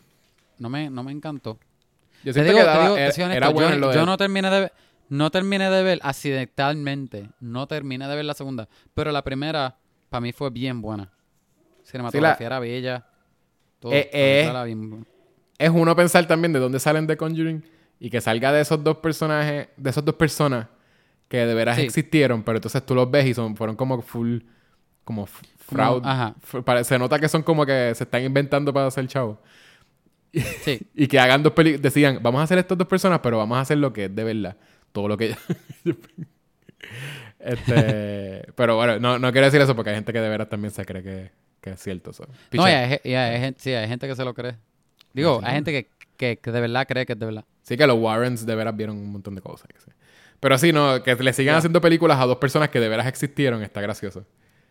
no 0.58 0.68
me, 0.68 0.90
no 0.90 1.02
me 1.04 1.12
encantó. 1.12 1.58
Yo 2.24 2.32
Te 2.32 2.42
digo, 2.42 2.56
que 2.58 2.62
te 2.64 2.66
daba- 2.68 2.82
digo, 2.82 2.96
era, 2.96 3.12
te 3.12 3.22
honesto, 3.24 3.36
era 3.36 3.48
bueno 3.50 3.70
yo, 3.74 3.78
lo 3.78 3.92
yo 3.94 4.00
de- 4.00 4.06
no 4.06 4.16
terminé 4.16 4.50
de 4.50 4.60
ver, 4.60 4.72
no 5.10 5.30
terminé 5.30 5.70
de 5.70 5.82
ver 5.84 6.00
accidentalmente, 6.02 7.30
no 7.38 7.68
terminé 7.68 8.08
de 8.08 8.16
ver 8.16 8.24
la 8.24 8.34
segunda, 8.34 8.68
pero 8.94 9.12
la 9.12 9.22
primera 9.22 9.76
para 10.10 10.20
mí 10.20 10.32
fue 10.32 10.50
bien 10.50 10.82
buena. 10.82 11.12
Cinematografía 11.84 12.46
era 12.48 12.58
bella. 12.58 13.06
Todo, 13.78 13.92
Eh, 13.92 14.06
la 14.06 14.10
película 14.10 14.18
eh. 14.18 14.50
era 14.50 14.64
bien- 14.64 15.06
Es 15.58 15.70
uno 15.70 15.94
pensar 15.96 16.26
también 16.26 16.52
de 16.52 16.58
dónde 16.58 16.78
salen 16.80 17.06
de 17.06 17.16
Conjuring 17.16 17.64
y 17.98 18.10
que 18.10 18.20
salga 18.20 18.52
de 18.52 18.60
esos 18.60 18.82
dos 18.84 18.98
personajes, 18.98 19.68
de 19.76 19.90
esas 19.90 20.04
dos 20.04 20.14
personas 20.16 20.66
que 21.28 21.38
de 21.46 21.54
veras 21.54 21.76
Sí. 21.76 21.82
existieron, 21.82 22.42
pero 22.42 22.58
entonces 22.58 22.84
tú 22.84 22.94
los 22.94 23.10
ves 23.10 23.26
y 23.26 23.34
son, 23.34 23.56
fueron 23.56 23.74
como 23.74 24.00
full, 24.02 24.38
como 25.04 25.26
fraud. 25.26 26.02
ajá. 26.04 26.34
Pare- 26.64 26.84
se 26.84 26.98
nota 26.98 27.18
que 27.18 27.28
son 27.28 27.42
como 27.42 27.64
que 27.66 27.92
se 27.94 28.04
están 28.04 28.22
inventando 28.22 28.72
para 28.72 28.86
hacer 28.86 29.06
chavo. 29.08 29.40
Sí, 30.62 30.80
Y 30.94 31.06
que 31.08 31.18
hagan 31.18 31.42
dos 31.42 31.52
películas, 31.54 31.82
decían, 31.82 32.18
vamos 32.22 32.40
a 32.40 32.44
hacer 32.44 32.58
estas 32.58 32.76
dos 32.76 32.86
personas, 32.86 33.20
pero 33.22 33.38
vamos 33.38 33.56
a 33.56 33.62
hacer 33.62 33.78
lo 33.78 33.92
que 33.92 34.04
es 34.04 34.14
de 34.14 34.24
verdad. 34.24 34.56
Todo 34.92 35.08
lo 35.08 35.16
que... 35.16 35.34
este... 37.40 38.46
pero 38.54 38.76
bueno, 38.76 38.98
no, 38.98 39.18
no 39.18 39.32
quiero 39.32 39.46
decir 39.46 39.60
eso 39.60 39.74
porque 39.74 39.90
hay 39.90 39.96
gente 39.96 40.12
que 40.12 40.20
de 40.20 40.28
veras 40.28 40.48
también 40.48 40.70
se 40.72 40.84
cree 40.84 41.02
que, 41.02 41.30
que 41.60 41.70
es 41.70 41.80
cierto. 41.82 42.12
so. 42.12 42.24
no, 42.24 42.32
Pichea. 42.50 42.86
y 42.86 42.92
hay, 42.92 43.00
y 43.04 43.14
hay 43.14 43.40
gen- 43.40 43.54
sí, 43.58 43.72
hay 43.72 43.88
gente 43.88 44.06
que 44.06 44.14
se 44.16 44.24
lo 44.24 44.34
cree. 44.34 44.56
Digo, 45.16 45.40
hay 45.42 45.54
gente 45.54 45.72
que, 45.72 45.90
que, 46.16 46.36
que 46.38 46.52
de 46.52 46.60
verdad 46.60 46.86
cree 46.86 47.06
que 47.06 47.14
es 47.14 47.18
de 47.18 47.26
verdad. 47.26 47.44
Sí 47.62 47.76
que 47.76 47.86
los 47.86 47.98
Warrens 47.98 48.46
de 48.46 48.54
veras 48.54 48.76
vieron 48.76 48.96
un 48.98 49.10
montón 49.10 49.34
de 49.34 49.40
cosas. 49.40 49.66
que 49.72 49.80
sí. 49.80 49.90
Pero 50.38 50.58
sí, 50.58 50.72
no, 50.72 51.02
que 51.02 51.14
le 51.16 51.32
sigan 51.32 51.56
haciendo 51.56 51.80
películas 51.80 52.20
a 52.20 52.26
dos 52.26 52.36
personas 52.36 52.68
que 52.68 52.78
de 52.78 52.88
veras 52.88 53.06
existieron, 53.06 53.62
está 53.62 53.80
gracioso. 53.80 54.24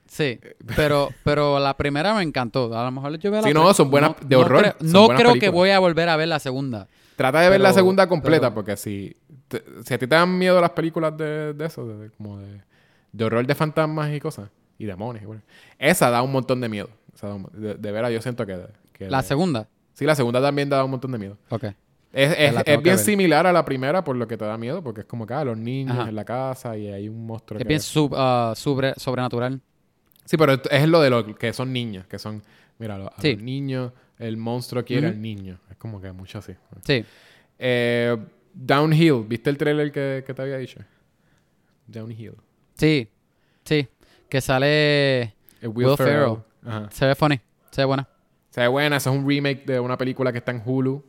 Sí, 0.07 0.39
pero, 0.75 1.09
pero 1.23 1.57
la 1.59 1.75
primera 1.75 2.13
me 2.13 2.21
encantó. 2.21 2.77
A 2.77 2.85
lo 2.85 2.91
mejor 2.91 3.17
yo 3.17 3.31
veo 3.31 3.41
la 3.41 3.47
Sí, 3.47 3.53
no, 3.53 3.73
son 3.73 3.89
buenas- 3.89 4.13
de 4.23 4.35
horror, 4.35 4.61
creo- 4.61 4.75
no 4.81 5.07
creo 5.07 5.33
que 5.33 5.49
voy 5.49 5.71
a 5.71 5.79
volver 5.79 6.07
a 6.09 6.15
ver 6.15 6.27
la 6.27 6.37
segunda. 6.39 6.87
Trata 7.15 7.41
de 7.41 7.49
ver 7.49 7.59
la 7.61 7.73
segunda 7.73 8.07
completa, 8.07 8.49
pero- 8.49 8.53
porque 8.53 8.77
si, 8.77 9.17
te- 9.47 9.63
si 9.83 9.93
a 9.95 9.97
ti 9.97 10.05
te 10.05 10.15
dan 10.15 10.37
miedo 10.37 10.61
las 10.61 10.69
películas 10.71 11.17
de, 11.17 11.53
de 11.53 11.65
eso, 11.65 11.87
de, 11.87 12.11
como 12.11 12.37
de, 12.39 12.61
de 13.11 13.25
horror 13.25 13.47
de 13.47 13.55
fantasmas 13.55 14.13
y 14.13 14.19
cosas, 14.19 14.49
y 14.77 14.85
demonios, 14.85 15.23
y 15.23 15.25
bueno, 15.25 15.41
esa 15.79 16.11
da 16.11 16.21
un 16.21 16.31
montón 16.31 16.61
de 16.61 16.69
miedo. 16.69 16.89
Da 17.19 17.33
un- 17.33 17.49
de, 17.53 17.73
de 17.73 17.91
veras, 17.91 18.11
yo 18.11 18.21
siento 18.21 18.45
que... 18.45 18.59
que 18.93 19.09
La 19.09 19.23
segunda. 19.23 19.67
Sí, 19.95 20.05
la 20.05 20.13
segunda 20.13 20.39
también 20.39 20.69
da 20.69 20.83
un 20.83 20.91
montón 20.91 21.11
de 21.11 21.17
miedo. 21.17 21.37
Ok. 21.49 21.63
Es, 22.13 22.33
es- 22.37 22.55
es 22.65 22.81
bien 22.83 22.97
similar 22.99 23.47
a 23.47 23.51
la 23.51 23.65
primera 23.65 24.03
por 24.03 24.15
lo 24.15 24.27
que 24.27 24.37
te 24.37 24.45
da 24.45 24.57
miedo, 24.57 24.83
porque 24.83 25.01
es 25.01 25.07
como 25.07 25.25
que 25.25 25.33
ah, 25.33 25.43
los 25.43 25.57
niños 25.57 25.97
Ajá. 25.97 26.09
en 26.09 26.15
la 26.15 26.23
casa 26.23 26.77
y 26.77 26.87
hay 26.87 27.09
un 27.09 27.25
monstruo 27.25 27.57
Es 27.57 27.63
que... 27.63 27.67
bien 27.67 27.81
sub, 27.81 28.13
ah, 28.15 28.53
sobre, 28.55 28.93
sobrenatural. 28.95 29.59
Sí, 30.23 30.37
pero 30.37 30.53
es 30.69 30.87
lo 30.87 31.01
de 31.01 31.09
lo 31.09 31.35
que 31.35 31.51
son 31.51 31.73
niños, 31.73 32.05
que 32.07 32.17
son, 32.19 32.41
mira, 32.77 32.97
lo- 32.97 33.07
a 33.07 33.15
Sí. 33.19 33.33
los 33.33 33.43
niños, 33.43 33.91
el 34.19 34.37
monstruo 34.37 34.85
quiere 34.85 35.07
Ujú. 35.07 35.15
al 35.15 35.21
niño. 35.21 35.59
Es 35.69 35.77
como 35.77 35.99
que 35.99 36.11
mucho 36.13 36.37
así. 36.39 36.53
Sí. 36.85 37.03
Eh, 37.59 38.15
Downhill, 38.53 39.25
¿viste 39.27 39.49
el 39.49 39.57
trailer 39.57 39.91
que, 39.91 40.23
que 40.25 40.33
te 40.33 40.41
había 40.41 40.57
dicho? 40.57 40.79
Downhill. 41.87 42.33
Sí. 42.75 43.09
Sí. 43.65 43.87
Que 44.29 44.41
sale. 44.41 45.21
El 45.61 45.69
Will, 45.73 45.87
Will 45.87 45.97
Ferrell. 45.97 46.37
Se 46.91 47.05
ve 47.05 47.15
funny. 47.15 47.39
Se 47.71 47.81
ve 47.81 47.85
buena. 47.85 48.07
Se 48.55 48.61
ve 48.61 48.67
buena. 48.69 48.95
Eso 48.95 49.11
es 49.11 49.17
un 49.19 49.27
remake 49.27 49.65
de 49.65 49.81
una 49.81 49.97
película 49.97 50.31
que 50.31 50.37
está 50.37 50.51
en 50.51 50.61
Hulu. 50.65 51.03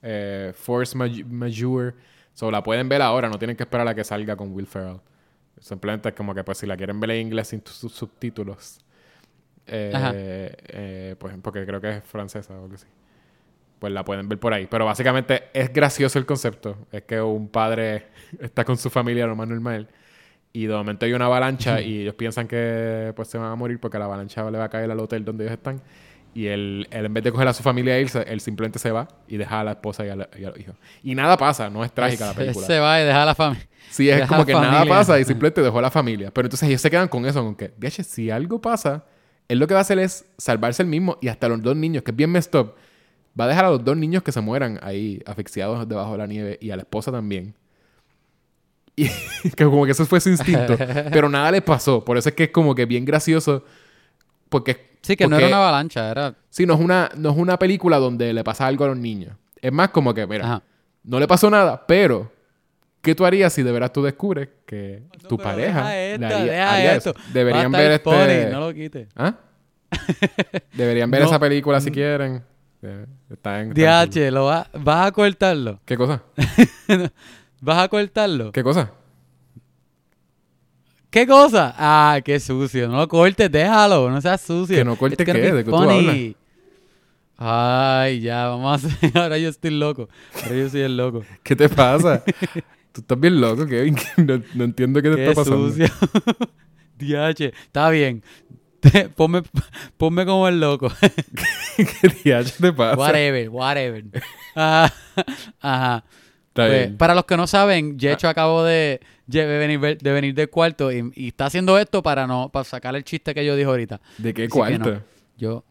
eh, 0.00 0.52
Force 0.54 0.96
Maj- 0.96 1.26
Majeure. 1.26 1.94
So, 2.34 2.52
la 2.52 2.62
pueden 2.62 2.88
ver 2.88 3.02
ahora. 3.02 3.28
No 3.28 3.36
tienen 3.36 3.56
que 3.56 3.64
esperar 3.64 3.88
a 3.88 3.94
que 3.96 4.04
salga 4.04 4.36
con 4.36 4.52
Will 4.52 4.68
Ferrell. 4.68 5.00
Simplemente 5.58 6.10
es 6.10 6.14
como 6.14 6.32
que 6.36 6.44
pues 6.44 6.58
si 6.58 6.66
la 6.66 6.76
quieren 6.76 7.00
ver 7.00 7.10
en 7.10 7.26
inglés 7.26 7.48
sin 7.48 7.62
sus 7.66 7.92
subtítulos. 7.92 8.78
eh, 9.66 10.54
eh, 10.68 11.16
pues 11.18 11.34
porque 11.42 11.66
creo 11.66 11.80
que 11.80 11.96
es 11.96 12.04
francesa 12.04 12.54
o 12.54 12.62
algo 12.62 12.74
así. 12.76 12.86
Pues 13.80 13.92
la 13.92 14.04
pueden 14.04 14.28
ver 14.28 14.38
por 14.38 14.52
ahí. 14.54 14.66
Pero 14.70 14.84
básicamente 14.84 15.44
es 15.52 15.72
gracioso 15.72 16.18
el 16.20 16.26
concepto. 16.26 16.76
Es 16.92 17.02
que 17.02 17.20
un 17.20 17.48
padre 17.48 18.06
está 18.40 18.64
con 18.64 18.76
su 18.76 18.88
familia 18.90 19.26
lo 19.26 19.34
más 19.34 19.48
normal. 19.48 19.88
Y 20.52 20.66
de 20.66 20.74
momento 20.74 21.06
hay 21.06 21.12
una 21.12 21.24
avalancha 21.26 21.80
y 21.80 22.02
ellos 22.02 22.14
piensan 22.14 22.46
que 22.46 23.12
pues 23.16 23.26
se 23.28 23.38
van 23.38 23.50
a 23.50 23.56
morir 23.56 23.80
porque 23.80 23.98
la 23.98 24.04
avalancha 24.04 24.48
le 24.50 24.58
va 24.58 24.64
a 24.64 24.68
caer 24.68 24.88
al 24.90 25.00
hotel 25.00 25.24
donde 25.24 25.44
ellos 25.44 25.54
están. 25.56 25.80
Y 26.34 26.46
él, 26.48 26.88
él, 26.90 27.06
en 27.06 27.14
vez 27.14 27.22
de 27.22 27.30
coger 27.30 27.46
a 27.46 27.54
su 27.54 27.62
familia 27.62 27.96
e 27.96 28.00
irse, 28.02 28.22
él 28.26 28.40
simplemente 28.40 28.78
se 28.80 28.90
va 28.90 29.06
y 29.28 29.36
deja 29.36 29.60
a 29.60 29.64
la 29.64 29.70
esposa 29.72 30.04
y 30.04 30.08
a, 30.08 30.16
la- 30.16 30.28
y 30.36 30.44
a 30.44 30.50
los 30.50 30.58
hijos. 30.58 30.74
Y 31.02 31.14
nada 31.14 31.36
pasa, 31.36 31.70
no 31.70 31.84
es 31.84 31.92
trágica 31.92 32.26
la 32.26 32.32
película. 32.34 32.66
Se 32.66 32.78
va 32.80 33.00
y 33.00 33.04
deja 33.04 33.22
a 33.22 33.26
la 33.26 33.34
familia. 33.34 33.68
Sí, 33.90 34.10
es 34.10 34.16
deja 34.16 34.28
como 34.28 34.44
que 34.44 34.52
nada 34.52 34.84
pasa 34.86 35.20
y 35.20 35.24
simplemente 35.24 35.62
dejó 35.62 35.78
a 35.78 35.82
la 35.82 35.90
familia. 35.90 36.32
Pero 36.32 36.46
entonces 36.46 36.68
ellos 36.68 36.80
se 36.80 36.90
quedan 36.90 37.06
con 37.08 37.24
eso, 37.24 37.42
con 37.44 37.54
que, 37.54 37.72
si 37.90 38.30
algo 38.30 38.60
pasa, 38.60 39.04
él 39.46 39.58
lo 39.60 39.68
que 39.68 39.74
va 39.74 39.80
a 39.80 39.82
hacer 39.82 39.98
es 40.00 40.24
salvarse 40.36 40.82
el 40.82 40.88
mismo 40.88 41.18
y 41.20 41.28
hasta 41.28 41.48
los 41.48 41.62
dos 41.62 41.76
niños, 41.76 42.02
que 42.02 42.10
es 42.10 42.16
bien 42.16 42.30
messed 42.30 42.58
up, 42.58 42.74
va 43.38 43.44
a 43.44 43.48
dejar 43.48 43.66
a 43.66 43.70
los 43.70 43.84
dos 43.84 43.96
niños 43.96 44.22
que 44.24 44.32
se 44.32 44.40
mueran 44.40 44.80
ahí 44.82 45.22
asfixiados 45.26 45.88
debajo 45.88 46.12
de 46.12 46.18
la 46.18 46.26
nieve 46.26 46.58
y 46.60 46.70
a 46.70 46.76
la 46.76 46.82
esposa 46.82 47.12
también. 47.12 47.54
Y 48.96 49.08
que 49.50 49.64
como 49.64 49.84
que 49.84 49.92
eso 49.92 50.06
fue 50.06 50.20
su 50.20 50.30
instinto. 50.30 50.76
pero 51.12 51.28
nada 51.28 51.50
les 51.50 51.62
pasó. 51.62 52.04
Por 52.04 52.16
eso 52.16 52.28
es 52.28 52.34
que 52.34 52.44
es 52.44 52.50
como 52.50 52.74
que 52.74 52.86
bien 52.86 53.04
gracioso. 53.04 53.64
Porque. 54.48 54.93
Sí, 55.04 55.16
que 55.16 55.28
no 55.28 55.36
era 55.36 55.46
una 55.48 55.56
avalancha, 55.58 56.10
era... 56.10 56.34
Sí, 56.50 56.66
no 56.66 56.74
es 56.74 56.80
una, 56.80 57.10
no 57.16 57.30
es 57.30 57.36
una 57.36 57.58
película 57.58 57.98
donde 57.98 58.32
le 58.32 58.42
pasa 58.42 58.66
algo 58.66 58.84
a 58.84 58.88
los 58.88 58.96
niños. 58.96 59.36
Es 59.60 59.72
más 59.72 59.90
como 59.90 60.12
que, 60.14 60.26
mira, 60.26 60.44
Ajá. 60.44 60.62
no 61.04 61.20
le 61.20 61.28
pasó 61.28 61.50
nada, 61.50 61.86
pero 61.86 62.32
¿qué 63.02 63.14
tú 63.14 63.24
harías 63.26 63.52
si 63.52 63.62
de 63.62 63.70
verdad 63.70 63.92
tú 63.92 64.02
descubres 64.02 64.48
que 64.66 65.02
tu 65.28 65.36
pareja 65.36 65.88
deja 65.90 65.96
esto, 65.98 66.26
haría, 66.26 66.52
deja 66.52 66.72
haría 66.74 66.94
esto. 66.96 67.10
eso? 67.10 67.32
Deberían 67.32 67.72
Va 67.72 67.78
a 67.78 67.80
ver 67.82 67.90
este... 67.92 68.50
no 68.50 68.60
lo 68.60 68.72
quites. 68.74 69.08
¿Ah? 69.14 69.34
Deberían 70.72 71.10
ver 71.10 71.20
No. 71.22 71.26
esa 71.28 71.38
película 71.38 71.80
si 71.80 71.90
quieren. 71.90 72.42
Eh, 72.82 73.06
Está 73.30 73.60
en... 73.60 73.70
está 73.76 74.02
en- 74.04 74.10
DH, 74.10 74.30
lo 74.30 74.44
va- 74.46 74.68
vas 74.74 75.06
a 75.08 75.12
cortarlo. 75.12 75.80
¿Qué 75.84 75.96
cosa? 75.96 76.22
¿Vas 77.60 77.78
a 77.82 77.88
cortarlo? 77.88 78.52
¿Qué 78.52 78.62
cosa? 78.62 78.90
¿Qué 81.14 81.28
cosa? 81.28 81.72
Ah, 81.78 82.18
qué 82.24 82.40
sucio. 82.40 82.88
No 82.88 82.96
lo 82.96 83.06
cortes, 83.06 83.48
déjalo. 83.48 84.10
No 84.10 84.20
seas 84.20 84.40
sucio. 84.40 84.74
Que 84.76 84.84
no 84.84 84.96
corte 84.96 85.22
It's 85.22 85.24
gonna 85.32 85.38
qué, 85.40 85.52
¿de 85.52 85.64
qué 85.64 85.70
tú 85.70 85.76
funny. 85.76 86.36
Ay, 87.36 88.18
ya, 88.20 88.48
vamos 88.48 88.84
a 88.84 88.88
hacer. 88.88 89.16
Ahora 89.16 89.38
yo 89.38 89.48
estoy 89.48 89.70
loco. 89.70 90.08
Ahora 90.42 90.56
yo 90.56 90.68
soy 90.68 90.80
el 90.80 90.96
loco. 90.96 91.22
¿Qué 91.44 91.54
te 91.54 91.68
pasa? 91.68 92.24
tú 92.90 93.00
estás 93.00 93.20
bien 93.20 93.40
loco, 93.40 93.64
Kevin. 93.64 93.96
No, 94.16 94.42
no 94.56 94.64
entiendo 94.64 95.00
qué 95.00 95.10
te 95.10 95.14
Qué 95.16 95.28
está 95.28 95.40
pasando. 95.44 95.68
sucio. 95.68 95.86
DH, 96.98 97.40
está 97.66 97.90
bien. 97.90 98.24
Te- 98.80 99.08
ponme, 99.08 99.42
ponme 99.96 100.26
como 100.26 100.48
el 100.48 100.58
loco. 100.58 100.90
¿Qué 101.76 102.08
diacho 102.24 102.54
te 102.60 102.72
pasa? 102.72 102.96
whatever, 102.96 103.48
whatever. 103.50 104.04
Ah, 104.56 104.90
Ajá. 105.60 106.04
Está 106.48 106.66
Pues, 106.66 106.70
bien. 106.70 106.96
para 106.96 107.14
los 107.14 107.24
que 107.24 107.36
no 107.36 107.46
saben, 107.46 107.98
Yecho 108.00 108.28
acabó 108.28 108.64
de, 108.64 109.00
de 109.26 109.46
venir, 109.58 109.80
de 109.98 110.12
venir 110.12 110.34
del 110.34 110.50
cuarto 110.50 110.92
y, 110.92 111.10
y 111.14 111.28
está 111.28 111.46
haciendo 111.46 111.78
esto 111.78 112.02
para 112.02 112.26
no 112.26 112.50
para 112.50 112.64
sacar 112.64 112.94
el 112.96 113.04
chiste 113.04 113.34
que 113.34 113.44
yo 113.44 113.56
dije 113.56 113.66
ahorita. 113.68 114.00
¿De 114.18 114.34
qué 114.34 114.42
Así 114.42 114.50
cuarto? 114.50 114.92
no. 114.94 115.00
Yo, 115.38 115.64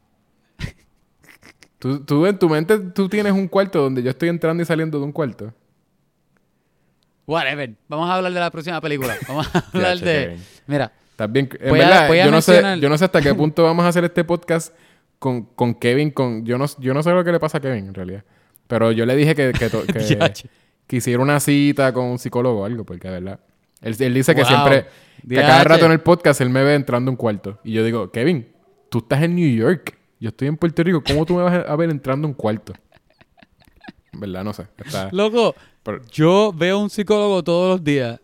¿Tú, 1.79 1.99
tú 2.05 2.25
en 2.25 2.39
tu 2.39 2.47
mente 2.49 2.79
tú 2.79 3.09
tienes 3.09 3.33
un 3.33 3.47
cuarto 3.47 3.81
donde 3.81 4.01
yo 4.01 4.09
estoy 4.09 4.29
entrando 4.29 4.63
y 4.63 4.65
saliendo 4.65 4.99
de 4.99 5.05
un 5.05 5.11
cuarto. 5.11 5.53
whatever. 7.25 7.73
Vamos 7.87 8.09
a 8.09 8.15
hablar 8.15 8.31
de 8.33 8.39
la 8.39 8.49
próxima 8.51 8.79
película. 8.81 9.15
Vamos 9.27 9.47
a 9.53 9.59
hablar 9.73 9.99
de. 9.99 10.13
Kevin. 10.27 10.43
Mira, 10.67 10.91
bien. 11.29 11.49
En 11.59 11.73
verdad, 11.73 12.05
a 12.11 12.15
yo, 12.25 12.31
no 12.31 12.41
sé, 12.41 12.51
mencionar- 12.53 12.79
yo 12.79 12.89
no 12.89 12.97
sé 12.97 13.05
hasta 13.05 13.21
qué 13.21 13.33
punto 13.35 13.63
vamos 13.63 13.85
a 13.85 13.89
hacer 13.89 14.03
este 14.05 14.23
podcast 14.23 14.73
con, 15.19 15.43
con 15.43 15.73
Kevin. 15.75 16.11
Con, 16.11 16.45
yo, 16.45 16.57
no, 16.57 16.65
yo 16.79 16.93
no 16.93 17.03
sé 17.03 17.11
lo 17.11 17.23
que 17.23 17.31
le 17.31 17.39
pasa 17.39 17.57
a 17.57 17.61
Kevin, 17.61 17.87
en 17.87 17.93
realidad. 17.93 18.23
Pero 18.67 18.91
yo 18.93 19.05
le 19.05 19.15
dije 19.15 19.35
que, 19.35 19.51
que, 19.51 19.69
to- 19.69 19.83
que, 19.87 19.99
DH. 19.99 20.45
Que 20.87 20.97
hiciera 20.97 21.21
una 21.21 21.39
cita 21.39 21.93
con 21.93 22.05
un 22.05 22.19
psicólogo 22.19 22.61
o 22.61 22.65
algo, 22.65 22.83
porque 22.85 23.07
de 23.07 23.19
verdad. 23.19 23.39
Él, 23.81 23.95
él 23.99 24.13
dice 24.13 24.33
que 24.33 24.45
siempre, 24.45 24.85
que 25.27 25.39
a 25.39 25.41
cada 25.41 25.63
rato 25.65 25.85
en 25.85 25.91
el 25.91 25.99
podcast 25.99 26.39
él 26.41 26.49
me 26.49 26.63
ve 26.63 26.75
entrando 26.75 27.09
a 27.09 27.11
un 27.11 27.17
cuarto. 27.17 27.59
Y 27.63 27.73
yo 27.73 27.83
digo, 27.83 28.11
Kevin, 28.11 28.47
tú 28.89 28.99
estás 28.99 29.21
en 29.23 29.35
New 29.35 29.55
York. 29.55 29.97
Yo 30.19 30.29
estoy 30.29 30.47
en 30.47 30.55
Puerto 30.55 30.83
Rico. 30.83 31.03
¿Cómo 31.05 31.25
tú 31.25 31.35
me 31.35 31.43
vas 31.43 31.65
a 31.67 31.75
ver 31.75 31.89
entrando 31.89 32.25
a 32.27 32.29
un 32.29 32.33
cuarto? 32.33 32.73
En 34.13 34.19
verdad, 34.19 34.43
no 34.43 34.53
sé. 34.53 34.67
Está- 34.77 35.09
loco, 35.11 35.53
pero- 35.83 36.01
yo 36.11 36.53
veo 36.55 36.79
un 36.79 36.89
psicólogo 36.89 37.43
todos 37.43 37.71
los 37.75 37.83
días 37.83 38.19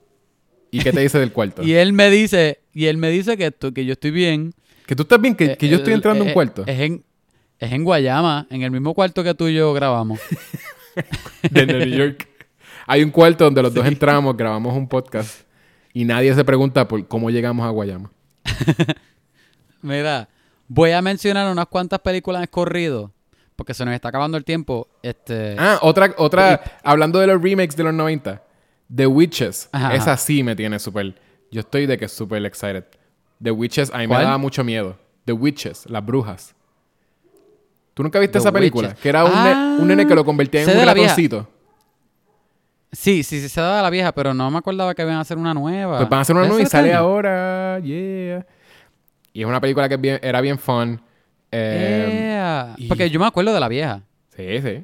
¿Y 0.72 0.80
qué 0.80 0.92
te 0.94 1.00
dice 1.02 1.18
del 1.20 1.34
cuarto? 1.34 1.62
y 1.64 1.74
él 1.74 1.92
me 1.94 2.10
dice, 2.10 2.60
y 2.74 2.86
él 2.86 2.98
me 2.98 3.10
dice 3.10 3.36
que, 3.36 3.48
esto- 3.48 3.74
que 3.74 3.86
yo 3.86 3.94
estoy 3.94 4.12
bien. 4.12 4.54
Que 4.86 4.96
tú 4.96 5.02
estás 5.04 5.20
bien, 5.20 5.36
que, 5.36 5.58
que 5.58 5.68
yo 5.68 5.78
estoy 5.78 5.94
Eh, 5.94 5.96
entrando 5.96 6.22
a 6.24 6.26
un 6.26 6.30
eh, 6.30 6.34
cuarto. 6.34 6.64
Es 6.66 6.80
en, 6.80 7.04
es 7.58 7.72
en 7.72 7.84
Guayama, 7.84 8.48
en 8.50 8.62
el 8.62 8.72
mismo 8.72 8.94
cuarto 8.94 9.24
que 9.24 9.34
tú 9.34 9.48
y 9.48 9.56
yo 9.56 9.74
grabamos. 9.74 10.20
de 11.52 11.66
New 11.66 11.86
York. 11.86 12.28
Hay 12.92 13.04
un 13.04 13.12
cuarto 13.12 13.44
donde 13.44 13.62
los 13.62 13.72
dos 13.72 13.86
entramos, 13.86 14.36
grabamos 14.36 14.76
un 14.76 14.88
podcast 14.88 15.42
y 15.94 16.06
nadie 16.06 16.34
se 16.34 16.44
pregunta 16.44 16.88
por 16.88 17.08
cómo 17.08 17.30
llegamos 17.30 17.64
a 17.66 17.70
Guayama. 17.70 18.10
Mira, 19.82 20.28
voy 20.68 20.92
a 20.92 21.02
mencionar 21.02 21.52
unas 21.52 21.68
cuantas 21.68 22.00
películas 22.00 22.42
en 22.42 22.48
corrido, 22.48 23.12
porque 23.56 23.74
se 23.76 23.86
nos 23.86 23.94
está 23.94 24.10
acabando 24.10 24.38
el 24.38 24.44
tiempo. 24.44 24.88
Este, 25.04 25.56
Ah, 25.60 25.78
otra, 25.84 26.14
otra, 26.18 26.62
hablando 26.84 27.20
de 27.20 27.28
los 27.28 27.42
remakes 27.42 27.76
de 27.76 27.84
los 27.84 27.94
90, 27.94 28.42
The 28.94 29.06
Witches. 29.06 29.70
Ajá, 29.72 29.94
Esa 29.96 30.18
sí 30.18 30.42
me 30.44 30.56
tiene 30.56 30.80
súper. 30.80 31.14
Yo 31.52 31.60
estoy 31.62 31.86
de 31.86 31.98
que 31.98 32.08
súper 32.08 32.44
excited. 32.46 32.86
The 33.42 33.52
Witches, 33.52 33.92
a 33.94 34.00
mí 34.00 34.08
me 34.08 34.16
daba 34.16 34.38
mucho 34.40 34.64
miedo. 34.64 34.98
The 35.26 35.34
Witches, 35.34 35.86
las 35.90 36.04
brujas. 36.04 36.56
¿Tú 37.94 38.02
nunca 38.04 38.18
viste 38.20 38.34
The 38.34 38.40
esa 38.40 38.52
película? 38.52 38.88
Witches. 38.90 39.02
Que 39.04 39.10
era 39.10 39.24
un, 39.26 39.32
ne- 39.32 39.54
Ah, 39.54 39.78
un 39.80 39.88
nene 39.88 40.08
que 40.08 40.16
lo 40.16 40.26
convertía 40.26 40.62
en 40.62 40.68
sé 40.70 40.78
un 40.80 40.86
ratoncito. 40.86 41.48
Sí, 42.92 43.22
sí, 43.24 43.40
sí, 43.40 43.50
se 43.50 43.62
daba 43.62 43.82
la 43.84 43.90
vieja, 43.90 44.12
pero 44.14 44.34
no 44.34 44.50
me 44.50 44.58
acordaba 44.58 44.96
que 44.96 45.04
iban 45.04 45.16
a 45.16 45.20
hacer 45.20 45.38
una 45.38 45.54
nueva. 45.54 45.98
Pues 45.98 46.10
van 46.10 46.18
a 46.20 46.22
hacer 46.22 46.36
una 46.36 46.46
¿Ya 46.46 46.50
nueva 46.50 46.64
y 46.64 46.66
sale 46.66 46.90
año? 46.92 47.00
ahora. 47.00 47.80
Yeah. 47.84 48.46
Y 49.32 49.42
es 49.42 49.46
una 49.48 49.62
película 49.62 49.88
que 49.88 49.98
bien- 49.98 50.20
era 50.24 50.42
bien 50.42 50.58
fun. 50.58 51.00
Eh, 51.52 52.08
Yeah. 52.12 52.74
y- 52.78 52.88
Porque 52.88 53.10
yo 53.10 53.20
me 53.20 53.28
acuerdo 53.28 53.54
de 53.54 53.60
la 53.60 53.68
vieja, 53.68 54.02
Sí, 54.36 54.62
sí. 54.62 54.84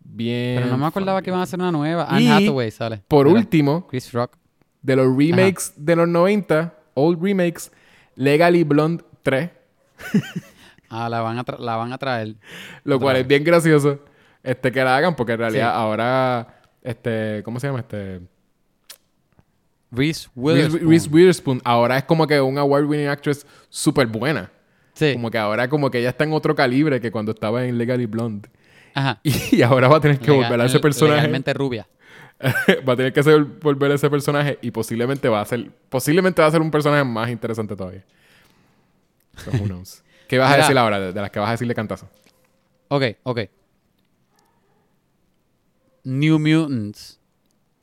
Bien. 0.00 0.56
pero 0.58 0.70
no 0.70 0.78
me 0.78 0.86
acordaba 0.86 1.22
que 1.22 1.30
iban 1.30 1.40
a 1.40 1.44
hacer 1.44 1.58
una 1.60 1.72
nueva. 1.72 2.06
Y, 2.12 2.26
Anne 2.28 2.32
Hathaway 2.32 2.70
sale. 2.70 3.02
Por 3.08 3.26
Mira, 3.26 3.38
último, 3.38 3.86
Chris 3.86 4.12
Rock. 4.12 4.36
de 4.82 4.96
los 4.96 5.16
remakes 5.16 5.72
de 5.76 5.96
los 5.96 6.08
90, 6.08 6.74
old 6.94 7.22
remakes, 7.22 7.72
Legally 8.16 8.64
Blonde 8.64 9.02
3, 9.22 9.50
Ah, 10.90 11.08
la 11.08 11.20
van 11.22 11.38
a, 11.38 11.44
la 11.58 11.76
van 11.76 11.92
a 11.92 11.98
traer. 11.98 12.34
lo 12.84 13.00
cual 13.00 13.16
es 13.16 13.26
bien 13.26 13.42
gracioso 13.42 14.00
este, 14.44 14.70
que 14.70 14.84
la 14.84 14.96
hagan, 14.96 15.16
porque 15.16 15.32
en 15.32 15.38
realidad 15.38 15.70
Sí. 15.72 15.76
ahora, 15.76 16.53
este, 16.84 17.42
¿cómo 17.44 17.58
se 17.58 17.66
llama? 17.66 17.80
Este, 17.80 18.20
Reese 19.90 20.28
Witherspoon. 20.34 20.88
Reese 20.88 21.08
Witherspoon, 21.08 21.60
ahora 21.64 21.98
es 21.98 22.04
como 22.04 22.26
que 22.26 22.40
una 22.40 22.60
award-winning 22.62 23.08
actress 23.08 23.46
súper 23.68 24.06
buena. 24.06 24.50
Sí. 24.92 25.14
Como 25.14 25.30
que 25.30 25.38
ahora 25.38 25.68
como 25.68 25.90
que 25.90 25.98
ella 25.98 26.10
está 26.10 26.24
en 26.24 26.32
otro 26.32 26.54
calibre 26.54 27.00
que 27.00 27.10
cuando 27.10 27.32
estaba 27.32 27.64
en 27.64 27.78
Legally 27.78 28.06
Blonde. 28.06 28.48
Ajá. 28.94 29.20
Y, 29.24 29.62
ahora 29.62 29.88
va 29.88 29.96
a 29.96 30.00
tener 30.00 30.18
que 30.18 30.30
Legal- 30.30 30.44
volver 30.44 30.60
a 30.60 30.64
ese 30.66 30.78
personaje. 30.78 31.16
Legalmente 31.16 31.52
rubia. 31.54 31.88
va 32.88 32.92
a 32.92 32.96
tener 32.96 33.12
que 33.12 33.22
ser, 33.22 33.42
volver 33.44 33.92
a 33.92 33.94
ese 33.94 34.10
personaje 34.10 34.58
y 34.60 34.70
posiblemente 34.70 35.28
va 35.28 35.40
a 35.40 35.44
ser 35.44 35.70
posiblemente 35.88 36.42
va 36.42 36.48
a 36.48 36.50
ser 36.50 36.60
un 36.60 36.70
personaje 36.70 37.04
más 37.04 37.30
interesante 37.30 37.74
todavía. 37.74 38.04
So, 39.36 39.50
who 39.52 39.64
knows. 39.66 40.02
¿Qué 40.28 40.38
vas 40.38 40.52
a 40.52 40.56
decir 40.56 40.76
ahora 40.76 40.98
de, 40.98 41.12
de 41.12 41.20
las 41.20 41.30
que 41.30 41.38
vas 41.38 41.48
a 41.48 41.52
decirle 41.52 41.74
cantazo? 41.74 42.08
Ok, 42.88 43.04
ok. 43.22 43.40
New 46.04 46.38
Mutants. 46.38 47.18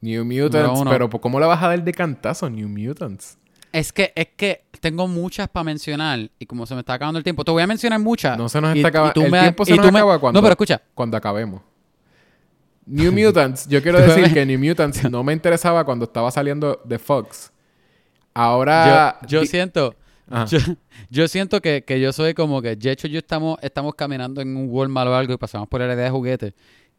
New 0.02 0.26
Mutants, 0.26 0.81
pero 0.89 1.10
¿cómo 1.10 1.39
la 1.39 1.48
vas 1.48 1.61
a 1.61 1.68
dar 1.68 1.84
de 1.84 1.91
cantazo 1.93 2.49
New 2.49 2.68
Mutants? 2.69 3.38
Es 3.72 3.93
que, 3.93 4.11
es 4.15 4.27
que 4.35 4.65
tengo 4.80 5.07
muchas 5.07 5.48
para 5.48 5.64
mencionar 5.64 6.30
y 6.39 6.45
como 6.45 6.65
se 6.65 6.73
me 6.73 6.80
está 6.81 6.93
acabando 6.93 7.18
el 7.19 7.23
tiempo, 7.23 7.43
te 7.45 7.52
voy 7.52 7.61
a 7.64 7.68
mencionar 7.68 7.99
muchas. 7.99 8.38
No 8.38 8.49
se 8.49 8.60
nos 8.60 8.76
está 8.76 8.88
acabando. 8.89 9.22
El 9.23 9.31
me- 9.31 9.39
tiempo 9.41 9.64
se 9.65 9.76
nos 9.76 9.91
me- 9.91 9.99
acaba 9.99 10.19
cuando, 10.19 10.38
No, 10.39 10.43
pero 10.43 10.53
escucha. 10.53 10.81
cuando 10.93 11.15
acabemos. 11.18 11.61
New 12.85 13.11
Mutants, 13.14 13.68
yo 13.68 13.81
quiero 13.81 13.99
decir 14.02 14.34
que 14.34 14.45
New 14.45 14.60
Mutants 14.60 15.10
no 15.10 15.23
me 15.23 15.34
interesaba 15.34 15.84
cuando 15.85 16.06
estaba 16.06 16.31
saliendo 16.31 16.81
de 16.84 16.99
Fox. 16.99 17.52
Ahora. 18.34 19.19
yo, 19.27 19.45
siento, 19.45 19.95
yo, 20.48 20.57
yo 21.10 21.27
siento 21.27 21.61
que, 21.61 21.84
que 21.84 21.99
yo 21.99 22.11
soy 22.14 22.34
como 22.34 22.61
que 22.61 22.77
Jecho 22.80 23.07
y 23.07 23.11
yo 23.11 23.19
estamos, 23.19 23.57
estamos 23.61 23.93
caminando 23.95 24.41
en 24.41 24.56
un 24.56 24.68
Walmart 24.69 25.10
o 25.10 25.15
algo 25.15 25.34
y 25.34 25.38
pasamos 25.38 25.68
por 25.68 25.81
el 25.81 25.91
área 25.91 26.06
de 26.06 26.10
juguetes. 26.10 26.53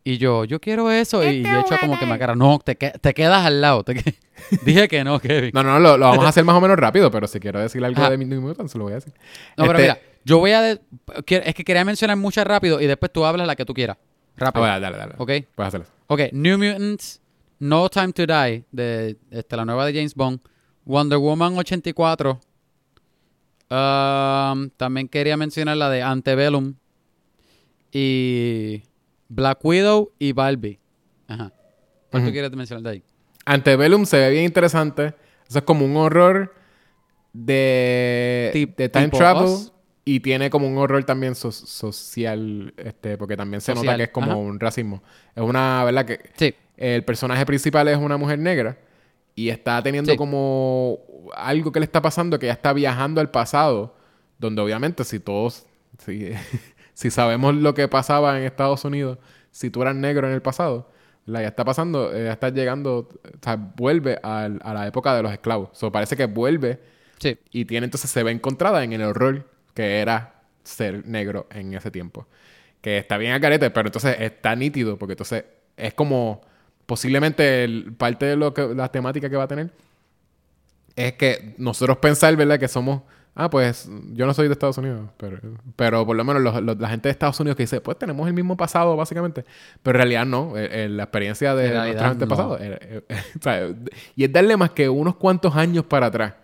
Y 0.05 0.19
yo, 0.19 0.45
yo 0.45 0.61
quiero 0.61 0.91
eso. 0.91 1.23
Y 1.29 1.45
Jecho 1.45 1.77
como 1.81 1.99
que 1.99 2.07
me 2.07 2.15
agarra, 2.15 2.35
no, 2.35 2.59
te, 2.59 2.77
que- 2.77 2.91
te 2.91 3.15
quedas 3.15 3.47
al 3.47 3.61
lado. 3.61 3.85
te 3.85 3.95
que-". 3.95 4.15
Dije 4.65 4.89
que 4.89 5.05
no, 5.05 5.20
Kevin. 5.20 5.53
No, 5.55 5.62
no, 5.62 5.70
no, 5.74 5.79
lo, 5.79 5.97
lo 5.97 6.07
vamos 6.07 6.24
a 6.24 6.29
hacer 6.29 6.45
más 6.45 6.57
o 6.57 6.61
menos 6.61 6.77
rápido, 6.77 7.11
pero 7.11 7.27
si 7.29 7.39
quiero 7.39 7.61
decir 7.61 7.85
algo 7.85 8.01
Ajá. 8.01 8.11
de 8.11 8.19
New 8.19 8.41
Mutants, 8.41 8.74
lo 8.74 8.85
voy 8.85 8.93
a 8.93 8.97
decir. 8.97 9.12
No, 9.57 9.65
pero 9.66 9.79
Este, 9.79 9.83
mira, 9.83 9.99
Yo 10.24 10.39
voy 10.39 10.51
a... 10.53 10.61
de- 10.62 10.81
Es 11.27 11.55
que 11.55 11.62
quería 11.65 11.85
mencionar 11.85 12.16
muchas 12.16 12.45
rápido 12.47 12.81
y 12.81 12.87
después 12.87 13.12
tú 13.12 13.24
hablas 13.24 13.47
la 13.47 13.55
que 13.57 13.65
tú 13.65 13.74
quieras. 13.74 13.97
Ah, 14.01 14.35
Rápido. 14.47 14.62
bueno, 14.62 14.81
dale, 14.81 14.97
dale. 14.97 15.15
¿Ok? 15.19 15.31
Puedes 15.55 15.69
hacerlo. 15.69 15.87
Ok, 16.09 16.20
New 16.33 16.59
Mutants, 16.59 17.20
No 17.61 17.89
Time 17.89 18.12
to 18.12 18.27
Die, 18.27 18.65
de 18.73 19.16
este, 19.31 19.57
la 19.57 19.65
nueva 19.65 19.87
de 19.87 19.93
James 19.95 20.15
Bond, 20.16 20.41
Wonder 20.85 21.19
Woman 21.19 21.57
84. 21.59 22.41
Um, 23.70 24.69
también 24.77 25.09
quería 25.09 25.37
mencionar 25.37 25.77
la 25.77 25.89
de 25.89 26.03
Antebellum 26.03 26.74
y 27.91 28.83
Black 29.35 29.65
Widow 29.65 30.13
y 30.19 30.33
Barbie. 30.33 30.79
Ajá. 31.29 31.53
¿Cuál 32.11 32.23
tú 32.23 32.27
Ujú. 32.29 32.33
quieres 32.33 32.53
mencionar 32.53 32.83
de 32.83 32.91
ahí? 32.91 33.03
Antebellum 33.47 34.05
se 34.05 34.19
ve 34.19 34.31
bien 34.31 34.45
interesante. 34.45 35.15
Eso 35.49 35.59
es 35.59 35.65
como 35.65 35.85
un 35.85 35.97
horror 35.97 36.55
de, 37.33 38.51
Tip- 38.53 38.77
de 38.77 38.89
time 38.89 39.09
travel. 39.09 39.45
Us. 39.45 39.73
Y 40.05 40.21
tiene 40.21 40.51
como 40.51 40.67
un 40.67 40.77
horror 40.79 41.05
también 41.05 41.35
so- 41.37 41.53
social, 41.53 42.75
este, 42.77 43.17
porque 43.17 43.37
también 43.37 43.61
se 43.61 43.71
nota 43.73 43.81
Social, 43.83 43.97
que 43.99 44.03
es 44.05 44.09
como 44.11 44.33
ajá. 44.33 44.37
un 44.37 44.59
racismo. 44.59 45.03
Es 45.35 45.43
una, 45.43 45.85
¿verdad? 45.85 46.05
Que 46.05 46.21
Sí. 46.35 46.55
el 46.77 47.05
personaje 47.05 47.47
principal 47.47 47.87
es 47.89 47.97
una 47.97 48.17
mujer 48.17 48.39
negra 48.41 48.79
y 49.37 49.49
está 49.51 49.81
teniendo 49.83 50.11
Sí. 50.13 50.19
como 50.19 50.99
algo 51.37 51.71
que 51.71 51.79
le 51.79 51.85
está 51.85 52.03
pasando, 52.03 52.39
que 52.41 52.47
ya 52.47 52.53
está 52.53 52.73
viajando 52.73 53.21
al 53.21 53.31
pasado, 53.31 53.95
donde 54.39 54.61
obviamente 54.61 55.05
si 55.05 55.21
todos, 55.21 55.67
si, 56.05 56.31
si 56.94 57.10
sabemos 57.10 57.55
lo 57.55 57.74
que 57.74 57.89
pasaba 57.89 58.39
en 58.39 58.44
Estados 58.44 58.85
Unidos, 58.85 59.19
si 59.51 59.70
tú 59.70 59.82
eras 59.82 59.94
negro 59.94 60.27
en 60.27 60.35
el 60.35 60.43
pasado, 60.43 60.90
la 61.27 61.43
ya 61.43 61.48
está 61.48 61.64
pasando, 61.64 62.12
eh, 62.14 62.24
ya 62.24 62.32
está 62.32 62.48
llegando, 62.51 63.09
o 63.24 63.28
sea, 63.43 63.56
vuelve 63.56 64.19
a, 64.23 64.48
la 64.48 64.86
época 64.86 65.14
de 65.14 65.23
los 65.23 65.32
esclavos. 65.32 65.70
So, 65.73 65.93
parece 65.93 66.16
que 66.16 66.27
vuelve 66.27 66.81
Sí. 67.19 67.39
y 67.52 67.64
tiene 67.66 67.85
entonces 67.85 68.10
se 68.10 68.23
ve 68.24 68.32
encontrada 68.32 68.82
en 68.82 68.93
el 68.93 69.02
horror 69.02 69.48
que 69.74 70.01
era 70.01 70.35
ser 70.64 71.06
negro 71.06 71.47
en 71.51 71.74
ese 71.74 71.90
tiempo. 71.90 72.27
Que 72.81 72.98
está 72.98 73.16
bien 73.19 73.32
a 73.32 73.40
carete, 73.40 73.70
pero 73.70 73.89
entonces 73.89 74.16
está 74.19 74.56
nítido, 74.56 74.98
porque 74.98 75.12
entonces 75.12 75.44
es 75.77 75.94
como 75.94 76.40
posiblemente 76.86 77.62
el- 77.64 77.93
parte 77.94 78.27
de 78.27 78.36
lo 78.36 78.52
que 78.52 78.74
la 78.74 78.90
temática 78.90 79.31
que 79.31 79.36
va 79.36 79.44
a 79.44 79.48
tener 79.48 79.70
es 80.97 81.12
que 81.14 81.55
nosotros 81.59 81.98
pensar, 81.98 82.35
¿verdad? 82.36 82.59
Que 82.59 82.69
somos, 82.69 83.02
ah, 83.35 83.49
pues 83.51 83.89
yo 84.13 84.27
no 84.27 84.35
soy 84.35 84.47
de 84.49 84.53
Estados 84.53 84.79
Unidos, 84.79 85.11
pero, 85.17 85.39
pero 85.77 86.05
por 86.07 86.17
lo 86.17 86.25
menos 86.25 86.43
los- 86.43 86.63
los- 86.63 86.79
la 86.79 86.89
gente 86.89 87.09
de 87.09 87.13
Estados 87.13 87.39
Unidos 87.41 87.57
que 87.57 87.63
dice, 87.65 87.81
pues 87.81 87.99
tenemos 87.99 88.27
el 88.29 88.35
mismo 88.35 88.57
pasado, 88.57 88.97
básicamente. 88.97 89.45
Pero 89.83 89.97
en 89.97 90.01
realidad 90.03 90.27
no, 90.27 90.57
eh, 90.59 90.85
eh, 90.85 90.89
la 90.89 91.05
experiencia 91.05 91.55
de 91.55 91.69
nuestra 91.85 92.09
gente 92.11 92.27
no. 92.27 92.57
eh, 92.61 93.03
y 94.17 94.25
es 94.25 94.33
darle 94.33 94.57
más 94.57 94.71
que 94.71 94.89
unos 94.89 95.17
cuantos 95.17 95.57
años 95.57 95.85
para 95.85 96.07
atrás 96.07 96.35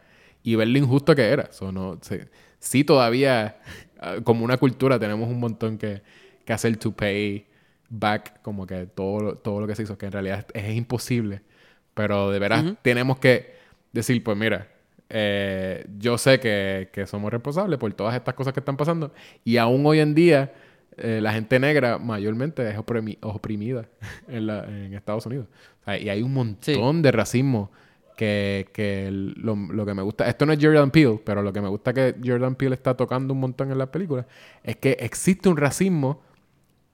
y 0.42 0.54
ver 0.56 0.68
lo 0.68 0.78
injusto 0.78 1.14
que 1.14 1.22
era. 1.28 1.50
So, 1.52 1.72
no, 1.72 1.98
sí, 2.00 2.18
sí 2.58 2.84
todavía, 2.84 3.58
ah, 4.00 4.16
como 4.24 4.44
una 4.44 4.56
cultura, 4.56 4.98
tenemos 4.98 5.28
un 5.28 5.40
montón 5.40 5.78
que, 5.78 6.02
que 6.44 6.52
hacer 6.52 6.76
to 6.76 6.92
pay 6.92 7.46
back, 7.90 8.40
como 8.42 8.66
que 8.66 8.86
todo, 8.86 9.20
lo- 9.20 9.34
todo 9.36 9.60
lo 9.60 9.66
que 9.66 9.74
se 9.74 9.82
hizo, 9.82 9.96
que 9.98 10.06
en 10.06 10.12
realidad 10.12 10.46
es, 10.54 10.64
es 10.64 10.74
imposible. 10.76 11.42
Pero 11.94 12.30
de 12.30 12.38
veras 12.38 12.64
tenemos 12.82 13.18
que 13.18 13.54
decir, 13.92 14.22
pues 14.22 14.36
mira, 14.36 14.68
eh, 15.10 15.86
yo 15.98 16.18
sé 16.18 16.38
que, 16.40 16.90
que 16.92 17.06
somos 17.06 17.30
responsables 17.32 17.78
por 17.78 17.92
todas 17.94 18.14
estas 18.14 18.34
cosas 18.34 18.52
que 18.52 18.60
están 18.60 18.76
pasando 18.76 19.12
y 19.44 19.56
aún 19.56 19.84
hoy 19.86 20.00
en 20.00 20.14
día 20.14 20.52
eh, 20.96 21.20
la 21.22 21.32
gente 21.32 21.58
negra 21.60 21.98
mayormente 21.98 22.68
es 22.68 22.76
oprimi- 22.76 23.18
oprimida 23.22 23.86
en, 24.28 24.46
la- 24.46 24.64
en 24.64 24.94
Estados 24.94 25.24
Unidos. 25.26 25.46
O 25.82 25.84
sea, 25.84 25.98
y 25.98 26.08
hay 26.08 26.22
un 26.22 26.34
montón 26.34 27.02
de 27.02 27.12
racismo 27.12 27.70
que, 28.16 28.68
que 28.72 29.08
lo, 29.12 29.54
lo 29.54 29.86
que 29.86 29.94
me 29.94 30.02
gusta, 30.02 30.28
esto 30.28 30.44
no 30.44 30.52
es 30.52 30.58
Jordan 30.60 30.90
Peele, 30.90 31.20
pero 31.24 31.40
lo 31.42 31.52
que 31.52 31.60
me 31.60 31.68
gusta 31.68 31.92
que 31.94 32.16
Jordan 32.24 32.56
Peele 32.56 32.74
está 32.74 32.96
tocando 32.96 33.32
un 33.32 33.40
montón 33.40 33.70
en 33.70 33.78
las 33.78 33.88
películas 33.90 34.26
es 34.64 34.76
que 34.76 34.96
existe 35.00 35.48
un 35.48 35.56
racismo 35.56 36.20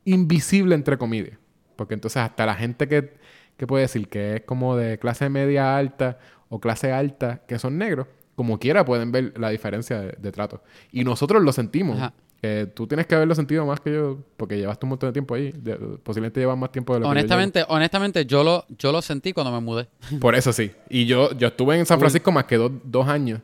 invisible 0.05 0.74
entre 0.74 0.99
comillas. 0.99 1.39
Porque 1.77 1.95
entonces 1.95 2.19
hasta 2.23 2.47
la 2.47 2.55
gente 2.55 2.89
que, 2.89 3.15
que 3.57 3.66
puede 3.66 3.82
decir 3.82 4.09
que 4.09 4.36
es 4.36 4.41
como 4.43 4.77
de 4.77 4.99
clase 4.99 5.28
media 5.28 5.77
alta 5.77 6.19
o 6.55 6.60
clase 6.60 6.93
alta 6.93 7.43
que 7.48 7.59
son 7.59 7.78
negros, 7.78 8.06
como 8.36 8.59
quiera 8.60 8.85
pueden 8.85 9.10
ver 9.10 9.32
la 9.39 9.51
diferencia 9.51 10.01
de, 10.01 10.14
de 10.18 10.32
trato. 10.32 10.62
Y 10.93 11.02
nosotros 11.05 11.43
lo 11.43 11.52
sentimos. 11.52 11.97
Ajá. 11.98 12.12
Que 12.40 12.66
tú 12.66 12.86
tienes 12.86 13.06
que 13.06 13.14
haberlo 13.14 13.35
sentido 13.35 13.64
más 13.64 13.81
que 13.81 13.90
yo, 13.93 14.18
porque 14.36 14.59
llevaste 14.59 14.85
un 14.85 14.90
montón 14.90 15.09
de 15.09 15.12
tiempo 15.14 15.35
ahí. 15.35 15.51
De- 15.52 15.76
posiblemente 16.02 16.40
llevas 16.40 16.59
más 16.59 16.70
tiempo 16.70 16.93
de 16.93 17.01
lo 17.01 17.09
Honestamente, 17.09 17.64
honestamente, 17.68 18.26
yo 18.26 18.44
lo, 18.44 18.66
yo 18.78 18.93
lo 18.93 19.01
sentí 19.01 19.32
cuando 19.32 19.51
me 19.51 19.60
mudé. 19.60 19.89
que 20.09 20.14
yo. 20.16 20.20
Por 20.20 20.35
eso 20.35 20.52
sí. 20.52 20.70
Y 20.90 21.06
yo, 21.06 21.32
yo 21.32 21.48
estuve 21.48 21.78
en 21.78 21.86
San 21.86 21.98
Francisco 21.98 22.31
más 22.32 22.44
que 22.44 22.56
dos, 22.56 22.70
dos 22.85 23.09
años. 23.09 23.40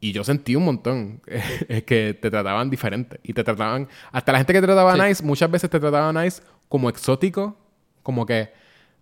Y 0.00 0.12
yo 0.12 0.24
sentí 0.24 0.56
un 0.56 0.64
montón 0.64 1.20
es 1.68 1.82
que 1.84 2.14
te 2.20 2.30
trataban 2.30 2.70
diferente. 2.70 3.20
Y 3.22 3.34
te 3.34 3.44
trataban... 3.44 3.86
Hasta 4.12 4.32
la 4.32 4.38
gente 4.38 4.52
que 4.54 4.60
te 4.60 4.66
trataba 4.66 4.94
Sí. 4.94 5.02
nice, 5.02 5.22
muchas 5.22 5.50
veces 5.50 5.68
te 5.68 5.78
trataba 5.78 6.10
nice 6.24 6.42
como 6.68 6.88
exótico. 6.88 7.54
Como 8.02 8.24
que... 8.24 8.50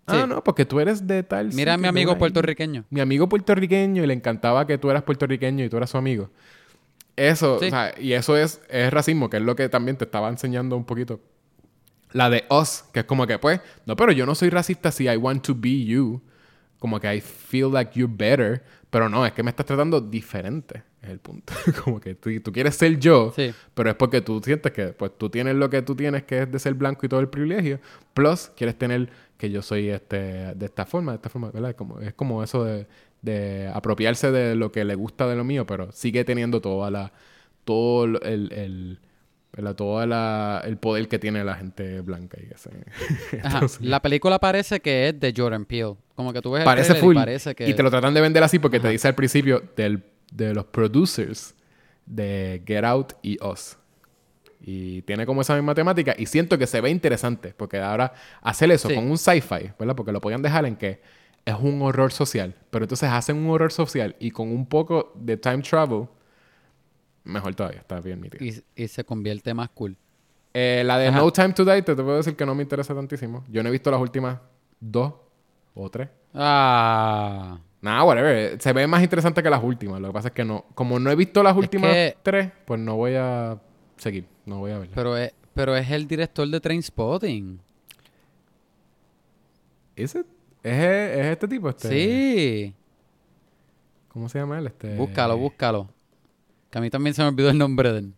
Ah, 0.07 0.25
no, 0.27 0.43
porque 0.43 0.65
tú 0.65 0.79
eres 0.79 1.05
de 1.05 1.21
tal... 1.23 1.51
Mira 1.53 1.73
a 1.73 1.77
mi 1.77 1.87
amigo 1.87 2.17
puertorriqueño. 2.17 2.85
mi 2.89 3.01
amigo 3.01 3.27
puertorriqueño 3.27 4.03
y 4.03 4.07
le 4.07 4.13
encantaba 4.13 4.65
que 4.65 4.77
tú 4.77 4.89
eras 4.89 5.03
puertorriqueño 5.03 5.65
y 5.65 5.69
tú 5.69 5.77
eras 5.77 5.89
su 5.89 5.97
amigo. 5.97 6.29
Eso, 7.15 7.59
Sí. 7.59 7.67
o 7.67 7.69
sea, 7.69 7.93
y 7.99 8.13
eso 8.13 8.37
es, 8.37 8.61
es 8.69 8.91
racismo, 8.93 9.29
que 9.29 9.37
es 9.37 9.43
lo 9.43 9.55
que 9.55 9.69
también 9.69 9.97
te 9.97 10.05
estaba 10.05 10.29
enseñando 10.29 10.77
un 10.77 10.85
poquito. 10.85 11.19
La 12.13 12.29
de 12.29 12.45
us, 12.49 12.83
que 12.93 13.01
es 13.01 13.05
como 13.05 13.27
que, 13.27 13.37
pues, 13.39 13.59
no, 13.85 13.95
pero 13.95 14.11
yo 14.11 14.25
no 14.25 14.35
soy 14.35 14.49
racista 14.49 14.91
si 14.91 15.05
I 15.05 15.17
want 15.17 15.43
to 15.45 15.55
be 15.55 15.83
you. 15.83 16.21
Como 16.79 16.99
que 16.99 17.13
I 17.15 17.21
feel 17.21 17.71
like 17.73 17.99
you're 17.99 18.13
better. 18.15 18.63
Pero 18.91 19.09
no, 19.09 19.25
es 19.25 19.33
que 19.33 19.43
me 19.43 19.49
estás 19.49 19.65
tratando 19.65 19.99
diferente. 19.99 20.83
Es 21.01 21.09
el 21.09 21.19
punto. 21.19 21.53
como 21.83 21.99
que 21.99 22.13
tú, 22.15 22.29
tú 22.41 22.51
quieres 22.53 22.75
ser 22.75 22.99
yo, 22.99 23.33
Sí. 23.35 23.51
pero 23.73 23.89
es 23.89 23.95
porque 23.95 24.21
tú 24.21 24.39
sientes 24.43 24.71
que, 24.71 24.87
pues, 24.89 25.11
tú 25.17 25.29
tienes 25.29 25.55
lo 25.55 25.69
que 25.69 25.81
tú 25.81 25.95
tienes, 25.95 26.23
que 26.23 26.43
es 26.43 26.51
de 26.51 26.59
ser 26.59 26.75
blanco 26.75 27.05
y 27.05 27.09
todo 27.09 27.19
el 27.19 27.29
privilegio. 27.29 27.79
Plus, 28.13 28.51
quieres 28.55 28.77
tener 28.77 29.09
que 29.37 29.49
yo 29.51 29.61
soy 29.61 29.89
este 29.89 30.17
de 30.55 30.65
esta 30.65 30.85
forma, 30.85 31.11
de 31.13 31.15
esta 31.17 31.29
forma, 31.29 31.51
¿verdad? 31.51 31.75
Como, 31.75 31.99
es 31.99 32.13
como 32.13 32.43
eso 32.43 32.63
de, 32.65 32.87
de 33.21 33.69
apropiarse 33.73 34.31
de 34.31 34.55
lo 34.55 34.71
que 34.71 34.83
le 34.85 34.95
gusta 34.95 35.27
de 35.27 35.35
lo 35.35 35.43
mío, 35.43 35.65
pero 35.65 35.91
sigue 35.91 36.23
teniendo 36.25 36.59
toda 36.61 36.89
la, 36.91 37.11
todo 37.63 38.05
el, 38.05 38.51
el, 38.51 38.99
¿verdad? 39.53 39.75
Todo 39.75 40.05
la- 40.05 40.61
el 40.65 40.77
poder 40.77 41.07
que 41.07 41.19
tiene 41.19 41.43
la 41.43 41.55
gente 41.55 42.01
blanca. 42.01 42.37
Y 42.41 42.53
ese. 42.53 42.69
Ajá. 43.43 43.55
Entonces, 43.57 43.81
La 43.81 44.01
película 44.01 44.39
parece 44.39 44.79
que 44.79 45.09
es 45.09 45.19
de 45.19 45.33
Jordan 45.35 45.65
Peele. 45.65 45.95
Como 46.15 46.33
que 46.33 46.41
tú 46.41 46.51
ves 46.51 46.61
el 46.61 46.65
parece 46.65 46.97
y 46.97 47.01
full. 47.01 47.15
parece 47.15 47.53
que... 47.53 47.69
Y 47.69 47.73
te 47.75 47.83
lo 47.83 47.91
tratan 47.91 48.13
de 48.13 48.21
vender 48.21 48.41
así 48.43 48.57
porque 48.59 48.79
te 48.79 48.89
dice 48.89 49.07
al 49.07 49.15
principio 49.15 49.61
del, 49.75 50.03
de 50.31 50.53
los 50.55 50.65
producers 50.65 51.53
de 52.07 52.63
Get 52.65 52.83
Out 52.85 53.13
y 53.21 53.37
Us. 53.43 53.77
Y 54.59 55.01
tiene 55.03 55.25
como 55.25 55.41
esa 55.41 55.55
misma 55.55 55.75
temática. 55.75 56.15
Y 56.17 56.25
siento 56.25 56.57
que 56.57 56.65
se 56.67 56.81
ve 56.81 56.89
interesante. 56.89 57.53
Porque 57.55 57.79
ahora 57.79 58.13
hacer 58.41 58.71
eso 58.71 58.87
Sí. 58.89 58.95
con 58.95 59.09
un 59.09 59.17
sci-fi, 59.17 59.71
¿verdad? 59.79 59.95
Porque 59.95 60.11
lo 60.11 60.19
podían 60.21 60.41
dejar 60.41 60.65
en 60.65 60.75
que 60.75 60.99
es 61.45 61.55
un 61.59 61.81
horror 61.81 62.11
social. 62.11 62.55
Pero 62.71 62.85
entonces 62.85 63.09
hacen 63.09 63.37
un 63.37 63.49
horror 63.49 63.71
social 63.71 64.15
y 64.19 64.31
con 64.31 64.49
un 64.51 64.65
poco 64.65 65.13
de 65.15 65.37
time 65.37 65.59
travel, 65.61 66.07
mejor 67.23 67.55
todavía. 67.55 67.79
Está 67.81 67.99
bien 67.99 68.21
nítido. 68.21 68.43
y, 68.43 68.63
y 68.83 68.87
se 68.87 69.03
convierte 69.03 69.53
más 69.53 69.69
cool. 69.69 69.95
Eh, 70.53 70.81
la 70.85 70.97
de 70.97 71.09
Ajá. 71.09 71.17
No 71.19 71.31
Time 71.31 71.53
to 71.53 71.63
Die, 71.63 71.81
te, 71.83 71.95
te 71.95 72.01
puedo 72.03 72.17
decir 72.17 72.35
que 72.35 72.45
no 72.45 72.55
me 72.55 72.63
interesa 72.63 72.95
tantísimo. 72.95 73.43
Yo 73.49 73.61
no 73.61 73.69
he 73.69 73.71
visto 73.71 73.91
las 73.91 73.99
últimas 74.01 74.39
dos 74.79 75.13
o 75.75 75.89
tres. 75.89 76.09
Ah... 76.33 77.59
Nada, 77.79 78.03
whatever. 78.03 78.59
Se 78.59 78.73
ve 78.73 78.87
más 78.87 79.03
interesante 79.03 79.43
que 79.43 79.49
las 79.51 79.63
últimas. 79.63 80.01
Lo 80.01 80.07
que 80.07 80.13
pasa 80.13 80.27
es 80.29 80.33
que 80.33 80.43
no. 80.43 80.65
Como 80.73 80.97
no 80.99 81.11
he 81.11 81.15
visto 81.15 81.43
las 81.43 81.55
últimas 81.55 81.91
que- 81.93 82.17
tres, 82.23 82.51
pues 82.65 82.79
no 82.79 82.95
voy 82.95 83.13
a 83.15 83.55
seguir. 83.97 84.25
No 84.45 84.59
voy 84.59 84.71
a 84.71 84.77
verlas. 84.79 84.95
Pero 84.95 85.17
es, 85.17 85.33
pero 85.53 85.75
es 85.75 85.89
el 85.91 86.07
director 86.07 86.47
de 86.47 86.59
Trainspotting. 86.59 87.59
¿Ese? 89.95 90.19
¿Es, 90.63 90.73
es 90.73 91.25
este 91.27 91.47
tipo? 91.47 91.69
Este, 91.69 91.89
Sí. 91.89 92.73
¿Cómo 94.09 94.29
se 94.29 94.39
llama 94.39 94.57
él? 94.59 94.67
Este... 94.67 94.95
Búscalo, 94.95 95.37
búscalo. 95.37 95.89
Que 96.69 96.77
a 96.77 96.81
mí 96.81 96.89
también 96.89 97.13
se 97.13 97.21
me 97.21 97.29
olvidó 97.29 97.49
el 97.49 97.57
nombre 97.57 97.91
de 97.91 97.99
él. 97.99 98.13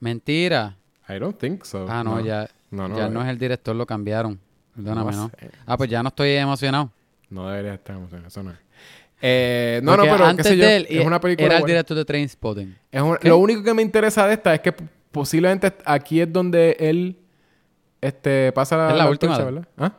Mentira. 0.00 0.76
I 1.08 1.18
don't 1.18 1.36
think 1.38 1.64
so. 1.64 1.86
Ah, 1.88 2.02
no, 2.02 2.20
ya, 2.20 2.48
No, 2.70 2.88
no. 2.88 2.96
ya 2.96 3.06
eh, 3.06 3.10
no 3.10 3.22
es 3.22 3.28
el 3.28 3.38
director, 3.38 3.74
lo 3.76 3.86
cambiaron. 3.86 4.38
Perdóname, 4.74 5.12
no. 5.12 5.30
Ah, 5.66 5.76
pues 5.76 5.88
ya 5.90 6.02
no 6.02 6.08
estoy 6.08 6.30
emocionado. 6.32 6.90
No 7.30 7.48
debería 7.48 7.74
estar 7.74 7.96
emocionado. 7.96 8.28
Eso 8.28 8.42
no 8.42 8.50
es. 8.50 8.58
Eh, 9.26 9.80
no, 9.82 9.92
Porque 9.92 10.06
no, 10.08 10.12
pero 10.12 10.24
qué 10.24 10.30
antes 10.30 10.46
sé 10.48 10.56
yo. 10.56 10.66
de 10.66 10.76
él 10.76 10.86
es 10.90 11.06
una 11.06 11.18
película 11.18 11.46
era 11.46 11.54
el 11.56 11.60
buena. 11.62 11.72
director 11.72 11.96
de 11.96 12.04
Trainspotting. 12.04 12.76
Es 12.92 13.00
un-. 13.00 13.16
Lo 13.22 13.38
único 13.38 13.62
que 13.62 13.72
me 13.72 13.80
interesa 13.80 14.26
de 14.26 14.34
esta 14.34 14.52
es 14.54 14.60
que 14.60 14.74
posiblemente 15.14 15.72
aquí 15.86 16.20
es 16.20 16.30
donde 16.30 16.76
él 16.78 17.16
este, 18.02 18.52
pasa 18.52 18.76
la, 18.76 18.90
Es 18.90 18.96
la 18.98 19.08
última. 19.08 19.38
¿verdad? 19.38 19.66
¿Ah? 19.78 19.92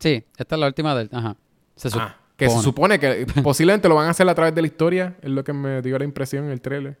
Sí, 0.00 0.24
esta 0.36 0.56
es 0.56 0.60
la 0.60 0.66
última 0.66 0.96
de 0.96 1.02
él. 1.02 1.10
Ajá. 1.12 1.36
Se 1.76 1.88
supone. 1.90 2.10
Ah, 2.10 2.16
que 2.36 2.50
se 2.50 2.58
supone 2.60 2.98
que 2.98 3.26
posiblemente 3.44 3.88
lo 3.88 3.94
van 3.94 4.08
a 4.08 4.10
hacer 4.10 4.28
a 4.28 4.34
través 4.34 4.52
de 4.54 4.60
la 4.62 4.66
historia, 4.66 5.14
es 5.22 5.30
lo 5.30 5.44
que 5.44 5.52
me 5.52 5.80
dio 5.82 5.96
la 5.96 6.04
impresión 6.04 6.44
en 6.46 6.50
el 6.50 6.60
trailer. 6.60 6.98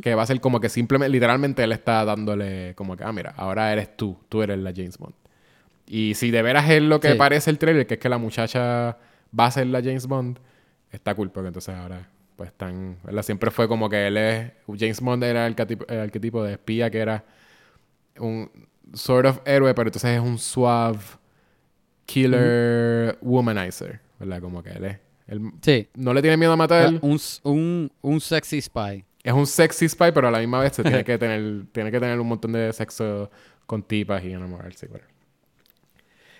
Que 0.00 0.14
va 0.14 0.22
a 0.22 0.26
ser 0.26 0.40
como 0.40 0.60
que 0.60 0.68
simplemente, 0.68 1.10
literalmente 1.10 1.64
él 1.64 1.72
está 1.72 2.04
dándole 2.04 2.74
como 2.76 2.96
que, 2.96 3.02
ah, 3.02 3.12
mira, 3.12 3.34
ahora 3.36 3.72
eres 3.72 3.96
tú, 3.96 4.16
tú 4.28 4.42
eres 4.42 4.58
la 4.58 4.72
James 4.72 4.96
Bond. 4.96 5.14
Y 5.88 6.14
si 6.14 6.30
de 6.30 6.40
veras 6.42 6.70
es 6.70 6.80
lo 6.82 7.00
que 7.00 7.12
Sí. 7.12 7.18
parece 7.18 7.50
el 7.50 7.58
trailer, 7.58 7.84
que 7.86 7.94
es 7.94 8.00
que 8.00 8.08
la 8.08 8.18
muchacha 8.18 8.96
va 9.38 9.46
a 9.46 9.50
ser 9.50 9.66
la 9.66 9.82
James 9.82 10.06
Bond, 10.06 10.38
está 10.92 11.14
cool, 11.16 11.30
porque 11.30 11.48
entonces 11.48 11.74
ahora 11.74 12.08
pues 12.36 12.50
están, 12.50 12.98
¿verdad? 13.02 13.22
Siempre 13.22 13.50
fue 13.50 13.66
como 13.66 13.88
que 13.88 14.06
él 14.06 14.16
es, 14.16 14.52
James 14.78 15.00
Bond 15.00 15.24
era 15.24 15.46
el 15.46 15.52
arquetipo, 15.52 15.86
el 15.88 16.00
arquetipo 16.00 16.44
de 16.44 16.52
espía 16.52 16.90
que 16.90 16.98
era 16.98 17.24
un 18.18 18.50
sort 18.94 19.26
of 19.26 19.40
héroe, 19.44 19.74
pero 19.74 19.88
entonces 19.88 20.10
es 20.16 20.20
un 20.20 20.38
suave 20.38 20.98
killer 22.04 23.18
womanizer, 23.20 24.00
¿verdad? 24.18 24.40
Como 24.40 24.62
que 24.62 24.70
él 24.70 24.84
es, 24.84 24.98
él 25.26 25.40
Sí. 25.60 25.88
no 25.94 26.14
le 26.14 26.22
tiene 26.22 26.36
miedo 26.36 26.52
a 26.52 26.56
matar, 26.56 26.94
Un, 27.00 27.16
s- 27.16 27.40
un, 27.42 27.90
un 28.02 28.20
sexy 28.20 28.60
spy. 28.60 29.04
es 29.22 29.32
un 29.32 29.46
sexy 29.46 29.88
spy, 29.88 30.12
pero 30.12 30.28
a 30.28 30.30
la 30.30 30.38
misma 30.38 30.60
vez 30.60 30.72
se 30.74 30.82
tiene 30.82 31.04
que 31.04 31.18
tener, 31.18 31.66
tiene 31.72 31.90
que 31.90 31.98
tener 32.00 32.18
un 32.20 32.28
montón 32.28 32.52
de 32.52 32.72
sexo 32.72 33.30
con 33.66 33.82
tipas 33.82 34.22
y 34.24 34.32
enamorarse. 34.32 34.86
whatever. 34.86 35.10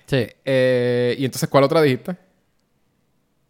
Sí. 0.06 0.26
Eh, 0.44 1.16
y 1.18 1.24
entonces, 1.24 1.48
¿cuál 1.48 1.64
otra 1.64 1.82
dijiste? 1.82 2.16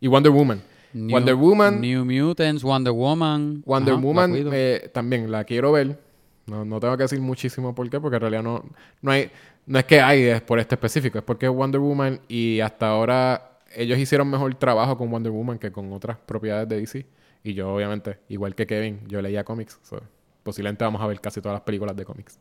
Y 0.01 0.07
Wonder 0.09 0.33
Woman. 0.33 0.63
New- 0.93 1.11
Wonder 1.15 1.35
Woman. 1.35 1.81
New 1.81 2.05
Mutants, 2.05 2.63
Wonder 2.63 2.93
Woman. 2.93 3.63
Wonder 3.67 3.95
Ajá, 3.95 4.03
Woman 4.03 4.33
eh, 4.53 4.91
también 4.93 5.31
la 5.31 5.45
quiero 5.45 5.73
ver. 5.73 5.99
No, 6.47 6.65
no 6.65 6.79
tengo 6.81 6.97
que 6.97 7.03
decir 7.05 7.21
muchísimo 7.21 7.75
por 7.75 7.89
qué, 7.91 8.01
porque 8.01 8.17
en 8.17 8.21
realidad 8.21 8.43
no, 8.43 8.65
no 9.03 9.11
hay, 9.11 9.31
no 9.67 9.79
es 9.79 9.85
que 9.85 10.01
hay 10.01 10.23
es 10.25 10.41
por 10.43 10.59
este 10.61 10.77
específico, 10.77 11.19
es 11.19 11.25
porque 11.25 11.47
es 11.47 11.53
Wonder 11.53 11.81
Woman 11.81 12.21
y 12.29 12.61
hasta 12.61 12.89
ahora 12.89 13.59
ellos 13.75 13.99
hicieron 13.99 14.31
mejor 14.31 14.55
trabajo 14.55 14.97
con 14.97 15.11
Wonder 15.11 15.33
Woman 15.33 15.59
que 15.59 15.73
con 15.73 15.93
otras 15.93 16.17
propiedades 16.19 16.69
de 16.69 16.77
DC. 16.81 17.07
Y 17.43 17.55
yo, 17.55 17.73
obviamente, 17.75 18.19
igual 18.29 18.55
que 18.55 18.67
Kevin, 18.67 19.01
yo 19.07 19.21
leía 19.21 19.45
cómics. 19.45 19.79
so, 19.83 20.01
posiblemente 20.43 20.85
vamos 20.85 21.01
a 21.03 21.07
ver 21.07 21.21
casi 21.21 21.41
todas 21.41 21.57
las 21.57 21.63
películas 21.63 21.97
de 21.97 22.05
cómics. 22.05 22.39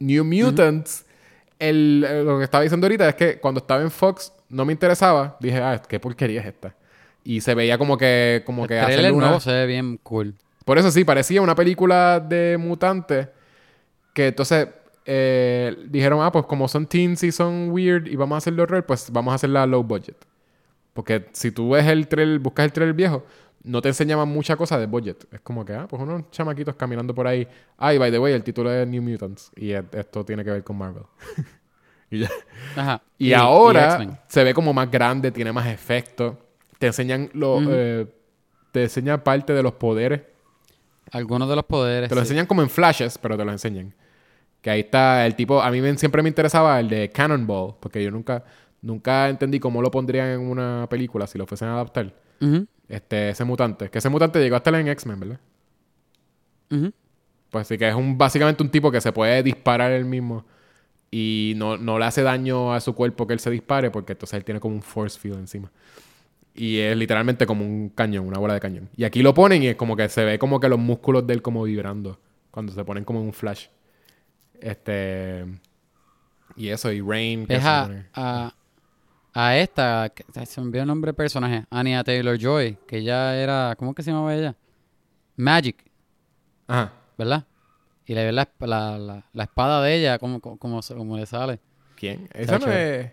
New 0.00 0.24
Mutants, 0.24 1.06
el, 1.58 2.00
lo 2.24 2.38
que 2.38 2.44
estaba 2.44 2.62
diciendo 2.62 2.86
ahorita 2.86 3.08
es 3.08 3.14
que 3.14 3.38
cuando 3.38 3.58
estaba 3.58 3.80
en 3.82 3.90
Fox 3.90 4.32
no 4.48 4.64
me 4.64 4.72
interesaba. 4.72 5.36
Dije, 5.40 5.58
ah, 5.58 5.80
qué 5.88 5.98
porquería 6.00 6.40
es 6.40 6.46
esta. 6.48 6.74
Y 7.24 7.40
se 7.40 7.54
veía 7.54 7.78
como 7.78 7.96
que, 7.96 8.42
como 8.44 8.62
El 8.64 8.68
que 8.68 8.78
hacerle 8.78 9.10
una... 9.10 9.26
nuevo 9.26 9.40
se 9.40 9.50
ve 9.50 9.66
bien 9.66 9.98
cool. 10.02 10.34
Por 10.64 10.78
eso 10.78 10.90
sí, 10.90 11.04
parecía 11.04 11.42
una 11.42 11.54
película 11.54 12.20
de 12.20 12.56
mutantes 12.58 13.28
que 14.14 14.28
entonces 14.28 14.68
eh, 15.04 15.76
dijeron, 15.88 16.20
ah, 16.22 16.32
pues 16.32 16.46
como 16.46 16.68
son 16.68 16.86
teens 16.86 17.22
y 17.22 17.32
son 17.32 17.70
weird 17.70 18.06
y 18.06 18.16
vamos 18.16 18.36
a 18.36 18.38
hacerlo 18.38 18.62
horror, 18.62 18.86
pues 18.86 19.10
vamos 19.10 19.32
a 19.32 19.34
hacerla 19.34 19.66
low 19.66 19.82
budget. 19.82 20.16
Porque 20.94 21.26
si 21.32 21.50
tú 21.50 21.70
ves 21.70 21.86
el 21.86 22.06
trailer, 22.06 22.38
buscas 22.38 22.64
el 22.66 22.72
trailer 22.72 22.94
viejo, 22.94 23.24
no 23.64 23.82
te 23.82 23.88
enseñaban 23.88 24.28
mucha 24.28 24.56
cosa 24.56 24.78
de 24.78 24.86
budget. 24.86 25.26
Es 25.32 25.40
como 25.40 25.64
que, 25.64 25.74
ah, 25.74 25.86
pues 25.88 26.00
unos 26.00 26.30
chamaquitos 26.30 26.76
caminando 26.76 27.14
por 27.14 27.26
ahí. 27.26 27.46
Ay, 27.76 27.98
by 27.98 28.10
the 28.10 28.18
way, 28.18 28.32
el 28.32 28.44
título 28.44 28.72
es 28.72 28.86
New 28.86 29.02
Mutants. 29.02 29.50
Y 29.56 29.72
esto 29.72 30.24
tiene 30.24 30.44
que 30.44 30.50
ver 30.50 30.62
con 30.62 30.76
Marvel. 30.76 31.02
y 32.10 32.20
ya. 32.20 32.30
Ajá. 32.76 33.02
Y, 33.18 33.30
y 33.30 33.32
ahora 33.34 34.22
se 34.28 34.44
ve 34.44 34.54
como 34.54 34.72
más 34.72 34.90
grande, 34.90 35.32
tiene 35.32 35.52
más 35.52 35.66
efectos. 35.66 36.36
Te 36.78 36.86
enseñan 36.88 37.30
lo, 37.32 37.60
eh, 37.68 38.06
te 38.72 38.84
enseñan 38.84 39.22
parte 39.22 39.52
de 39.52 39.62
los 39.62 39.72
poderes. 39.74 40.22
Algunos 41.12 41.48
de 41.48 41.56
los 41.56 41.64
poderes. 41.64 42.08
Te 42.08 42.14
lo 42.14 42.20
sí. 42.22 42.26
enseñan 42.26 42.46
como 42.46 42.62
en 42.62 42.70
flashes, 42.70 43.18
pero 43.18 43.36
te 43.36 43.44
lo 43.44 43.52
enseñan. 43.52 43.94
Que 44.60 44.70
ahí 44.70 44.80
está 44.80 45.26
el 45.26 45.36
tipo. 45.36 45.60
A 45.60 45.70
mí 45.70 45.80
me- 45.80 45.96
siempre 45.98 46.22
me 46.22 46.28
interesaba 46.28 46.80
el 46.80 46.88
de 46.88 47.10
Cannonball, 47.10 47.74
porque 47.80 48.02
yo 48.02 48.10
nunca, 48.10 48.44
nunca 48.82 49.28
entendí 49.28 49.60
cómo 49.60 49.82
lo 49.82 49.90
pondrían 49.90 50.28
en 50.30 50.40
una 50.40 50.86
película 50.88 51.26
si 51.26 51.38
lo 51.38 51.46
fuesen 51.46 51.68
a 51.68 51.74
adaptar. 51.74 52.12
Este, 52.88 53.30
ese 53.30 53.44
mutante. 53.44 53.90
Que 53.90 53.98
ese 53.98 54.08
mutante 54.08 54.40
llegó 54.40 54.56
hasta 54.56 54.70
en 54.78 54.88
X-Men, 54.88 55.20
¿verdad? 55.20 55.40
Pues 57.50 57.68
sí, 57.68 57.78
que 57.78 57.88
es 57.88 57.94
un, 57.94 58.18
básicamente 58.18 58.62
un 58.62 58.70
tipo 58.70 58.90
que 58.90 59.00
se 59.00 59.12
puede 59.12 59.42
disparar 59.42 59.92
él 59.92 60.04
mismo 60.04 60.44
y 61.10 61.52
no, 61.56 61.76
no 61.76 61.98
le 61.98 62.04
hace 62.04 62.22
daño 62.22 62.74
a 62.74 62.80
su 62.80 62.94
cuerpo 62.94 63.26
que 63.26 63.34
él 63.34 63.38
se 63.40 63.50
dispare, 63.50 63.90
porque 63.92 64.12
entonces 64.12 64.36
él 64.36 64.44
tiene 64.44 64.58
como 64.58 64.74
un 64.74 64.82
force 64.82 65.18
field 65.20 65.38
encima. 65.38 65.70
Y 66.54 66.78
es 66.78 66.96
literalmente 66.96 67.46
como 67.46 67.64
un 67.64 67.88
cañón, 67.88 68.26
una 68.28 68.38
bola 68.38 68.54
de 68.54 68.60
cañón. 68.60 68.88
Y 68.96 69.04
aquí 69.04 69.22
lo 69.22 69.34
ponen 69.34 69.62
y 69.62 69.68
es 69.68 69.76
como 69.76 69.96
que 69.96 70.08
se 70.08 70.24
ve 70.24 70.38
como 70.38 70.60
que 70.60 70.68
los 70.68 70.78
músculos 70.78 71.26
de 71.26 71.34
él 71.34 71.42
como 71.42 71.64
vibrando 71.64 72.20
cuando 72.50 72.72
se 72.72 72.84
ponen 72.84 73.04
como 73.04 73.20
en 73.20 73.26
un 73.26 73.32
flash. 73.32 73.66
Este. 74.60 75.44
Y 76.56 76.68
eso, 76.68 76.92
y 76.92 77.00
Rain. 77.00 77.46
Es 77.48 77.64
a, 77.64 77.90
a, 78.14 78.54
a 79.32 79.56
esta, 79.58 80.12
que- 80.14 80.24
se 80.46 80.60
me 80.60 80.68
olvidó 80.68 80.82
el 80.82 80.88
nombre 80.88 81.08
del 81.08 81.16
personaje, 81.16 81.64
Anya 81.70 82.04
Taylor 82.04 82.38
Joy, 82.38 82.78
que 82.86 82.98
ella 82.98 83.36
era, 83.36 83.74
¿cómo 83.76 83.94
que 83.94 84.02
se 84.04 84.12
llamaba 84.12 84.34
ella? 84.34 84.54
Magic, 85.36 85.84
Ajá. 86.68 86.92
¿verdad? 87.18 87.44
Y 88.06 88.14
le 88.14 88.24
ve 88.26 88.32
la, 88.32 88.48
la, 88.60 88.98
la, 88.98 89.24
la 89.32 89.42
espada 89.42 89.82
de 89.82 89.96
ella, 89.96 90.18
como, 90.20 90.38
como, 90.40 90.58
como, 90.58 91.16
le 91.16 91.26
sale. 91.26 91.58
¿Quién? 91.96 92.28
Esa 92.32 92.58
no 92.60 92.70
es. 92.70 93.10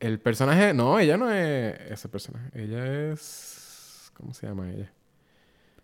El 0.00 0.20
personaje. 0.20 0.72
No, 0.74 0.98
ella 0.98 1.16
no 1.16 1.30
es 1.30 1.78
ese 1.90 2.08
personaje. 2.08 2.50
Ella 2.54 3.10
es. 3.12 4.10
¿Cómo 4.14 4.32
se 4.34 4.46
llama 4.46 4.70
ella? 4.70 4.92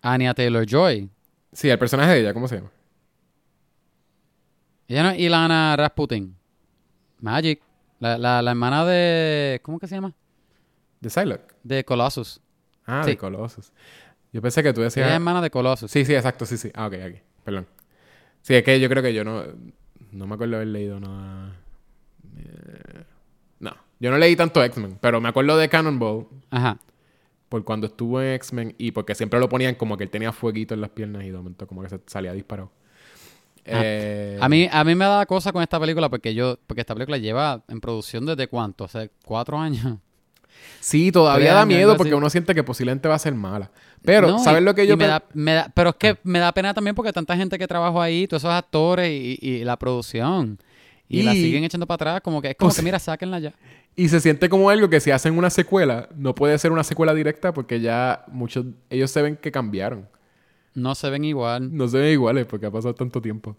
Anya 0.03 0.35
Taylor 0.35 0.65
Joy. 0.67 1.09
Sí, 1.53 1.69
el 1.71 1.79
personaje 1.79 2.13
de 2.13 2.21
ella, 2.21 2.35
¿cómo 2.35 2.47
se 2.49 2.57
llama? 2.57 2.71
Ella 4.89 5.03
no 5.05 5.11
es 5.11 5.19
Ilana 5.19 5.77
Rasputin. 5.77 6.37
Magic. 7.21 7.61
La, 8.01 8.19
la, 8.19 8.43
la 8.43 8.51
hermana 8.51 8.85
de. 8.85 9.61
¿Cómo 9.63 9.79
que 9.79 9.87
se 9.87 9.95
llama? 9.95 10.13
De 11.01 11.09
Psylocke. 11.11 11.55
De 11.63 11.85
Colossus. 11.85 12.41
Ah, 12.87 13.03
Sí. 13.05 13.11
de 13.13 13.17
Colossus. 13.17 13.73
Yo 14.33 14.43
pensé 14.43 14.63
que 14.63 14.73
tú 14.73 14.81
Ella 14.81 14.87
decías. 14.87 15.09
es 15.09 15.15
hermana 15.15 15.41
de 15.41 15.51
Colossus. 15.51 15.91
Sí, 15.91 16.05
sí, 16.05 16.15
exacto, 16.15 16.45
sí, 16.45 16.57
sí. 16.59 16.71
Ah, 16.75 16.87
ok, 16.89 16.95
ok. 17.09 17.15
Perdón. 17.45 17.67
Sí, 18.43 18.55
es 18.55 18.63
que 18.65 18.79
yo 18.81 18.89
creo 18.89 19.03
que 19.03 19.15
yo 19.15 19.25
no. 19.25 19.45
No 20.13 20.27
me 20.27 20.35
acuerdo 20.35 20.57
haber 20.57 20.69
leído 20.69 21.01
nada. 21.01 21.57
eh. 22.37 23.05
Yo 24.01 24.11
no 24.11 24.19
leí 24.19 24.37
tanto 24.37 24.63
X-Men, 24.63 24.99
pero 25.01 25.21
me 25.21 25.29
acuerdo 25.29 25.57
de 25.57 25.69
Cannonball 25.69 26.27
Ajá. 26.51 26.79
por 27.49 27.65
cuando 27.65 27.87
estuvo 27.87 28.21
en 28.21 28.35
X-Men 28.35 28.75
y 28.79 28.91
porque 28.91 29.15
siempre 29.15 29.39
lo 29.41 29.49
ponían 29.49 29.75
como 29.77 29.97
que 29.97 30.05
él 30.05 30.11
tenía 30.11 30.33
fueguito 30.33 30.75
en 30.75 30.81
las 30.81 30.91
piernas 30.91 31.25
y 31.25 31.31
de 31.31 31.37
momento 31.37 31.67
como 31.67 31.83
que 31.83 31.89
se 31.89 32.01
salía 32.07 32.33
disparado. 32.33 32.71
Ah, 33.67 33.81
Eh, 33.83 34.39
A 34.43 34.49
mí, 34.49 34.69
a 34.71 34.85
mí 34.85 34.95
me 34.95 35.05
da 35.07 35.25
cosa 35.27 35.51
con 35.53 35.63
esta 35.63 35.81
película 35.81 36.11
porque 36.11 36.35
yo, 36.35 36.59
porque 36.67 36.83
esta 36.83 36.95
película 36.95 37.17
lleva 37.17 37.63
en 37.69 37.81
producción 37.81 38.27
desde 38.27 38.47
cuánto, 38.49 38.87
sea, 38.89 39.09
cuatro 39.25 39.59
años. 39.59 39.99
Sí, 40.81 41.11
todavía 41.11 41.55
da 41.55 41.65
miedo 41.67 41.97
porque 41.97 42.11
así. 42.11 42.17
uno 42.17 42.29
siente 42.31 42.55
que 42.55 42.63
posiblemente 42.63 43.09
va 43.09 43.15
a 43.15 43.19
ser 43.19 43.35
mala. 43.35 43.71
Pero, 44.03 44.29
No, 44.29 44.39
¿sabes 44.39 44.61
y- 44.61 44.65
lo 44.65 44.75
que 44.75 44.87
yo 44.87 44.97
me 44.97 45.07
da, 45.07 45.25
me 45.33 45.53
da- 45.55 45.71
Pero 45.75 45.91
es 45.91 45.97
que 45.97 46.19
me 46.25 46.39
da 46.39 46.53
pena 46.53 46.75
también 46.75 46.95
porque 46.95 47.13
tanta 47.13 47.37
gente 47.37 47.59
que 47.59 47.67
trabajó 47.67 48.01
ahí, 48.03 48.27
todos 48.29 48.43
esos 48.43 48.53
actores 48.53 49.11
y, 49.11 49.39
y 49.41 49.65
la 49.65 49.79
producción. 49.79 50.59
Y, 51.09 51.23
la 51.23 51.35
Y- 51.35 51.43
siguen 51.43 51.65
echando 51.65 51.87
para 51.87 51.95
atrás, 51.97 52.21
como 52.23 52.41
que 52.43 52.51
es 52.51 52.57
como 52.57 52.69
Pues- 52.69 52.77
que 52.77 52.83
mira, 52.83 52.99
sáquenla 52.99 53.39
ya. 53.41 53.53
Y 53.97 54.09
se 54.09 54.21
siente 54.21 54.49
como 54.49 54.71
algo 54.71 54.89
que 54.89 54.99
si 55.01 55.11
hacen 55.13 55.39
una 55.39 55.51
secuela, 55.51 56.09
no 56.17 56.35
puede 56.35 56.59
ser 56.59 56.73
una 56.73 56.83
secuela 56.83 57.15
directa 57.15 57.55
porque 57.55 57.81
ya 57.81 58.25
muchos, 58.29 58.67
ellos 58.91 59.11
se 59.11 59.23
ven 59.23 59.37
que 59.37 59.53
cambiaron. 59.53 60.09
No 60.75 60.97
se 60.97 61.09
ven 61.11 61.25
igual. 61.25 61.77
No 61.77 61.87
se 61.87 61.99
ven 61.99 62.13
iguales 62.13 62.47
porque 62.47 62.67
ha 62.67 62.71
pasado 62.73 62.95
tanto 62.95 63.23
tiempo. 63.23 63.57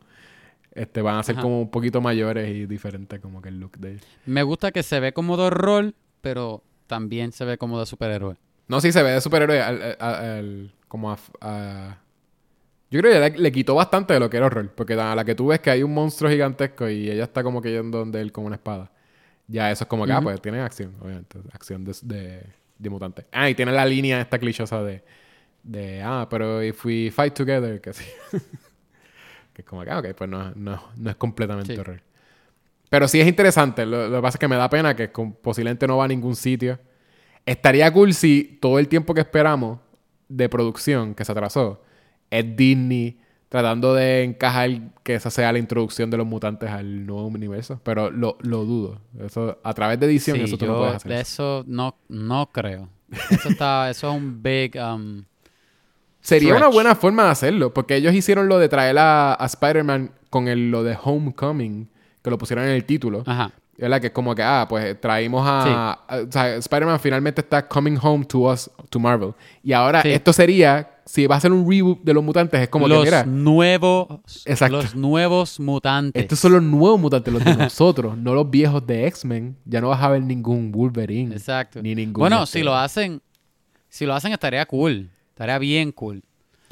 Este, 0.73 1.01
van 1.01 1.15
a 1.17 1.23
ser 1.23 1.35
Ajá. 1.35 1.43
como 1.43 1.61
un 1.61 1.71
poquito 1.71 2.01
mayores 2.01 2.49
y 2.49 2.65
diferentes 2.65 3.21
como 3.21 3.41
que 3.41 3.47
el 3.47 3.59
look 3.61 3.77
de 3.77 3.91
ellos. 3.93 4.03
Me 4.25 4.43
gusta 4.43 4.73
que 4.73 4.83
se 4.83 4.99
ve 4.99 5.13
como 5.13 5.37
de 5.37 5.43
horror, 5.43 5.93
pero 6.19 6.63
también 6.87 7.31
se 7.31 7.45
ve 7.45 7.57
como 7.57 7.79
de 7.79 7.85
superhéroe. 7.85 8.35
No, 8.67 8.81
sí 8.81 8.91
se 8.91 9.01
ve 9.03 9.11
de 9.11 9.21
superhéroe 9.21 9.61
al, 9.61 9.95
al- 9.99 10.15
al- 10.15 10.73
como 10.89 11.11
a, 11.11 11.17
a- 11.39 11.97
Yo 12.91 12.99
creo 12.99 13.13
que 13.13 13.19
le, 13.37 13.37
le 13.41 13.51
quitó 13.53 13.75
bastante 13.75 14.13
de 14.15 14.19
lo 14.19 14.29
que 14.29 14.35
era 14.35 14.47
horror. 14.47 14.73
Porque 14.75 14.95
a 14.95 15.15
la 15.15 15.23
que 15.23 15.33
tú 15.35 15.47
ves 15.47 15.61
que 15.61 15.69
hay 15.69 15.81
un 15.81 15.93
monstruo 15.93 16.29
gigantesco 16.29 16.89
y 16.89 17.09
ella 17.09 17.23
está 17.23 17.41
como 17.41 17.61
que 17.61 17.71
yendo 17.71 17.99
donde 17.99 18.19
él 18.19 18.33
con 18.33 18.43
una 18.43 18.55
espada. 18.55 18.91
Ya 19.47 19.71
eso 19.71 19.83
es 19.83 19.87
como 19.87 20.05
que, 20.05 20.11
ah, 20.11 20.21
pues 20.21 20.41
tiene 20.41 20.59
acción, 20.59 20.95
obviamente. 21.01 21.39
Acción 21.53 21.83
de, 21.85 21.95
de, 22.01 22.43
de 22.79 22.89
mutante. 22.89 23.25
Ah, 23.31 23.49
y 23.49 23.55
tiene 23.55 23.71
la 23.71 23.85
línea 23.85 24.21
esta 24.21 24.39
clichosa 24.39 24.81
de... 24.83 25.03
De, 25.63 26.01
ah, 26.03 26.27
pero 26.29 26.61
if 26.63 26.85
we 26.85 27.09
fight 27.11 27.33
together, 27.33 27.81
que 27.81 27.91
sí. 27.93 28.05
que 29.53 29.61
es 29.61 29.65
como 29.67 29.83
que, 29.83 29.89
ah, 29.91 29.99
ok, 29.99 30.07
pues 30.15 30.29
no, 30.29 30.51
no, 30.55 30.81
no 30.95 31.09
es 31.09 31.15
completamente 31.15 31.73
Sí. 31.73 31.79
horror. 31.79 32.01
Pero 32.89 33.07
sí 33.07 33.19
es 33.19 33.27
interesante. 33.27 33.85
Lo, 33.85 34.07
lo 34.09 34.17
que 34.17 34.21
pasa 34.21 34.35
es 34.35 34.39
que 34.39 34.47
me 34.47 34.55
da 34.57 34.69
pena 34.69 34.95
que 34.95 35.11
con- 35.11 35.33
posiblemente 35.33 35.87
no 35.87 35.97
va 35.97 36.05
a 36.05 36.07
ningún 36.07 36.35
sitio. 36.35 36.79
Estaría 37.45 37.91
cool 37.91 38.13
si 38.13 38.57
todo 38.61 38.77
el 38.79 38.87
tiempo 38.87 39.13
que 39.13 39.21
esperamos 39.21 39.79
de 40.29 40.49
producción 40.49 41.13
que 41.15 41.25
se 41.25 41.31
atrasó 41.31 41.83
es 42.29 42.55
Disney 42.55 43.19
tratando 43.61 43.93
de 43.93 44.23
encajar 44.23 44.69
que 45.03 45.15
esa 45.15 45.29
sea 45.29 45.51
la 45.53 45.59
introducción 45.59 46.09
de 46.09 46.17
los 46.17 46.27
mutantes 46.27 46.69
al 46.69 47.05
nuevo 47.05 47.27
universo. 47.27 47.79
Pero 47.83 48.11
lo, 48.11 48.37
lo 48.41 48.65
dudo. 48.65 48.99
Eso, 49.19 49.57
a 49.63 49.73
través 49.73 49.99
de 49.99 50.07
edición, 50.07 50.37
Sí, 50.37 50.43
eso 50.43 50.57
tú 50.57 50.65
yo 50.65 50.71
no 50.73 50.77
puedes 50.79 50.95
hacer. 50.95 51.11
de 51.13 51.21
eso. 51.21 51.63
no, 51.67 51.95
no 52.09 52.49
creo. 52.51 52.89
Eso 53.29 53.49
está, 53.49 53.89
eso 53.89 54.09
es 54.09 54.15
un 54.17 54.43
big 54.43 54.75
um, 54.77 55.23
Sería 56.19 56.49
stretch. 56.49 56.61
una 56.63 56.67
buena 56.73 56.95
forma 56.95 57.23
de 57.25 57.29
hacerlo, 57.29 57.73
porque 57.73 57.95
ellos 57.95 58.13
hicieron 58.13 58.47
lo 58.49 58.57
de 58.59 58.67
traer 58.67 58.97
a, 58.97 59.33
a 59.35 59.45
Spider-Man 59.45 60.11
con 60.29 60.47
el, 60.47 60.71
lo 60.71 60.83
de 60.83 60.97
Homecoming, 61.01 61.87
que 62.21 62.29
lo 62.29 62.37
pusieron 62.37 62.65
en 62.65 62.71
el 62.71 62.83
título. 62.85 63.23
ajá. 63.25 63.51
¿Verdad? 63.77 63.99
Que 63.99 64.07
es 64.07 64.13
como 64.13 64.33
que, 64.33 64.41
ah, 64.41 64.65
pues 64.69 64.99
traímos 65.01 65.45
a... 65.45 65.99
a- 66.07 66.17
o 66.21 66.31
sea, 66.31 66.55
Spider-Man 66.55 66.97
finalmente 66.97 67.41
está 67.41 67.67
coming 67.67 67.97
home 68.01 68.23
to 68.23 68.39
us, 68.49 68.71
to 68.89 68.99
Marvel. 68.99 69.33
Y 69.63 69.73
ahora 69.73 70.01
Sí. 70.01 70.11
esto 70.13 70.31
sería, 70.31 70.94
si 71.05 71.27
va 71.27 71.35
a 71.35 71.39
ser 71.39 71.51
un 71.51 71.69
reboot 71.69 72.01
de 72.03 72.13
los 72.13 72.23
mutantes, 72.23 72.59
es 72.61 72.69
como 72.69 72.87
los 72.87 72.99
que, 72.99 73.05
mira, 73.05 73.25
nuevos 73.25 74.07
Exacto. 74.45 74.77
los 74.77 74.95
nuevos 74.95 75.59
mutantes. 75.59 76.21
estos 76.21 76.39
son 76.39 76.53
los 76.53 76.63
nuevos 76.63 76.99
mutantes, 76.99 77.31
los 77.33 77.43
de 77.43 77.55
nosotros, 77.57 78.17
no 78.17 78.33
los 78.33 78.49
viejos 78.49 78.85
de 78.87 79.05
X-Men. 79.07 79.55
Ya 79.65 79.81
no 79.81 79.89
vas 79.89 80.01
a 80.01 80.09
ver 80.09 80.23
ningún 80.23 80.71
Wolverine. 80.71 81.33
Exacto. 81.35 81.81
Ni 81.81 81.93
ningún... 81.95 82.19
Bueno, 82.21 82.43
este- 82.43 82.59
si 82.59 82.63
lo 82.63 82.75
hacen 82.75 83.21
Si 83.89 84.05
lo 84.05 84.13
hacen 84.15 84.31
estaría 84.33 84.65
cool. 84.65 85.09
Estaría 85.29 85.57
bien 85.59 85.91
cool. 85.91 86.23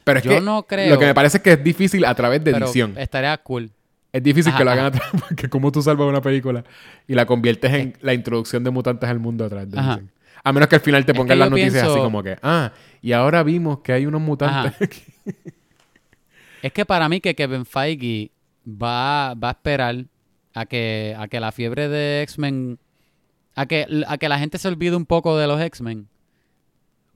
Pero 0.03 0.19
es 0.19 0.26
Yo 0.26 0.31
que 0.31 0.41
no 0.41 0.64
creo. 0.64 0.89
lo 0.93 0.99
que 0.99 1.05
me 1.05 1.14
parece 1.14 1.38
es 1.38 1.43
que 1.43 1.53
es 1.53 1.64
difícil 1.64 2.03
a 2.03 2.14
través 2.15 2.43
de 2.43 2.51
Pero 2.51 2.65
edición. 2.65 2.95
estaría 2.97 3.38
cool. 3.38 3.72
Es 4.11 4.22
difícil 4.22 4.49
Ajá, 4.49 4.57
que 4.57 4.64
lo 4.65 4.72
hagan 4.72 4.85
ajá. 4.88 4.97
a 4.97 4.99
través 4.99 5.22
porque 5.30 5.49
como 5.49 5.72
tú 5.72 5.81
salvas 5.81 6.07
una 6.10 6.22
película 6.22 6.64
y 7.07 7.14
la 7.15 7.26
conviertes 7.26 7.72
en 7.73 7.97
la 8.01 8.14
introducción 8.14 8.64
de 8.64 8.69
mutantes 8.72 9.10
al 9.10 9.19
mundo 9.19 9.45
a 9.45 9.49
través 9.49 9.69
de 9.72 9.80
Ajá. 9.80 9.93
edición. 9.93 10.11
A 10.44 10.52
menos 10.52 10.68
que 10.68 10.76
al 10.76 10.82
final 10.82 11.06
te 11.06 11.11
Es 11.14 11.18
pongan 11.18 11.36
que 11.36 11.40
las 11.40 11.49
noticias 11.49 11.84
así 11.84 11.99
como 12.03 12.22
que, 12.24 12.38
ah, 12.41 12.72
y 13.02 13.11
ahora 13.14 13.44
vimos 13.44 13.80
que 13.80 13.94
hay 13.94 14.06
unos 14.06 14.22
mutantes. 14.22 14.74
Es 16.61 16.72
que 16.74 16.86
para 16.86 17.07
mí 17.10 17.20
que 17.22 17.36
Kevin 17.36 17.65
Feige 17.65 18.32
va, 18.65 19.34
va 19.36 19.49
a 19.49 19.52
esperar 19.52 20.06
a 20.53 20.65
que, 20.65 21.15
a 21.18 21.28
que 21.28 21.40
la 21.40 21.52
fiebre 21.52 21.90
de 21.90 22.22
X-Men, 22.24 22.80
a 23.56 23.65
que, 23.65 23.86
a 24.07 24.18
que 24.18 24.30
la 24.30 24.40
gente 24.40 24.57
se 24.57 24.68
olvide 24.68 24.95
un 24.95 25.06
poco 25.06 25.38
de 25.38 25.48
los 25.48 25.60
X-Men 25.61 26.07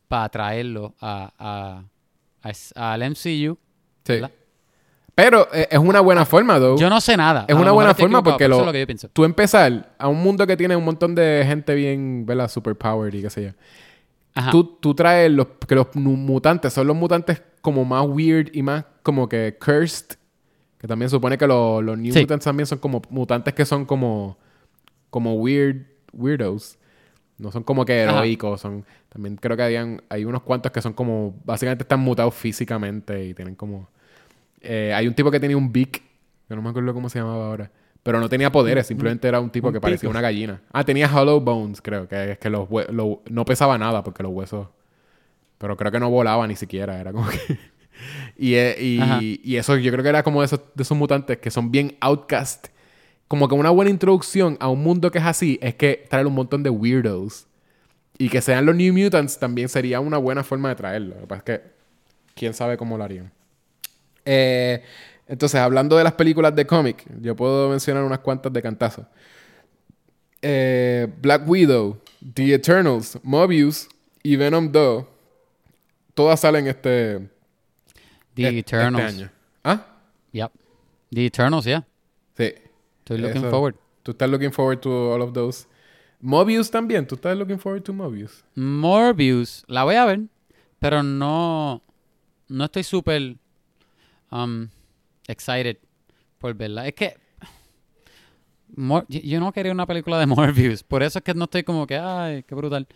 para 0.07 0.29
traerlo 0.29 0.95
a, 1.01 1.31
a, 1.37 2.49
a- 2.49 2.93
al 2.93 3.01
MCU. 3.11 3.57
Sí. 4.05 4.21
Pero 5.17 5.47
eh, 5.51 5.67
es 5.71 5.79
una 5.79 5.99
buena 5.99 6.25
forma, 6.25 6.59
though. 6.59 6.77
Yo 6.77 6.91
no 6.91 7.01
sé 7.01 7.17
nada. 7.17 7.45
Es 7.47 7.55
A 7.55 7.59
una 7.59 7.71
buena 7.71 7.95
forma 7.95 8.21
porque 8.21 8.47
lo-. 8.47 8.71
Tú 9.13 9.25
empezar 9.25 9.95
a 9.97 10.07
un 10.07 10.21
mundo 10.21 10.45
que 10.45 10.55
tiene 10.55 10.75
un 10.75 10.85
montón 10.85 11.15
de 11.15 11.43
gente 11.43 11.73
bien, 11.73 12.23
¿verdad? 12.23 12.47
Superpowered 12.47 13.15
y 13.15 13.23
qué 13.23 13.29
sé 13.31 13.43
yo. 13.45 13.49
Ajá. 14.35 14.51
Tú, 14.51 14.77
tú 14.79 14.93
traes 14.93 15.31
los, 15.31 15.47
que 15.67 15.73
los 15.73 15.87
mutantes 15.95 16.71
son 16.71 16.85
los 16.85 16.95
mutantes 16.95 17.41
como 17.61 17.83
más 17.83 18.05
weird 18.07 18.49
y 18.53 18.61
más 18.61 18.85
como 19.01 19.27
que 19.27 19.57
cursed. 19.59 20.17
Que 20.77 20.87
también 20.87 21.09
supone 21.09 21.35
que 21.35 21.47
los, 21.47 21.83
los 21.83 21.97
New 21.97 22.13
Sí. 22.13 22.19
Mutants 22.19 22.45
también 22.45 22.67
son 22.67 22.77
como 22.77 23.01
mutantes 23.09 23.55
que 23.55 23.65
son 23.65 23.85
como, 23.87 24.37
como 25.09 25.33
weird, 25.33 25.87
weirdos. 26.13 26.77
No 27.39 27.51
son 27.51 27.63
como 27.63 27.85
que 27.85 28.03
Ajá. 28.03 28.19
heroicos. 28.19 28.61
Son, 28.61 28.85
también 29.09 29.35
creo 29.37 29.57
que 29.57 29.63
habían, 29.63 29.99
hay 30.09 30.25
unos 30.25 30.43
cuantos 30.43 30.71
que 30.71 30.79
son 30.83 30.93
como, 30.93 31.33
básicamente 31.43 31.83
están 31.85 32.01
mutados 32.01 32.35
físicamente 32.35 33.25
y 33.25 33.33
tienen 33.33 33.55
como... 33.55 33.89
eh, 34.61 34.93
hay 34.95 35.07
un 35.07 35.13
tipo 35.13 35.29
que 35.31 35.39
tenía 35.39 35.57
un 35.57 35.71
beak, 35.71 36.01
que 36.47 36.55
no 36.55 36.61
me 36.61 36.69
acuerdo 36.69 36.93
cómo 36.93 37.09
se 37.09 37.19
llamaba 37.19 37.47
ahora. 37.47 37.71
Pero 38.03 38.19
no 38.21 38.29
tenía 38.29 38.51
poderes, 38.51 38.87
simplemente 38.87 39.27
era 39.27 39.39
un 39.41 39.49
tipo 39.49 39.67
un 39.67 39.73
que 39.73 39.81
parecía 39.81 40.01
pico. 40.01 40.11
una 40.11 40.21
gallina. 40.21 40.61
Ah, 40.71 40.83
tenía 40.85 41.13
hollow 41.13 41.41
bones, 41.41 41.81
creo, 41.81 42.07
que 42.07 42.31
es 42.33 42.37
que 42.37 42.49
los 42.49 42.67
lo- 42.89 43.21
no 43.29 43.43
pesaba 43.45 43.77
nada 43.77 44.01
porque 44.03 44.23
los 44.23 44.31
huesos. 44.31 44.67
Pero 45.57 45.75
creo 45.75 45.91
que 45.91 45.99
no 45.99 46.09
volaba 46.09 46.47
ni 46.47 46.55
siquiera, 46.55 46.99
era 46.99 47.11
como 47.11 47.27
que. 47.27 47.37
y, 48.37 48.53
eh, 48.53 48.75
y, 48.79 49.41
y 49.43 49.55
eso 49.57 49.75
yo 49.75 49.91
creo 49.91 50.03
que 50.03 50.09
era 50.09 50.23
como 50.23 50.39
de 50.41 50.45
esos, 50.45 50.61
de 50.73 50.83
esos 50.83 50.97
mutantes 50.97 51.37
que 51.39 51.51
son 51.51 51.69
bien 51.71 51.97
outcast. 51.99 52.67
Como 53.27 53.49
que 53.49 53.55
una 53.55 53.71
buena 53.71 53.91
introducción 53.91 54.55
a 54.61 54.69
un 54.69 54.81
mundo 54.83 55.11
que 55.11 55.17
es 55.17 55.25
así 55.25 55.59
es 55.61 55.75
que 55.75 56.05
traer 56.09 56.27
un 56.27 56.33
montón 56.35 56.63
de 56.63 56.69
weirdos. 56.69 57.47
Y 58.17 58.29
que 58.29 58.41
sean 58.41 58.65
los 58.65 58.73
New 58.75 58.93
Mutants 58.93 59.37
también 59.37 59.67
sería 59.67 59.99
una 59.99 60.17
buena 60.17 60.43
forma 60.45 60.69
de 60.69 60.75
traerlo. 60.75 61.15
Lo 61.15 61.21
que 61.21 61.27
pasa 61.27 61.39
es 61.39 61.43
que 61.43 61.61
quién 62.35 62.53
sabe 62.53 62.77
cómo 62.77 62.97
lo 62.97 63.03
harían. 63.03 63.31
Eh, 64.29 64.83
entonces, 65.25 65.59
hablando 65.59 65.97
de 65.97 66.03
las 66.03 66.13
películas 66.13 66.53
de 66.53 66.67
cómic, 66.67 67.05
yo 67.21 67.35
puedo 67.35 67.69
mencionar 67.69 68.03
unas 68.03 68.19
cuantas 68.19 68.51
de 68.51 68.61
cantazo. 68.61 69.07
Eh, 70.41 71.07
Black 71.21 71.47
Widow, 71.47 71.97
The 72.33 72.53
Eternals, 72.53 73.17
Mobius 73.23 73.87
y 74.23 74.35
Venom 74.35 74.69
2. 74.71 75.05
Todas 76.13 76.41
salen 76.41 76.67
este, 76.67 77.29
The 78.33 78.59
Eternals. 78.59 79.05
este 79.05 79.23
año. 79.23 79.31
¿Ah? 79.63 79.85
Yep. 80.33 80.51
The 81.11 81.25
Eternals, 81.25 81.65
yeah. 81.65 81.85
Sí. 82.35 82.53
Estoy 82.99 83.17
looking 83.19 83.41
Eso. 83.43 83.49
forward. 83.49 83.75
Tú 84.03 84.11
estás 84.11 84.29
looking 84.29 84.51
forward 84.51 84.79
to 84.81 85.13
all 85.13 85.21
of 85.21 85.33
those. 85.33 85.67
Mobius 86.19 86.69
también. 86.69 87.07
Tú 87.07 87.15
estás 87.15 87.37
looking 87.37 87.59
forward 87.59 87.83
to 87.83 87.93
Mobius. 87.93 88.43
Morbius, 88.55 89.63
la 89.67 89.83
voy 89.83 89.95
a 89.95 90.05
ver, 90.05 90.21
pero 90.79 91.01
no, 91.03 91.81
no 92.49 92.65
estoy 92.65 92.83
súper 92.83 93.37
um, 94.31 94.67
excited 95.27 95.77
por 96.37 96.53
verla. 96.55 96.87
Es 96.87 96.93
que 96.93 97.15
Mor- 98.75 99.05
yo- 99.07 99.39
no 99.39 99.51
quería 99.53 99.71
una 99.71 99.85
película 99.85 100.19
de 100.19 100.25
Morbius, 100.27 100.83
por 100.83 101.01
eso 101.03 101.19
es 101.19 101.23
que 101.23 101.33
no 101.33 101.45
estoy 101.45 101.63
como 101.63 101.87
que, 101.87 101.97
ay, 101.97 102.43
qué 102.43 102.53
brutal. 102.55 102.87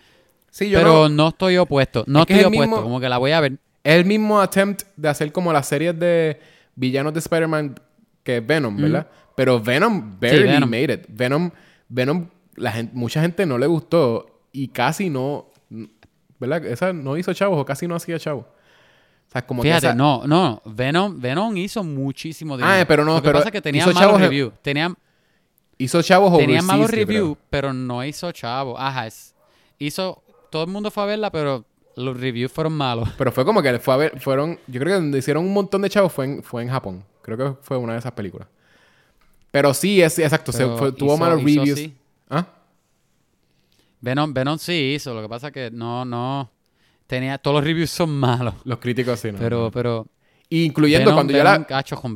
Sí, 0.50 0.70
yo 0.70 0.80
Pero 0.80 1.08
no- 1.08 1.10
no 1.10 1.28
estoy 1.30 1.58
opuesto, 1.58 2.04
no 2.08 2.20
Es 2.20 2.24
estoy 2.24 2.40
es 2.42 2.46
opuesto, 2.48 2.62
mismo- 2.76 2.84
como 2.84 3.00
que 3.00 3.10
la 3.10 3.18
voy 3.18 3.32
a 3.32 3.40
ver. 3.40 3.54
Es 3.84 3.96
el 3.96 4.06
mismo 4.06 4.40
attempt 4.40 4.84
de 4.96 5.10
hacer 5.10 5.32
como 5.32 5.52
las 5.54 5.68
series 5.68 5.98
de 5.98 6.40
villanos 6.76 7.14
de 7.14 7.20
Spider-Man 7.20 7.80
que 8.24 8.40
Venom, 8.42 8.78
¿verdad? 8.78 9.08
Pero 9.36 9.60
Venom 9.60 10.20
barely 10.20 10.44
Venom. 10.44 10.70
made 10.70 10.94
it. 10.94 11.06
Venom, 11.08 11.50
Venom, 11.90 12.28
la 12.58 12.72
gente, 12.74 12.92
mucha 12.94 13.22
gente 13.22 13.46
no 13.46 13.58
le 13.58 13.66
gustó 13.66 14.42
y 14.52 14.68
casi 14.68 15.10
no, 15.10 15.48
¿verdad? 16.38 16.64
Esa 16.66 16.94
no 16.94 17.18
hizo 17.18 17.34
chavos 17.34 17.60
o 17.60 17.66
casi 17.66 17.88
no 17.88 17.96
hacía 17.96 18.20
chavos. 18.20 18.46
O 19.32 19.34
sea, 19.34 19.46
como 19.48 19.62
que 19.62 19.70
Fíjate, 19.70 19.88
esa- 19.88 19.96
no, 19.96 20.24
no, 20.28 20.62
Venom, 20.66 21.18
Venom 21.20 21.56
hizo 21.56 21.84
muchísimo 21.86 22.58
dinero. 22.58 22.82
Ah, 22.82 22.86
pero 22.86 23.06
no, 23.06 23.14
Lo 23.16 23.22
que 23.22 23.28
pero 23.28 23.40
pasa 23.40 23.48
es 23.48 23.54
que 23.54 23.62
tenía 23.62 23.86
malos 23.86 24.02
chavos 24.02 24.20
reviews. 24.20 24.54
Tenía, 24.62 24.94
hizo 25.78 26.02
chavos 26.02 26.38
tenía 26.38 26.62
malos 26.62 26.92
reviews, 26.92 27.38
pero 27.50 27.72
no 27.72 28.04
hizo 28.04 28.30
chavo. 28.34 28.78
Ajá, 28.78 29.08
es- 29.08 29.34
hizo, 29.80 30.22
todo 30.50 30.64
el 30.66 30.70
mundo 30.70 30.92
fue 30.92 31.04
a 31.04 31.06
verla, 31.06 31.32
pero 31.32 31.64
los 31.96 32.20
reviews 32.20 32.52
fueron 32.52 32.74
malos. 32.74 33.08
Pero 33.18 33.32
fue 33.32 33.46
como 33.46 33.62
que 33.62 33.80
fue 33.80 33.94
a 33.94 33.98
ver, 33.98 34.20
fueron, 34.20 34.60
yo 34.68 34.80
creo 34.82 34.96
que 34.98 35.02
donde 35.02 35.18
hicieron 35.20 35.46
un 35.46 35.54
montón 35.54 35.82
de 35.82 35.90
chavos 35.90 36.12
fue 36.12 36.26
en, 36.26 36.44
fue 36.44 36.64
en 36.64 36.70
Japón. 36.70 37.04
Creo 37.22 37.38
que 37.38 37.54
fue 37.62 37.78
una 37.78 37.94
de 37.94 38.00
esas 38.00 38.12
películas. 38.14 38.48
Pero 39.52 39.74
sí, 39.74 40.02
es 40.02 40.18
exacto, 40.20 40.52
se 40.52 40.60
Pero 40.66 40.78
fue- 40.78 40.92
tuvo 40.92 41.14
hizo- 41.16 41.18
malos 41.18 41.42
hizo 41.42 41.60
reviews. 41.62 41.80
sí. 41.80 41.94
¿Ah? 42.30 42.46
Venom, 44.02 44.34
Venom 44.34 44.58
sí 44.58 44.94
hizo, 44.96 45.14
lo 45.14 45.22
que 45.22 45.30
pasa 45.30 45.48
es 45.48 45.54
que 45.54 45.72
no, 45.72 46.04
no. 46.06 46.50
Tenía, 47.12 47.38
todos 47.38 47.56
los 47.58 47.64
reviews 47.66 47.90
son 47.90 48.10
malos. 48.18 48.54
Los 48.64 48.80
críticos 48.80 49.20
sí, 49.20 49.32
¿no? 49.34 49.38
Pero, 49.38 49.70
pero. 49.72 50.08
Incluyendo 50.50 51.12
Venom- 51.12 51.14
cuando 51.16 51.34
yo 51.34 51.44
la... 51.44 51.66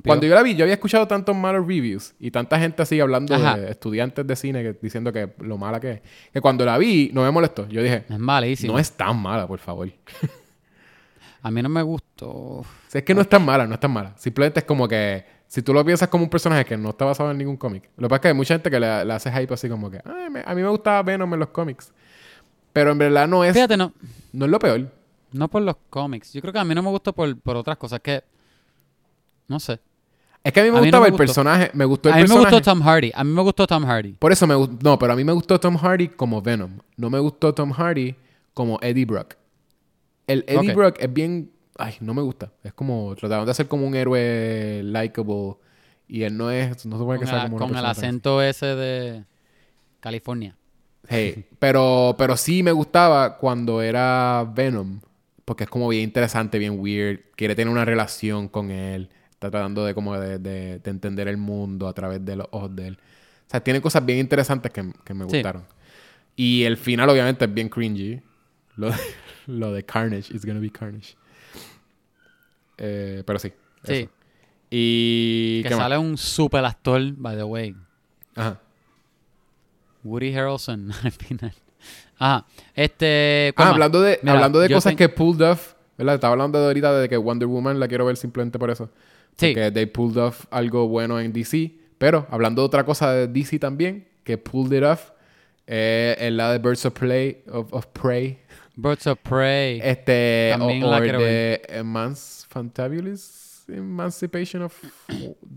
Cuando 0.06 0.26
yo 0.28 0.36
la 0.36 0.42
vi, 0.44 0.56
yo 0.56 0.64
había 0.66 0.74
escuchado 0.76 1.08
tantos 1.08 1.34
malos 1.36 1.66
reviews 1.68 2.14
y 2.20 2.32
tanta 2.32 2.60
gente 2.60 2.82
así 2.82 3.00
hablando 3.00 3.34
Ajá. 3.36 3.56
de 3.58 3.72
estudiantes 3.72 4.26
de 4.28 4.36
cine 4.36 4.62
que, 4.64 4.78
diciendo 4.82 5.14
que 5.14 5.34
lo 5.40 5.58
mala 5.58 5.80
que 5.80 5.92
es. 5.92 6.02
Que 6.34 6.42
cuando 6.42 6.66
la 6.66 6.78
vi, 6.78 7.12
no 7.14 7.24
me 7.24 7.32
molestó. 7.32 7.68
Yo 7.70 7.82
dije, 7.84 8.04
Es 8.10 8.20
no 8.68 8.80
es 8.80 8.92
tan 8.92 9.18
mala, 9.22 9.48
por 9.48 9.60
favor. 9.60 9.90
A 11.42 11.52
mí 11.52 11.62
no 11.62 11.70
me 11.70 11.82
gustó. 11.82 12.66
Es 12.92 13.04
que 13.04 13.14
no 13.14 13.22
es 13.22 13.30
tan 13.30 13.44
mala, 13.46 13.68
no 13.68 13.74
es 13.76 13.80
tan 13.80 13.92
mala. 13.92 14.14
Simplemente 14.18 14.60
es 14.62 14.66
como 14.66 14.88
que, 14.88 15.24
si 15.48 15.62
tú 15.62 15.74
lo 15.74 15.86
piensas 15.86 16.08
como 16.10 16.24
un 16.24 16.30
personaje 16.30 16.66
que 16.66 16.76
no 16.76 16.90
está 16.90 17.06
basado 17.06 17.32
en 17.32 17.38
ningún 17.38 17.56
cómic. 17.58 17.90
Lo 17.98 18.08
que 18.08 18.10
pasa 18.10 18.16
es 18.16 18.22
que 18.22 18.28
hay 18.30 18.34
mucha 18.34 18.54
gente 18.56 18.72
que 18.72 18.80
le, 18.80 19.06
le 19.06 19.14
hace 19.14 19.32
hype 19.32 19.54
así 19.54 19.70
como 19.70 19.92
que, 19.92 20.00
"Ay, 20.04 20.30
me- 20.32 20.44
a 20.46 20.56
mí 20.56 20.62
me 20.62 20.70
gustaba 20.70 21.04
Venom 21.04 21.32
en 21.34 21.40
los 21.40 21.50
cómics. 21.50 21.94
Pero 22.76 22.92
en 22.92 22.98
verdad 22.98 23.26
no 23.26 23.42
es, 23.46 23.54
Fíjate, 23.54 23.78
no, 23.78 23.94
no 24.34 24.44
es 24.46 24.52
lo 24.52 24.60
peor. 24.60 24.92
no 25.32 25.48
por 25.50 25.62
los 25.62 25.78
cómics. 25.90 26.34
Yo 26.34 26.42
creo 26.42 26.52
que 26.52 26.60
a 26.60 26.66
mí 26.66 26.76
no 26.76 26.84
me 26.84 26.90
gustó 26.90 27.14
por, 27.14 27.40
por 27.40 27.56
otras 27.56 27.78
cosas 27.78 28.02
que. 28.02 28.22
No 29.48 29.62
sé. 29.62 29.80
Es 30.44 30.52
que 30.52 30.60
a 30.60 30.64
mí 30.64 30.72
me 30.72 30.80
A 30.80 30.82
mí 30.82 30.92
no 30.92 30.98
gustaba 31.00 31.04
me 31.04 31.08
el 31.08 31.12
gustó. 31.14 31.24
personaje. 31.24 31.72
Me 31.74 31.86
gustó 31.86 32.10
el 32.10 32.16
A 32.16 32.18
mí 32.18 32.24
me 32.28 32.36
gustó 32.38 32.62
Tom 32.62 32.82
Hardy. 32.82 33.12
A 33.16 33.24
mí 33.24 33.32
me 33.32 33.42
gustó 33.42 33.66
Tom 33.66 33.86
Hardy. 33.86 34.12
Por 34.20 34.32
eso 34.34 34.46
me 34.46 34.56
gustó. 34.56 34.76
No, 34.84 35.00
pero 35.00 35.14
a 35.14 35.16
mí 35.16 35.24
me 35.24 35.32
gustó 35.32 35.58
Tom 35.58 35.78
Hardy 35.78 36.10
como 36.10 36.42
Venom. 36.42 36.80
No 36.98 37.10
me 37.10 37.18
gustó 37.20 37.54
Tom 37.54 37.72
Hardy 37.72 38.14
como 38.54 38.78
Eddie 38.82 39.06
Brock. 39.06 39.36
El 40.28 40.44
Eddie. 40.48 40.74
Brock 40.76 40.98
es 41.00 41.14
bien. 41.14 41.52
Ay, 41.78 41.96
no 42.02 42.14
me 42.14 42.22
gusta. 42.24 42.52
Es 42.62 42.74
como. 42.74 43.16
Trataron 43.16 43.46
de 43.46 43.52
hacer 43.52 43.70
como 43.70 43.88
un 43.88 43.96
héroe 43.96 44.82
likable. 44.84 45.56
Y 46.10 46.24
él 46.24 46.36
no 46.36 46.52
es. 46.52 46.86
No 46.86 46.98
se 46.98 47.00
supone 47.02 47.20
que 47.20 47.26
sea 47.26 47.44
como 47.44 47.56
una 47.56 47.66
con 47.68 47.70
el 47.70 47.82
persona 47.84 47.90
acento 47.92 48.42
ese 48.42 48.66
de 48.76 49.24
California. 50.02 50.58
Hey, 51.08 51.46
pero, 51.60 52.16
pero 52.18 52.36
sí 52.38 52.64
me 52.64 52.72
gustaba 52.72 53.38
cuando 53.38 53.82
era 53.82 54.50
Venom. 54.56 55.00
Porque 55.46 55.66
es 55.66 55.70
como 55.70 55.88
bien 55.90 56.04
interesante, 56.04 56.58
bien 56.58 56.80
weird. 56.80 57.20
Quiere 57.36 57.56
tener 57.56 57.72
una 57.72 57.86
relación 57.86 58.48
con 58.48 58.72
él. 58.72 59.10
Está 59.32 59.52
tratando 59.52 59.86
de 59.86 59.94
como 59.94 60.18
de, 60.20 60.40
de- 60.40 60.80
de 60.80 60.90
entender 60.92 61.28
el 61.28 61.38
mundo 61.38 61.88
a 61.88 61.94
través 61.94 62.26
de 62.26 62.36
los 62.38 62.48
ojos 62.52 62.76
de 62.76 62.88
él. 62.88 62.98
O 63.48 63.50
sea, 63.52 63.60
tiene 63.64 63.80
cosas 63.82 64.04
bien 64.04 64.18
interesantes 64.20 64.72
que, 64.72 64.92
que 65.04 65.14
me 65.14 65.26
Sí. 65.26 65.36
gustaron. 65.38 65.64
Y 66.36 66.64
el 66.64 66.78
final, 66.78 67.10
obviamente, 67.10 67.46
es 67.46 67.54
bien 67.54 67.70
cringy. 67.70 68.20
Lo 68.76 68.90
de, 68.90 68.96
lo 69.48 69.72
de 69.72 69.84
Carnage. 69.86 70.34
It's 70.34 70.46
gonna 70.46 70.60
be 70.60 70.72
Carnage. 70.72 71.16
Eh, 72.78 73.24
pero 73.26 73.40
sí. 73.40 73.52
Sí. 73.84 73.94
eso. 73.94 74.10
Y... 74.70 75.62
Que 75.64 75.70
sale 75.76 75.98
un 75.98 76.18
super 76.18 76.66
actor, 76.66 77.02
by 77.16 77.36
the 77.38 77.44
way. 77.44 77.76
Ajá. 78.36 78.60
Woody 80.06 80.34
Harrelson 80.34 80.92
al 81.04 81.12
final. 81.12 81.54
Ajá. 82.18 82.46
Este. 82.74 83.50
Ah, 83.50 83.54
¿cuál 83.56 83.68
más? 83.68 83.74
hablando 83.74 84.02
de, 84.02 84.20
Mira, 84.22 84.34
hablando 84.36 84.60
de 84.60 84.70
cosas 84.70 84.92
ten- 84.92 84.98
que 84.98 85.10
pulled 85.10 85.42
off, 85.42 85.74
¿verdad? 85.98 86.16
Estaba 86.16 86.32
hablando 86.34 86.60
de 86.60 86.68
ahorita 86.68 86.98
de 86.98 87.10
que 87.10 87.18
Wonder 87.18 87.48
Woman 87.48 87.80
la 87.80 87.88
quiero 87.88 88.06
ver 88.06 88.16
simplemente 88.16 88.58
por 88.58 88.70
eso. 88.70 88.90
Sí. 89.38 89.54
Que 89.54 89.72
they 89.72 89.86
pulled 89.86 90.18
off 90.18 90.46
algo 90.52 90.88
bueno 90.88 91.20
en 91.20 91.34
DC. 91.34 91.74
Pero 91.98 92.28
hablando 92.30 92.62
de 92.62 92.68
otra 92.68 92.86
cosa 92.86 93.12
de 93.12 93.28
DC 93.28 93.60
también, 93.60 94.08
que 94.24 94.38
pulled 94.38 94.78
it 94.78 94.84
off, 94.84 95.12
eh, 95.68 96.30
la 96.32 96.52
de 96.52 96.60
Birds 96.60 96.86
of 96.86 96.94
Prey. 96.94 97.44
Of, 97.52 97.74
of 97.74 97.88
Prey. 97.88 98.40
Birds 98.76 99.08
of 99.08 99.20
Prey. 99.20 99.80
Este, 99.82 100.54
También 100.58 100.84
o, 100.84 100.92
la 100.92 101.02
the 101.02 101.62
Emans 101.70 102.46
Fantabulous 102.50 103.64
Emancipation 103.70 104.62
of 104.62 104.74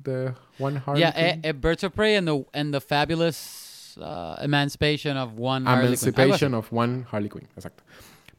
the 0.04 0.32
One 0.58 0.78
Harley 0.78 1.00
yeah, 1.00 1.12
eh, 1.14 1.40
eh, 1.42 1.52
Birds 1.52 1.84
of 1.84 1.92
Prey 1.94 2.16
and 2.16 2.26
the, 2.26 2.44
and 2.54 2.72
the 2.72 2.80
Fabulous 2.80 3.68
uh, 4.00 4.42
Emancipation 4.42 5.16
of 5.16 5.32
One 5.38 5.68
Harley 5.68 5.96
Quinn. 5.96 6.08
Emancipation 6.14 6.54
of 6.54 6.72
One 6.72 7.04
Harley 7.10 7.28
Quinn, 7.28 7.46
exacto. 7.56 7.82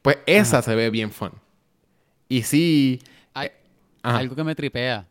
Pues 0.02 0.18
esa 0.26 0.62
se 0.62 0.76
ve 0.76 0.90
bien 0.90 1.12
fun. 1.12 1.32
Y 2.28 2.44
sí... 2.44 3.00
Hay- 3.34 3.52
Ajá. 4.04 4.18
algo 4.20 4.36
que 4.36 4.44
me 4.44 4.56
tripea. 4.56 5.06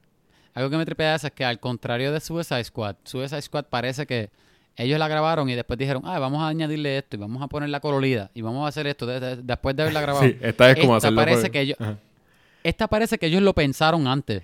Algo 0.54 0.70
que 0.70 0.76
me 0.76 0.84
tripea 0.86 1.14
es 1.14 1.30
que 1.34 1.44
al 1.44 1.60
contrario 1.60 2.10
de 2.12 2.20
Suicide 2.20 2.64
Squad, 2.64 2.96
Suicide 3.04 3.42
Squad 3.42 3.64
parece 3.66 4.06
que 4.06 4.30
ellos 4.76 4.98
la 4.98 5.08
grabaron 5.08 5.48
y 5.50 5.54
después 5.54 5.78
dijeron, 5.78 6.02
ah, 6.06 6.18
vamos 6.18 6.40
a 6.42 6.48
añadirle 6.48 6.98
esto 6.98 7.16
y 7.16 7.18
vamos 7.20 7.42
a 7.42 7.48
ponerla 7.48 7.80
colorida 7.80 8.30
y 8.34 8.42
vamos 8.42 8.64
a 8.64 8.68
hacer 8.68 8.86
esto 8.86 9.06
de- 9.06 9.20
de- 9.20 9.36
después 9.42 9.74
de 9.76 9.82
haberla 9.82 10.00
grabado. 10.02 10.24
Sí, 10.24 10.36
esta 10.40 10.70
es 10.70 10.76
como 10.80 10.96
Esta 10.96 11.08
hacerlo 11.08 11.20
parece 11.20 11.42
por- 11.42 11.50
que 11.50 11.60
ellos, 11.60 11.76
Ajá. 11.80 11.98
esta 12.64 12.86
parece 12.88 13.18
que 13.18 13.26
ellos 13.26 13.42
lo 13.42 13.54
pensaron 13.54 14.06
antes 14.06 14.42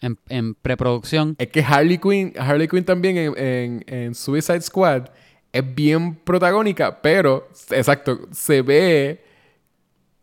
en, 0.00 0.18
en 0.28 0.54
preproducción. 0.54 1.34
Es 1.38 1.48
que 1.48 1.62
Harley 1.62 1.98
Quinn, 1.98 2.34
Harley 2.38 2.68
Quinn 2.68 2.84
también 2.84 3.16
en, 3.16 3.38
en- 3.38 3.84
en 3.86 4.14
Suicide 4.14 4.60
Squad 4.60 5.08
es 5.52 5.74
bien 5.74 6.14
protagónica, 6.16 7.00
pero, 7.02 7.48
exacto, 7.70 8.20
se 8.32 8.62
ve 8.62 9.24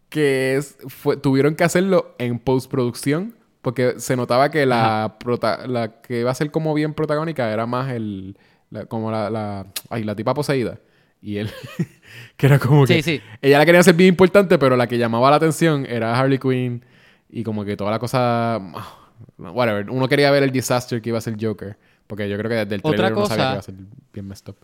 que 0.10 0.56
es, 0.56 0.78
fue- 0.88 1.18
tuvieron 1.18 1.56
que 1.56 1.64
hacerlo 1.64 2.16
en 2.18 2.40
postproducción 2.40 3.36
porque 3.62 3.96
se 4.00 4.16
notaba 4.16 4.52
que 4.52 4.66
la, 4.66 5.18
prota- 5.20 5.66
la 5.68 6.02
que 6.02 6.20
iba 6.22 6.32
a 6.32 6.36
ser 6.36 6.52
como 6.52 6.74
bien 6.74 6.94
protagónica 6.94 7.52
era 7.52 7.66
más 7.66 7.92
el, 7.92 8.38
la- 8.70 8.86
como 8.86 9.12
la, 9.12 9.30
la, 9.30 9.66
ay, 9.90 10.04
la 10.04 10.16
tipa 10.16 10.34
poseída. 10.34 10.80
Y 11.22 11.38
él, 11.38 11.50
que 12.38 12.46
era 12.46 12.60
como 12.60 12.86
que... 12.86 13.02
Sí, 13.02 13.02
sí. 13.02 13.22
Ella 13.42 13.58
la 13.58 13.66
quería 13.66 13.82
hacer 13.82 13.96
bien 13.96 14.10
importante, 14.10 14.60
pero 14.60 14.78
la 14.78 14.86
que 14.86 15.00
llamaba 15.00 15.32
la 15.32 15.38
atención 15.38 15.86
era 15.88 16.18
Harley 16.18 16.38
Quinn 16.38 16.86
y 17.30 17.44
como 17.44 17.66
que 17.66 17.76
toda 17.76 17.90
la 17.92 17.98
cosa... 18.00 18.58
ah, 18.58 19.02
Whatever. 19.38 19.90
Uno 19.90 20.08
quería 20.08 20.30
ver 20.30 20.44
el 20.44 20.52
disaster 20.52 21.02
que 21.02 21.10
iba 21.10 21.18
a 21.18 21.22
ser 21.22 21.36
Joker. 21.42 21.78
Porque 22.06 22.30
yo 22.30 22.38
creo 22.38 22.50
que 22.50 22.56
desde 22.58 22.76
el 22.76 22.82
Otra 22.84 22.98
trailer 22.98 23.14
uno 23.18 23.26
sabía 23.26 23.46
que 23.54 23.58
cosa- 23.58 23.72
iba 23.72 23.82
a 23.82 23.88
ser 23.88 24.04
bien 24.14 24.28
messed 24.28 24.50
up. 24.50 24.58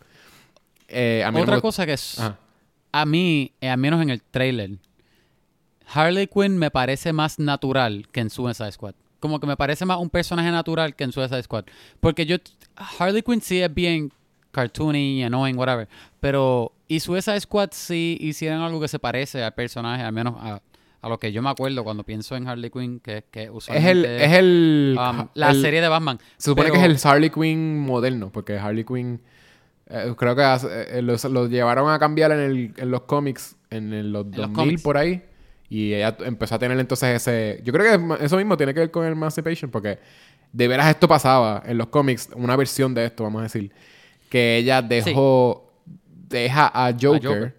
Eh, 0.92 1.22
a 1.24 1.30
mí 1.30 1.36
no 1.38 1.42
Otra 1.42 1.56
me 1.56 1.62
cosa 1.62 1.86
que 1.86 1.94
es, 1.94 2.18
Ajá. 2.18 2.38
a 2.92 3.06
mí, 3.06 3.52
eh, 3.60 3.68
al 3.68 3.78
menos 3.78 4.00
en 4.02 4.10
el 4.10 4.22
trailer, 4.22 4.70
Harley 5.94 6.26
Quinn 6.26 6.56
me 6.58 6.70
parece 6.70 7.12
más 7.12 7.38
natural 7.38 8.06
que 8.12 8.20
en 8.20 8.30
Suicide 8.30 8.72
Squad. 8.72 8.94
Como 9.20 9.38
que 9.40 9.46
me 9.46 9.56
parece 9.56 9.84
más 9.84 9.98
un 9.98 10.10
personaje 10.10 10.50
natural 10.50 10.96
que 10.96 11.04
en 11.04 11.12
Suicide 11.12 11.42
Squad. 11.42 11.64
Porque 12.00 12.26
yo, 12.26 12.36
Harley 12.98 13.22
Quinn 13.22 13.40
sí 13.40 13.60
es 13.60 13.72
bien 13.72 14.10
cartoony, 14.50 15.22
annoying, 15.24 15.56
whatever. 15.56 15.88
Pero, 16.20 16.72
y 16.88 17.00
Suicide 17.00 17.40
Squad 17.40 17.70
sí 17.72 18.16
hicieron 18.20 18.62
algo 18.62 18.80
que 18.80 18.88
se 18.88 18.98
parece 18.98 19.42
al 19.44 19.52
personaje, 19.54 20.02
al 20.02 20.12
menos 20.12 20.34
a, 20.38 20.60
a 21.00 21.08
lo 21.08 21.18
que 21.18 21.30
yo 21.32 21.40
me 21.42 21.50
acuerdo 21.50 21.84
cuando 21.84 22.04
pienso 22.04 22.36
en 22.36 22.48
Harley 22.48 22.70
Quinn, 22.70 23.00
que, 23.00 23.24
que 23.30 23.50
Es 23.68 23.84
el... 23.84 24.04
Es 24.04 24.32
el, 24.32 24.96
um, 24.98 25.28
la 25.34 25.50
el- 25.50 25.60
serie 25.62 25.80
de 25.80 25.88
Batman. 25.88 26.18
Se 26.36 26.50
supone 26.50 26.70
Pero- 26.70 26.80
que 26.82 26.92
es 26.92 27.04
el 27.04 27.08
Harley 27.10 27.30
Quinn 27.30 27.78
moderno. 27.80 28.30
Porque 28.32 28.58
Harley 28.58 28.84
Quinn... 28.84 29.20
eh, 29.88 30.14
creo 30.16 30.34
que 30.36 30.42
hace- 30.42 30.98
eh, 30.98 31.02
los- 31.02 31.24
lo, 31.24 31.46
llevaron 31.48 31.90
a 31.90 31.98
cambiar 31.98 32.32
en, 32.32 32.40
el- 32.40 32.74
en 32.76 32.90
los 32.90 33.02
cómics 33.02 33.56
en 33.70 33.92
el- 33.92 34.12
los 34.12 34.26
los 34.26 34.36
2000 34.36 34.54
cómics. 34.54 34.82
por 34.82 34.96
ahí. 34.96 35.22
Y 35.68 35.94
ella 35.94 36.14
empezó 36.24 36.54
a 36.56 36.58
tener 36.58 36.78
entonces 36.78 37.16
ese... 37.16 37.60
Yo 37.64 37.72
creo 37.72 37.98
que 38.18 38.24
eso 38.24 38.36
mismo 38.36 38.56
tiene 38.58 38.74
que 38.74 38.80
ver 38.80 38.90
con 38.90 39.06
el 39.06 39.12
Emancipation. 39.12 39.70
Porque 39.70 39.98
de 40.52 40.68
veras 40.68 40.90
esto 40.90 41.08
pasaba 41.08 41.62
en 41.64 41.78
los 41.78 41.86
cómics. 41.86 42.28
Una 42.34 42.56
versión 42.56 42.92
de 42.92 43.06
esto, 43.06 43.22
vamos 43.22 43.40
a 43.40 43.44
decir. 43.44 43.72
Que 44.28 44.58
ella 44.58 44.82
dejó... 44.82 45.72
Deja 46.28 46.70
a 46.74 46.92
Joker, 46.92 47.22
Joker. 47.26 47.56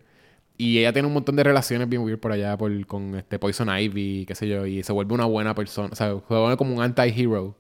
Y 0.58 0.78
ella 0.78 0.94
tiene 0.94 1.08
un 1.08 1.14
montón 1.16 1.36
de 1.36 1.44
relaciones 1.44 1.90
bien 1.90 2.04
weird 2.04 2.20
por 2.20 2.32
allá 2.32 2.56
por, 2.56 2.86
con 2.86 3.16
este 3.16 3.40
Poison 3.40 3.68
Ivy, 3.76 4.26
qué 4.28 4.36
sé 4.36 4.48
yo. 4.48 4.66
Y 4.68 4.84
se 4.84 4.92
vuelve 4.94 5.16
una 5.16 5.26
buena 5.26 5.56
persona. 5.56 5.90
O 5.92 5.96
sea, 5.96 6.10
se 6.10 6.34
vuelve 6.36 6.56
como 6.58 6.76
un 6.76 6.84
anti-hero. 6.84 7.56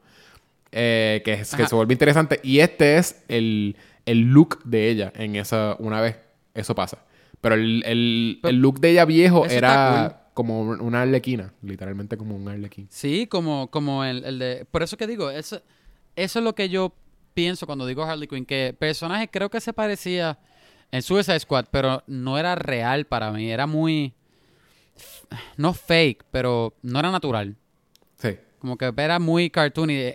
eh, 0.72 1.22
que, 1.26 1.44
se 1.45 1.76
vuelve 1.76 1.94
interesante. 1.94 2.40
Y 2.44 2.60
este 2.60 2.98
es 2.98 3.23
el, 3.27 3.76
el 4.05 4.21
look 4.31 4.63
de 4.63 4.89
ella 4.89 5.11
en 5.15 5.35
esa... 5.35 5.75
Una 5.80 6.01
vez 6.01 6.17
eso 6.53 6.75
pasa. 6.75 6.99
Pero 7.41 7.55
el, 7.55 7.84
el, 7.85 8.39
Pero- 8.41 8.49
el 8.49 8.61
look 8.61 8.80
de 8.80 8.91
ella 8.91 9.05
viejo 9.05 9.45
era 9.45 10.30
como 10.34 10.61
una 10.61 11.01
arlequina. 11.01 11.53
Literalmente 11.61 12.17
como 12.17 12.35
un 12.35 12.47
arlequín. 12.47 12.88
Sí, 12.89 13.27
como, 13.27 13.69
como 13.69 14.03
el, 14.03 14.23
el 14.25 14.39
de... 14.39 14.65
Por 14.69 14.84
eso 14.84 14.97
que 14.97 15.07
digo, 15.07 15.30
eso, 15.30 15.61
eso 16.15 16.39
es 16.39 16.45
lo 16.45 16.55
que 16.55 16.69
yo 16.69 16.93
pienso 17.34 17.65
cuando 17.65 17.85
digo 17.85 18.03
Harley 18.03 18.27
Quinn, 18.27 18.45
que 18.45 18.67
el 18.67 18.75
personaje 18.75 19.27
creo 19.27 19.49
que 19.49 19.59
se 19.59 19.73
parecía 19.73 20.38
en 20.91 21.01
Suicide 21.01 21.39
Squad, 21.39 21.65
pero 21.71 22.03
no 22.07 22.38
era 22.38 22.55
real 22.55 23.05
para 23.05 23.31
mí, 23.31 23.49
era 23.51 23.65
muy... 23.67 24.13
No 25.57 25.73
fake, 25.73 26.23
pero 26.30 26.75
no 26.84 26.99
era 26.99 27.09
natural. 27.09 27.55
Sí. 28.17 28.38
Como 28.59 28.77
que 28.77 28.93
era 28.95 29.17
muy 29.17 29.49
cartoony. 29.49 30.13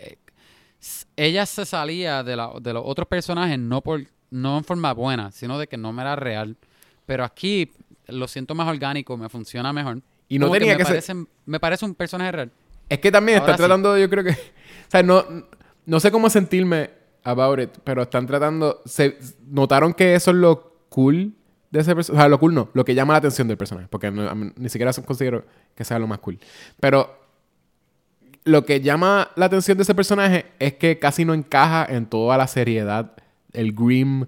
Ella 1.17 1.45
se 1.47 1.65
salía 1.67 2.23
de, 2.23 2.37
la- 2.37 2.53
de 2.61 2.73
los 2.73 2.83
otros 2.87 3.09
personajes 3.09 3.59
no 3.59 3.81
por 3.81 4.03
no 4.31 4.59
en 4.59 4.65
forma 4.65 4.93
buena, 4.93 5.31
sino 5.33 5.59
de 5.59 5.67
que 5.67 5.77
no 5.77 5.93
me 5.93 6.03
era 6.03 6.15
real. 6.17 6.57
Pero 7.07 7.25
aquí 7.25 7.71
lo 8.07 8.29
siento 8.29 8.55
más 8.55 8.69
orgánico, 8.69 9.17
me 9.17 9.29
funciona 9.29 9.73
mejor. 9.73 10.01
Y 10.29 10.39
no 10.39 10.47
Como 10.47 10.59
tenía 10.59 10.77
me 10.77 10.85
que 10.85 11.01
ser- 11.01 11.17
me 11.47 11.59
parece 11.61 11.85
un 11.85 11.95
personaje 11.95 12.33
real. 12.33 12.51
Es 12.89 12.99
que 13.01 13.11
también 13.11 13.39
Ahora 13.39 13.53
están 13.53 13.57
sí. 13.65 13.67
tratando, 13.69 13.99
yo 13.99 14.09
creo 14.11 14.25
que. 14.25 14.31
O 14.89 14.91
sea, 14.91 15.03
no, 15.03 15.23
no 15.85 16.01
sé 16.01 16.11
cómo 16.11 16.31
sentirme 16.31 16.91
about 17.25 17.59
it, 17.61 17.71
pero 17.85 18.03
están 18.03 18.27
tratando. 18.27 18.81
Se, 18.87 19.19
notaron 19.49 19.93
que 19.93 20.15
eso 20.15 20.31
es 20.31 20.37
lo 20.39 20.73
cool 20.89 21.35
de 21.71 21.81
ese 21.81 21.95
personaje. 21.95 22.19
O 22.19 22.23
sea, 22.23 22.29
lo 22.31 22.39
cool 22.41 22.55
no, 22.55 22.71
lo 22.73 22.85
que 22.87 22.95
llama 22.95 23.13
la 23.13 23.19
atención 23.19 23.49
del 23.49 23.59
personaje. 23.59 23.89
Porque 23.91 24.11
no- 24.11 24.33
ni 24.57 24.69
siquiera 24.71 24.93
considero 25.05 25.45
que 25.75 25.85
sea 25.85 25.99
lo 25.99 26.07
más 26.07 26.19
cool. 26.21 26.39
Pero 26.81 27.19
lo 28.49 28.65
que 28.65 28.81
llama 28.81 29.31
la 29.37 29.47
atención 29.47 29.77
de 29.77 29.83
ese 29.83 29.95
personaje 29.95 30.47
es 30.59 30.75
que 30.75 30.99
casi 30.99 31.25
no 31.25 31.35
encaja 31.35 31.87
en 31.89 32.07
toda 32.07 32.37
la 32.39 32.47
seriedad, 32.47 33.13
el 33.53 33.73
Grim 33.73 34.27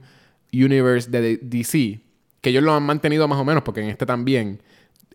Universe 0.52 1.10
de 1.10 1.38
DC. 1.38 2.00
Que 2.40 2.50
ellos 2.50 2.62
lo 2.62 2.74
han 2.74 2.82
mantenido 2.82 3.26
más 3.28 3.38
o 3.38 3.44
menos, 3.44 3.62
porque 3.62 3.80
en 3.80 3.88
este 3.88 4.06
también. 4.06 4.62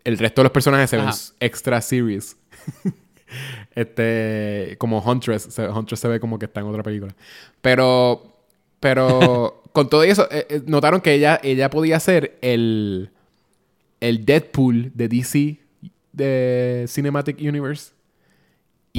El 0.04 0.18
resto 0.18 0.40
de 0.40 0.44
los 0.44 0.52
personajes 0.52 0.90
se 0.90 0.96
ven 0.96 1.08
Ajá. 1.08 1.18
extra 1.40 1.80
serious. 1.80 2.36
este, 3.74 4.76
como 4.78 5.00
Huntress. 5.00 5.58
Huntress 5.58 6.00
se 6.00 6.08
ve 6.08 6.20
como 6.20 6.38
que 6.38 6.46
está 6.46 6.60
en 6.60 6.66
otra 6.66 6.82
película. 6.82 7.14
Pero, 7.60 8.36
pero 8.78 9.62
con 9.72 9.88
todo 9.88 10.02
eso, 10.02 10.28
eh, 10.30 10.46
eh, 10.48 10.62
notaron 10.66 11.00
que 11.00 11.12
ella, 11.12 11.40
ella 11.42 11.70
podía 11.70 11.98
ser 11.98 12.38
el, 12.40 13.10
el 14.00 14.24
Deadpool 14.24 14.92
de 14.94 15.08
DC, 15.08 15.58
de 16.12 16.86
Cinematic 16.88 17.38
Universe. 17.40 17.95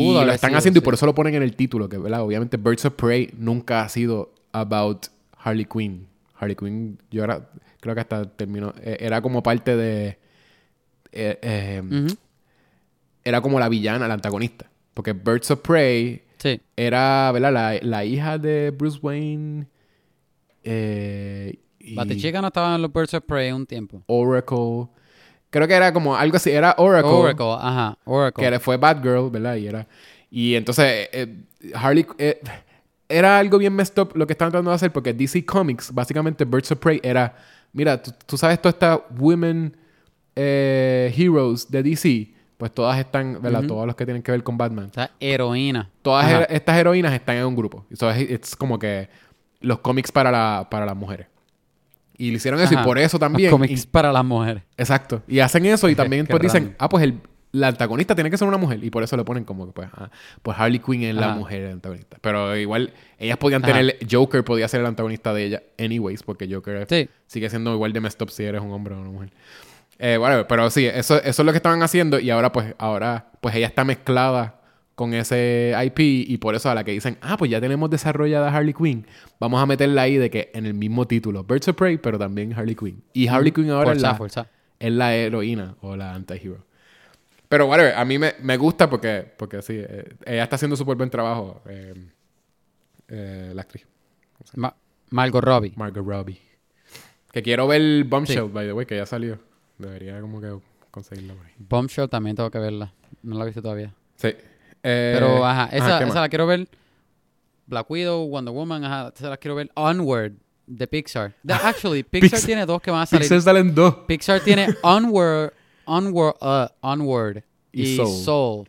Y 0.01 0.13
lo 0.13 0.31
están 0.31 0.49
sido, 0.51 0.57
haciendo 0.59 0.77
y 0.79 0.81
por 0.81 0.93
eso 0.93 1.05
lo 1.05 1.15
ponen 1.15 1.35
en 1.35 1.43
el 1.43 1.55
título, 1.55 1.87
que 1.89 1.97
¿verdad? 1.97 2.21
obviamente 2.21 2.57
Birds 2.57 2.85
of 2.85 2.93
Prey 2.93 3.29
nunca 3.37 3.81
ha 3.83 3.89
sido 3.89 4.33
about 4.51 5.07
Harley 5.37 5.65
Quinn. 5.65 6.07
Harley 6.35 6.55
Quinn, 6.55 6.99
yo 7.11 7.23
era, 7.23 7.49
creo 7.79 7.95
que 7.95 8.01
hasta 8.01 8.25
terminó, 8.29 8.73
eh, 8.81 8.97
era 8.99 9.21
como 9.21 9.41
parte 9.43 9.75
de... 9.75 10.17
eh, 11.11 11.39
eh, 11.41 11.81
Ujú. 11.83 12.15
Era 13.23 13.41
como 13.41 13.59
la 13.59 13.67
villana, 13.69 14.07
la 14.07 14.13
antagonista. 14.13 14.69
Porque 14.93 15.13
Birds 15.13 15.51
of 15.51 15.59
Prey 15.59 16.21
Sí. 16.37 16.61
era, 16.75 17.31
¿verdad? 17.33 17.51
La, 17.51 17.79
la 17.81 18.05
hija 18.05 18.37
de 18.37 18.71
Bruce 18.71 18.99
Wayne. 19.01 19.67
Eh, 20.63 21.55
y 21.79 21.95
Batichica 21.95 22.41
no 22.41 22.47
estaba 22.47 22.75
en 22.75 22.81
los 22.81 22.91
Birds 22.93 23.13
of 23.13 23.23
Prey 23.25 23.51
un 23.51 23.65
tiempo. 23.65 24.03
Oracle. 24.07 24.87
Creo 25.49 25.67
que 25.67 25.73
era 25.73 25.93
como 25.93 26.15
algo 26.15 26.37
así. 26.37 26.51
Era 26.51 26.75
Oracle. 26.77 27.09
Oracle, 27.11 27.53
ajá, 27.59 27.97
Oracle. 28.05 28.49
Que 28.49 28.59
fue 28.59 28.77
Batgirl, 28.77 29.29
¿verdad? 29.29 29.55
Y 29.55 29.67
era. 29.67 29.87
Y 30.29 30.55
entonces, 30.55 31.07
eh, 31.13 31.43
Harley. 31.73 32.05
eh, 32.17 32.41
era 33.09 33.39
algo 33.39 33.57
bien 33.57 33.73
messed 33.73 33.97
up 34.01 34.11
lo 34.15 34.27
que 34.27 34.33
estaban 34.33 34.51
tratando 34.51 34.71
de 34.71 34.75
hacer 34.75 34.91
porque 34.91 35.13
DC 35.13 35.45
Comics, 35.45 35.93
básicamente 35.93 36.43
Birds 36.43 36.71
of 36.71 36.79
Prey 36.79 36.99
era. 37.01 37.33
Mira, 37.71 38.01
tú, 38.01 38.11
tú 38.25 38.37
sabes 38.37 38.61
todas 38.61 38.75
estas 38.75 38.99
women 39.17 39.75
eh, 40.35 41.13
heroes 41.15 41.69
de 41.69 41.83
DC. 41.83 42.33
Pues 42.57 42.71
todas 42.71 42.97
están, 42.97 43.39
¿verdad? 43.41 43.59
Ujú. 43.59 43.67
Todos 43.67 43.85
los 43.87 43.95
que 43.95 44.03
tienen 44.05 44.23
que 44.23 44.31
ver 44.31 44.43
con 44.43 44.57
Batman. 44.57 44.87
O 44.89 44.93
sea, 44.93 45.11
heroína. 45.19 45.89
Todas 46.01 46.25
her- 46.29 46.47
estas 46.49 46.75
heroínas 46.77 47.13
están 47.13 47.35
en 47.37 47.45
un 47.45 47.55
grupo. 47.55 47.85
So, 47.93 48.09
es, 48.09 48.29
es 48.29 48.55
como 48.55 48.79
que 48.79 49.09
los 49.61 49.79
cómics 49.79 50.11
para, 50.11 50.31
la, 50.31 50.67
para 50.69 50.85
las 50.85 50.95
mujeres. 50.95 51.27
Y 52.17 52.31
le 52.31 52.37
hicieron 52.37 52.59
eso 52.59 52.73
y 52.73 52.77
Ajá. 52.77 52.85
por 52.85 52.97
eso 52.97 53.19
también. 53.19 53.51
Cómics 53.51 53.83
y- 53.83 53.87
para 53.87 54.11
las 54.11 54.25
mujeres. 54.25 54.63
exacto. 54.77 55.21
Y 55.27 55.39
hacen 55.39 55.65
eso 55.65 55.87
y 55.89 55.95
también 55.95 56.25
pues 56.27 56.41
dicen, 56.41 56.75
ah, 56.79 56.89
pues 56.89 57.03
el, 57.03 57.19
la 57.51 57.67
antagonista 57.67 58.15
tiene 58.15 58.29
que 58.31 58.37
ser 58.37 58.47
una 58.47 58.57
mujer. 58.57 58.83
Y 58.83 58.89
por 58.89 59.03
eso 59.03 59.15
le 59.17 59.23
ponen 59.23 59.43
como 59.43 59.67
que 59.67 59.71
pues, 59.73 59.87
ah, 59.93 60.09
pues 60.41 60.57
Harley 60.59 60.79
Quinn 60.79 61.03
es 61.03 61.15
la 61.15 61.27
Ajá. 61.27 61.35
mujer 61.35 61.71
antagonista. 61.71 62.17
Pero 62.21 62.55
igual 62.57 62.91
ellas 63.19 63.37
podían 63.37 63.63
Ajá. 63.63 63.73
tener, 63.73 63.97
Joker 64.09 64.43
podía 64.43 64.67
ser 64.67 64.81
el 64.81 64.87
antagonista 64.87 65.33
de 65.33 65.45
ella, 65.45 65.63
anyways, 65.79 66.23
porque 66.23 66.51
Joker 66.51 66.85
Sí. 66.89 67.07
sigue 67.27 67.49
siendo 67.49 67.73
igual 67.73 67.93
de 67.93 68.01
messed 68.01 68.21
up 68.21 68.31
si 68.31 68.43
eres 68.43 68.61
un 68.61 68.71
hombre 68.71 68.95
o 68.95 68.99
una 68.99 69.11
mujer. 69.11 69.29
Eh, 69.99 70.17
whatever, 70.19 70.45
pero 70.45 70.69
sí, 70.69 70.85
eso, 70.85 71.17
eso 71.21 71.41
es 71.41 71.45
lo 71.45 71.51
que 71.51 71.57
estaban 71.57 71.81
haciendo 71.81 72.19
y 72.19 72.29
ahora 72.29 72.51
pues, 72.51 72.75
ahora 72.77 73.31
pues 73.41 73.55
ella 73.55 73.65
está 73.67 73.83
mezclada 73.83 74.56
con 74.97 75.13
ese 75.13 75.75
IP 75.85 75.99
y 75.99 76.37
por 76.39 76.55
eso 76.55 76.71
a 76.71 76.73
la 76.75 76.83
que 76.83 76.91
dicen, 76.91 77.19
ah, 77.21 77.37
pues 77.37 77.51
ya 77.51 77.61
tenemos 77.61 77.87
desarrollada 77.91 78.51
Harley 78.51 78.73
Quinn, 78.73 79.05
vamos 79.39 79.61
a 79.61 79.67
meterla 79.67 80.01
ahí 80.01 80.17
de 80.17 80.31
que 80.31 80.49
en 80.55 80.65
el 80.65 80.73
mismo 80.73 81.05
título, 81.05 81.43
Birds 81.43 81.67
of 81.67 81.75
Prey, 81.75 81.99
pero 81.99 82.17
también 82.17 82.51
Harley 82.53 82.73
Quinn. 82.75 83.03
Y 83.13 83.27
Harley 83.27 83.51
Quinn 83.51 83.69
ahora 83.69 83.91
es 83.93 84.01
la, 84.01 84.17
es 84.79 84.91
la 84.91 85.15
heroína 85.15 85.75
o 85.81 85.95
la 85.95 86.15
anti-hero. 86.15 86.65
Pero 87.47 87.67
whatever, 87.67 87.93
a 87.93 88.03
mí 88.05 88.17
me, 88.17 88.33
me 88.41 88.57
gusta 88.57 88.89
porque, 88.89 89.23
porque 89.37 89.61
sí, 89.61 89.75
eh, 89.77 90.15
ella 90.25 90.43
está 90.43 90.55
haciendo 90.55 90.75
súper 90.75 90.97
buen 90.97 91.11
trabajo, 91.11 91.61
eh, 91.69 91.93
eh, 93.07 93.51
la 93.53 93.61
actriz. 93.61 93.85
Ma- 94.55 94.75
Margot 95.11 95.43
Robbie. 95.43 95.73
Margot 95.75 96.03
Robbie. 96.05 96.39
Que 97.31 97.43
quiero 97.43 97.67
ver 97.67 98.03
Bombshell, 98.05 98.49
by 98.49 98.65
the 98.65 98.73
way, 98.73 98.85
que 98.87 98.97
ya 98.97 99.05
salió. 99.05 99.37
Debería 99.77 100.19
como 100.21 100.41
que 100.41 100.51
conseguirla 100.91 101.35
por 101.35 101.45
ahí. 101.45 101.53
Bombshell 101.59 102.09
también 102.09 102.35
tengo 102.35 102.49
que 102.49 102.57
verla. 102.59 102.93
No 103.21 103.37
la 103.37 103.43
he 103.43 103.47
visto 103.47 103.61
todavía. 103.61 103.93
Sí. 104.15 104.29
Eh, 104.89 105.11
Pero, 105.15 105.45
ajá, 105.45 105.65
esa, 105.73 105.99
¿qué 105.99 106.05
esa 106.05 106.21
la 106.21 106.29
quiero 106.29 106.47
ver. 106.47 106.67
Black 107.65 107.89
Widow, 107.91 108.25
Wonder 108.29 108.53
Woman, 108.53 108.85
ajá, 108.85 109.11
esa 109.13 109.29
la 109.29 109.35
quiero 109.37 109.55
ver. 109.55 109.69
Onward, 109.75 110.31
de 110.65 110.87
Pixar. 110.87 111.33
De- 111.43 111.53
actually, 111.63 112.03
Pixar 112.03 112.39
Pixar- 112.39 112.45
tiene 112.45 112.65
dos 112.65 112.81
que 112.81 112.89
van 112.89 113.01
a 113.01 113.05
salir. 113.05 113.23
Pixar 113.23 113.41
salen 113.41 113.75
dos. 113.75 113.95
Pixar 114.07 114.39
tiene 114.39 114.67
Onward, 114.83 115.51
Onward, 115.85 116.35
uh, 116.41 116.67
Onward 116.81 117.43
Y 117.73 117.83
y, 117.83 117.97
Soul. 117.97 118.65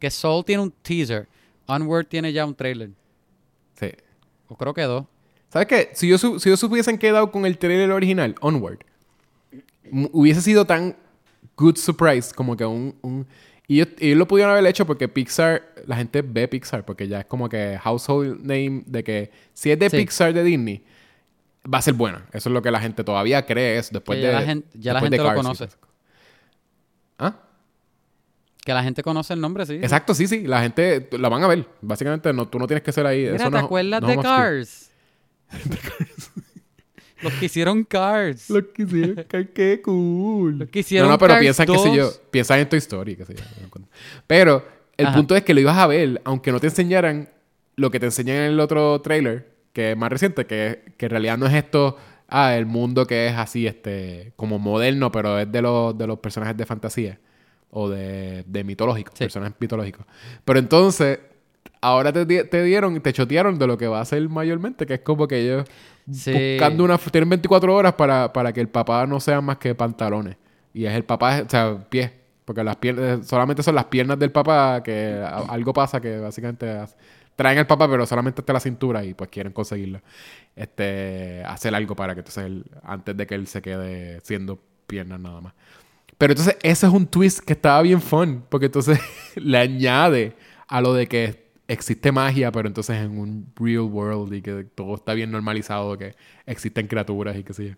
Que 0.00 0.10
Soul 0.10 0.44
tiene 0.44 0.64
un 0.64 0.72
teaser. 0.82 1.28
Onward 1.66 2.06
tiene 2.06 2.32
ya 2.32 2.44
un 2.44 2.54
trailer. 2.54 2.90
Sí. 3.78 3.92
O 4.48 4.56
creo 4.56 4.74
que 4.74 4.82
dos. 4.82 5.04
¿Sabes 5.48 5.68
qué? 5.68 5.90
Si 5.94 6.08
yo, 6.08 6.18
si 6.18 6.56
se 6.56 6.66
hubiesen 6.66 6.98
quedado 6.98 7.30
con 7.30 7.46
el 7.46 7.56
trailer 7.58 7.92
original, 7.92 8.34
Onward, 8.40 8.80
hubiese 10.12 10.40
sido 10.42 10.64
tan 10.64 10.96
good 11.56 11.76
surprise 11.76 12.34
como 12.34 12.56
que 12.56 12.64
un... 12.64 12.96
un 13.02 13.26
y 13.66 13.80
ellos, 13.80 13.88
ellos 13.98 14.18
lo 14.18 14.28
pudieron 14.28 14.52
haber 14.52 14.66
hecho 14.66 14.86
porque 14.86 15.08
Pixar, 15.08 15.62
la 15.86 15.96
gente 15.96 16.22
ve 16.22 16.48
Pixar 16.48 16.84
porque 16.84 17.08
ya 17.08 17.20
es 17.20 17.26
como 17.26 17.48
que 17.48 17.78
household 17.82 18.40
name 18.40 18.82
de 18.86 19.02
que 19.04 19.30
si 19.52 19.70
es 19.70 19.78
de 19.78 19.88
Sí. 19.90 19.96
Pixar 19.96 20.32
de 20.34 20.42
Disney, 20.44 20.84
va 21.72 21.78
a 21.78 21.82
ser 21.82 21.94
buena. 21.94 22.26
Eso 22.32 22.48
es 22.50 22.52
lo 22.52 22.60
que 22.62 22.70
la 22.70 22.80
gente 22.80 23.04
todavía 23.04 23.46
cree 23.46 23.78
eso 23.78 23.90
después 23.92 24.18
Que 24.18 24.26
de... 24.26 24.32
ya 24.32 24.40
la 24.40 24.46
gente- 24.46 24.68
ya 24.78 24.92
la 24.92 25.00
de 25.00 25.04
gente 25.06 25.16
lo 25.18 25.24
Cars 25.24 25.36
conoce. 25.36 25.68
¿Ah? 27.18 27.36
Que 28.64 28.72
la 28.74 28.82
gente 28.82 29.02
conoce 29.02 29.32
el 29.34 29.40
nombre, 29.40 29.64
sí. 29.66 29.74
Exacto, 29.74 30.14
sí, 30.14 30.26
sí. 30.26 30.46
La 30.46 30.62
gente 30.62 31.08
la 31.18 31.28
van 31.28 31.42
a 31.42 31.46
ver. 31.46 31.66
Básicamente, 31.82 32.32
no, 32.32 32.48
tú 32.48 32.58
no 32.58 32.66
tienes 32.66 32.82
que 32.82 32.92
ser 32.92 33.06
ahí. 33.06 33.20
Mira, 33.22 33.36
Eso 33.36 33.44
¿te 33.44 33.50
no 33.50 33.58
es- 33.58 33.64
acuerdas 33.64 34.00
no 34.02 34.06
de 34.08 34.12
es 34.14 34.18
un 34.18 34.26
obscure. 34.26 34.46
Cars? 34.58 34.90
Los 37.24 37.32
que 37.34 37.46
hicieron 37.46 37.82
Cars. 37.84 38.48
Lo 38.50 38.72
que 38.72 38.82
hicieron, 38.82 39.24
qué- 39.28 39.48
qué 39.50 39.82
cool. 39.82 40.58
Los 40.58 40.68
que 40.68 40.78
hicieron 40.80 41.08
no, 41.08 41.14
no, 41.14 41.18
pero 41.18 41.32
Cars 41.34 41.40
piensan 41.40 41.66
que 41.66 41.78
si 41.78 41.94
yo, 41.96 42.04
2. 42.04 42.20
piensan 42.30 42.60
en 42.60 42.68
Toy 42.68 42.78
Story, 42.78 43.16
qué 43.16 43.24
sé 43.24 43.34
yo. 43.34 43.42
Pero 44.26 44.64
el 44.96 45.06
Ajá. 45.06 45.16
punto 45.16 45.34
es 45.36 45.42
que 45.42 45.54
lo 45.54 45.60
ibas 45.60 45.76
a 45.76 45.86
ver, 45.86 46.20
aunque 46.24 46.52
no 46.52 46.60
te 46.60 46.68
enseñaran 46.68 47.28
lo 47.76 47.90
que 47.90 47.98
te 47.98 48.06
enseñan 48.06 48.36
en 48.36 48.42
el 48.52 48.60
otro 48.60 49.00
trailer, 49.00 49.48
que 49.72 49.90
es 49.92 49.96
más 49.96 50.10
reciente, 50.10 50.46
que, 50.46 50.82
que 50.96 51.06
en 51.06 51.10
realidad 51.10 51.36
no 51.36 51.46
es 51.46 51.54
esto, 51.54 51.96
ah, 52.28 52.54
el 52.56 52.66
mundo 52.66 53.06
que 53.06 53.26
es 53.26 53.34
así, 53.36 53.66
este, 53.66 54.32
como 54.36 54.58
moderno, 54.60 55.10
pero 55.10 55.38
es 55.40 55.50
de 55.50 55.60
los, 55.62 55.98
de 55.98 56.06
los 56.06 56.18
personajes 56.20 56.56
de 56.56 56.64
fantasía 56.66 57.18
o 57.70 57.88
de, 57.88 58.44
de 58.46 58.62
mitológicos, 58.62 59.14
Sí. 59.18 59.24
personajes 59.24 59.56
mitológicos. 59.58 60.06
Pero 60.44 60.60
entonces, 60.60 61.18
ahora 61.80 62.12
te, 62.12 62.24
te 62.44 62.62
dieron, 62.62 63.00
te 63.00 63.12
chotearon 63.12 63.58
de 63.58 63.66
lo 63.66 63.76
que 63.76 63.88
va 63.88 64.00
a 64.00 64.04
ser 64.04 64.28
mayormente, 64.28 64.86
que 64.86 64.94
es 64.94 65.00
como 65.00 65.26
que 65.26 65.40
ellos 65.40 65.64
Buscando 66.06 66.84
una... 66.84 66.98
Tienen 66.98 67.28
24 67.30 67.74
horas 67.74 67.94
para, 67.94 68.32
para 68.32 68.52
que 68.52 68.60
el 68.60 68.68
papá 68.68 69.06
no 69.06 69.20
sea 69.20 69.40
más 69.40 69.58
que 69.58 69.74
pantalones. 69.74 70.36
Y 70.72 70.84
es 70.86 70.92
el 70.92 71.04
papá, 71.04 71.42
o 71.46 71.48
sea, 71.48 71.78
pies. 71.88 72.10
Porque 72.44 72.62
las 72.62 72.76
piernas, 72.76 73.26
solamente 73.26 73.62
son 73.62 73.74
las 73.74 73.86
piernas 73.86 74.18
del 74.18 74.30
papá 74.30 74.82
que 74.82 75.18
algo 75.48 75.72
pasa 75.72 76.00
que 76.00 76.18
básicamente 76.18 76.66
traen 77.36 77.58
al 77.58 77.66
papá, 77.66 77.88
pero 77.88 78.04
solamente 78.06 78.42
hasta 78.42 78.52
la 78.52 78.60
cintura 78.60 79.04
y 79.04 79.14
pues 79.14 79.30
quieren 79.30 79.52
conseguirlo. 79.52 80.02
Este, 80.54 81.42
hacer 81.44 81.74
algo 81.74 81.96
para 81.96 82.14
que 82.14 82.20
entonces 82.20 82.44
él, 82.44 82.64
antes 82.82 83.16
de 83.16 83.26
que 83.26 83.34
él 83.34 83.46
se 83.46 83.62
quede 83.62 84.20
siendo 84.20 84.60
piernas 84.86 85.20
nada 85.20 85.40
más. 85.40 85.54
Pero 86.18 86.32
entonces 86.32 86.56
ese 86.62 86.86
es 86.86 86.92
un 86.92 87.06
twist 87.06 87.40
que 87.40 87.54
estaba 87.54 87.80
bien 87.82 88.00
fun, 88.00 88.44
porque 88.48 88.66
entonces 88.66 89.00
le 89.36 89.58
añade 89.58 90.36
a 90.68 90.80
lo 90.80 90.92
de 90.92 91.06
que 91.06 91.43
existe 91.68 92.12
magia, 92.12 92.52
pero 92.52 92.68
entonces 92.68 92.96
en 92.98 93.18
un 93.18 93.52
real 93.56 93.80
world 93.82 94.32
y 94.34 94.42
que 94.42 94.64
todo 94.74 94.94
está 94.96 95.14
bien 95.14 95.30
normalizado, 95.30 95.96
que 95.98 96.14
existen 96.46 96.86
criaturas 96.86 97.36
y 97.36 97.44
qué 97.44 97.52
sé 97.54 97.68
yo. 97.70 97.74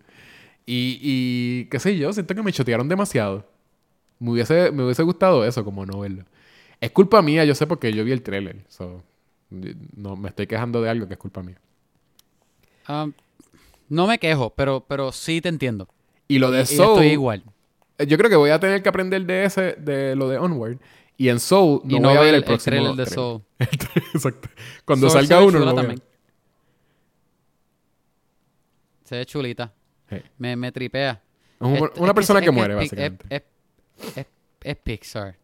Y, 0.65 0.99
y 1.01 1.65
qué 1.71 1.79
sé 1.79 1.97
yo, 1.97 2.13
siento 2.13 2.35
que 2.35 2.43
me 2.43 2.53
chotearon 2.53 2.89
demasiado. 2.89 3.45
Me 4.19 4.31
hubiese, 4.31 4.71
me 4.71 4.83
hubiese 4.83 5.03
gustado 5.03 5.45
eso, 5.45 5.63
como 5.65 5.85
no 5.85 5.99
verlo. 5.99 6.25
Es 6.81 6.91
culpa 6.91 7.21
mía, 7.21 7.45
yo 7.45 7.55
sé 7.55 7.67
porque 7.67 7.93
yo 7.93 8.03
vi 8.03 8.11
el 8.13 8.21
trailer. 8.23 8.65
So, 8.69 9.03
no 9.95 10.15
me 10.17 10.29
estoy 10.29 10.47
quejando 10.47 10.81
de 10.81 10.89
algo 10.89 11.07
que 11.07 11.13
es 11.15 11.19
culpa 11.19 11.43
mía. 11.43 11.59
Um, 12.87 13.13
no 13.89 14.07
me 14.07 14.19
quejo, 14.19 14.51
pero, 14.51 14.85
pero 14.87 15.11
sí 15.11 15.41
te 15.41 15.49
entiendo. 15.49 15.87
Y 16.27 16.39
lo 16.39 16.51
de 16.51 16.65
Y 16.69 16.77
Soul, 16.77 16.89
estoy 16.93 17.07
igual. 17.07 17.43
eh, 17.97 18.07
yo 18.07 18.17
creo 18.17 18.29
que 18.29 18.35
voy 18.35 18.49
a 18.51 18.59
tener 18.59 18.81
que 18.83 18.89
aprender 18.89 19.25
de 19.25 19.45
ese, 19.45 19.73
de 19.73 20.15
lo 20.15 20.29
de 20.29 20.37
Onward. 20.37 20.79
Y 21.17 21.29
en 21.29 21.39
Soul 21.39 21.81
no, 21.83 21.97
y 21.97 21.99
no 21.99 22.09
voy 22.09 22.17
a 22.17 22.21
ver 22.21 22.25
ver 22.31 22.35
el 22.35 22.43
próximo 22.43 22.75
trailer 22.75 22.95
de. 22.95 23.05
Soul. 23.07 23.41
Exacto. 23.59 24.49
Cuando 24.85 25.09
Soul 25.09 25.25
salga 25.27 25.43
uno, 25.43 25.59
voy 25.59 25.69
a 25.69 25.75
también. 25.75 26.01
Se 29.03 29.15
ve 29.17 29.25
chulita. 29.25 29.73
Me, 30.37 30.55
me 30.55 30.71
tripea. 30.71 31.21
Es 31.59 31.67
un- 31.67 31.75
Es- 31.75 31.81
una 31.97 32.07
es 32.09 32.13
persona 32.13 32.39
es 32.39 32.45
que, 32.45 32.51
muere, 32.51 32.75
básicamente. 32.75 33.43
Es, 34.61 34.75
Pixar. 34.83 35.37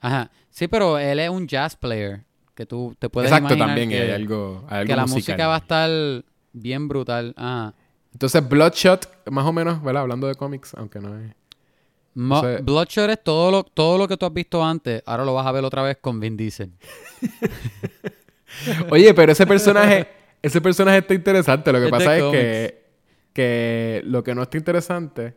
Ajá. 0.00 0.30
Sí, 0.50 0.66
pero 0.68 0.98
él 0.98 1.18
es 1.20 1.30
un 1.30 1.46
jazz 1.46 1.76
player. 1.76 2.24
Que 2.54 2.64
tú 2.66 2.96
te 2.98 3.08
puedes 3.10 3.30
Exacto, 3.30 3.54
imaginar 3.54 3.68
también. 3.68 3.90
que, 3.90 4.00
hay 4.00 4.10
algo, 4.10 4.64
hay 4.68 4.78
algo 4.80 4.88
que 4.88 4.96
la 4.96 5.06
música 5.06 5.46
va 5.46 5.56
a 5.56 5.58
estar 5.58 6.24
bien 6.52 6.88
brutal. 6.88 7.34
Ajá. 7.36 7.74
Entonces, 8.12 8.48
Bloodshot, 8.48 9.28
más 9.30 9.44
o 9.44 9.52
menos, 9.52 9.82
¿verdad? 9.82 10.02
Hablando 10.02 10.26
de 10.26 10.34
cómics, 10.36 10.72
aunque 10.74 10.98
no 11.00 11.18
es... 11.18 11.34
Mo- 12.18 12.42
Bloodshot 12.62 13.10
es 13.10 13.22
todo 13.22 13.50
lo, 13.50 13.62
todo 13.62 13.98
lo 13.98 14.08
que 14.08 14.16
tú 14.16 14.24
has 14.26 14.32
visto 14.32 14.64
antes. 14.64 15.02
Ahora 15.06 15.24
lo 15.24 15.34
vas 15.34 15.46
a 15.46 15.52
ver 15.52 15.64
otra 15.64 15.82
vez 15.82 15.98
con 16.00 16.18
Vin 16.18 16.36
Diesel. 16.36 16.72
Oye, 18.90 19.12
pero 19.14 19.32
ese 19.32 19.46
personaje, 19.46 20.08
ese 20.42 20.60
personaje 20.60 20.98
está 20.98 21.14
interesante. 21.14 21.72
Lo 21.72 21.78
que 21.78 21.84
Es 21.86 21.90
pasa 21.90 22.16
es 22.16 22.24
que, 22.32 22.84
que 23.32 24.02
lo 24.04 24.22
que 24.24 24.34
no 24.34 24.42
está 24.42 24.56
interesante 24.56 25.34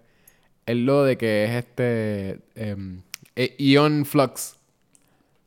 es 0.66 0.78
lo 0.78 1.04
de 1.04 1.18
que 1.18 1.46
es 1.46 1.52
este 1.52 2.40
em, 2.56 3.02
eh, 3.36 3.56
Ion 3.60 4.06
Flux. 4.06 4.56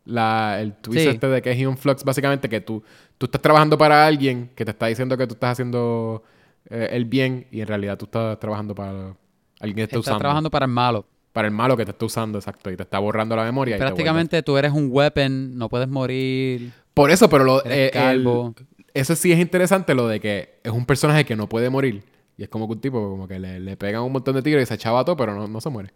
La, 0.04 0.60
el 0.60 0.74
twist 0.74 1.00
Sí. 1.02 1.08
este 1.08 1.28
de 1.28 1.40
que 1.42 1.52
es 1.52 1.58
Ion 1.58 1.78
Flux, 1.78 2.02
básicamente 2.04 2.48
que 2.48 2.60
tú, 2.60 2.82
tú 3.18 3.26
estás 3.26 3.40
trabajando 3.40 3.78
para 3.78 4.04
alguien 4.04 4.50
que 4.56 4.64
te 4.64 4.72
está 4.72 4.86
diciendo 4.86 5.16
que 5.16 5.26
tú 5.28 5.34
estás 5.34 5.52
haciendo 5.52 6.24
eh, 6.68 6.88
el 6.90 7.04
bien 7.04 7.46
y 7.52 7.60
en 7.60 7.68
realidad 7.68 7.96
tú 7.96 8.06
estás 8.06 8.38
trabajando 8.40 8.74
para 8.74 9.14
alguien 9.60 9.76
que 9.76 9.82
está 9.84 9.96
Estás 9.96 10.00
usando. 10.00 10.18
trabajando 10.18 10.50
para 10.50 10.66
el 10.66 10.72
malo. 10.72 11.06
Para 11.32 11.48
el 11.48 11.54
malo 11.54 11.76
que 11.76 11.84
te 11.84 11.92
está 11.92 12.04
usando, 12.04 12.38
exacto. 12.38 12.70
Y 12.70 12.76
te 12.76 12.82
está 12.82 12.98
borrando 12.98 13.34
la 13.36 13.44
memoria. 13.44 13.76
y 13.76 13.78
te 13.78 13.84
Prácticamente 13.84 14.42
tú 14.42 14.56
eres 14.58 14.72
un 14.72 14.88
weapon. 14.90 15.56
No 15.56 15.68
puedes 15.68 15.88
morir. 15.88 16.72
Por 16.94 17.10
eso, 17.10 17.28
pero 17.30 17.44
lo, 17.44 17.62
eh, 17.64 17.90
el- 17.94 18.54
eso 18.94 19.16
sí 19.16 19.32
es 19.32 19.38
interesante, 19.38 19.94
lo 19.94 20.06
de 20.08 20.20
que 20.20 20.58
es 20.62 20.70
un 20.72 20.84
personaje 20.84 21.24
que 21.24 21.34
no 21.34 21.48
puede 21.48 21.70
morir. 21.70 22.02
Y 22.36 22.42
es 22.42 22.48
como 22.50 22.66
que 22.66 22.74
un 22.74 22.80
tipo, 22.80 23.00
como 23.10 23.26
que 23.26 23.38
le, 23.38 23.60
le 23.60 23.76
pegan 23.76 24.02
un 24.02 24.12
montón 24.12 24.34
de 24.34 24.42
tiros 24.42 24.62
y 24.62 24.66
se 24.66 24.74
echaba 24.74 25.04
todo, 25.04 25.16
pero 25.16 25.34
no, 25.34 25.48
no 25.48 25.60
se 25.60 25.70
muere. 25.70 25.92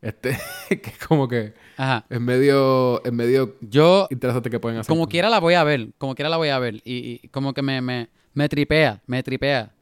Este, 0.00 0.30
que 0.68 0.90
es 0.90 0.98
como 1.06 1.28
que 1.28 1.52
Ajá. 1.76 2.06
es 2.08 2.20
medio, 2.20 3.04
es 3.04 3.12
medio 3.12 3.56
Yo, 3.60 4.06
interesante 4.10 4.48
que 4.48 4.58
pueden 4.58 4.78
hacer. 4.78 4.88
como 4.88 5.06
quiera 5.08 5.28
la 5.28 5.40
voy 5.40 5.54
a 5.54 5.64
ver. 5.64 5.88
Como 5.98 6.14
quiera 6.14 6.30
la 6.30 6.38
voy 6.38 6.48
a 6.48 6.58
ver. 6.58 6.76
Y, 6.76 7.20
y 7.22 7.28
como 7.28 7.52
que 7.52 7.60
me, 7.60 7.82
me, 7.82 8.08
me 8.32 8.48
tripea. 8.48 9.02
Me 9.06 9.22
tripea. 9.22 9.72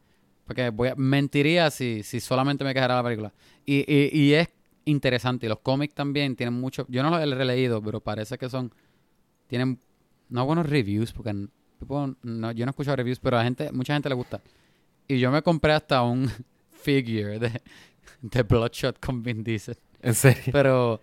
Porque 0.44 0.70
voy 0.70 0.88
a, 0.88 0.94
mentiría 0.96 1.70
si, 1.70 2.02
si 2.02 2.18
solamente 2.18 2.64
me 2.64 2.74
quejara 2.74 2.96
la 2.96 3.02
película. 3.04 3.32
Y, 3.64 3.84
y, 3.86 4.10
y 4.18 4.34
es 4.34 4.48
interesante. 4.90 5.46
Y 5.46 5.48
los 5.48 5.60
cómics 5.60 5.94
también 5.94 6.34
tienen 6.36 6.54
mucho... 6.54 6.86
Yo 6.88 7.02
no 7.02 7.10
los 7.10 7.20
he 7.20 7.26
releído, 7.34 7.82
pero 7.82 8.00
parece 8.00 8.38
que 8.38 8.48
son... 8.48 8.72
Tienen 9.46 9.78
no 10.28 10.44
buenos 10.44 10.68
reviews, 10.68 11.12
porque 11.12 11.30
n- 11.30 11.48
tipo, 11.78 12.14
no, 12.22 12.52
yo 12.52 12.66
no 12.66 12.70
he 12.70 12.72
escuchado 12.72 12.96
reviews, 12.96 13.18
pero 13.18 13.38
a 13.38 13.44
gente, 13.44 13.72
mucha 13.72 13.94
gente 13.94 14.08
le 14.08 14.14
gusta. 14.14 14.40
Y 15.06 15.18
yo 15.18 15.30
me 15.30 15.42
compré 15.42 15.72
hasta 15.72 16.02
un 16.02 16.30
figure 16.70 17.38
de, 17.38 17.62
de 18.20 18.42
Bloodshot 18.42 18.98
con 19.00 19.22
Vin 19.22 19.42
Diesel. 19.42 19.76
En 20.02 20.14
serio. 20.14 20.42
Pero 20.52 21.00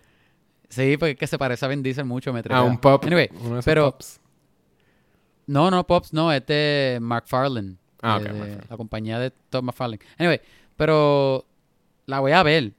sí, 0.68 0.96
porque 0.96 1.12
es 1.12 1.18
que 1.18 1.26
se 1.26 1.38
parece 1.38 1.64
a 1.64 1.68
Vin 1.68 1.82
Diesel 1.82 2.04
mucho, 2.04 2.32
me. 2.32 2.42
Ah, 2.50 2.62
un 2.62 2.78
pop. 2.78 3.04
Anyway, 3.04 3.28
uno 3.32 3.42
de 3.42 3.50
esos 3.54 3.64
pero 3.64 3.90
pops. 3.90 4.20
no, 5.46 5.70
no, 5.70 5.86
Pops, 5.86 6.12
no, 6.12 6.32
es 6.32 6.44
de 6.46 6.98
McFarlane. 7.00 7.76
Ah, 8.02 8.20
de-. 8.20 8.58
La 8.68 8.76
compañía 8.76 9.18
de 9.18 9.30
Todd 9.50 9.62
McFarlane. 9.64 10.00
Anyway, 10.18 10.40
pero 10.76 11.44
la 12.06 12.20
voy 12.20 12.32
a 12.32 12.42
ver. 12.42 12.72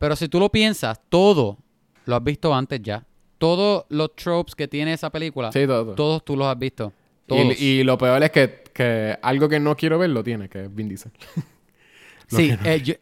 Pero 0.00 0.16
si 0.16 0.28
tú 0.28 0.40
lo 0.40 0.48
piensas, 0.50 0.98
todo 1.10 1.58
lo 2.06 2.16
has 2.16 2.24
visto 2.24 2.52
antes 2.54 2.80
ya. 2.82 3.06
Todos 3.36 3.84
los 3.90 4.16
tropes 4.16 4.54
que 4.54 4.66
tiene 4.66 4.94
esa 4.94 5.10
película, 5.10 5.52
Sí, 5.52 5.66
todo. 5.66 5.84
todo. 5.84 5.94
todos 5.94 6.24
tú 6.24 6.36
los 6.36 6.46
has 6.48 6.58
visto. 6.58 6.92
Todos. 7.26 7.60
Y, 7.60 7.64
y 7.80 7.84
lo 7.84 7.96
peor 7.98 8.22
es 8.22 8.30
que, 8.30 8.64
que 8.72 9.18
algo 9.22 9.46
que 9.48 9.60
no 9.60 9.76
quiero 9.76 9.98
ver 9.98 10.08
lo 10.10 10.24
tiene, 10.24 10.48
que 10.48 10.64
es 10.64 10.74
Vin 10.74 10.88
Diesel. 10.88 11.12
Sí, 12.28 12.48
no- 12.60 12.66
eh, 12.68 12.80
yo- 12.82 12.94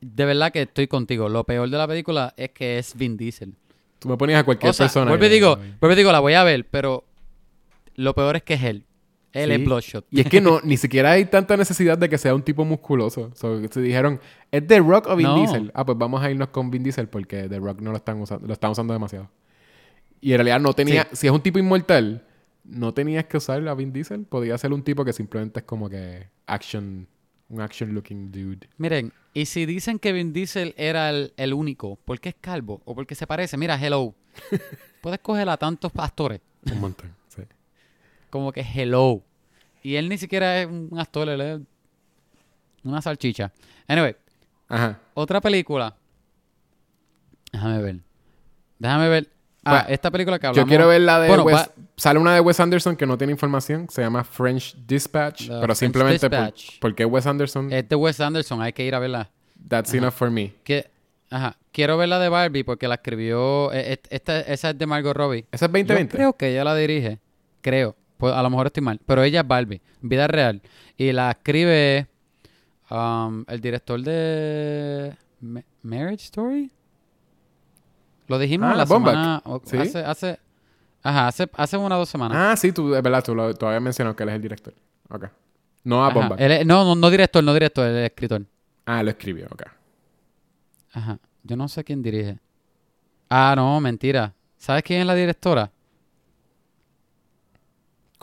de 0.00 0.24
verdad 0.24 0.50
que 0.52 0.62
estoy 0.62 0.86
contigo. 0.86 1.28
Lo 1.28 1.44
peor 1.44 1.68
de 1.68 1.76
la 1.76 1.86
película 1.88 2.32
es 2.36 2.50
que 2.50 2.78
es 2.78 2.96
Vin 2.96 3.16
Diesel. 3.16 3.54
Tú 3.98 4.08
me 4.08 4.16
ponías 4.16 4.40
a 4.40 4.44
cualquier 4.44 4.70
O 4.70 4.72
sea, 4.72 4.86
persona. 4.86 5.10
vuelvo 5.10 5.26
y 5.26 5.28
digo, 5.28 5.58
digo, 5.96 6.10
la 6.12 6.20
voy 6.20 6.34
a 6.34 6.44
ver, 6.44 6.66
pero 6.70 7.04
lo 7.96 8.14
peor 8.14 8.36
es 8.36 8.42
que 8.44 8.54
es 8.54 8.62
él. 8.62 8.84
Él 9.34 9.50
Sí. 9.50 9.54
es 9.56 9.64
Bloodshot. 9.64 10.06
Y 10.10 10.20
es 10.20 10.28
que 10.28 10.40
no, 10.40 10.60
ni 10.62 10.76
siquiera 10.76 11.10
hay 11.12 11.26
tanta 11.26 11.56
necesidad 11.56 11.98
de 11.98 12.08
que 12.08 12.16
sea 12.18 12.34
un 12.34 12.42
tipo 12.42 12.64
musculoso. 12.64 13.30
So, 13.34 13.60
se 13.68 13.80
dijeron, 13.82 14.20
¿es 14.50 14.66
The 14.66 14.78
Rock 14.80 15.08
o 15.08 15.16
Vin 15.16 15.26
No. 15.26 15.36
Diesel? 15.36 15.70
Ah, 15.74 15.84
pues 15.84 15.98
vamos 15.98 16.22
a 16.22 16.30
irnos 16.30 16.48
con 16.48 16.70
Vin 16.70 16.82
Diesel 16.82 17.08
porque 17.08 17.48
The 17.48 17.58
Rock 17.58 17.80
no 17.80 17.90
lo 17.90 17.96
están 17.96 18.20
usando, 18.20 18.46
lo 18.46 18.52
están 18.52 18.70
usando 18.70 18.92
demasiado. 18.92 19.28
Y 20.20 20.30
en 20.32 20.38
realidad 20.38 20.60
no 20.60 20.72
tenía, 20.72 21.06
si 21.12 21.26
es 21.26 21.32
un 21.32 21.42
tipo 21.42 21.58
inmortal, 21.58 22.24
no 22.64 22.94
tenías 22.94 23.24
que 23.26 23.36
usar 23.36 23.66
a 23.68 23.74
Vin 23.74 23.92
Diesel. 23.92 24.24
Podía 24.24 24.56
ser 24.56 24.72
un 24.72 24.82
tipo 24.82 25.04
que 25.04 25.12
simplemente 25.12 25.60
es 25.60 25.66
como 25.66 25.90
que 25.90 26.28
action 26.46 27.06
Un 27.50 27.60
action-looking 27.60 28.30
dude. 28.32 28.68
Miren, 28.78 29.12
y 29.34 29.44
si 29.46 29.66
dicen 29.66 29.98
que 29.98 30.12
Vin 30.12 30.32
Diesel 30.32 30.74
era 30.78 31.10
el, 31.10 31.34
el 31.36 31.52
único, 31.52 31.96
¿por 31.96 32.18
qué 32.20 32.30
es 32.30 32.34
calvo? 32.40 32.80
¿O 32.86 32.94
porque 32.94 33.14
se 33.14 33.26
parece? 33.26 33.56
Mira, 33.58 33.78
hello. 33.78 34.14
Puedes 35.02 35.20
coger 35.20 35.48
a 35.50 35.56
tantos 35.58 35.92
actores. 35.94 36.40
Un 36.72 36.80
montón. 36.80 37.10
Como 38.34 38.50
que 38.50 38.62
hello. 38.62 39.22
Y 39.80 39.94
él 39.94 40.08
ni 40.08 40.18
siquiera 40.18 40.60
es 40.60 40.66
un 40.66 40.90
actor, 40.98 41.28
él 41.28 41.40
es 41.40 41.60
una 42.82 43.00
salchicha. 43.00 43.52
Anyway, 43.86 44.16
Ajá. 44.68 44.98
otra 45.14 45.40
película. 45.40 45.94
Déjame 47.52 47.80
ver. 47.80 47.96
Déjame 48.80 49.08
ver. 49.08 49.30
Ah, 49.64 49.82
Pues, 49.84 49.94
esta 49.94 50.10
película 50.10 50.40
que 50.40 50.46
Yo 50.46 50.48
hablamos. 50.48 50.68
quiero 50.68 50.88
ver 50.88 51.02
la 51.02 51.20
de 51.20 51.28
Bueno, 51.28 51.44
Wes... 51.44 51.70
Sale 51.96 52.18
una 52.18 52.34
de 52.34 52.40
Wes 52.40 52.58
Anderson 52.58 52.96
que 52.96 53.06
no 53.06 53.16
tiene 53.16 53.32
información. 53.32 53.86
Se 53.88 54.02
llama 54.02 54.24
French 54.24 54.74
Dispatch. 54.84 55.46
Pero 55.46 55.60
French 55.60 55.76
simplemente 55.76 56.28
por, 56.28 56.38
Dispatch. 56.40 56.80
porque 56.80 57.04
Wes 57.04 57.24
Anderson... 57.28 57.72
Es 57.72 57.88
de 57.88 57.94
Wes 57.94 58.18
Anderson, 58.20 58.60
hay 58.62 58.72
que 58.72 58.84
ir 58.84 58.96
a 58.96 58.98
verla. 58.98 59.30
that's 59.68 59.94
enough 59.94 60.12
for 60.14 60.28
me. 60.28 60.54
Que, 60.64 60.90
ajá. 61.30 61.56
Quiero 61.70 61.96
ver 61.98 62.08
la 62.08 62.18
de 62.18 62.28
Barbie 62.30 62.64
porque 62.64 62.88
la 62.88 62.96
escribió. 62.96 63.72
eh, 63.72 63.92
eh, 63.92 64.00
Esta, 64.10 64.40
esa 64.40 64.70
es 64.70 64.78
de 64.78 64.86
Margot 64.86 65.16
Robbie. 65.16 65.46
¿Esa 65.52 65.66
es 65.66 65.70
Yo 65.70 65.78
2020? 65.78 66.16
creo 66.16 66.36
que 66.36 66.50
ella 66.50 66.64
la 66.64 66.74
dirige. 66.74 67.20
Creo. 67.60 67.94
Pues 68.18 68.32
a 68.32 68.42
lo 68.42 68.50
mejor 68.50 68.66
estoy 68.66 68.82
mal. 68.82 69.00
Pero 69.04 69.22
ella 69.22 69.40
es 69.40 69.46
Barbie. 69.48 69.80
Vida 70.00 70.26
real. 70.26 70.62
Y 70.96 71.12
la 71.12 71.30
escribe 71.32 72.06
um, 72.90 73.44
el 73.48 73.60
director 73.60 74.00
de 74.00 75.16
Ma- 75.40 75.64
Marriage 75.82 76.24
Story. 76.24 76.70
Lo 78.28 78.38
dijimos 78.38 78.70
Ah, 78.72 78.76
la 78.76 78.86
semana. 78.86 79.42
Sí. 79.64 79.76
Hace, 79.76 79.98
hace, 79.98 80.38
ajá, 81.02 81.28
hace, 81.28 81.50
hace 81.54 81.76
una 81.76 81.96
o 81.96 81.98
dos 81.98 82.08
semanas. 82.08 82.36
Ah, 82.40 82.56
sí, 82.56 82.72
tú, 82.72 82.94
es 82.94 83.02
verdad, 83.02 83.22
tú, 83.22 83.34
lo, 83.34 83.54
tú 83.54 83.66
habías 83.66 83.82
mencionado 83.82 84.16
que 84.16 84.22
él 84.22 84.28
es 84.30 84.34
el 84.36 84.42
director. 84.42 84.74
Ok. 85.10 85.26
No 85.84 86.04
a 86.04 86.08
Bomba. 86.10 86.36
no, 86.64 86.94
no 86.94 87.10
director, 87.10 87.44
no 87.44 87.52
director, 87.52 87.86
él 87.86 87.96
es 87.98 88.10
escritor. 88.10 88.46
Ah, 88.86 89.02
lo 89.02 89.10
escribió, 89.10 89.46
ok. 89.50 89.62
Ajá. 90.92 91.18
Yo 91.42 91.56
no 91.56 91.68
sé 91.68 91.84
quién 91.84 92.00
dirige. 92.02 92.38
Ah, 93.28 93.52
no, 93.56 93.78
mentira. 93.80 94.32
¿Sabes 94.56 94.82
quién 94.82 95.00
es 95.00 95.06
la 95.06 95.14
directora? 95.14 95.70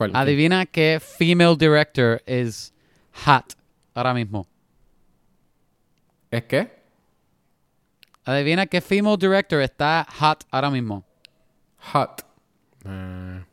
¿Cuál? 0.02 0.16
Adivina 0.16 0.66
qué 0.66 1.00
female 1.00 1.56
director 1.56 2.24
es 2.26 2.74
hot 3.24 3.54
ahora 3.94 4.16
mismo. 4.16 4.48
¿Es 6.32 6.44
qué? 6.46 6.72
Adivina 8.26 8.66
qué 8.66 8.82
female 8.82 9.16
director 9.16 9.62
está 9.62 10.08
hot 10.20 10.44
ahora 10.50 10.72
mismo. 10.72 11.06
Hot. 11.94 12.26
Ah. 12.84 13.46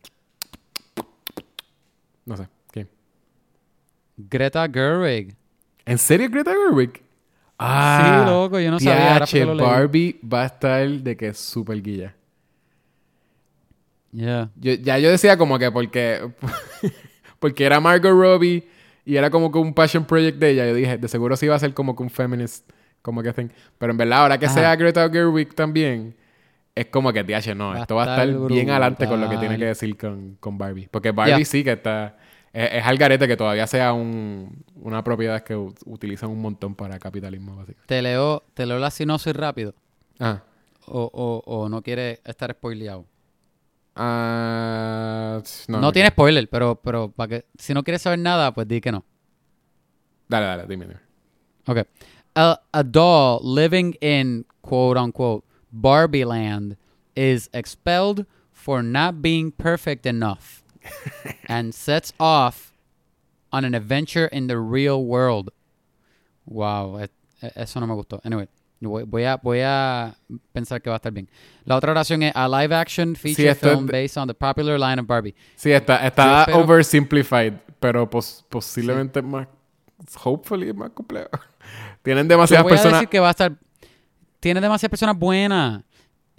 no 2.24 2.36
sé. 2.38 2.48
¿Quién? 2.70 2.88
Greta 4.16 4.66
Gerwig. 4.72 5.36
¿En 5.84 5.98
serio 5.98 6.30
Greta 6.30 6.52
Gerwig? 6.52 7.02
Ah, 7.58 8.22
Sí, 8.24 8.30
loco, 8.30 8.58
yo 8.58 8.70
no 8.70 8.80
sabía, 8.80 9.18
ahora 9.18 9.54
lo. 9.54 9.64
Barbie 9.64 10.18
va 10.22 10.44
a 10.44 10.46
estar 10.46 10.88
de 10.88 11.14
que 11.14 11.28
es 11.28 11.38
súper 11.38 11.82
guilla. 11.82 12.14
Yeah. 14.12 14.50
Yo, 14.56 14.72
ya 14.74 14.98
yo 14.98 15.10
decía 15.10 15.36
como 15.36 15.58
que 15.58 15.70
porque... 15.70 16.30
porque 17.38 17.64
era 17.64 17.80
Margot 17.80 18.10
Robbie 18.12 18.66
y 19.04 19.16
era 19.16 19.30
como 19.30 19.50
que 19.50 19.58
un 19.58 19.72
passion 19.74 20.04
project 20.04 20.38
de 20.38 20.50
ella. 20.50 20.66
Yo 20.66 20.74
dije, 20.74 20.98
de 20.98 21.08
seguro 21.08 21.36
sí 21.36 21.46
iba 21.46 21.54
a 21.54 21.58
ser 21.58 21.72
como 21.74 21.96
que 21.96 22.02
un 22.02 22.10
feminist 22.10 22.68
como 23.02 23.22
que 23.22 23.32
thing. 23.32 23.48
Pero 23.78 23.92
en 23.92 23.96
verdad, 23.96 24.20
ahora 24.22 24.38
que 24.38 24.46
Ajá. 24.46 24.54
sea 24.54 24.76
Greta 24.76 25.08
Gerwig 25.08 25.54
también, 25.54 26.14
es 26.74 26.86
como 26.86 27.12
que, 27.12 27.24
TH, 27.24 27.54
no, 27.54 27.70
Va 27.70 27.80
esto 27.80 27.94
va 27.96 28.04
a 28.04 28.10
estar 28.10 28.28
estar 28.28 28.48
bien 28.48 28.70
adelante 28.70 29.06
con 29.06 29.20
lo 29.20 29.26
que 29.28 29.36
brutal. 29.36 29.40
tiene 29.40 29.58
que 29.58 29.64
decir 29.66 29.96
con, 29.96 30.36
con 30.40 30.58
Barbie. 30.58 30.88
Porque 30.90 31.12
Barbie 31.12 31.44
sí 31.44 31.64
que 31.64 31.72
está... 31.72 32.16
Es, 32.52 32.70
es 32.72 32.84
al 32.84 32.96
garete 32.98 33.26
que 33.28 33.36
todavía 33.36 33.66
sea 33.66 33.92
un, 33.92 34.64
una 34.74 35.02
propiedad 35.04 35.42
que 35.42 35.54
utilizan 35.54 36.30
un 36.30 36.40
montón 36.40 36.74
para 36.74 36.98
capitalismo, 36.98 37.56
básicamente. 37.56 37.86
Te 37.86 38.02
leo, 38.02 38.42
te 38.54 38.66
leo 38.66 38.78
la 38.78 38.90
sinopsis 38.90 39.34
rápido. 39.34 39.74
Ah. 40.18 40.42
O, 40.86 41.10
o, 41.12 41.42
o 41.46 41.68
no 41.68 41.82
quiere 41.82 42.20
estar 42.24 42.50
spoileado. 42.52 43.04
Ah, 43.98 45.42
No, 45.68 45.80
no, 45.80 45.92
tiene 45.92 46.08
spoiler, 46.10 46.48
pero, 46.48 46.76
pero 46.76 47.10
para 47.10 47.28
que, 47.28 47.44
si 47.58 47.74
no 47.74 47.82
quieres 47.82 48.02
saber 48.02 48.18
nada, 48.18 48.52
pues 48.54 48.66
di 48.68 48.80
que 48.80 48.92
no. 48.92 49.04
Dale, 50.28 50.46
dale, 50.46 50.66
dime, 50.66 50.86
dime. 50.86 51.00
Okay. 51.66 51.84
A, 52.36 52.60
a 52.72 52.82
doll 52.84 53.40
living 53.42 53.94
in 54.00 54.44
quote 54.62 54.96
unquote 54.96 55.44
Barbie 55.72 56.24
land 56.24 56.76
is 57.16 57.48
expelled 57.52 58.24
for 58.52 58.82
not 58.82 59.20
being 59.22 59.50
perfect 59.50 60.06
enough 60.06 60.62
and 61.48 61.74
sets 61.74 62.12
off 62.20 62.72
on 63.52 63.64
an 63.64 63.74
adventure 63.74 64.26
in 64.26 64.46
the 64.46 64.58
real 64.58 65.04
world. 65.04 65.50
Wow, 66.46 66.98
e- 67.00 67.08
e- 67.42 67.50
eso 67.56 67.80
no 67.80 67.86
me 67.86 67.94
gustó. 67.94 68.20
Anyway, 68.24 68.48
voy, 68.80 69.04
voy 69.04 69.24
a, 69.24 69.36
voy 69.36 69.60
a 69.62 70.14
pensar 70.52 70.80
que 70.80 70.90
va 70.90 70.96
a 70.96 70.98
estar 70.98 71.12
bien. 71.12 71.28
La 71.64 71.76
otra 71.76 71.92
oración 71.92 72.22
es 72.22 72.32
a 72.34 72.48
live 72.48 72.74
action 72.74 73.16
feature 73.16 73.50
es 73.50 73.58
film 73.58 73.86
based 73.86 74.16
on 74.16 74.28
the 74.28 74.34
popular 74.34 74.78
line 74.78 75.00
of 75.00 75.06
Barbie. 75.06 75.34
Sí, 75.56 75.72
está, 75.72 76.06
está 76.06 76.44
espero- 76.44 76.64
oversimplified, 76.64 77.54
pero 77.80 78.08
pos- 78.08 78.44
posiblemente 78.48 79.22
más... 79.22 79.48
Hopefully 80.22 80.68
es 80.68 80.74
más 80.74 80.90
complejo. 80.90 81.28
Tienen 82.02 82.28
demasiadas 82.28 82.64
voy 82.64 82.72
a 82.72 82.74
personas... 82.76 83.00
decir 83.00 83.08
que 83.08 83.20
va 83.20 83.28
a 83.28 83.30
estar. 83.32 83.52
Tiene 84.40 84.60
demasiadas 84.60 84.90
personas 84.90 85.18
buenas. 85.18 85.82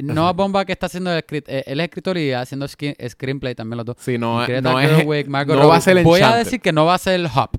Noah 0.01 0.31
Bomba 0.31 0.63
que 0.63 0.71
está 0.71 0.85
haciendo 0.85 1.11
el 1.11 1.23
eh, 1.29 1.63
él 1.67 1.79
es 1.81 1.83
escritor 1.83 2.17
y 2.17 2.31
haciendo 2.31 2.67
screenplay 2.67 3.53
también 3.53 3.77
los 3.77 3.85
dos. 3.85 3.97
Sí, 3.99 4.17
no, 4.17 4.47
no 4.61 4.79
es... 4.79 4.89
Gerwig, 4.89 5.27
no 5.27 5.67
va 5.67 5.75
a 5.75 5.81
ser 5.81 6.01
Voy 6.03 6.21
a 6.21 6.35
decir 6.35 6.61
que 6.61 6.71
no 6.71 6.85
va 6.85 6.93
a 6.93 6.97
ser 6.97 7.19
Hop. 7.35 7.57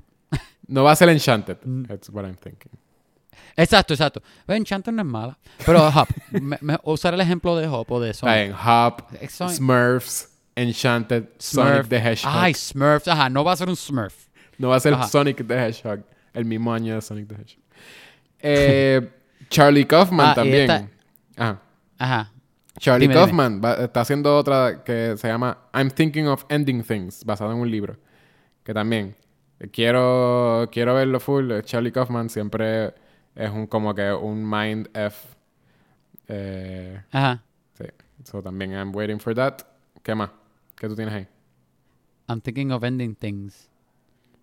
No 0.67 0.83
va 0.83 0.91
a 0.91 0.95
ser 0.95 1.09
Enchanted. 1.09 1.57
Mm. 1.63 1.83
That's 1.83 2.09
what 2.09 2.25
I'm 2.25 2.35
thinking. 2.35 2.71
Exacto, 3.55 3.93
exacto. 3.93 4.21
Enchanted 4.47 4.91
no 4.93 5.01
es 5.01 5.07
mala. 5.07 5.37
Pero 5.65 5.87
Hop. 5.87 6.07
me, 6.31 6.57
me- 6.61 6.77
usar 6.83 7.13
el 7.13 7.21
ejemplo 7.21 7.55
de 7.57 7.67
Hop 7.67 7.91
o 7.91 7.99
de 7.99 8.11
Está 8.11 8.27
Sonic. 8.27 8.55
Hop, 8.65 9.49
Smurfs, 9.49 10.29
Enchanted, 10.55 11.25
Sonic 11.37 11.87
the 11.87 11.97
Hedgehog. 11.97 12.33
Ay, 12.33 12.53
Smurfs. 12.53 13.07
Ajá, 13.07 13.29
no 13.29 13.43
va 13.43 13.53
a 13.53 13.55
ser 13.55 13.69
un 13.69 13.75
Smurf. 13.75 14.27
No 14.57 14.69
va 14.69 14.75
a 14.77 14.79
ser 14.79 14.93
Ajá. 14.93 15.07
Sonic 15.07 15.45
the 15.47 15.53
Hedgehog. 15.55 16.03
El 16.33 16.45
mismo 16.45 16.73
año 16.73 16.95
de 16.95 17.01
Sonic 17.01 17.27
the 17.27 17.35
Hedgehog. 17.35 17.63
Eh, 18.39 19.09
Charlie 19.49 19.85
Kaufman 19.85 20.29
Ah, 20.29 20.35
también. 20.35 20.61
esta- 20.71 20.87
Ajá. 21.37 21.61
Ajá. 21.97 22.31
Charlie 22.79 23.07
Dime, 23.07 23.13
dime. 23.13 23.25
Kaufman 23.25 23.61
va- 23.63 23.73
está 23.83 24.01
haciendo 24.01 24.35
otra 24.37 24.83
que 24.83 25.15
se 25.17 25.27
llama 25.27 25.57
I'm 25.73 25.91
Thinking 25.91 26.27
of 26.27 26.45
Ending 26.49 26.83
Things, 26.83 27.23
basado 27.25 27.51
en 27.51 27.57
un 27.59 27.69
libro. 27.69 27.97
Que 28.63 28.73
también 28.73 29.15
quiero, 29.71 30.69
quiero 30.71 30.93
verlo 30.95 31.19
full. 31.19 31.51
Charlie 31.63 31.91
Kaufman 31.91 32.29
siempre 32.29 32.93
es 33.35 33.49
un 33.49 33.67
como 33.67 33.93
que 33.95 34.11
un 34.13 34.47
mind 34.49 34.89
F. 34.93 35.27
Eh, 36.27 37.01
Ajá. 37.11 37.43
sí. 37.77 37.85
So 38.23 38.41
también 38.41 38.71
I'm 38.73 38.95
waiting 38.95 39.19
for 39.19 39.33
that. 39.35 39.59
¿Qué 40.03 40.15
más? 40.15 40.29
¿Qué 40.75 40.87
tú 40.87 40.95
tienes 40.95 41.13
ahí? 41.13 41.27
I'm 42.27 42.41
thinking 42.41 42.71
of 42.71 42.83
ending 42.83 43.15
things. 43.15 43.69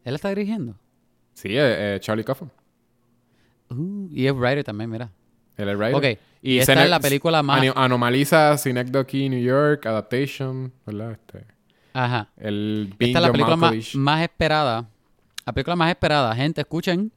¿Él 0.05 0.15
está 0.15 0.29
dirigiendo? 0.31 0.75
Sí, 1.35 1.49
eh, 1.51 1.97
eh, 1.97 2.01
Charlie 2.01 2.25
Kaufman. 2.25 2.51
Uh, 3.71 4.09
y 4.11 4.27
es 4.27 4.33
writer 4.35 4.65
también, 4.65 4.91
mira. 4.91 5.11
Él 5.57 5.69
es 5.69 5.77
writer. 5.77 5.95
Ok. 6.15 6.19
Y 6.43 6.59
esta 6.59 6.73
Cine- 6.75 6.85
es 6.85 6.91
la 6.91 7.01
película 7.01 7.43
más- 7.43 7.63
Anomaliza, 7.75 8.57
Synecdoche, 8.57 9.29
New 9.29 9.43
York, 9.43 9.85
Adaptation, 9.87 10.73
¿verdad? 10.87 11.13
Este, 11.13 11.47
Ajá. 11.93 12.31
el 12.37 12.95
Esta 12.99 13.19
es 13.19 13.23
la 13.25 13.33
película 13.33 13.57
más, 13.57 13.95
más 13.97 14.23
esperada. 14.23 14.89
La 15.45 15.53
película 15.53 15.77
más 15.77 15.91
esperada, 15.91 16.35
gente, 16.35 16.61
escuchen. 16.61 17.11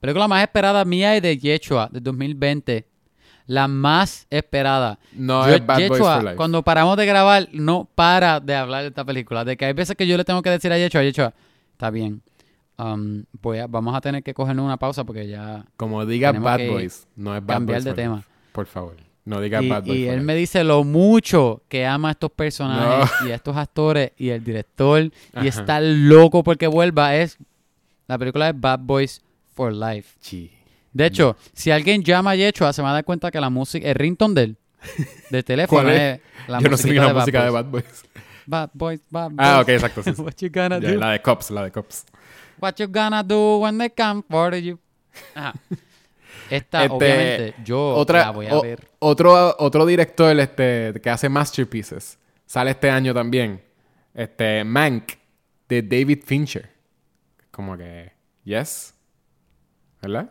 Película 0.00 0.28
más 0.28 0.42
esperada 0.42 0.84
mía 0.84 1.16
y 1.16 1.20
de 1.20 1.36
Yechua 1.38 1.88
de 1.90 2.00
2020. 2.00 2.86
La 3.46 3.66
más 3.66 4.26
esperada. 4.30 4.98
No 5.14 5.46
Yo- 5.48 5.54
es 5.54 5.66
Bad 5.66 5.76
Boys 5.78 5.90
Yechua, 5.90 6.14
for 6.16 6.24
Life. 6.24 6.36
cuando 6.36 6.62
paramos 6.62 6.96
de 6.98 7.06
grabar, 7.06 7.48
no 7.52 7.88
para 7.94 8.40
de 8.40 8.54
hablar 8.54 8.82
de 8.82 8.88
esta 8.88 9.04
película. 9.04 9.44
De 9.44 9.56
que 9.56 9.64
hay 9.64 9.72
veces 9.72 9.96
que 9.96 10.06
yo 10.06 10.16
le 10.16 10.24
tengo 10.24 10.42
que 10.42 10.50
decir 10.50 10.70
a 10.72 10.78
Yechua, 10.78 11.02
Yechua, 11.02 11.32
está 11.72 11.90
bien. 11.90 12.20
Um, 12.76 13.24
voy 13.40 13.58
a- 13.58 13.66
vamos 13.66 13.94
a 13.96 14.00
tener 14.00 14.22
que 14.22 14.32
cogernos 14.34 14.64
una 14.64 14.76
pausa 14.76 15.02
porque 15.04 15.26
ya... 15.26 15.64
Como 15.76 16.04
diga 16.06 16.30
Bad 16.32 16.60
Boys, 16.68 17.08
no 17.16 17.34
es 17.34 17.44
Bad 17.44 17.54
cambiar 17.56 17.76
Boys 17.78 17.84
de 17.84 17.90
for 17.90 17.96
tema. 17.96 18.16
Life. 18.16 18.28
Por 18.52 18.66
favor, 18.66 18.96
no 19.24 19.40
diga 19.40 19.60
Y, 19.62 19.68
Bad 19.68 19.84
Boys 19.84 19.98
y 19.98 20.06
él 20.06 20.14
Life. 20.16 20.24
me 20.26 20.34
dice 20.36 20.62
lo 20.62 20.84
mucho 20.84 21.62
que 21.68 21.86
ama 21.86 22.08
a 22.08 22.12
estos 22.12 22.30
personajes 22.30 23.10
y 23.26 23.32
a 23.32 23.34
estos 23.34 23.56
actores 23.56 24.12
y 24.16 24.28
el 24.28 24.44
director 24.44 25.10
y 25.42 25.46
está 25.48 25.80
loco 25.80 26.44
porque 26.44 26.66
vuelva 26.68 27.16
es 27.16 27.36
la 28.06 28.16
película 28.18 28.50
es 28.50 28.60
Bad 28.60 28.80
Boys 28.82 29.22
for 29.58 29.72
Life. 29.72 30.16
De 30.92 31.06
hecho, 31.06 31.36
si 31.52 31.70
alguien 31.72 32.02
llama 32.04 32.30
a 32.30 32.36
Yechua 32.36 32.72
se 32.72 32.80
va 32.80 32.90
a 32.90 32.92
dar 32.92 33.04
cuenta 33.04 33.30
que 33.32 33.40
la 33.40 33.50
música, 33.50 33.86
el 33.88 33.94
ringtone 33.96 34.34
del, 34.34 34.56
del 35.30 35.44
teléfono 35.50 35.82
¿Cuál 35.82 35.94
es? 35.94 36.00
es 36.14 36.20
la 36.48 36.60
Yo 36.60 36.68
no 36.68 36.76
sé 36.76 36.88
ni 36.90 36.94
la 36.94 37.12
música 37.12 37.44
de. 37.44 37.50
Bad 37.50 37.64
Boys. 37.66 38.04
Bad 38.46 38.70
Boys, 38.72 39.00
Bad 39.10 39.30
Boys. 39.32 39.38
Ah, 39.48 39.60
ok, 39.60 39.68
exacto. 39.70 40.02
Sí, 40.04 40.12
sí. 40.16 40.22
What 40.22 40.34
you 40.40 40.48
gonna 40.52 40.78
do? 40.80 40.94
la 40.94 41.10
de 41.10 41.20
Cops, 41.22 41.50
la 41.50 41.64
de 41.64 41.72
Cops. 41.72 42.06
What 42.60 42.74
you 42.78 42.86
gonna 42.88 43.22
do 43.22 43.58
when 43.58 43.76
they 43.78 43.90
come 43.90 44.22
for 44.30 44.54
you? 44.54 44.78
Ajá. 45.34 45.54
Esta, 46.50 46.84
Este, 46.84 46.94
obviamente, 46.94 47.54
yo 47.64 47.94
Otra, 47.94 48.20
la 48.20 48.30
voy 48.30 48.46
a 48.46 48.54
o- 48.56 48.62
ver. 48.62 48.88
Otro, 49.00 49.54
otro 49.58 49.84
director 49.84 50.38
este, 50.40 50.94
que 51.02 51.10
hace 51.10 51.28
masterpieces 51.28 52.18
sale 52.46 52.70
este 52.70 52.88
año 52.90 53.12
también. 53.12 53.60
Este, 54.14 54.64
Mank, 54.64 55.12
de 55.68 55.82
David 55.82 56.20
Fincher. 56.24 56.70
Como 57.50 57.76
que, 57.76 58.12
yes. 58.44 58.94
¿Verdad? 60.02 60.30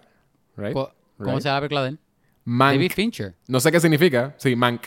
Right? 0.56 0.74
¿Cómo 0.74 0.92
Right. 1.20 1.38
se 1.42 1.44
llama 1.50 1.56
la 1.56 1.62
película 1.62 1.84
de 1.84 1.90
él? 1.90 2.00
Mank. 2.46 2.74
David 2.74 2.92
Fincher. 2.94 3.36
No 3.48 3.60
sé 3.60 3.72
qué 3.72 3.80
significa. 3.80 4.34
Sí, 4.38 4.56
Mank. 4.56 4.84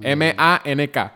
M-A-N-K. 0.00 1.12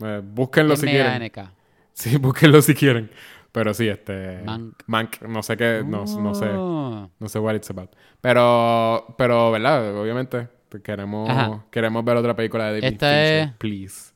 Eh, 0.00 0.20
búsquenlo 0.24 0.76
si 0.76 0.86
quieren. 0.86 1.06
M-A-N-K. 1.06 1.52
Sí, 1.92 2.16
búsquenlo 2.18 2.62
si 2.62 2.74
quieren. 2.74 3.10
Pero 3.52 3.74
sí, 3.74 3.86
este... 3.88 4.40
Mank. 4.44 4.82
Mank. 4.86 5.20
No 5.22 5.42
sé 5.42 5.56
qué... 5.56 5.82
No, 5.86 6.04
no 6.04 6.34
sé... 6.34 6.46
Oh. 6.48 7.10
No 7.18 7.28
sé 7.28 7.38
what 7.38 7.54
it's 7.54 7.70
about. 7.70 7.90
Pero... 8.22 9.14
Pero, 9.18 9.50
¿verdad? 9.50 9.94
Obviamente. 9.96 10.48
Queremos... 10.82 11.28
Ajá. 11.28 11.64
Queremos 11.70 12.02
ver 12.04 12.16
otra 12.16 12.34
película 12.34 12.66
de 12.72 12.80
David 12.80 12.84
Esta 12.94 13.06
Fincher. 13.08 13.48
es- 13.48 13.52
Please. 13.58 14.11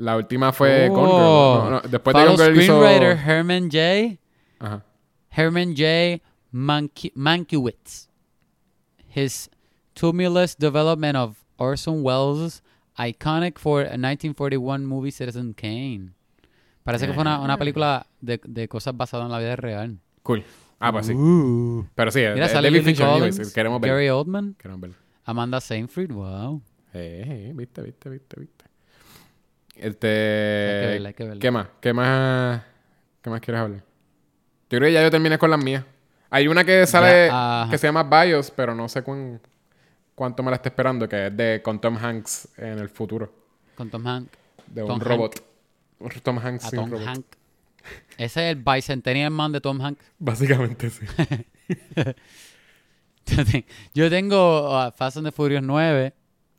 La 0.00 0.16
última 0.16 0.52
fue 0.52 0.88
Oh. 0.90 0.94
Gone 0.94 1.06
Girl. 1.08 1.18
No, 1.18 1.70
no, 1.70 1.80
Después 1.82 2.14
de 2.14 2.20
Follow 2.22 2.36
Gone 2.36 2.44
Girl 2.44 2.62
hizo... 2.62 2.78
screenwriter 2.80 3.16
Herman 3.18 3.70
J. 3.70 4.18
Ajá. 4.58 4.82
Herman 5.30 5.74
J. 5.76 6.22
Manki- 6.52 7.12
Mankiewicz. 7.14 8.08
His 9.14 9.50
tumultuous 9.94 10.56
development 10.56 11.16
of 11.16 11.36
Orson 11.58 12.02
Welles' 12.02 12.62
iconic 12.98 13.58
for 13.58 13.82
a 13.82 13.96
1941 13.98 14.86
movie 14.86 15.10
Citizen 15.10 15.52
Kane. 15.54 16.12
Parece 16.84 17.06
que 17.06 17.12
fue 17.12 17.20
una, 17.22 17.40
una 17.40 17.58
película 17.58 18.06
de, 18.20 18.40
de 18.44 18.68
cosas 18.68 18.96
basadas 18.96 19.26
en 19.26 19.32
la 19.32 19.38
vida 19.38 19.56
real. 19.56 19.98
Cool. 20.22 20.42
Ah, 20.78 20.90
pues 20.92 21.06
sí. 21.06 21.12
Uh. 21.14 21.84
Pero 21.94 22.10
sí, 22.10 22.20
Mira, 22.34 22.48
sale 22.48 22.70
David 22.70 22.84
Fincher. 22.84 23.06
Collins, 23.06 23.52
Queremos 23.52 23.80
verlo. 23.80 23.94
Gary 23.96 24.08
Oldman, 24.08 24.54
Queremos 24.54 24.80
verlo. 24.80 24.96
Amanda 25.24 25.60
Seyfried, 25.60 26.10
wow. 26.10 26.62
Eh, 26.94 27.50
eh, 27.50 27.52
viste, 27.54 27.82
viste, 27.82 28.08
viste, 28.08 28.40
viste. 28.40 28.59
Hay 29.76 29.80
que 29.80 29.88
verla, 29.88 29.90
Este... 29.90 31.06
hay 31.08 31.14
que 31.14 31.24
verla. 31.24 31.40
¿Qué 31.40 31.50
más? 31.50 31.66
¿Qué 31.80 31.92
más? 31.92 32.62
¿Qué 33.22 33.30
más 33.30 33.40
quieres 33.40 33.60
hablar? 33.62 33.80
Yo 34.70 34.78
creo 34.78 34.82
que 34.88 34.92
ya 34.92 35.02
yo 35.02 35.10
terminé 35.10 35.38
con 35.38 35.50
las 35.50 35.62
mías. 35.62 35.84
Hay 36.30 36.46
una 36.48 36.64
que 36.64 36.86
sale... 36.86 37.26
Ya, 37.28 37.66
que 37.70 37.78
se 37.78 37.86
llama 37.88 38.02
Bios, 38.04 38.50
pero 38.50 38.74
no 38.74 38.88
sé 38.88 39.02
cuán- 39.02 39.40
cuánto 40.14 40.42
me 40.42 40.50
la 40.50 40.56
está 40.56 40.68
esperando, 40.68 41.08
que 41.08 41.26
es 41.26 41.36
de 41.36 41.60
con 41.62 41.80
Tom 41.80 41.96
Hanks 41.96 42.48
en 42.58 42.78
el 42.78 42.88
futuro. 42.88 43.32
Con 43.74 43.90
Tom 43.90 44.04
Hank. 44.06 44.28
De 44.66 44.82
Tom 44.82 44.90
un 44.92 44.98
Hank. 45.00 45.08
robot. 45.08 45.42
Tom 46.22 46.38
Hanks 46.38 46.64
A 46.64 46.68
un 46.68 46.74
Tom 46.76 46.90
robot. 46.90 47.06
Hank. 47.06 47.26
Ese 48.18 48.50
es 48.50 48.56
el 48.56 48.62
Bicentennial 48.62 49.30
Man 49.30 49.52
de 49.52 49.60
Tom 49.60 49.80
Hank. 49.80 49.98
Básicamente 50.18 50.90
sí. 50.90 51.04
Yo 53.94 54.10
tengo 54.10 54.70
uh, 54.70 54.90
Fast 54.92 55.16
and 55.18 55.26
the 55.26 55.32
Furious 55.32 55.62
9. 55.62 56.12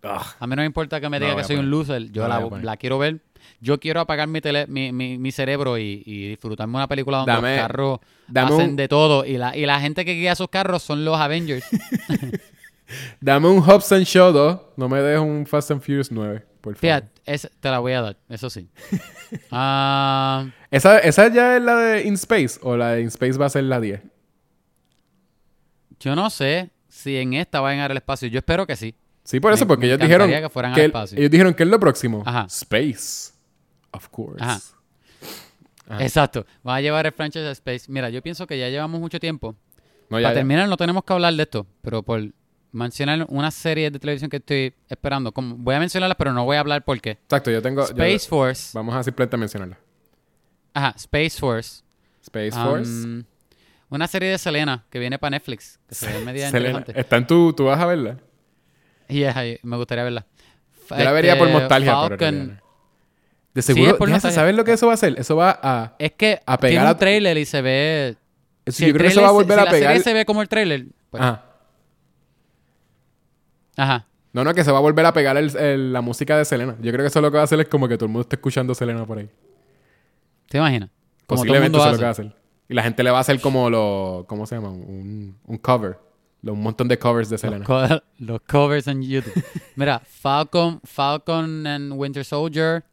Ugh. 0.04 0.22
A 0.40 0.48
mí 0.48 0.56
no 0.56 0.62
me 0.62 0.66
importa 0.66 1.00
que 1.00 1.10
me 1.10 1.20
diga 1.20 1.36
que 1.36 1.44
soy 1.44 1.56
un 1.58 1.62
poner. 1.64 1.70
loser. 1.72 2.12
Yo 2.12 2.28
No 2.28 2.60
la 2.62 2.78
quiero 2.78 2.98
ver. 2.98 3.22
Yo 3.60 3.80
quiero 3.80 4.00
apagar 4.02 4.28
mi, 4.28 4.40
tele, 4.42 4.66
mi, 4.68 4.92
mi, 4.92 5.18
mi 5.18 5.32
cerebro 5.32 5.78
y, 5.78 6.02
y 6.06 6.30
disfrutarme 6.30 6.76
una 6.76 6.88
película 6.88 7.18
donde 7.18 7.32
Dame- 7.34 7.56
los 7.56 7.62
carros 7.68 8.00
hacen 8.36 8.70
un- 8.72 8.76
de 8.76 8.88
todo. 8.88 9.26
Y 9.26 9.38
la, 9.38 9.56
y 9.58 9.66
la 9.66 9.80
gente 9.80 10.06
que 10.06 10.14
guía 10.14 10.32
esos 10.34 10.48
carros 10.50 10.82
son 10.84 11.04
los 11.06 11.18
Avengers. 11.20 11.66
Dame 13.22 13.48
un 13.48 13.62
Hobson 13.62 14.04
Show 14.04 14.32
2. 14.32 14.60
No 14.78 14.90
me 14.90 15.02
des 15.02 15.20
un 15.20 15.46
Fast 15.48 15.72
and 15.72 15.82
Furious 15.82 16.12
9, 16.12 16.44
por 16.62 16.76
favor. 16.76 16.80
Fíjate, 16.80 17.50
te 17.60 17.70
la 17.72 17.80
voy 17.80 17.94
a 17.94 18.02
dar, 18.02 18.18
eso 18.30 18.50
sí. 18.50 18.68
Ah, 19.50 20.46
¿Esa, 20.70 21.00
¿Esa 21.00 21.30
ya 21.30 21.56
es 21.56 21.62
la 21.64 21.78
de 21.78 22.02
In 22.04 22.16
Space? 22.16 22.60
¿O 22.64 22.76
la 22.76 22.92
de 22.94 23.02
In 23.02 23.08
Space 23.08 23.38
va 23.38 23.46
a 23.46 23.50
ser 23.50 23.64
la 23.64 23.80
10? 23.80 24.02
yo 26.02 26.16
no 26.16 26.30
sé 26.30 26.72
si 26.90 27.16
en 27.18 27.34
esta 27.34 27.62
van 27.62 27.80
a 27.80 27.86
ir 27.86 27.92
al 27.92 27.98
espacio. 27.98 28.28
Yo 28.28 28.40
espero 28.40 28.66
que 28.68 28.76
sí. 28.76 28.96
Sí, 29.24 29.40
por 29.40 29.54
eso, 29.54 29.66
Me- 29.66 29.68
porque 29.68 29.82
me 29.88 29.94
ellos 29.94 30.00
dijeron. 30.00 30.30
que 30.30 30.50
fueran 30.50 30.74
al 30.74 30.80
espacio. 30.82 31.18
ellos 31.18 31.32
dijeron 31.32 31.54
que 31.54 31.64
es 31.64 31.70
lo 31.70 31.80
próximo. 31.80 32.24
Ajá. 32.26 32.46
Space. 32.50 33.32
Of 33.92 34.08
course. 34.10 34.44
Ajá. 34.44 34.60
Ajá. 35.88 36.04
Exacto. 36.04 36.46
Van 36.64 36.78
a 36.78 36.82
llevar 36.82 37.06
el 37.06 37.12
franchise 37.12 37.46
a 37.48 37.52
Space. 37.52 37.86
Mira, 37.88 38.10
yo 38.10 38.22
pienso 38.22 38.48
que 38.48 38.58
ya 38.58 38.70
llevamos 38.70 39.00
mucho 39.00 39.20
tiempo. 39.20 39.56
No, 40.10 40.20
ya, 40.20 40.26
Para 40.28 40.34
ya. 40.36 40.40
terminar, 40.40 40.68
no 40.70 40.78
tenemos 40.78 41.04
que 41.04 41.14
hablar 41.14 41.34
de 41.34 41.44
esto, 41.44 41.66
pero 41.82 42.02
por 42.04 42.22
mencionar 42.72 43.26
una 43.30 43.52
serie 43.52 43.92
de 43.92 44.00
televisión 44.00 44.30
que 44.30 44.38
estoy 44.38 44.74
esperando. 44.90 45.32
Como, 45.34 45.56
voy 45.58 45.76
a 45.76 45.80
mencionarlas, 45.80 46.16
pero 46.18 46.34
no 46.34 46.46
voy 46.46 46.58
a 46.58 46.62
hablar 46.62 46.84
por 46.84 47.00
qué. 47.02 47.12
Exacto, 47.12 47.52
yo 47.52 47.62
tengo. 47.62 47.82
yo- 47.82 47.90
Space 47.92 48.28
Force. 48.28 48.72
vamos 48.74 48.96
a 48.96 49.04
simplemente 49.04 49.38
mencionarla. 49.38 49.78
Ajá, 50.74 50.94
Space 50.98 51.32
Force. 51.40 51.84
Space 52.22 52.58
Um, 52.58 52.64
Force. 52.64 53.26
Una 53.90 54.08
serie 54.08 54.30
de 54.30 54.38
Selena 54.38 54.86
que 54.90 55.00
viene 55.00 55.20
para 55.20 55.32
Netflix. 55.32 55.80
Que 55.90 55.96
se 55.96 56.08
ve 56.08 56.20
media 56.26 56.50
Selena. 56.50 56.80
interesante. 56.80 57.00
Está 57.02 57.18
en 57.18 57.28
tu. 57.28 57.52
Tú 57.54 57.66
vas 57.66 57.80
a 57.80 57.86
verla. 57.86 58.18
Y 59.12 59.24
es 59.24 59.36
ahí, 59.36 59.58
me 59.64 59.78
gustaría 59.78 60.04
verla. 60.04 60.26
Yo 60.90 60.98
la 61.04 61.12
vería 61.12 61.38
por 61.38 61.48
este, 61.48 61.60
nostalgia, 61.60 61.94
pero. 62.04 62.18
Falcon- 62.18 62.48
no. 62.56 62.62
De 63.54 63.62
seguro. 63.62 63.92
es 63.92 64.00
nostalgia. 64.00 64.32
¿Sabes 64.32 64.56
lo 64.56 64.64
que 64.64 64.74
eso 64.74 64.88
va 64.88 64.94
a 64.94 64.96
hacer? 64.96 65.16
Eso 65.20 65.36
va 65.36 65.60
a. 65.62 65.96
Es 66.00 66.12
que 66.14 66.40
A 66.46 66.58
tiene 66.58 66.72
pegar 66.76 66.86
un 66.86 66.92
a- 66.92 66.98
trailer 66.98 67.38
y 67.38 67.46
se 67.46 67.62
ve... 67.62 68.16
eso- 68.66 68.78
si 68.78 68.88
yo 68.88 68.94
creo 68.94 69.04
que 69.04 69.12
eso 69.12 69.22
va 69.22 69.28
a 69.28 69.30
se- 69.32 69.34
volver 69.36 69.58
si 69.58 69.62
a 69.62 69.66
la 69.66 69.72
pegar. 69.72 69.90
serie 69.92 70.04
se 70.04 70.14
ve 70.14 70.26
como 70.26 70.42
el 70.42 70.48
trailer... 70.50 70.86
pues, 71.10 71.22
Ajá. 71.22 71.44
Ajá. 73.78 74.06
No, 74.34 74.44
no, 74.44 74.54
que 74.54 74.64
se 74.64 74.72
va 74.72 74.78
a 74.78 74.82
volver 74.82 75.06
a 75.06 75.14
pegar 75.14 75.36
el- 75.38 75.56
el- 75.58 75.94
la 75.94 76.02
música 76.02 76.38
de 76.38 76.46
Selena. 76.46 76.76
Yo 76.82 76.92
creo 76.92 77.04
que 77.04 77.08
eso 77.08 77.20
lo 77.22 77.32
que 77.32 77.36
va 77.38 77.42
a 77.42 77.44
hacer 77.46 77.60
es 77.60 77.68
como 77.68 77.88
que 77.88 77.96
todo 77.98 78.06
el 78.06 78.12
mundo 78.12 78.22
esté 78.22 78.36
escuchando 78.38 78.74
Selena 78.74 79.06
por 79.06 79.18
ahí. 79.18 79.30
¿Te 80.48 80.58
imaginas? 80.58 80.90
Como 81.26 81.44
todo 81.44 81.54
el 81.56 81.62
Posiblemente 81.62 81.78
mundo 81.78 81.84
eso 81.84 81.88
es 81.88 81.94
lo 81.94 81.98
que 82.00 82.04
va 82.04 82.08
a 82.10 82.12
hacer. 82.12 82.36
Y 82.70 82.74
la 82.74 82.84
gente 82.84 83.04
le 83.04 83.12
va 83.12 83.18
a 83.18 83.22
hacer 83.22 83.40
como 83.42 83.70
lo... 83.70 84.26
¿Cómo 84.28 84.46
se 84.46 84.56
llama? 84.56 84.70
Un, 84.70 85.38
un 85.46 85.58
cover. 85.58 85.98
Lo- 86.42 86.54
Un 86.54 86.62
montón 86.62 86.88
de 86.88 86.98
covers 86.98 87.30
de 87.30 87.38
Selena. 87.38 87.66
Los, 87.68 87.68
co- 87.68 88.04
los 88.20 88.42
covers 88.42 88.88
en 88.88 89.02
YouTube. 89.04 89.34
Mira, 89.76 90.00
Falcon, 90.06 90.80
Falcon 90.84 91.66
and 91.68 91.94
Winter 91.94 92.26
Soldier. 92.26 92.84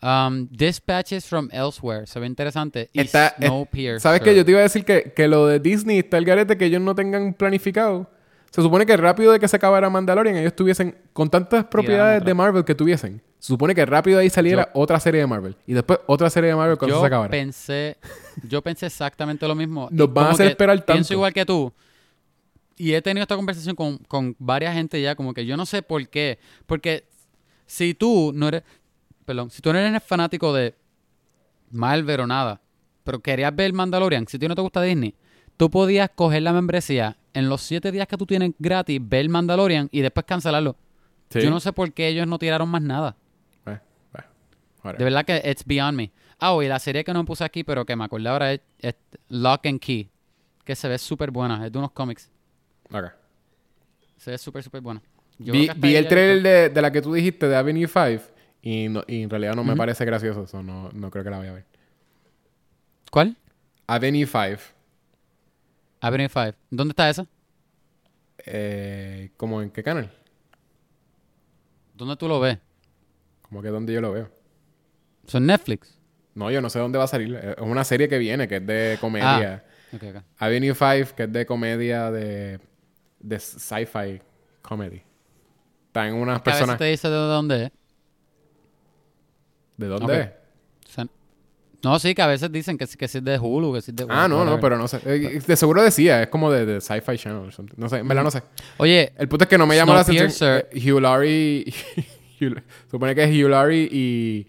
Um, 0.00 0.46
Dispatches 0.50 1.26
from 1.26 1.48
Elsewhere. 1.52 2.06
Se 2.06 2.20
ve 2.20 2.26
interesante. 2.26 2.88
Y 2.92 3.00
Está- 3.00 3.28
es- 3.38 3.46
Snowpiercer. 3.46 4.00
¿Sabes 4.00 4.20
qué? 4.20 4.34
Yo 4.36 4.44
te 4.44 4.52
iba 4.52 4.60
a 4.60 4.64
decir 4.64 4.84
que, 4.84 5.12
que 5.14 5.26
lo 5.26 5.46
de 5.46 5.58
Disney 5.58 5.98
está 5.98 6.18
el 6.18 6.24
garete 6.24 6.56
que 6.56 6.66
ellos 6.66 6.80
no 6.80 6.94
tengan 6.94 7.34
planificado. 7.34 8.08
Se 8.50 8.62
supone 8.62 8.86
que 8.86 8.96
rápido 8.96 9.32
de 9.32 9.38
que 9.40 9.46
se 9.48 9.56
acabara 9.56 9.90
Mandalorian, 9.90 10.36
ellos 10.36 10.54
tuviesen, 10.56 10.96
con 11.12 11.28
tantas 11.28 11.64
propiedades 11.66 12.24
de 12.24 12.32
Marvel 12.32 12.64
que 12.64 12.74
tuviesen, 12.74 13.20
se 13.38 13.48
supone 13.48 13.74
que 13.74 13.84
rápido 13.84 14.16
de 14.18 14.22
ahí 14.24 14.30
saliera 14.30 14.70
otra 14.72 14.98
serie 15.00 15.20
de 15.20 15.26
Marvel. 15.26 15.54
Y 15.66 15.74
después 15.74 15.98
otra 16.06 16.30
serie 16.30 16.48
de 16.50 16.56
Marvel 16.56 16.78
cuando 16.78 16.96
yo 16.96 17.00
se 17.02 17.06
acabara. 17.08 17.30
pensé, 17.30 17.98
yo 18.48 18.62
pensé 18.62 18.86
exactamente 18.86 19.46
lo 19.46 19.54
mismo. 19.54 19.88
Nos 19.90 20.12
van 20.14 20.28
a 20.28 20.30
hacer 20.30 20.46
que 20.46 20.50
esperar 20.52 20.78
tanto. 20.78 20.92
Pienso 20.94 21.12
igual 21.12 21.32
que 21.34 21.44
tú. 21.44 21.70
Y 22.78 22.94
he 22.94 23.02
tenido 23.02 23.22
esta 23.22 23.36
conversación 23.36 23.74
con, 23.74 23.98
con 23.98 24.36
varias 24.38 24.72
gente 24.72 25.02
ya, 25.02 25.16
como 25.16 25.34
que 25.34 25.44
yo 25.44 25.56
no 25.56 25.66
sé 25.66 25.82
por 25.82 26.08
qué. 26.08 26.38
Porque 26.66 27.08
si 27.66 27.92
tú 27.92 28.32
no 28.34 28.48
eres, 28.48 28.62
perdón, 29.24 29.50
si 29.50 29.60
tú 29.60 29.72
no 29.72 29.78
eres 29.78 30.02
fanático 30.02 30.54
de 30.54 30.74
Marvel 31.70 32.20
o 32.20 32.26
nada, 32.26 32.60
pero 33.04 33.20
querías 33.20 33.54
ver 33.54 33.72
Mandalorian, 33.72 34.26
si 34.26 34.36
a 34.36 34.40
ti 34.40 34.48
no 34.48 34.54
te 34.54 34.62
gusta 34.62 34.80
Disney, 34.80 35.14
tú 35.56 35.70
podías 35.70 36.10
coger 36.14 36.42
la 36.42 36.52
membresía 36.52 37.16
en 37.34 37.48
los 37.48 37.62
siete 37.62 37.90
días 37.90 38.06
que 38.06 38.16
tú 38.16 38.26
tienes 38.26 38.52
gratis, 38.58 39.00
ver 39.02 39.28
Mandalorian 39.28 39.88
y 39.92 40.00
después 40.00 40.24
cancelarlo. 40.24 40.76
Sí. 41.30 41.40
Yo 41.40 41.50
no 41.50 41.60
sé 41.60 41.72
por 41.72 41.92
qué 41.92 42.08
ellos 42.08 42.26
no 42.26 42.38
tiraron 42.38 42.68
más 42.68 42.80
nada. 42.80 43.16
Eh, 43.66 43.78
eh. 44.14 44.94
De 44.96 45.04
verdad 45.04 45.24
que 45.24 45.42
it's 45.44 45.64
beyond 45.64 45.96
me. 45.96 46.12
Ah, 46.38 46.56
y 46.62 46.68
la 46.68 46.78
serie 46.78 47.04
que 47.04 47.12
no 47.12 47.24
puse 47.24 47.44
aquí, 47.44 47.64
pero 47.64 47.84
que 47.84 47.96
me 47.96 48.04
acordé 48.04 48.28
ahora 48.28 48.52
es, 48.52 48.60
es 48.78 48.94
Lock 49.28 49.66
and 49.66 49.80
Key. 49.80 50.08
Que 50.64 50.76
se 50.76 50.88
ve 50.88 50.96
súper 50.98 51.30
buena. 51.30 51.66
Es 51.66 51.72
de 51.72 51.78
unos 51.78 51.90
cómics. 51.90 52.30
Ok. 52.92 53.04
Se 54.16 54.30
ve 54.30 54.38
súper, 54.38 54.62
súper 54.62 54.80
buena. 54.80 55.02
Yo 55.38 55.52
Vi, 55.52 55.70
vi 55.76 55.94
el 55.96 56.08
trailer 56.08 56.42
de, 56.42 56.68
de 56.70 56.82
la 56.82 56.90
que 56.90 57.00
tú 57.02 57.12
dijiste, 57.14 57.48
de 57.48 57.56
Avenue 57.56 57.86
5, 57.86 58.24
y, 58.62 58.88
no- 58.88 59.04
y 59.06 59.22
en 59.22 59.30
realidad 59.30 59.54
no 59.54 59.62
me 59.62 59.76
parece 59.76 60.04
gracioso. 60.04 60.42
Eso 60.44 60.62
no, 60.62 60.90
no 60.92 61.10
creo 61.10 61.22
que 61.24 61.30
la 61.30 61.38
vaya 61.38 61.50
a 61.50 61.54
ver. 61.54 61.64
¿Cuál? 63.10 63.36
Avenue 63.86 64.26
5. 64.26 64.60
Avenue 66.00 66.28
5. 66.28 66.56
¿Dónde 66.70 66.92
está 66.92 67.08
esa? 67.08 67.26
Eh, 68.46 69.30
¿Cómo 69.36 69.62
en 69.62 69.70
qué 69.70 69.82
canal? 69.82 70.10
¿Dónde 71.94 72.16
tú 72.16 72.28
lo 72.28 72.40
ves? 72.40 72.58
Como 73.42 73.62
que 73.62 73.68
donde 73.68 73.92
yo 73.92 74.00
lo 74.00 74.12
veo. 74.12 74.30
¿Son 75.26 75.44
Netflix? 75.46 75.98
No, 76.34 76.50
yo 76.50 76.60
no 76.60 76.70
sé 76.70 76.78
dónde 76.78 76.98
va 76.98 77.04
a 77.04 77.08
salir. 77.08 77.34
Es 77.34 77.56
una 77.60 77.84
serie 77.84 78.08
que 78.08 78.18
viene, 78.18 78.46
que 78.46 78.56
es 78.56 78.66
de 78.66 78.98
comedia. 79.00 79.64
Ok, 79.92 80.02
ok. 80.02 80.22
Avenue 80.38 80.74
5, 80.74 81.14
que 81.16 81.24
es 81.24 81.32
de 81.32 81.46
comedia 81.46 82.10
de, 82.10 82.60
de 83.20 83.38
sci-fi 83.38 84.20
comedy. 84.62 85.02
Están 85.86 86.14
unas 86.14 86.42
Que 86.42 86.50
a 86.50 86.52
veces 86.52 86.60
personas... 86.60 86.78
te 86.78 86.84
dice 86.84 87.08
de 87.08 87.14
dónde 87.16 87.64
es. 87.64 87.72
¿De 89.76 89.86
dónde 89.86 90.20
es? 90.20 90.30
No, 91.80 91.96
sí, 92.00 92.12
que 92.12 92.22
a 92.22 92.26
veces 92.26 92.50
dicen 92.50 92.76
que, 92.76 92.86
que 92.86 93.06
sí 93.06 93.18
es 93.18 93.24
de 93.24 93.38
Hulu, 93.38 93.72
que 93.72 93.80
sí 93.80 93.92
es 93.92 93.96
de 93.96 94.06
Ah, 94.08 94.26
no, 94.26 94.44
no, 94.44 94.58
pero 94.58 94.76
no 94.76 94.88
sé. 94.88 95.00
Eh, 95.04 95.40
De 95.46 95.56
seguro 95.56 95.80
decía, 95.80 96.22
es 96.22 96.28
como 96.28 96.50
de, 96.50 96.66
de 96.66 96.80
Sci-Fi 96.80 97.16
Channel. 97.16 97.52
No 97.76 97.88
sé, 97.88 97.98
en 97.98 98.08
verdad 98.08 98.24
no 98.24 98.32
sé. 98.32 98.42
Oye, 98.78 99.12
El 99.16 99.28
punto 99.28 99.44
es 99.44 99.48
que 99.48 99.56
no 99.58 99.66
me 99.66 99.76
llamó 99.76 99.94
la 99.94 100.00
atención. 100.00 100.64
Eh, 100.72 100.90
Hugh 100.92 101.00
Laurie... 101.00 101.72
Supone 102.90 103.14
que 103.14 103.24
es 103.24 103.30
Hugh 103.30 103.48
Laurie 103.48 103.88
y... 103.90 104.48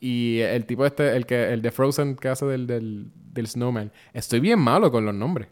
Y 0.00 0.40
el 0.40 0.64
tipo 0.64 0.86
este, 0.86 1.14
el 1.14 1.26
que 1.26 1.52
el 1.52 1.60
de 1.62 1.70
Frozen 1.70 2.16
que 2.16 2.28
hace 2.28 2.46
del, 2.46 2.66
del, 2.66 3.10
del 3.14 3.46
Snowman. 3.46 3.92
Estoy 4.12 4.40
bien 4.40 4.58
malo 4.58 4.90
con 4.90 5.04
los 5.04 5.14
nombres. 5.14 5.48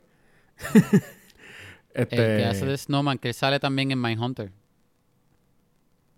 el 1.98 2.02
este... 2.04 2.16
que 2.16 2.44
hace 2.44 2.66
de 2.66 2.76
Snowman, 2.78 3.18
que 3.18 3.32
sale 3.32 3.60
también 3.60 3.90
en 3.90 4.00
Mindhunter. 4.00 4.50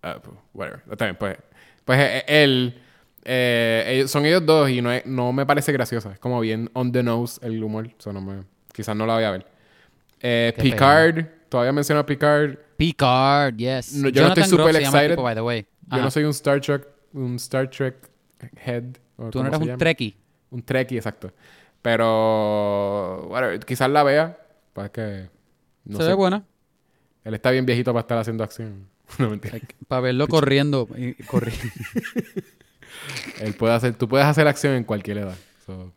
Pues, 0.01 0.21
whatever. 0.53 0.81
Bien, 0.97 1.15
pues, 1.15 1.37
pues 1.85 1.99
eh, 1.99 2.23
él 2.27 2.81
Eh, 3.23 4.05
son 4.07 4.25
ellos 4.25 4.43
dos 4.43 4.67
y 4.71 4.81
no, 4.81 4.91
es- 4.91 5.05
no 5.05 5.31
me 5.31 5.45
parece 5.45 5.71
graciosa. 5.71 6.11
Es 6.13 6.17
como 6.17 6.39
bien 6.39 6.71
on 6.73 6.91
the 6.91 7.03
nose 7.03 7.39
el 7.45 7.63
humor. 7.63 7.91
So, 7.99 8.11
no 8.11 8.19
me- 8.19 8.43
quizás 8.73 8.95
no 8.95 9.05
la 9.05 9.13
voy 9.13 9.23
a 9.25 9.31
ver. 9.31 9.45
Eh, 10.21 10.53
Picard. 10.59 11.25
Todavía 11.47 11.71
menciono 11.71 11.99
a 12.01 12.05
Picard. 12.05 12.55
Picard, 12.77 13.55
yes. 13.57 13.93
No, 13.93 14.09
yo 14.09 14.23
no 14.23 14.29
estoy 14.29 14.45
super 14.45 14.69
el 14.75 14.77
excited. 14.77 15.09
tipo, 15.11 15.21
by 15.21 15.35
the 15.35 15.41
way. 15.41 15.61
Yo 15.61 15.67
Ajá. 15.97 16.01
no 16.01 16.09
soy 16.09 16.23
un 16.23 16.31
Star 16.31 16.59
Trek, 16.61 16.87
un 17.13 17.35
Star 17.35 17.69
Trek 17.69 17.95
head. 18.65 18.85
Tú 19.29 19.43
no 19.43 19.49
eres 19.49 19.59
un. 19.59 19.77
Trekkie. 19.77 20.17
Un 20.49 20.63
Trekkie, 20.63 20.97
exacto. 20.97 21.31
Pero, 21.83 23.27
whatever, 23.29 23.59
quizás 23.59 23.89
la 23.91 24.01
vea. 24.01 24.35
Pues 24.73 24.85
es 24.85 24.91
que, 24.91 25.29
no 25.85 25.97
se 25.97 26.03
sé. 26.03 26.09
ve 26.09 26.13
buena. 26.15 26.43
Él 27.23 27.33
está 27.33 27.51
bien 27.51 27.65
viejito 27.65 27.91
para 27.93 28.01
estar 28.01 28.17
haciendo 28.17 28.43
acción. 28.43 28.87
No, 29.19 29.29
mentira. 29.29 29.59
Para 29.89 30.01
verlo 30.03 30.27
corriendo. 30.29 30.87
y- 30.97 31.13
corriendo. 31.23 31.61
Él 33.41 33.53
puede 33.55 33.73
hacer, 33.73 33.93
tú 33.95 34.07
puedes 34.07 34.25
hacer 34.25 34.47
acción 34.47 34.73
en 34.75 34.83
cualquier 34.85 35.17
edad. 35.17 35.35
So, 35.65 35.91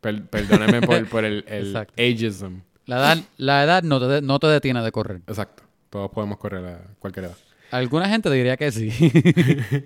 per- 0.00 0.24
perdóname 0.26 0.80
por, 0.82 1.08
por 1.08 1.24
el, 1.24 1.44
el 1.48 1.66
Exacto. 1.68 1.94
ageism. 2.00 2.60
La 2.84 2.98
edad, 2.98 3.18
la 3.36 3.64
edad 3.64 3.82
no, 3.82 3.98
te, 3.98 4.22
no 4.22 4.38
te 4.38 4.46
detiene 4.46 4.80
de 4.82 4.92
correr. 4.92 5.22
Exacto. 5.26 5.64
Todos 5.90 6.10
podemos 6.12 6.38
correr 6.38 6.64
a 6.66 6.80
cualquier 7.00 7.26
edad. 7.26 7.36
Alguna 7.72 8.08
gente 8.08 8.30
diría 8.30 8.56
que 8.56 8.70
sí. 8.70 8.90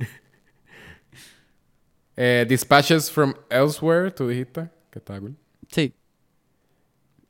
Eh, 2.17 2.45
Dispatches 2.49 3.11
from 3.11 3.33
Elsewhere, 3.49 4.11
tú 4.11 4.29
dijiste 4.29 4.69
que 4.91 4.99
estaba 4.99 5.21
cool. 5.21 5.37
sí. 5.71 5.95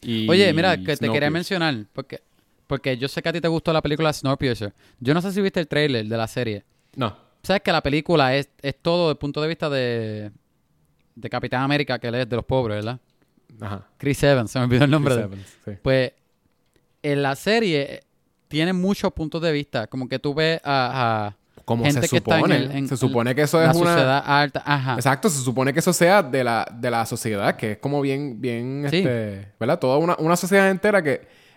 Y 0.03 0.29
Oye, 0.29 0.53
mira, 0.53 0.77
que 0.77 0.97
te 0.97 1.11
quería 1.11 1.31
mencionar, 1.31 1.87
porque, 1.93 2.23
porque 2.67 2.97
yo 2.97 3.09
sé 3.09 3.23
que 3.23 3.29
a 3.29 3.33
ti 3.33 3.41
te 3.41 3.49
gustó 3.49 3.73
la 3.73 3.83
película 3.83 4.13
Snowpiercer. 4.13 4.73
Yo 4.99 5.15
no 5.15 5.21
sé 5.21 5.33
si 5.33 5.41
viste 5.41 5.61
el 5.61 5.69
trailer 5.69 6.07
de 6.07 6.17
la 6.17 6.27
serie. 6.27 6.65
No. 6.97 7.17
Sabes 7.43 7.63
que 7.63 7.73
la 7.73 7.83
película 7.83 8.35
es, 8.37 8.49
es 8.63 8.77
todo 8.81 9.05
desde 9.09 9.13
el 9.13 9.19
punto 9.19 9.41
de 9.41 9.49
vista 9.49 9.69
de, 9.71 10.31
de 11.15 11.31
Capitán 11.31 11.63
América, 11.63 11.99
que 11.99 12.09
él 12.09 12.15
es 12.15 12.29
de 12.29 12.37
los 12.37 12.45
pobres, 12.45 12.77
¿verdad? 12.77 13.01
Ajá. 13.61 13.89
Chris 13.99 14.23
Evans, 14.23 14.51
se 14.51 14.59
me 14.59 14.67
olvidó 14.67 14.85
el 14.85 14.91
nombre 14.91 15.15
Chris 15.15 15.29
de 15.29 15.29
él. 15.29 15.33
Evans, 15.33 15.59
sí. 15.65 15.71
Pues 15.83 16.13
en 17.03 17.23
la 17.23 17.37
serie 17.37 18.01
tiene 18.49 18.73
muchos 18.73 19.13
puntos 19.13 19.41
de 19.43 19.53
vista. 19.53 19.87
Como 19.87 20.09
que 20.09 20.19
tú 20.19 20.35
ves 20.35 20.61
a, 20.65 21.27
a 21.27 21.37
Como 21.71 21.85
gente 21.85 22.03
se 22.03 22.09
que 22.09 22.17
está 22.17 22.35
en 22.35 22.41
supone. 22.41 22.57
el- 22.57 22.71
en 22.73 22.89
se 22.89 22.97
supone 22.97 23.35
que 23.35 23.43
eso 23.43 23.61
la 23.61 23.71
es 23.71 23.77
una... 23.77 23.91
sociedad 23.93 24.23
alta. 24.27 24.63
Ajá. 24.67 24.95
Exacto, 24.95 25.31
se 25.31 25.39
supone 25.43 25.73
que 25.73 25.79
eso 25.79 25.93
sea 25.93 26.23
de 26.23 26.43
la, 26.43 26.67
de 26.75 26.91
la 26.91 27.07
sociedad, 27.07 27.55
que 27.57 27.73
es 27.73 27.79
como 27.79 28.01
bien, 28.01 28.41
bien, 28.41 28.87
Sí. 28.91 28.97
este, 28.97 29.53
¿verdad? 29.61 29.79
Toda 29.79 29.99
una, 29.99 30.17
una 30.19 30.35
sociedad 30.37 30.69
entera 30.69 31.01
que 31.03 31.13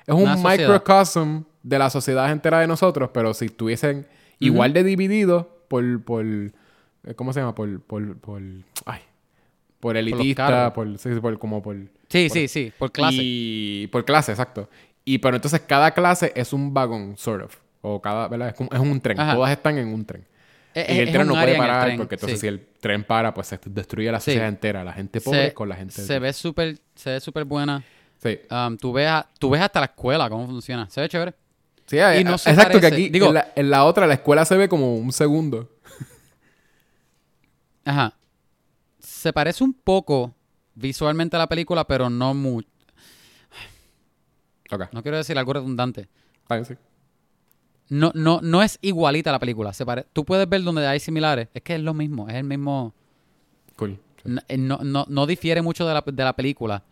es 0.06 0.14
un 0.14 0.22
Una 0.24 0.36
microcosm 0.36 1.44
de 1.64 1.80
la 1.80 1.90
sociedad 1.90 2.32
entera 2.32 2.60
de 2.60 2.68
nosotros, 2.68 3.10
pero 3.14 3.34
si 3.34 3.46
estuviesen 3.46 4.06
igual 4.40 4.72
de 4.74 4.84
divididos 4.84 5.46
por, 5.68 6.04
por, 6.04 6.26
eh, 6.26 6.52
¿cómo 7.16 7.34
se 7.34 7.40
llama? 7.40 7.56
Por, 7.56 7.82
por, 7.82 8.18
por, 8.20 8.42
ay, 8.86 9.00
por 9.80 9.98
elitista, 9.98 10.74
por, 10.74 10.98
sí, 11.00 11.10
por, 11.22 11.40
como 11.40 11.62
por... 11.64 11.76
Sí, 12.10 12.30
sí, 12.30 12.48
sí, 12.48 12.72
por 12.78 12.92
clase. 12.92 13.18
Y 13.20 13.88
por 13.88 14.06
clase, 14.06 14.32
exacto. 14.34 14.70
Y 15.06 15.18
pero 15.18 15.36
entonces 15.38 15.60
cada 15.62 15.92
clase 15.92 16.32
es 16.36 16.54
un 16.54 16.74
vagón, 16.74 17.18
sort 17.18 17.46
of. 17.46 17.58
O 17.86 18.02
cada, 18.02 18.28
¿verdad? 18.30 18.48
Es, 18.50 18.54
como- 18.56 18.70
es 18.72 18.80
un 18.80 19.00
tren. 19.02 19.20
Ajá. 19.20 19.36
Todas 19.36 19.52
están 19.52 19.78
en 19.78 19.90
un 19.94 20.06
tren. 20.06 20.26
Es- 20.74 20.90
y 20.90 21.00
el 21.00 21.12
tren 21.12 21.28
no 21.28 21.34
puede 21.34 21.56
parar 21.58 21.96
porque 21.98 22.16
entonces 22.16 22.40
sí. 22.40 22.42
si 22.42 22.48
el 22.48 22.66
tren 22.80 23.04
para, 23.04 23.34
pues 23.34 23.48
se 23.48 23.60
destruye 23.66 24.12
la 24.12 24.20
Sí. 24.20 24.32
sociedad 24.32 24.48
entera. 24.48 24.84
La 24.84 24.94
gente 24.94 25.22
pobre 25.22 25.48
se, 25.50 25.54
con 25.54 25.70
la 25.70 25.76
gente... 25.76 25.94
se 26.02 26.18
ve 26.20 26.34
súper 26.34 26.80
se 26.96 27.12
ve 27.12 27.20
súper 27.20 27.44
buena. 27.46 27.84
Sí. 28.22 28.40
Um, 28.50 28.78
tú, 28.78 28.94
ves 28.94 29.08
a- 29.10 29.30
tú 29.38 29.50
ves 29.50 29.62
hasta 29.62 29.82
la 29.82 29.86
escuela 29.88 30.30
cómo 30.30 30.48
funciona. 30.48 30.90
Se 30.90 31.02
ve 31.02 31.10
chévere. 31.10 31.34
Sí, 31.86 31.98
eh, 32.00 32.22
Y 32.22 32.24
no 32.24 32.38
se 32.38 32.50
exacto, 32.50 32.80
que 32.80 32.88
aquí 32.88 33.10
digo- 33.10 33.28
en, 33.28 33.34
la, 33.34 33.52
en 33.56 33.70
la 33.70 33.84
otra 33.84 34.08
la 34.08 34.14
escuela 34.14 34.46
se 34.46 34.56
ve 34.56 34.70
como 34.70 34.96
un 34.96 35.12
segundo. 35.12 35.70
Ajá. 37.86 38.14
Se 39.00 39.34
parece 39.34 39.64
un 39.64 39.74
poco 39.74 40.34
visualmente 40.76 41.36
a 41.36 41.40
la 41.40 41.48
película, 41.48 41.86
pero 41.86 42.10
no 42.10 42.34
mucho. 42.34 42.70
No 44.92 45.04
quiero 45.04 45.18
decir 45.18 45.38
algo 45.38 45.54
redundante. 45.54 46.08
bien, 46.50 46.66
sí. 46.66 46.74
No, 47.94 48.12
no, 48.16 48.40
no 48.42 48.64
es 48.64 48.80
igualita 48.82 49.30
a 49.30 49.34
la 49.34 49.40
película. 49.40 49.72
Se 49.74 49.86
pare- 49.86 50.06
Tú 50.14 50.26
puedes 50.26 50.48
ver 50.50 50.64
donde 50.64 50.86
hay 50.88 51.00
similares. 51.00 51.48
Es 51.54 51.62
que 51.62 51.76
es 51.76 51.82
lo 51.82 51.94
mismo. 51.94 52.28
Es 52.28 52.36
el 52.36 52.44
mismo. 52.44 52.94
Cool. 53.76 54.00
Sí. 54.24 54.30
No, 54.30 54.42
eh, 54.48 54.58
no, 54.58 54.78
no- 54.84 55.06
no 55.08 55.28
difiere 55.28 55.62
mucho 55.62 55.86
de 55.88 55.94
la, 55.94 56.04
de 56.06 56.24
la 56.24 56.34
película. 56.36 56.84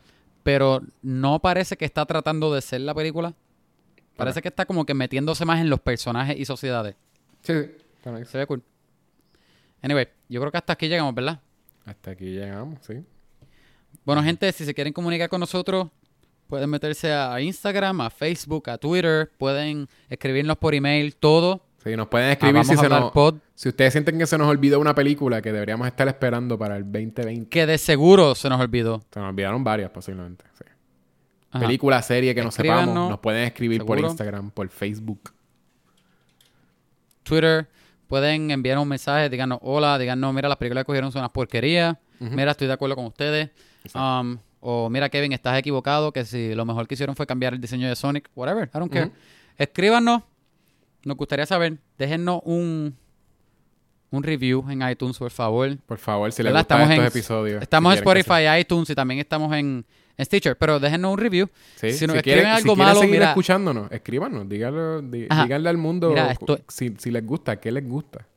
Pero 0.44 0.82
no 1.02 1.40
parece 1.40 1.76
que 1.78 1.86
está 1.86 2.06
tratando 2.06 2.54
de 2.54 2.62
ser 2.62 2.82
la 2.82 2.94
película. 2.94 3.34
Parece 4.16 4.42
que 4.42 4.50
está 4.50 4.66
como 4.66 4.86
que 4.86 4.94
metiéndose 4.94 5.46
más 5.46 5.60
en 5.60 5.70
los 5.70 5.80
personajes 5.80 6.38
y 6.40 6.46
sociedades. 6.46 6.96
Sí, 7.42 7.54
sí. 8.04 8.10
Se 8.26 8.38
ve 8.38 8.46
cool. 8.46 8.62
Anyway, 9.82 10.08
yo 10.30 10.40
creo 10.42 10.52
que 10.52 10.58
hasta 10.58 10.74
aquí 10.74 10.88
llegamos, 10.88 11.16
¿verdad? 11.16 11.40
Hasta 11.86 12.12
aquí 12.12 12.26
llegamos, 12.26 12.80
sí. 12.86 13.04
Bueno, 14.06 14.22
gente, 14.24 14.52
si 14.52 14.66
se 14.66 14.74
quieren 14.76 14.94
comunicar 14.94 15.30
con 15.30 15.40
nosotros, 15.40 15.88
pueden 16.52 16.70
meterse 16.70 17.14
a 17.14 17.40
Instagram, 17.40 18.02
a 18.02 18.10
Facebook, 18.10 18.70
a 18.70 18.78
Twitter, 18.78 19.32
pueden 19.38 19.88
escribirnos 20.10 20.58
por 20.58 20.76
email, 20.76 21.16
todo. 21.16 21.62
Sí, 21.82 21.96
nos 21.96 22.10
pueden 22.10 22.28
Ah, 22.28 22.32
escribir 22.34 22.66
si 22.66 22.76
se 22.76 22.90
nos... 22.90 23.12
pod, 23.14 23.36
Si 23.56 23.70
ustedes 23.70 23.94
sienten 23.94 24.18
que 24.20 24.28
se 24.28 24.38
nos 24.38 24.50
olvidó 24.50 24.78
una 24.82 24.94
película 24.94 25.42
que 25.42 25.54
deberíamos 25.54 25.88
estar 25.88 26.06
esperando 26.10 26.60
para 26.60 26.76
el 26.76 26.84
2020. 26.84 27.48
que 27.50 27.66
de 27.66 27.78
seguro 27.78 28.36
se 28.36 28.50
nos 28.50 28.60
olvidó. 28.60 29.02
Se 29.14 29.20
nos 29.22 29.30
olvidaron 29.30 29.64
varias 29.64 29.92
posiblemente. 29.92 30.44
sí. 30.58 30.66
Película, 31.58 32.02
serie 32.02 32.36
que 32.36 32.44
no 32.44 32.52
sepamos, 32.52 32.94
nos 33.10 33.20
pueden 33.20 33.46
escribir 33.46 33.86
por. 33.86 33.98
Instagram, 33.98 34.52
por 34.52 34.68
Facebook. 34.68 35.32
Twitter, 37.24 37.68
pueden 38.08 38.52
enviar 38.52 38.78
un 38.78 38.88
mensaje, 38.90 39.30
díganos 39.30 39.60
hola, 39.62 39.98
díganos, 39.98 40.34
mira, 40.34 40.50
las 40.50 40.58
películas 40.58 40.84
que 40.84 40.88
cogieron 40.88 41.12
son 41.14 41.20
unas 41.22 41.32
porquerías, 41.32 41.96
mira, 42.20 42.52
estoy 42.52 42.68
de 42.68 42.74
acuerdo 42.74 42.96
con 42.98 43.06
ustedes. 43.06 43.50
Um, 43.96 44.38
o 44.62 44.90
mira, 44.90 45.10
Kevin, 45.10 45.34
estás 45.34 45.58
equivocado, 45.60 46.12
que 46.14 46.24
si 46.24 46.56
lo 46.56 46.64
mejor 46.66 46.88
que 46.88 46.94
hicieron 46.94 47.16
fue 47.16 47.26
cambiar 47.28 47.54
el 47.54 47.60
diseño 47.62 47.90
de 47.90 47.96
Sonic, 47.96 48.30
whatever, 48.36 48.70
I 48.74 48.78
don't 48.80 48.92
care. 48.94 49.12
Escríbanos, 49.58 50.22
nos 51.04 51.18
gustaría 51.18 51.46
saber, 51.46 51.78
déjennos 51.98 52.42
un, 52.46 52.96
un 54.12 54.24
review 54.24 54.64
en 54.70 54.88
iTunes, 54.90 55.18
por 55.18 55.32
favor. 55.32 55.76
Por 55.86 55.98
favor, 55.98 56.32
si 56.32 56.44
les 56.44 56.52
¿Verdad? 56.54 56.62
gustan 56.62 56.82
estos 56.84 56.98
en- 56.98 57.06
episodios. 57.06 57.62
Estamos 57.62 57.92
si 57.94 57.98
en 58.00 58.04
Spotify, 58.08 58.60
iTunes 58.60 58.90
y 58.90 58.96
también 58.96 59.20
estamos 59.20 59.54
en, 59.54 59.86
en 60.18 60.26
Stitcher, 60.26 60.58
pero 60.58 60.80
déjennos 60.80 61.14
un 61.14 61.18
review. 61.18 61.48
Sí, 61.76 61.92
Si 61.94 62.06
nos 62.08 62.16
quieren- 62.22 62.46
escriben 62.46 62.48
algo 62.48 62.74
si 62.76 62.80
malo, 62.80 63.00
seguir 63.00 63.16
mira- 63.16 63.30
escuchándonos, 63.30 63.92
escríbanos, 63.92 64.48
díganlo, 64.48 65.02
díganle 65.02 65.70
al 65.70 65.78
mundo 65.78 66.10
Mira, 66.10 66.36
cu- 66.36 66.54
esto- 66.54 66.60
si, 66.68 66.94
si 66.98 67.10
les 67.12 67.26
gusta, 67.26 67.60
qué 67.60 67.72
les 67.72 67.88
gusta. 67.88 68.28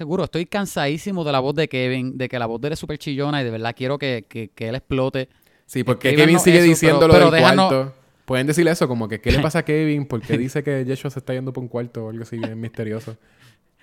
Seguro, 0.00 0.24
estoy 0.24 0.46
cansadísimo 0.46 1.24
de 1.24 1.32
la 1.32 1.40
voz 1.40 1.54
de 1.54 1.68
Kevin, 1.68 2.16
de 2.16 2.26
que 2.30 2.38
la 2.38 2.46
voz 2.46 2.58
de 2.58 2.68
él 2.68 2.72
es 2.72 2.78
súper 2.78 2.96
chillona 2.96 3.42
y 3.42 3.44
de 3.44 3.50
verdad 3.50 3.74
quiero 3.76 3.98
que, 3.98 4.24
que, 4.26 4.48
que 4.48 4.68
él 4.70 4.74
explote. 4.74 5.28
Sí, 5.66 5.84
porque 5.84 6.16
Kevin 6.16 6.38
sigue 6.40 6.56
eso, 6.60 6.66
diciendo 6.68 7.00
pero- 7.00 7.18
lo 7.26 7.30
del 7.30 7.42
déjanos- 7.42 7.68
cuarto. 7.68 7.94
Pueden 8.24 8.46
decirle 8.46 8.70
eso, 8.70 8.88
como 8.88 9.08
que 9.08 9.20
¿qué 9.20 9.30
le 9.30 9.40
pasa 9.40 9.58
a 9.58 9.62
Kevin? 9.66 10.06
Porque 10.06 10.38
dice 10.38 10.62
que 10.62 10.86
Yeshua 10.86 11.10
se 11.10 11.18
está 11.18 11.34
yendo 11.34 11.52
por 11.52 11.62
un 11.62 11.68
cuarto 11.68 12.06
o 12.06 12.08
algo 12.08 12.22
así 12.22 12.38
bien 12.38 12.58
misterioso. 12.58 13.14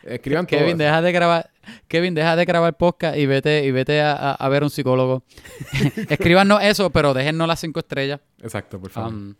Escriban 0.03 0.47
todo. 0.47 0.57
Kevin, 0.59 0.71
eso. 0.71 0.77
deja 0.85 1.01
de 1.03 1.11
grabar, 1.11 1.51
Kevin, 1.87 2.15
deja 2.15 2.35
de 2.35 2.45
grabar 2.45 2.75
podcast 2.77 3.15
y 3.15 3.27
vete, 3.27 3.63
y 3.63 3.69
vete 3.69 4.01
a, 4.01 4.13
a- 4.13 4.33
a 4.33 4.49
ver 4.49 4.63
un 4.63 4.71
psicólogo. 4.71 5.21
Escríbanos 6.09 6.63
eso, 6.63 6.89
pero 6.89 7.13
déjennos 7.13 7.47
las 7.47 7.59
cinco 7.59 7.79
estrellas. 7.79 8.21
Exacto, 8.41 8.79
por 8.81 8.89
favor. 8.89 9.13
Um, 9.13 9.35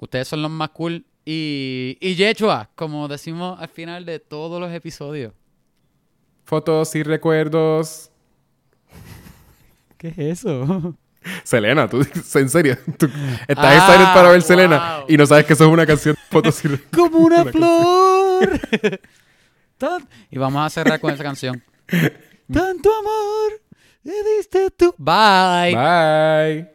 ustedes 0.00 0.26
son 0.26 0.42
los 0.42 0.50
más 0.50 0.70
cool. 0.70 1.04
Y, 1.24 1.96
y 2.00 2.16
Yechua, 2.16 2.70
como 2.74 3.06
decimos 3.06 3.60
al 3.60 3.68
final 3.68 4.04
de 4.04 4.18
todos 4.18 4.60
los 4.60 4.72
episodios. 4.72 5.32
Fotos 6.44 6.94
y 6.94 7.02
recuerdos. 7.02 8.10
¿Qué 9.98 10.08
es 10.08 10.18
eso? 10.18 10.94
Selena, 11.42 11.88
tú, 11.88 12.06
en 12.34 12.48
serio, 12.50 12.76
tú 12.98 13.06
estás 13.48 13.64
Ah, 13.64 13.74
excited 13.76 14.14
para 14.14 14.28
ver 14.30 14.42
Selena 14.42 15.04
y 15.08 15.16
no 15.16 15.24
sabes 15.24 15.46
que 15.46 15.54
eso 15.54 15.64
es 15.64 15.70
una 15.70 15.86
canción 15.86 16.14
de 16.14 16.20
fotos 16.30 16.62
y 16.64 16.68
recuerdos. 16.68 16.90
Como 17.10 17.24
una 17.24 17.42
Una 17.42 17.52
flor. 17.52 18.60
Y 20.30 20.38
vamos 20.38 20.66
a 20.66 20.70
cerrar 20.70 21.00
con 21.00 21.12
esa 21.12 21.22
canción. 21.22 21.62
Tanto 22.52 22.94
amor 22.94 23.60
me 24.02 24.12
diste 24.36 24.70
tú. 24.70 24.94
Bye. 24.98 25.74
Bye. 25.74 26.74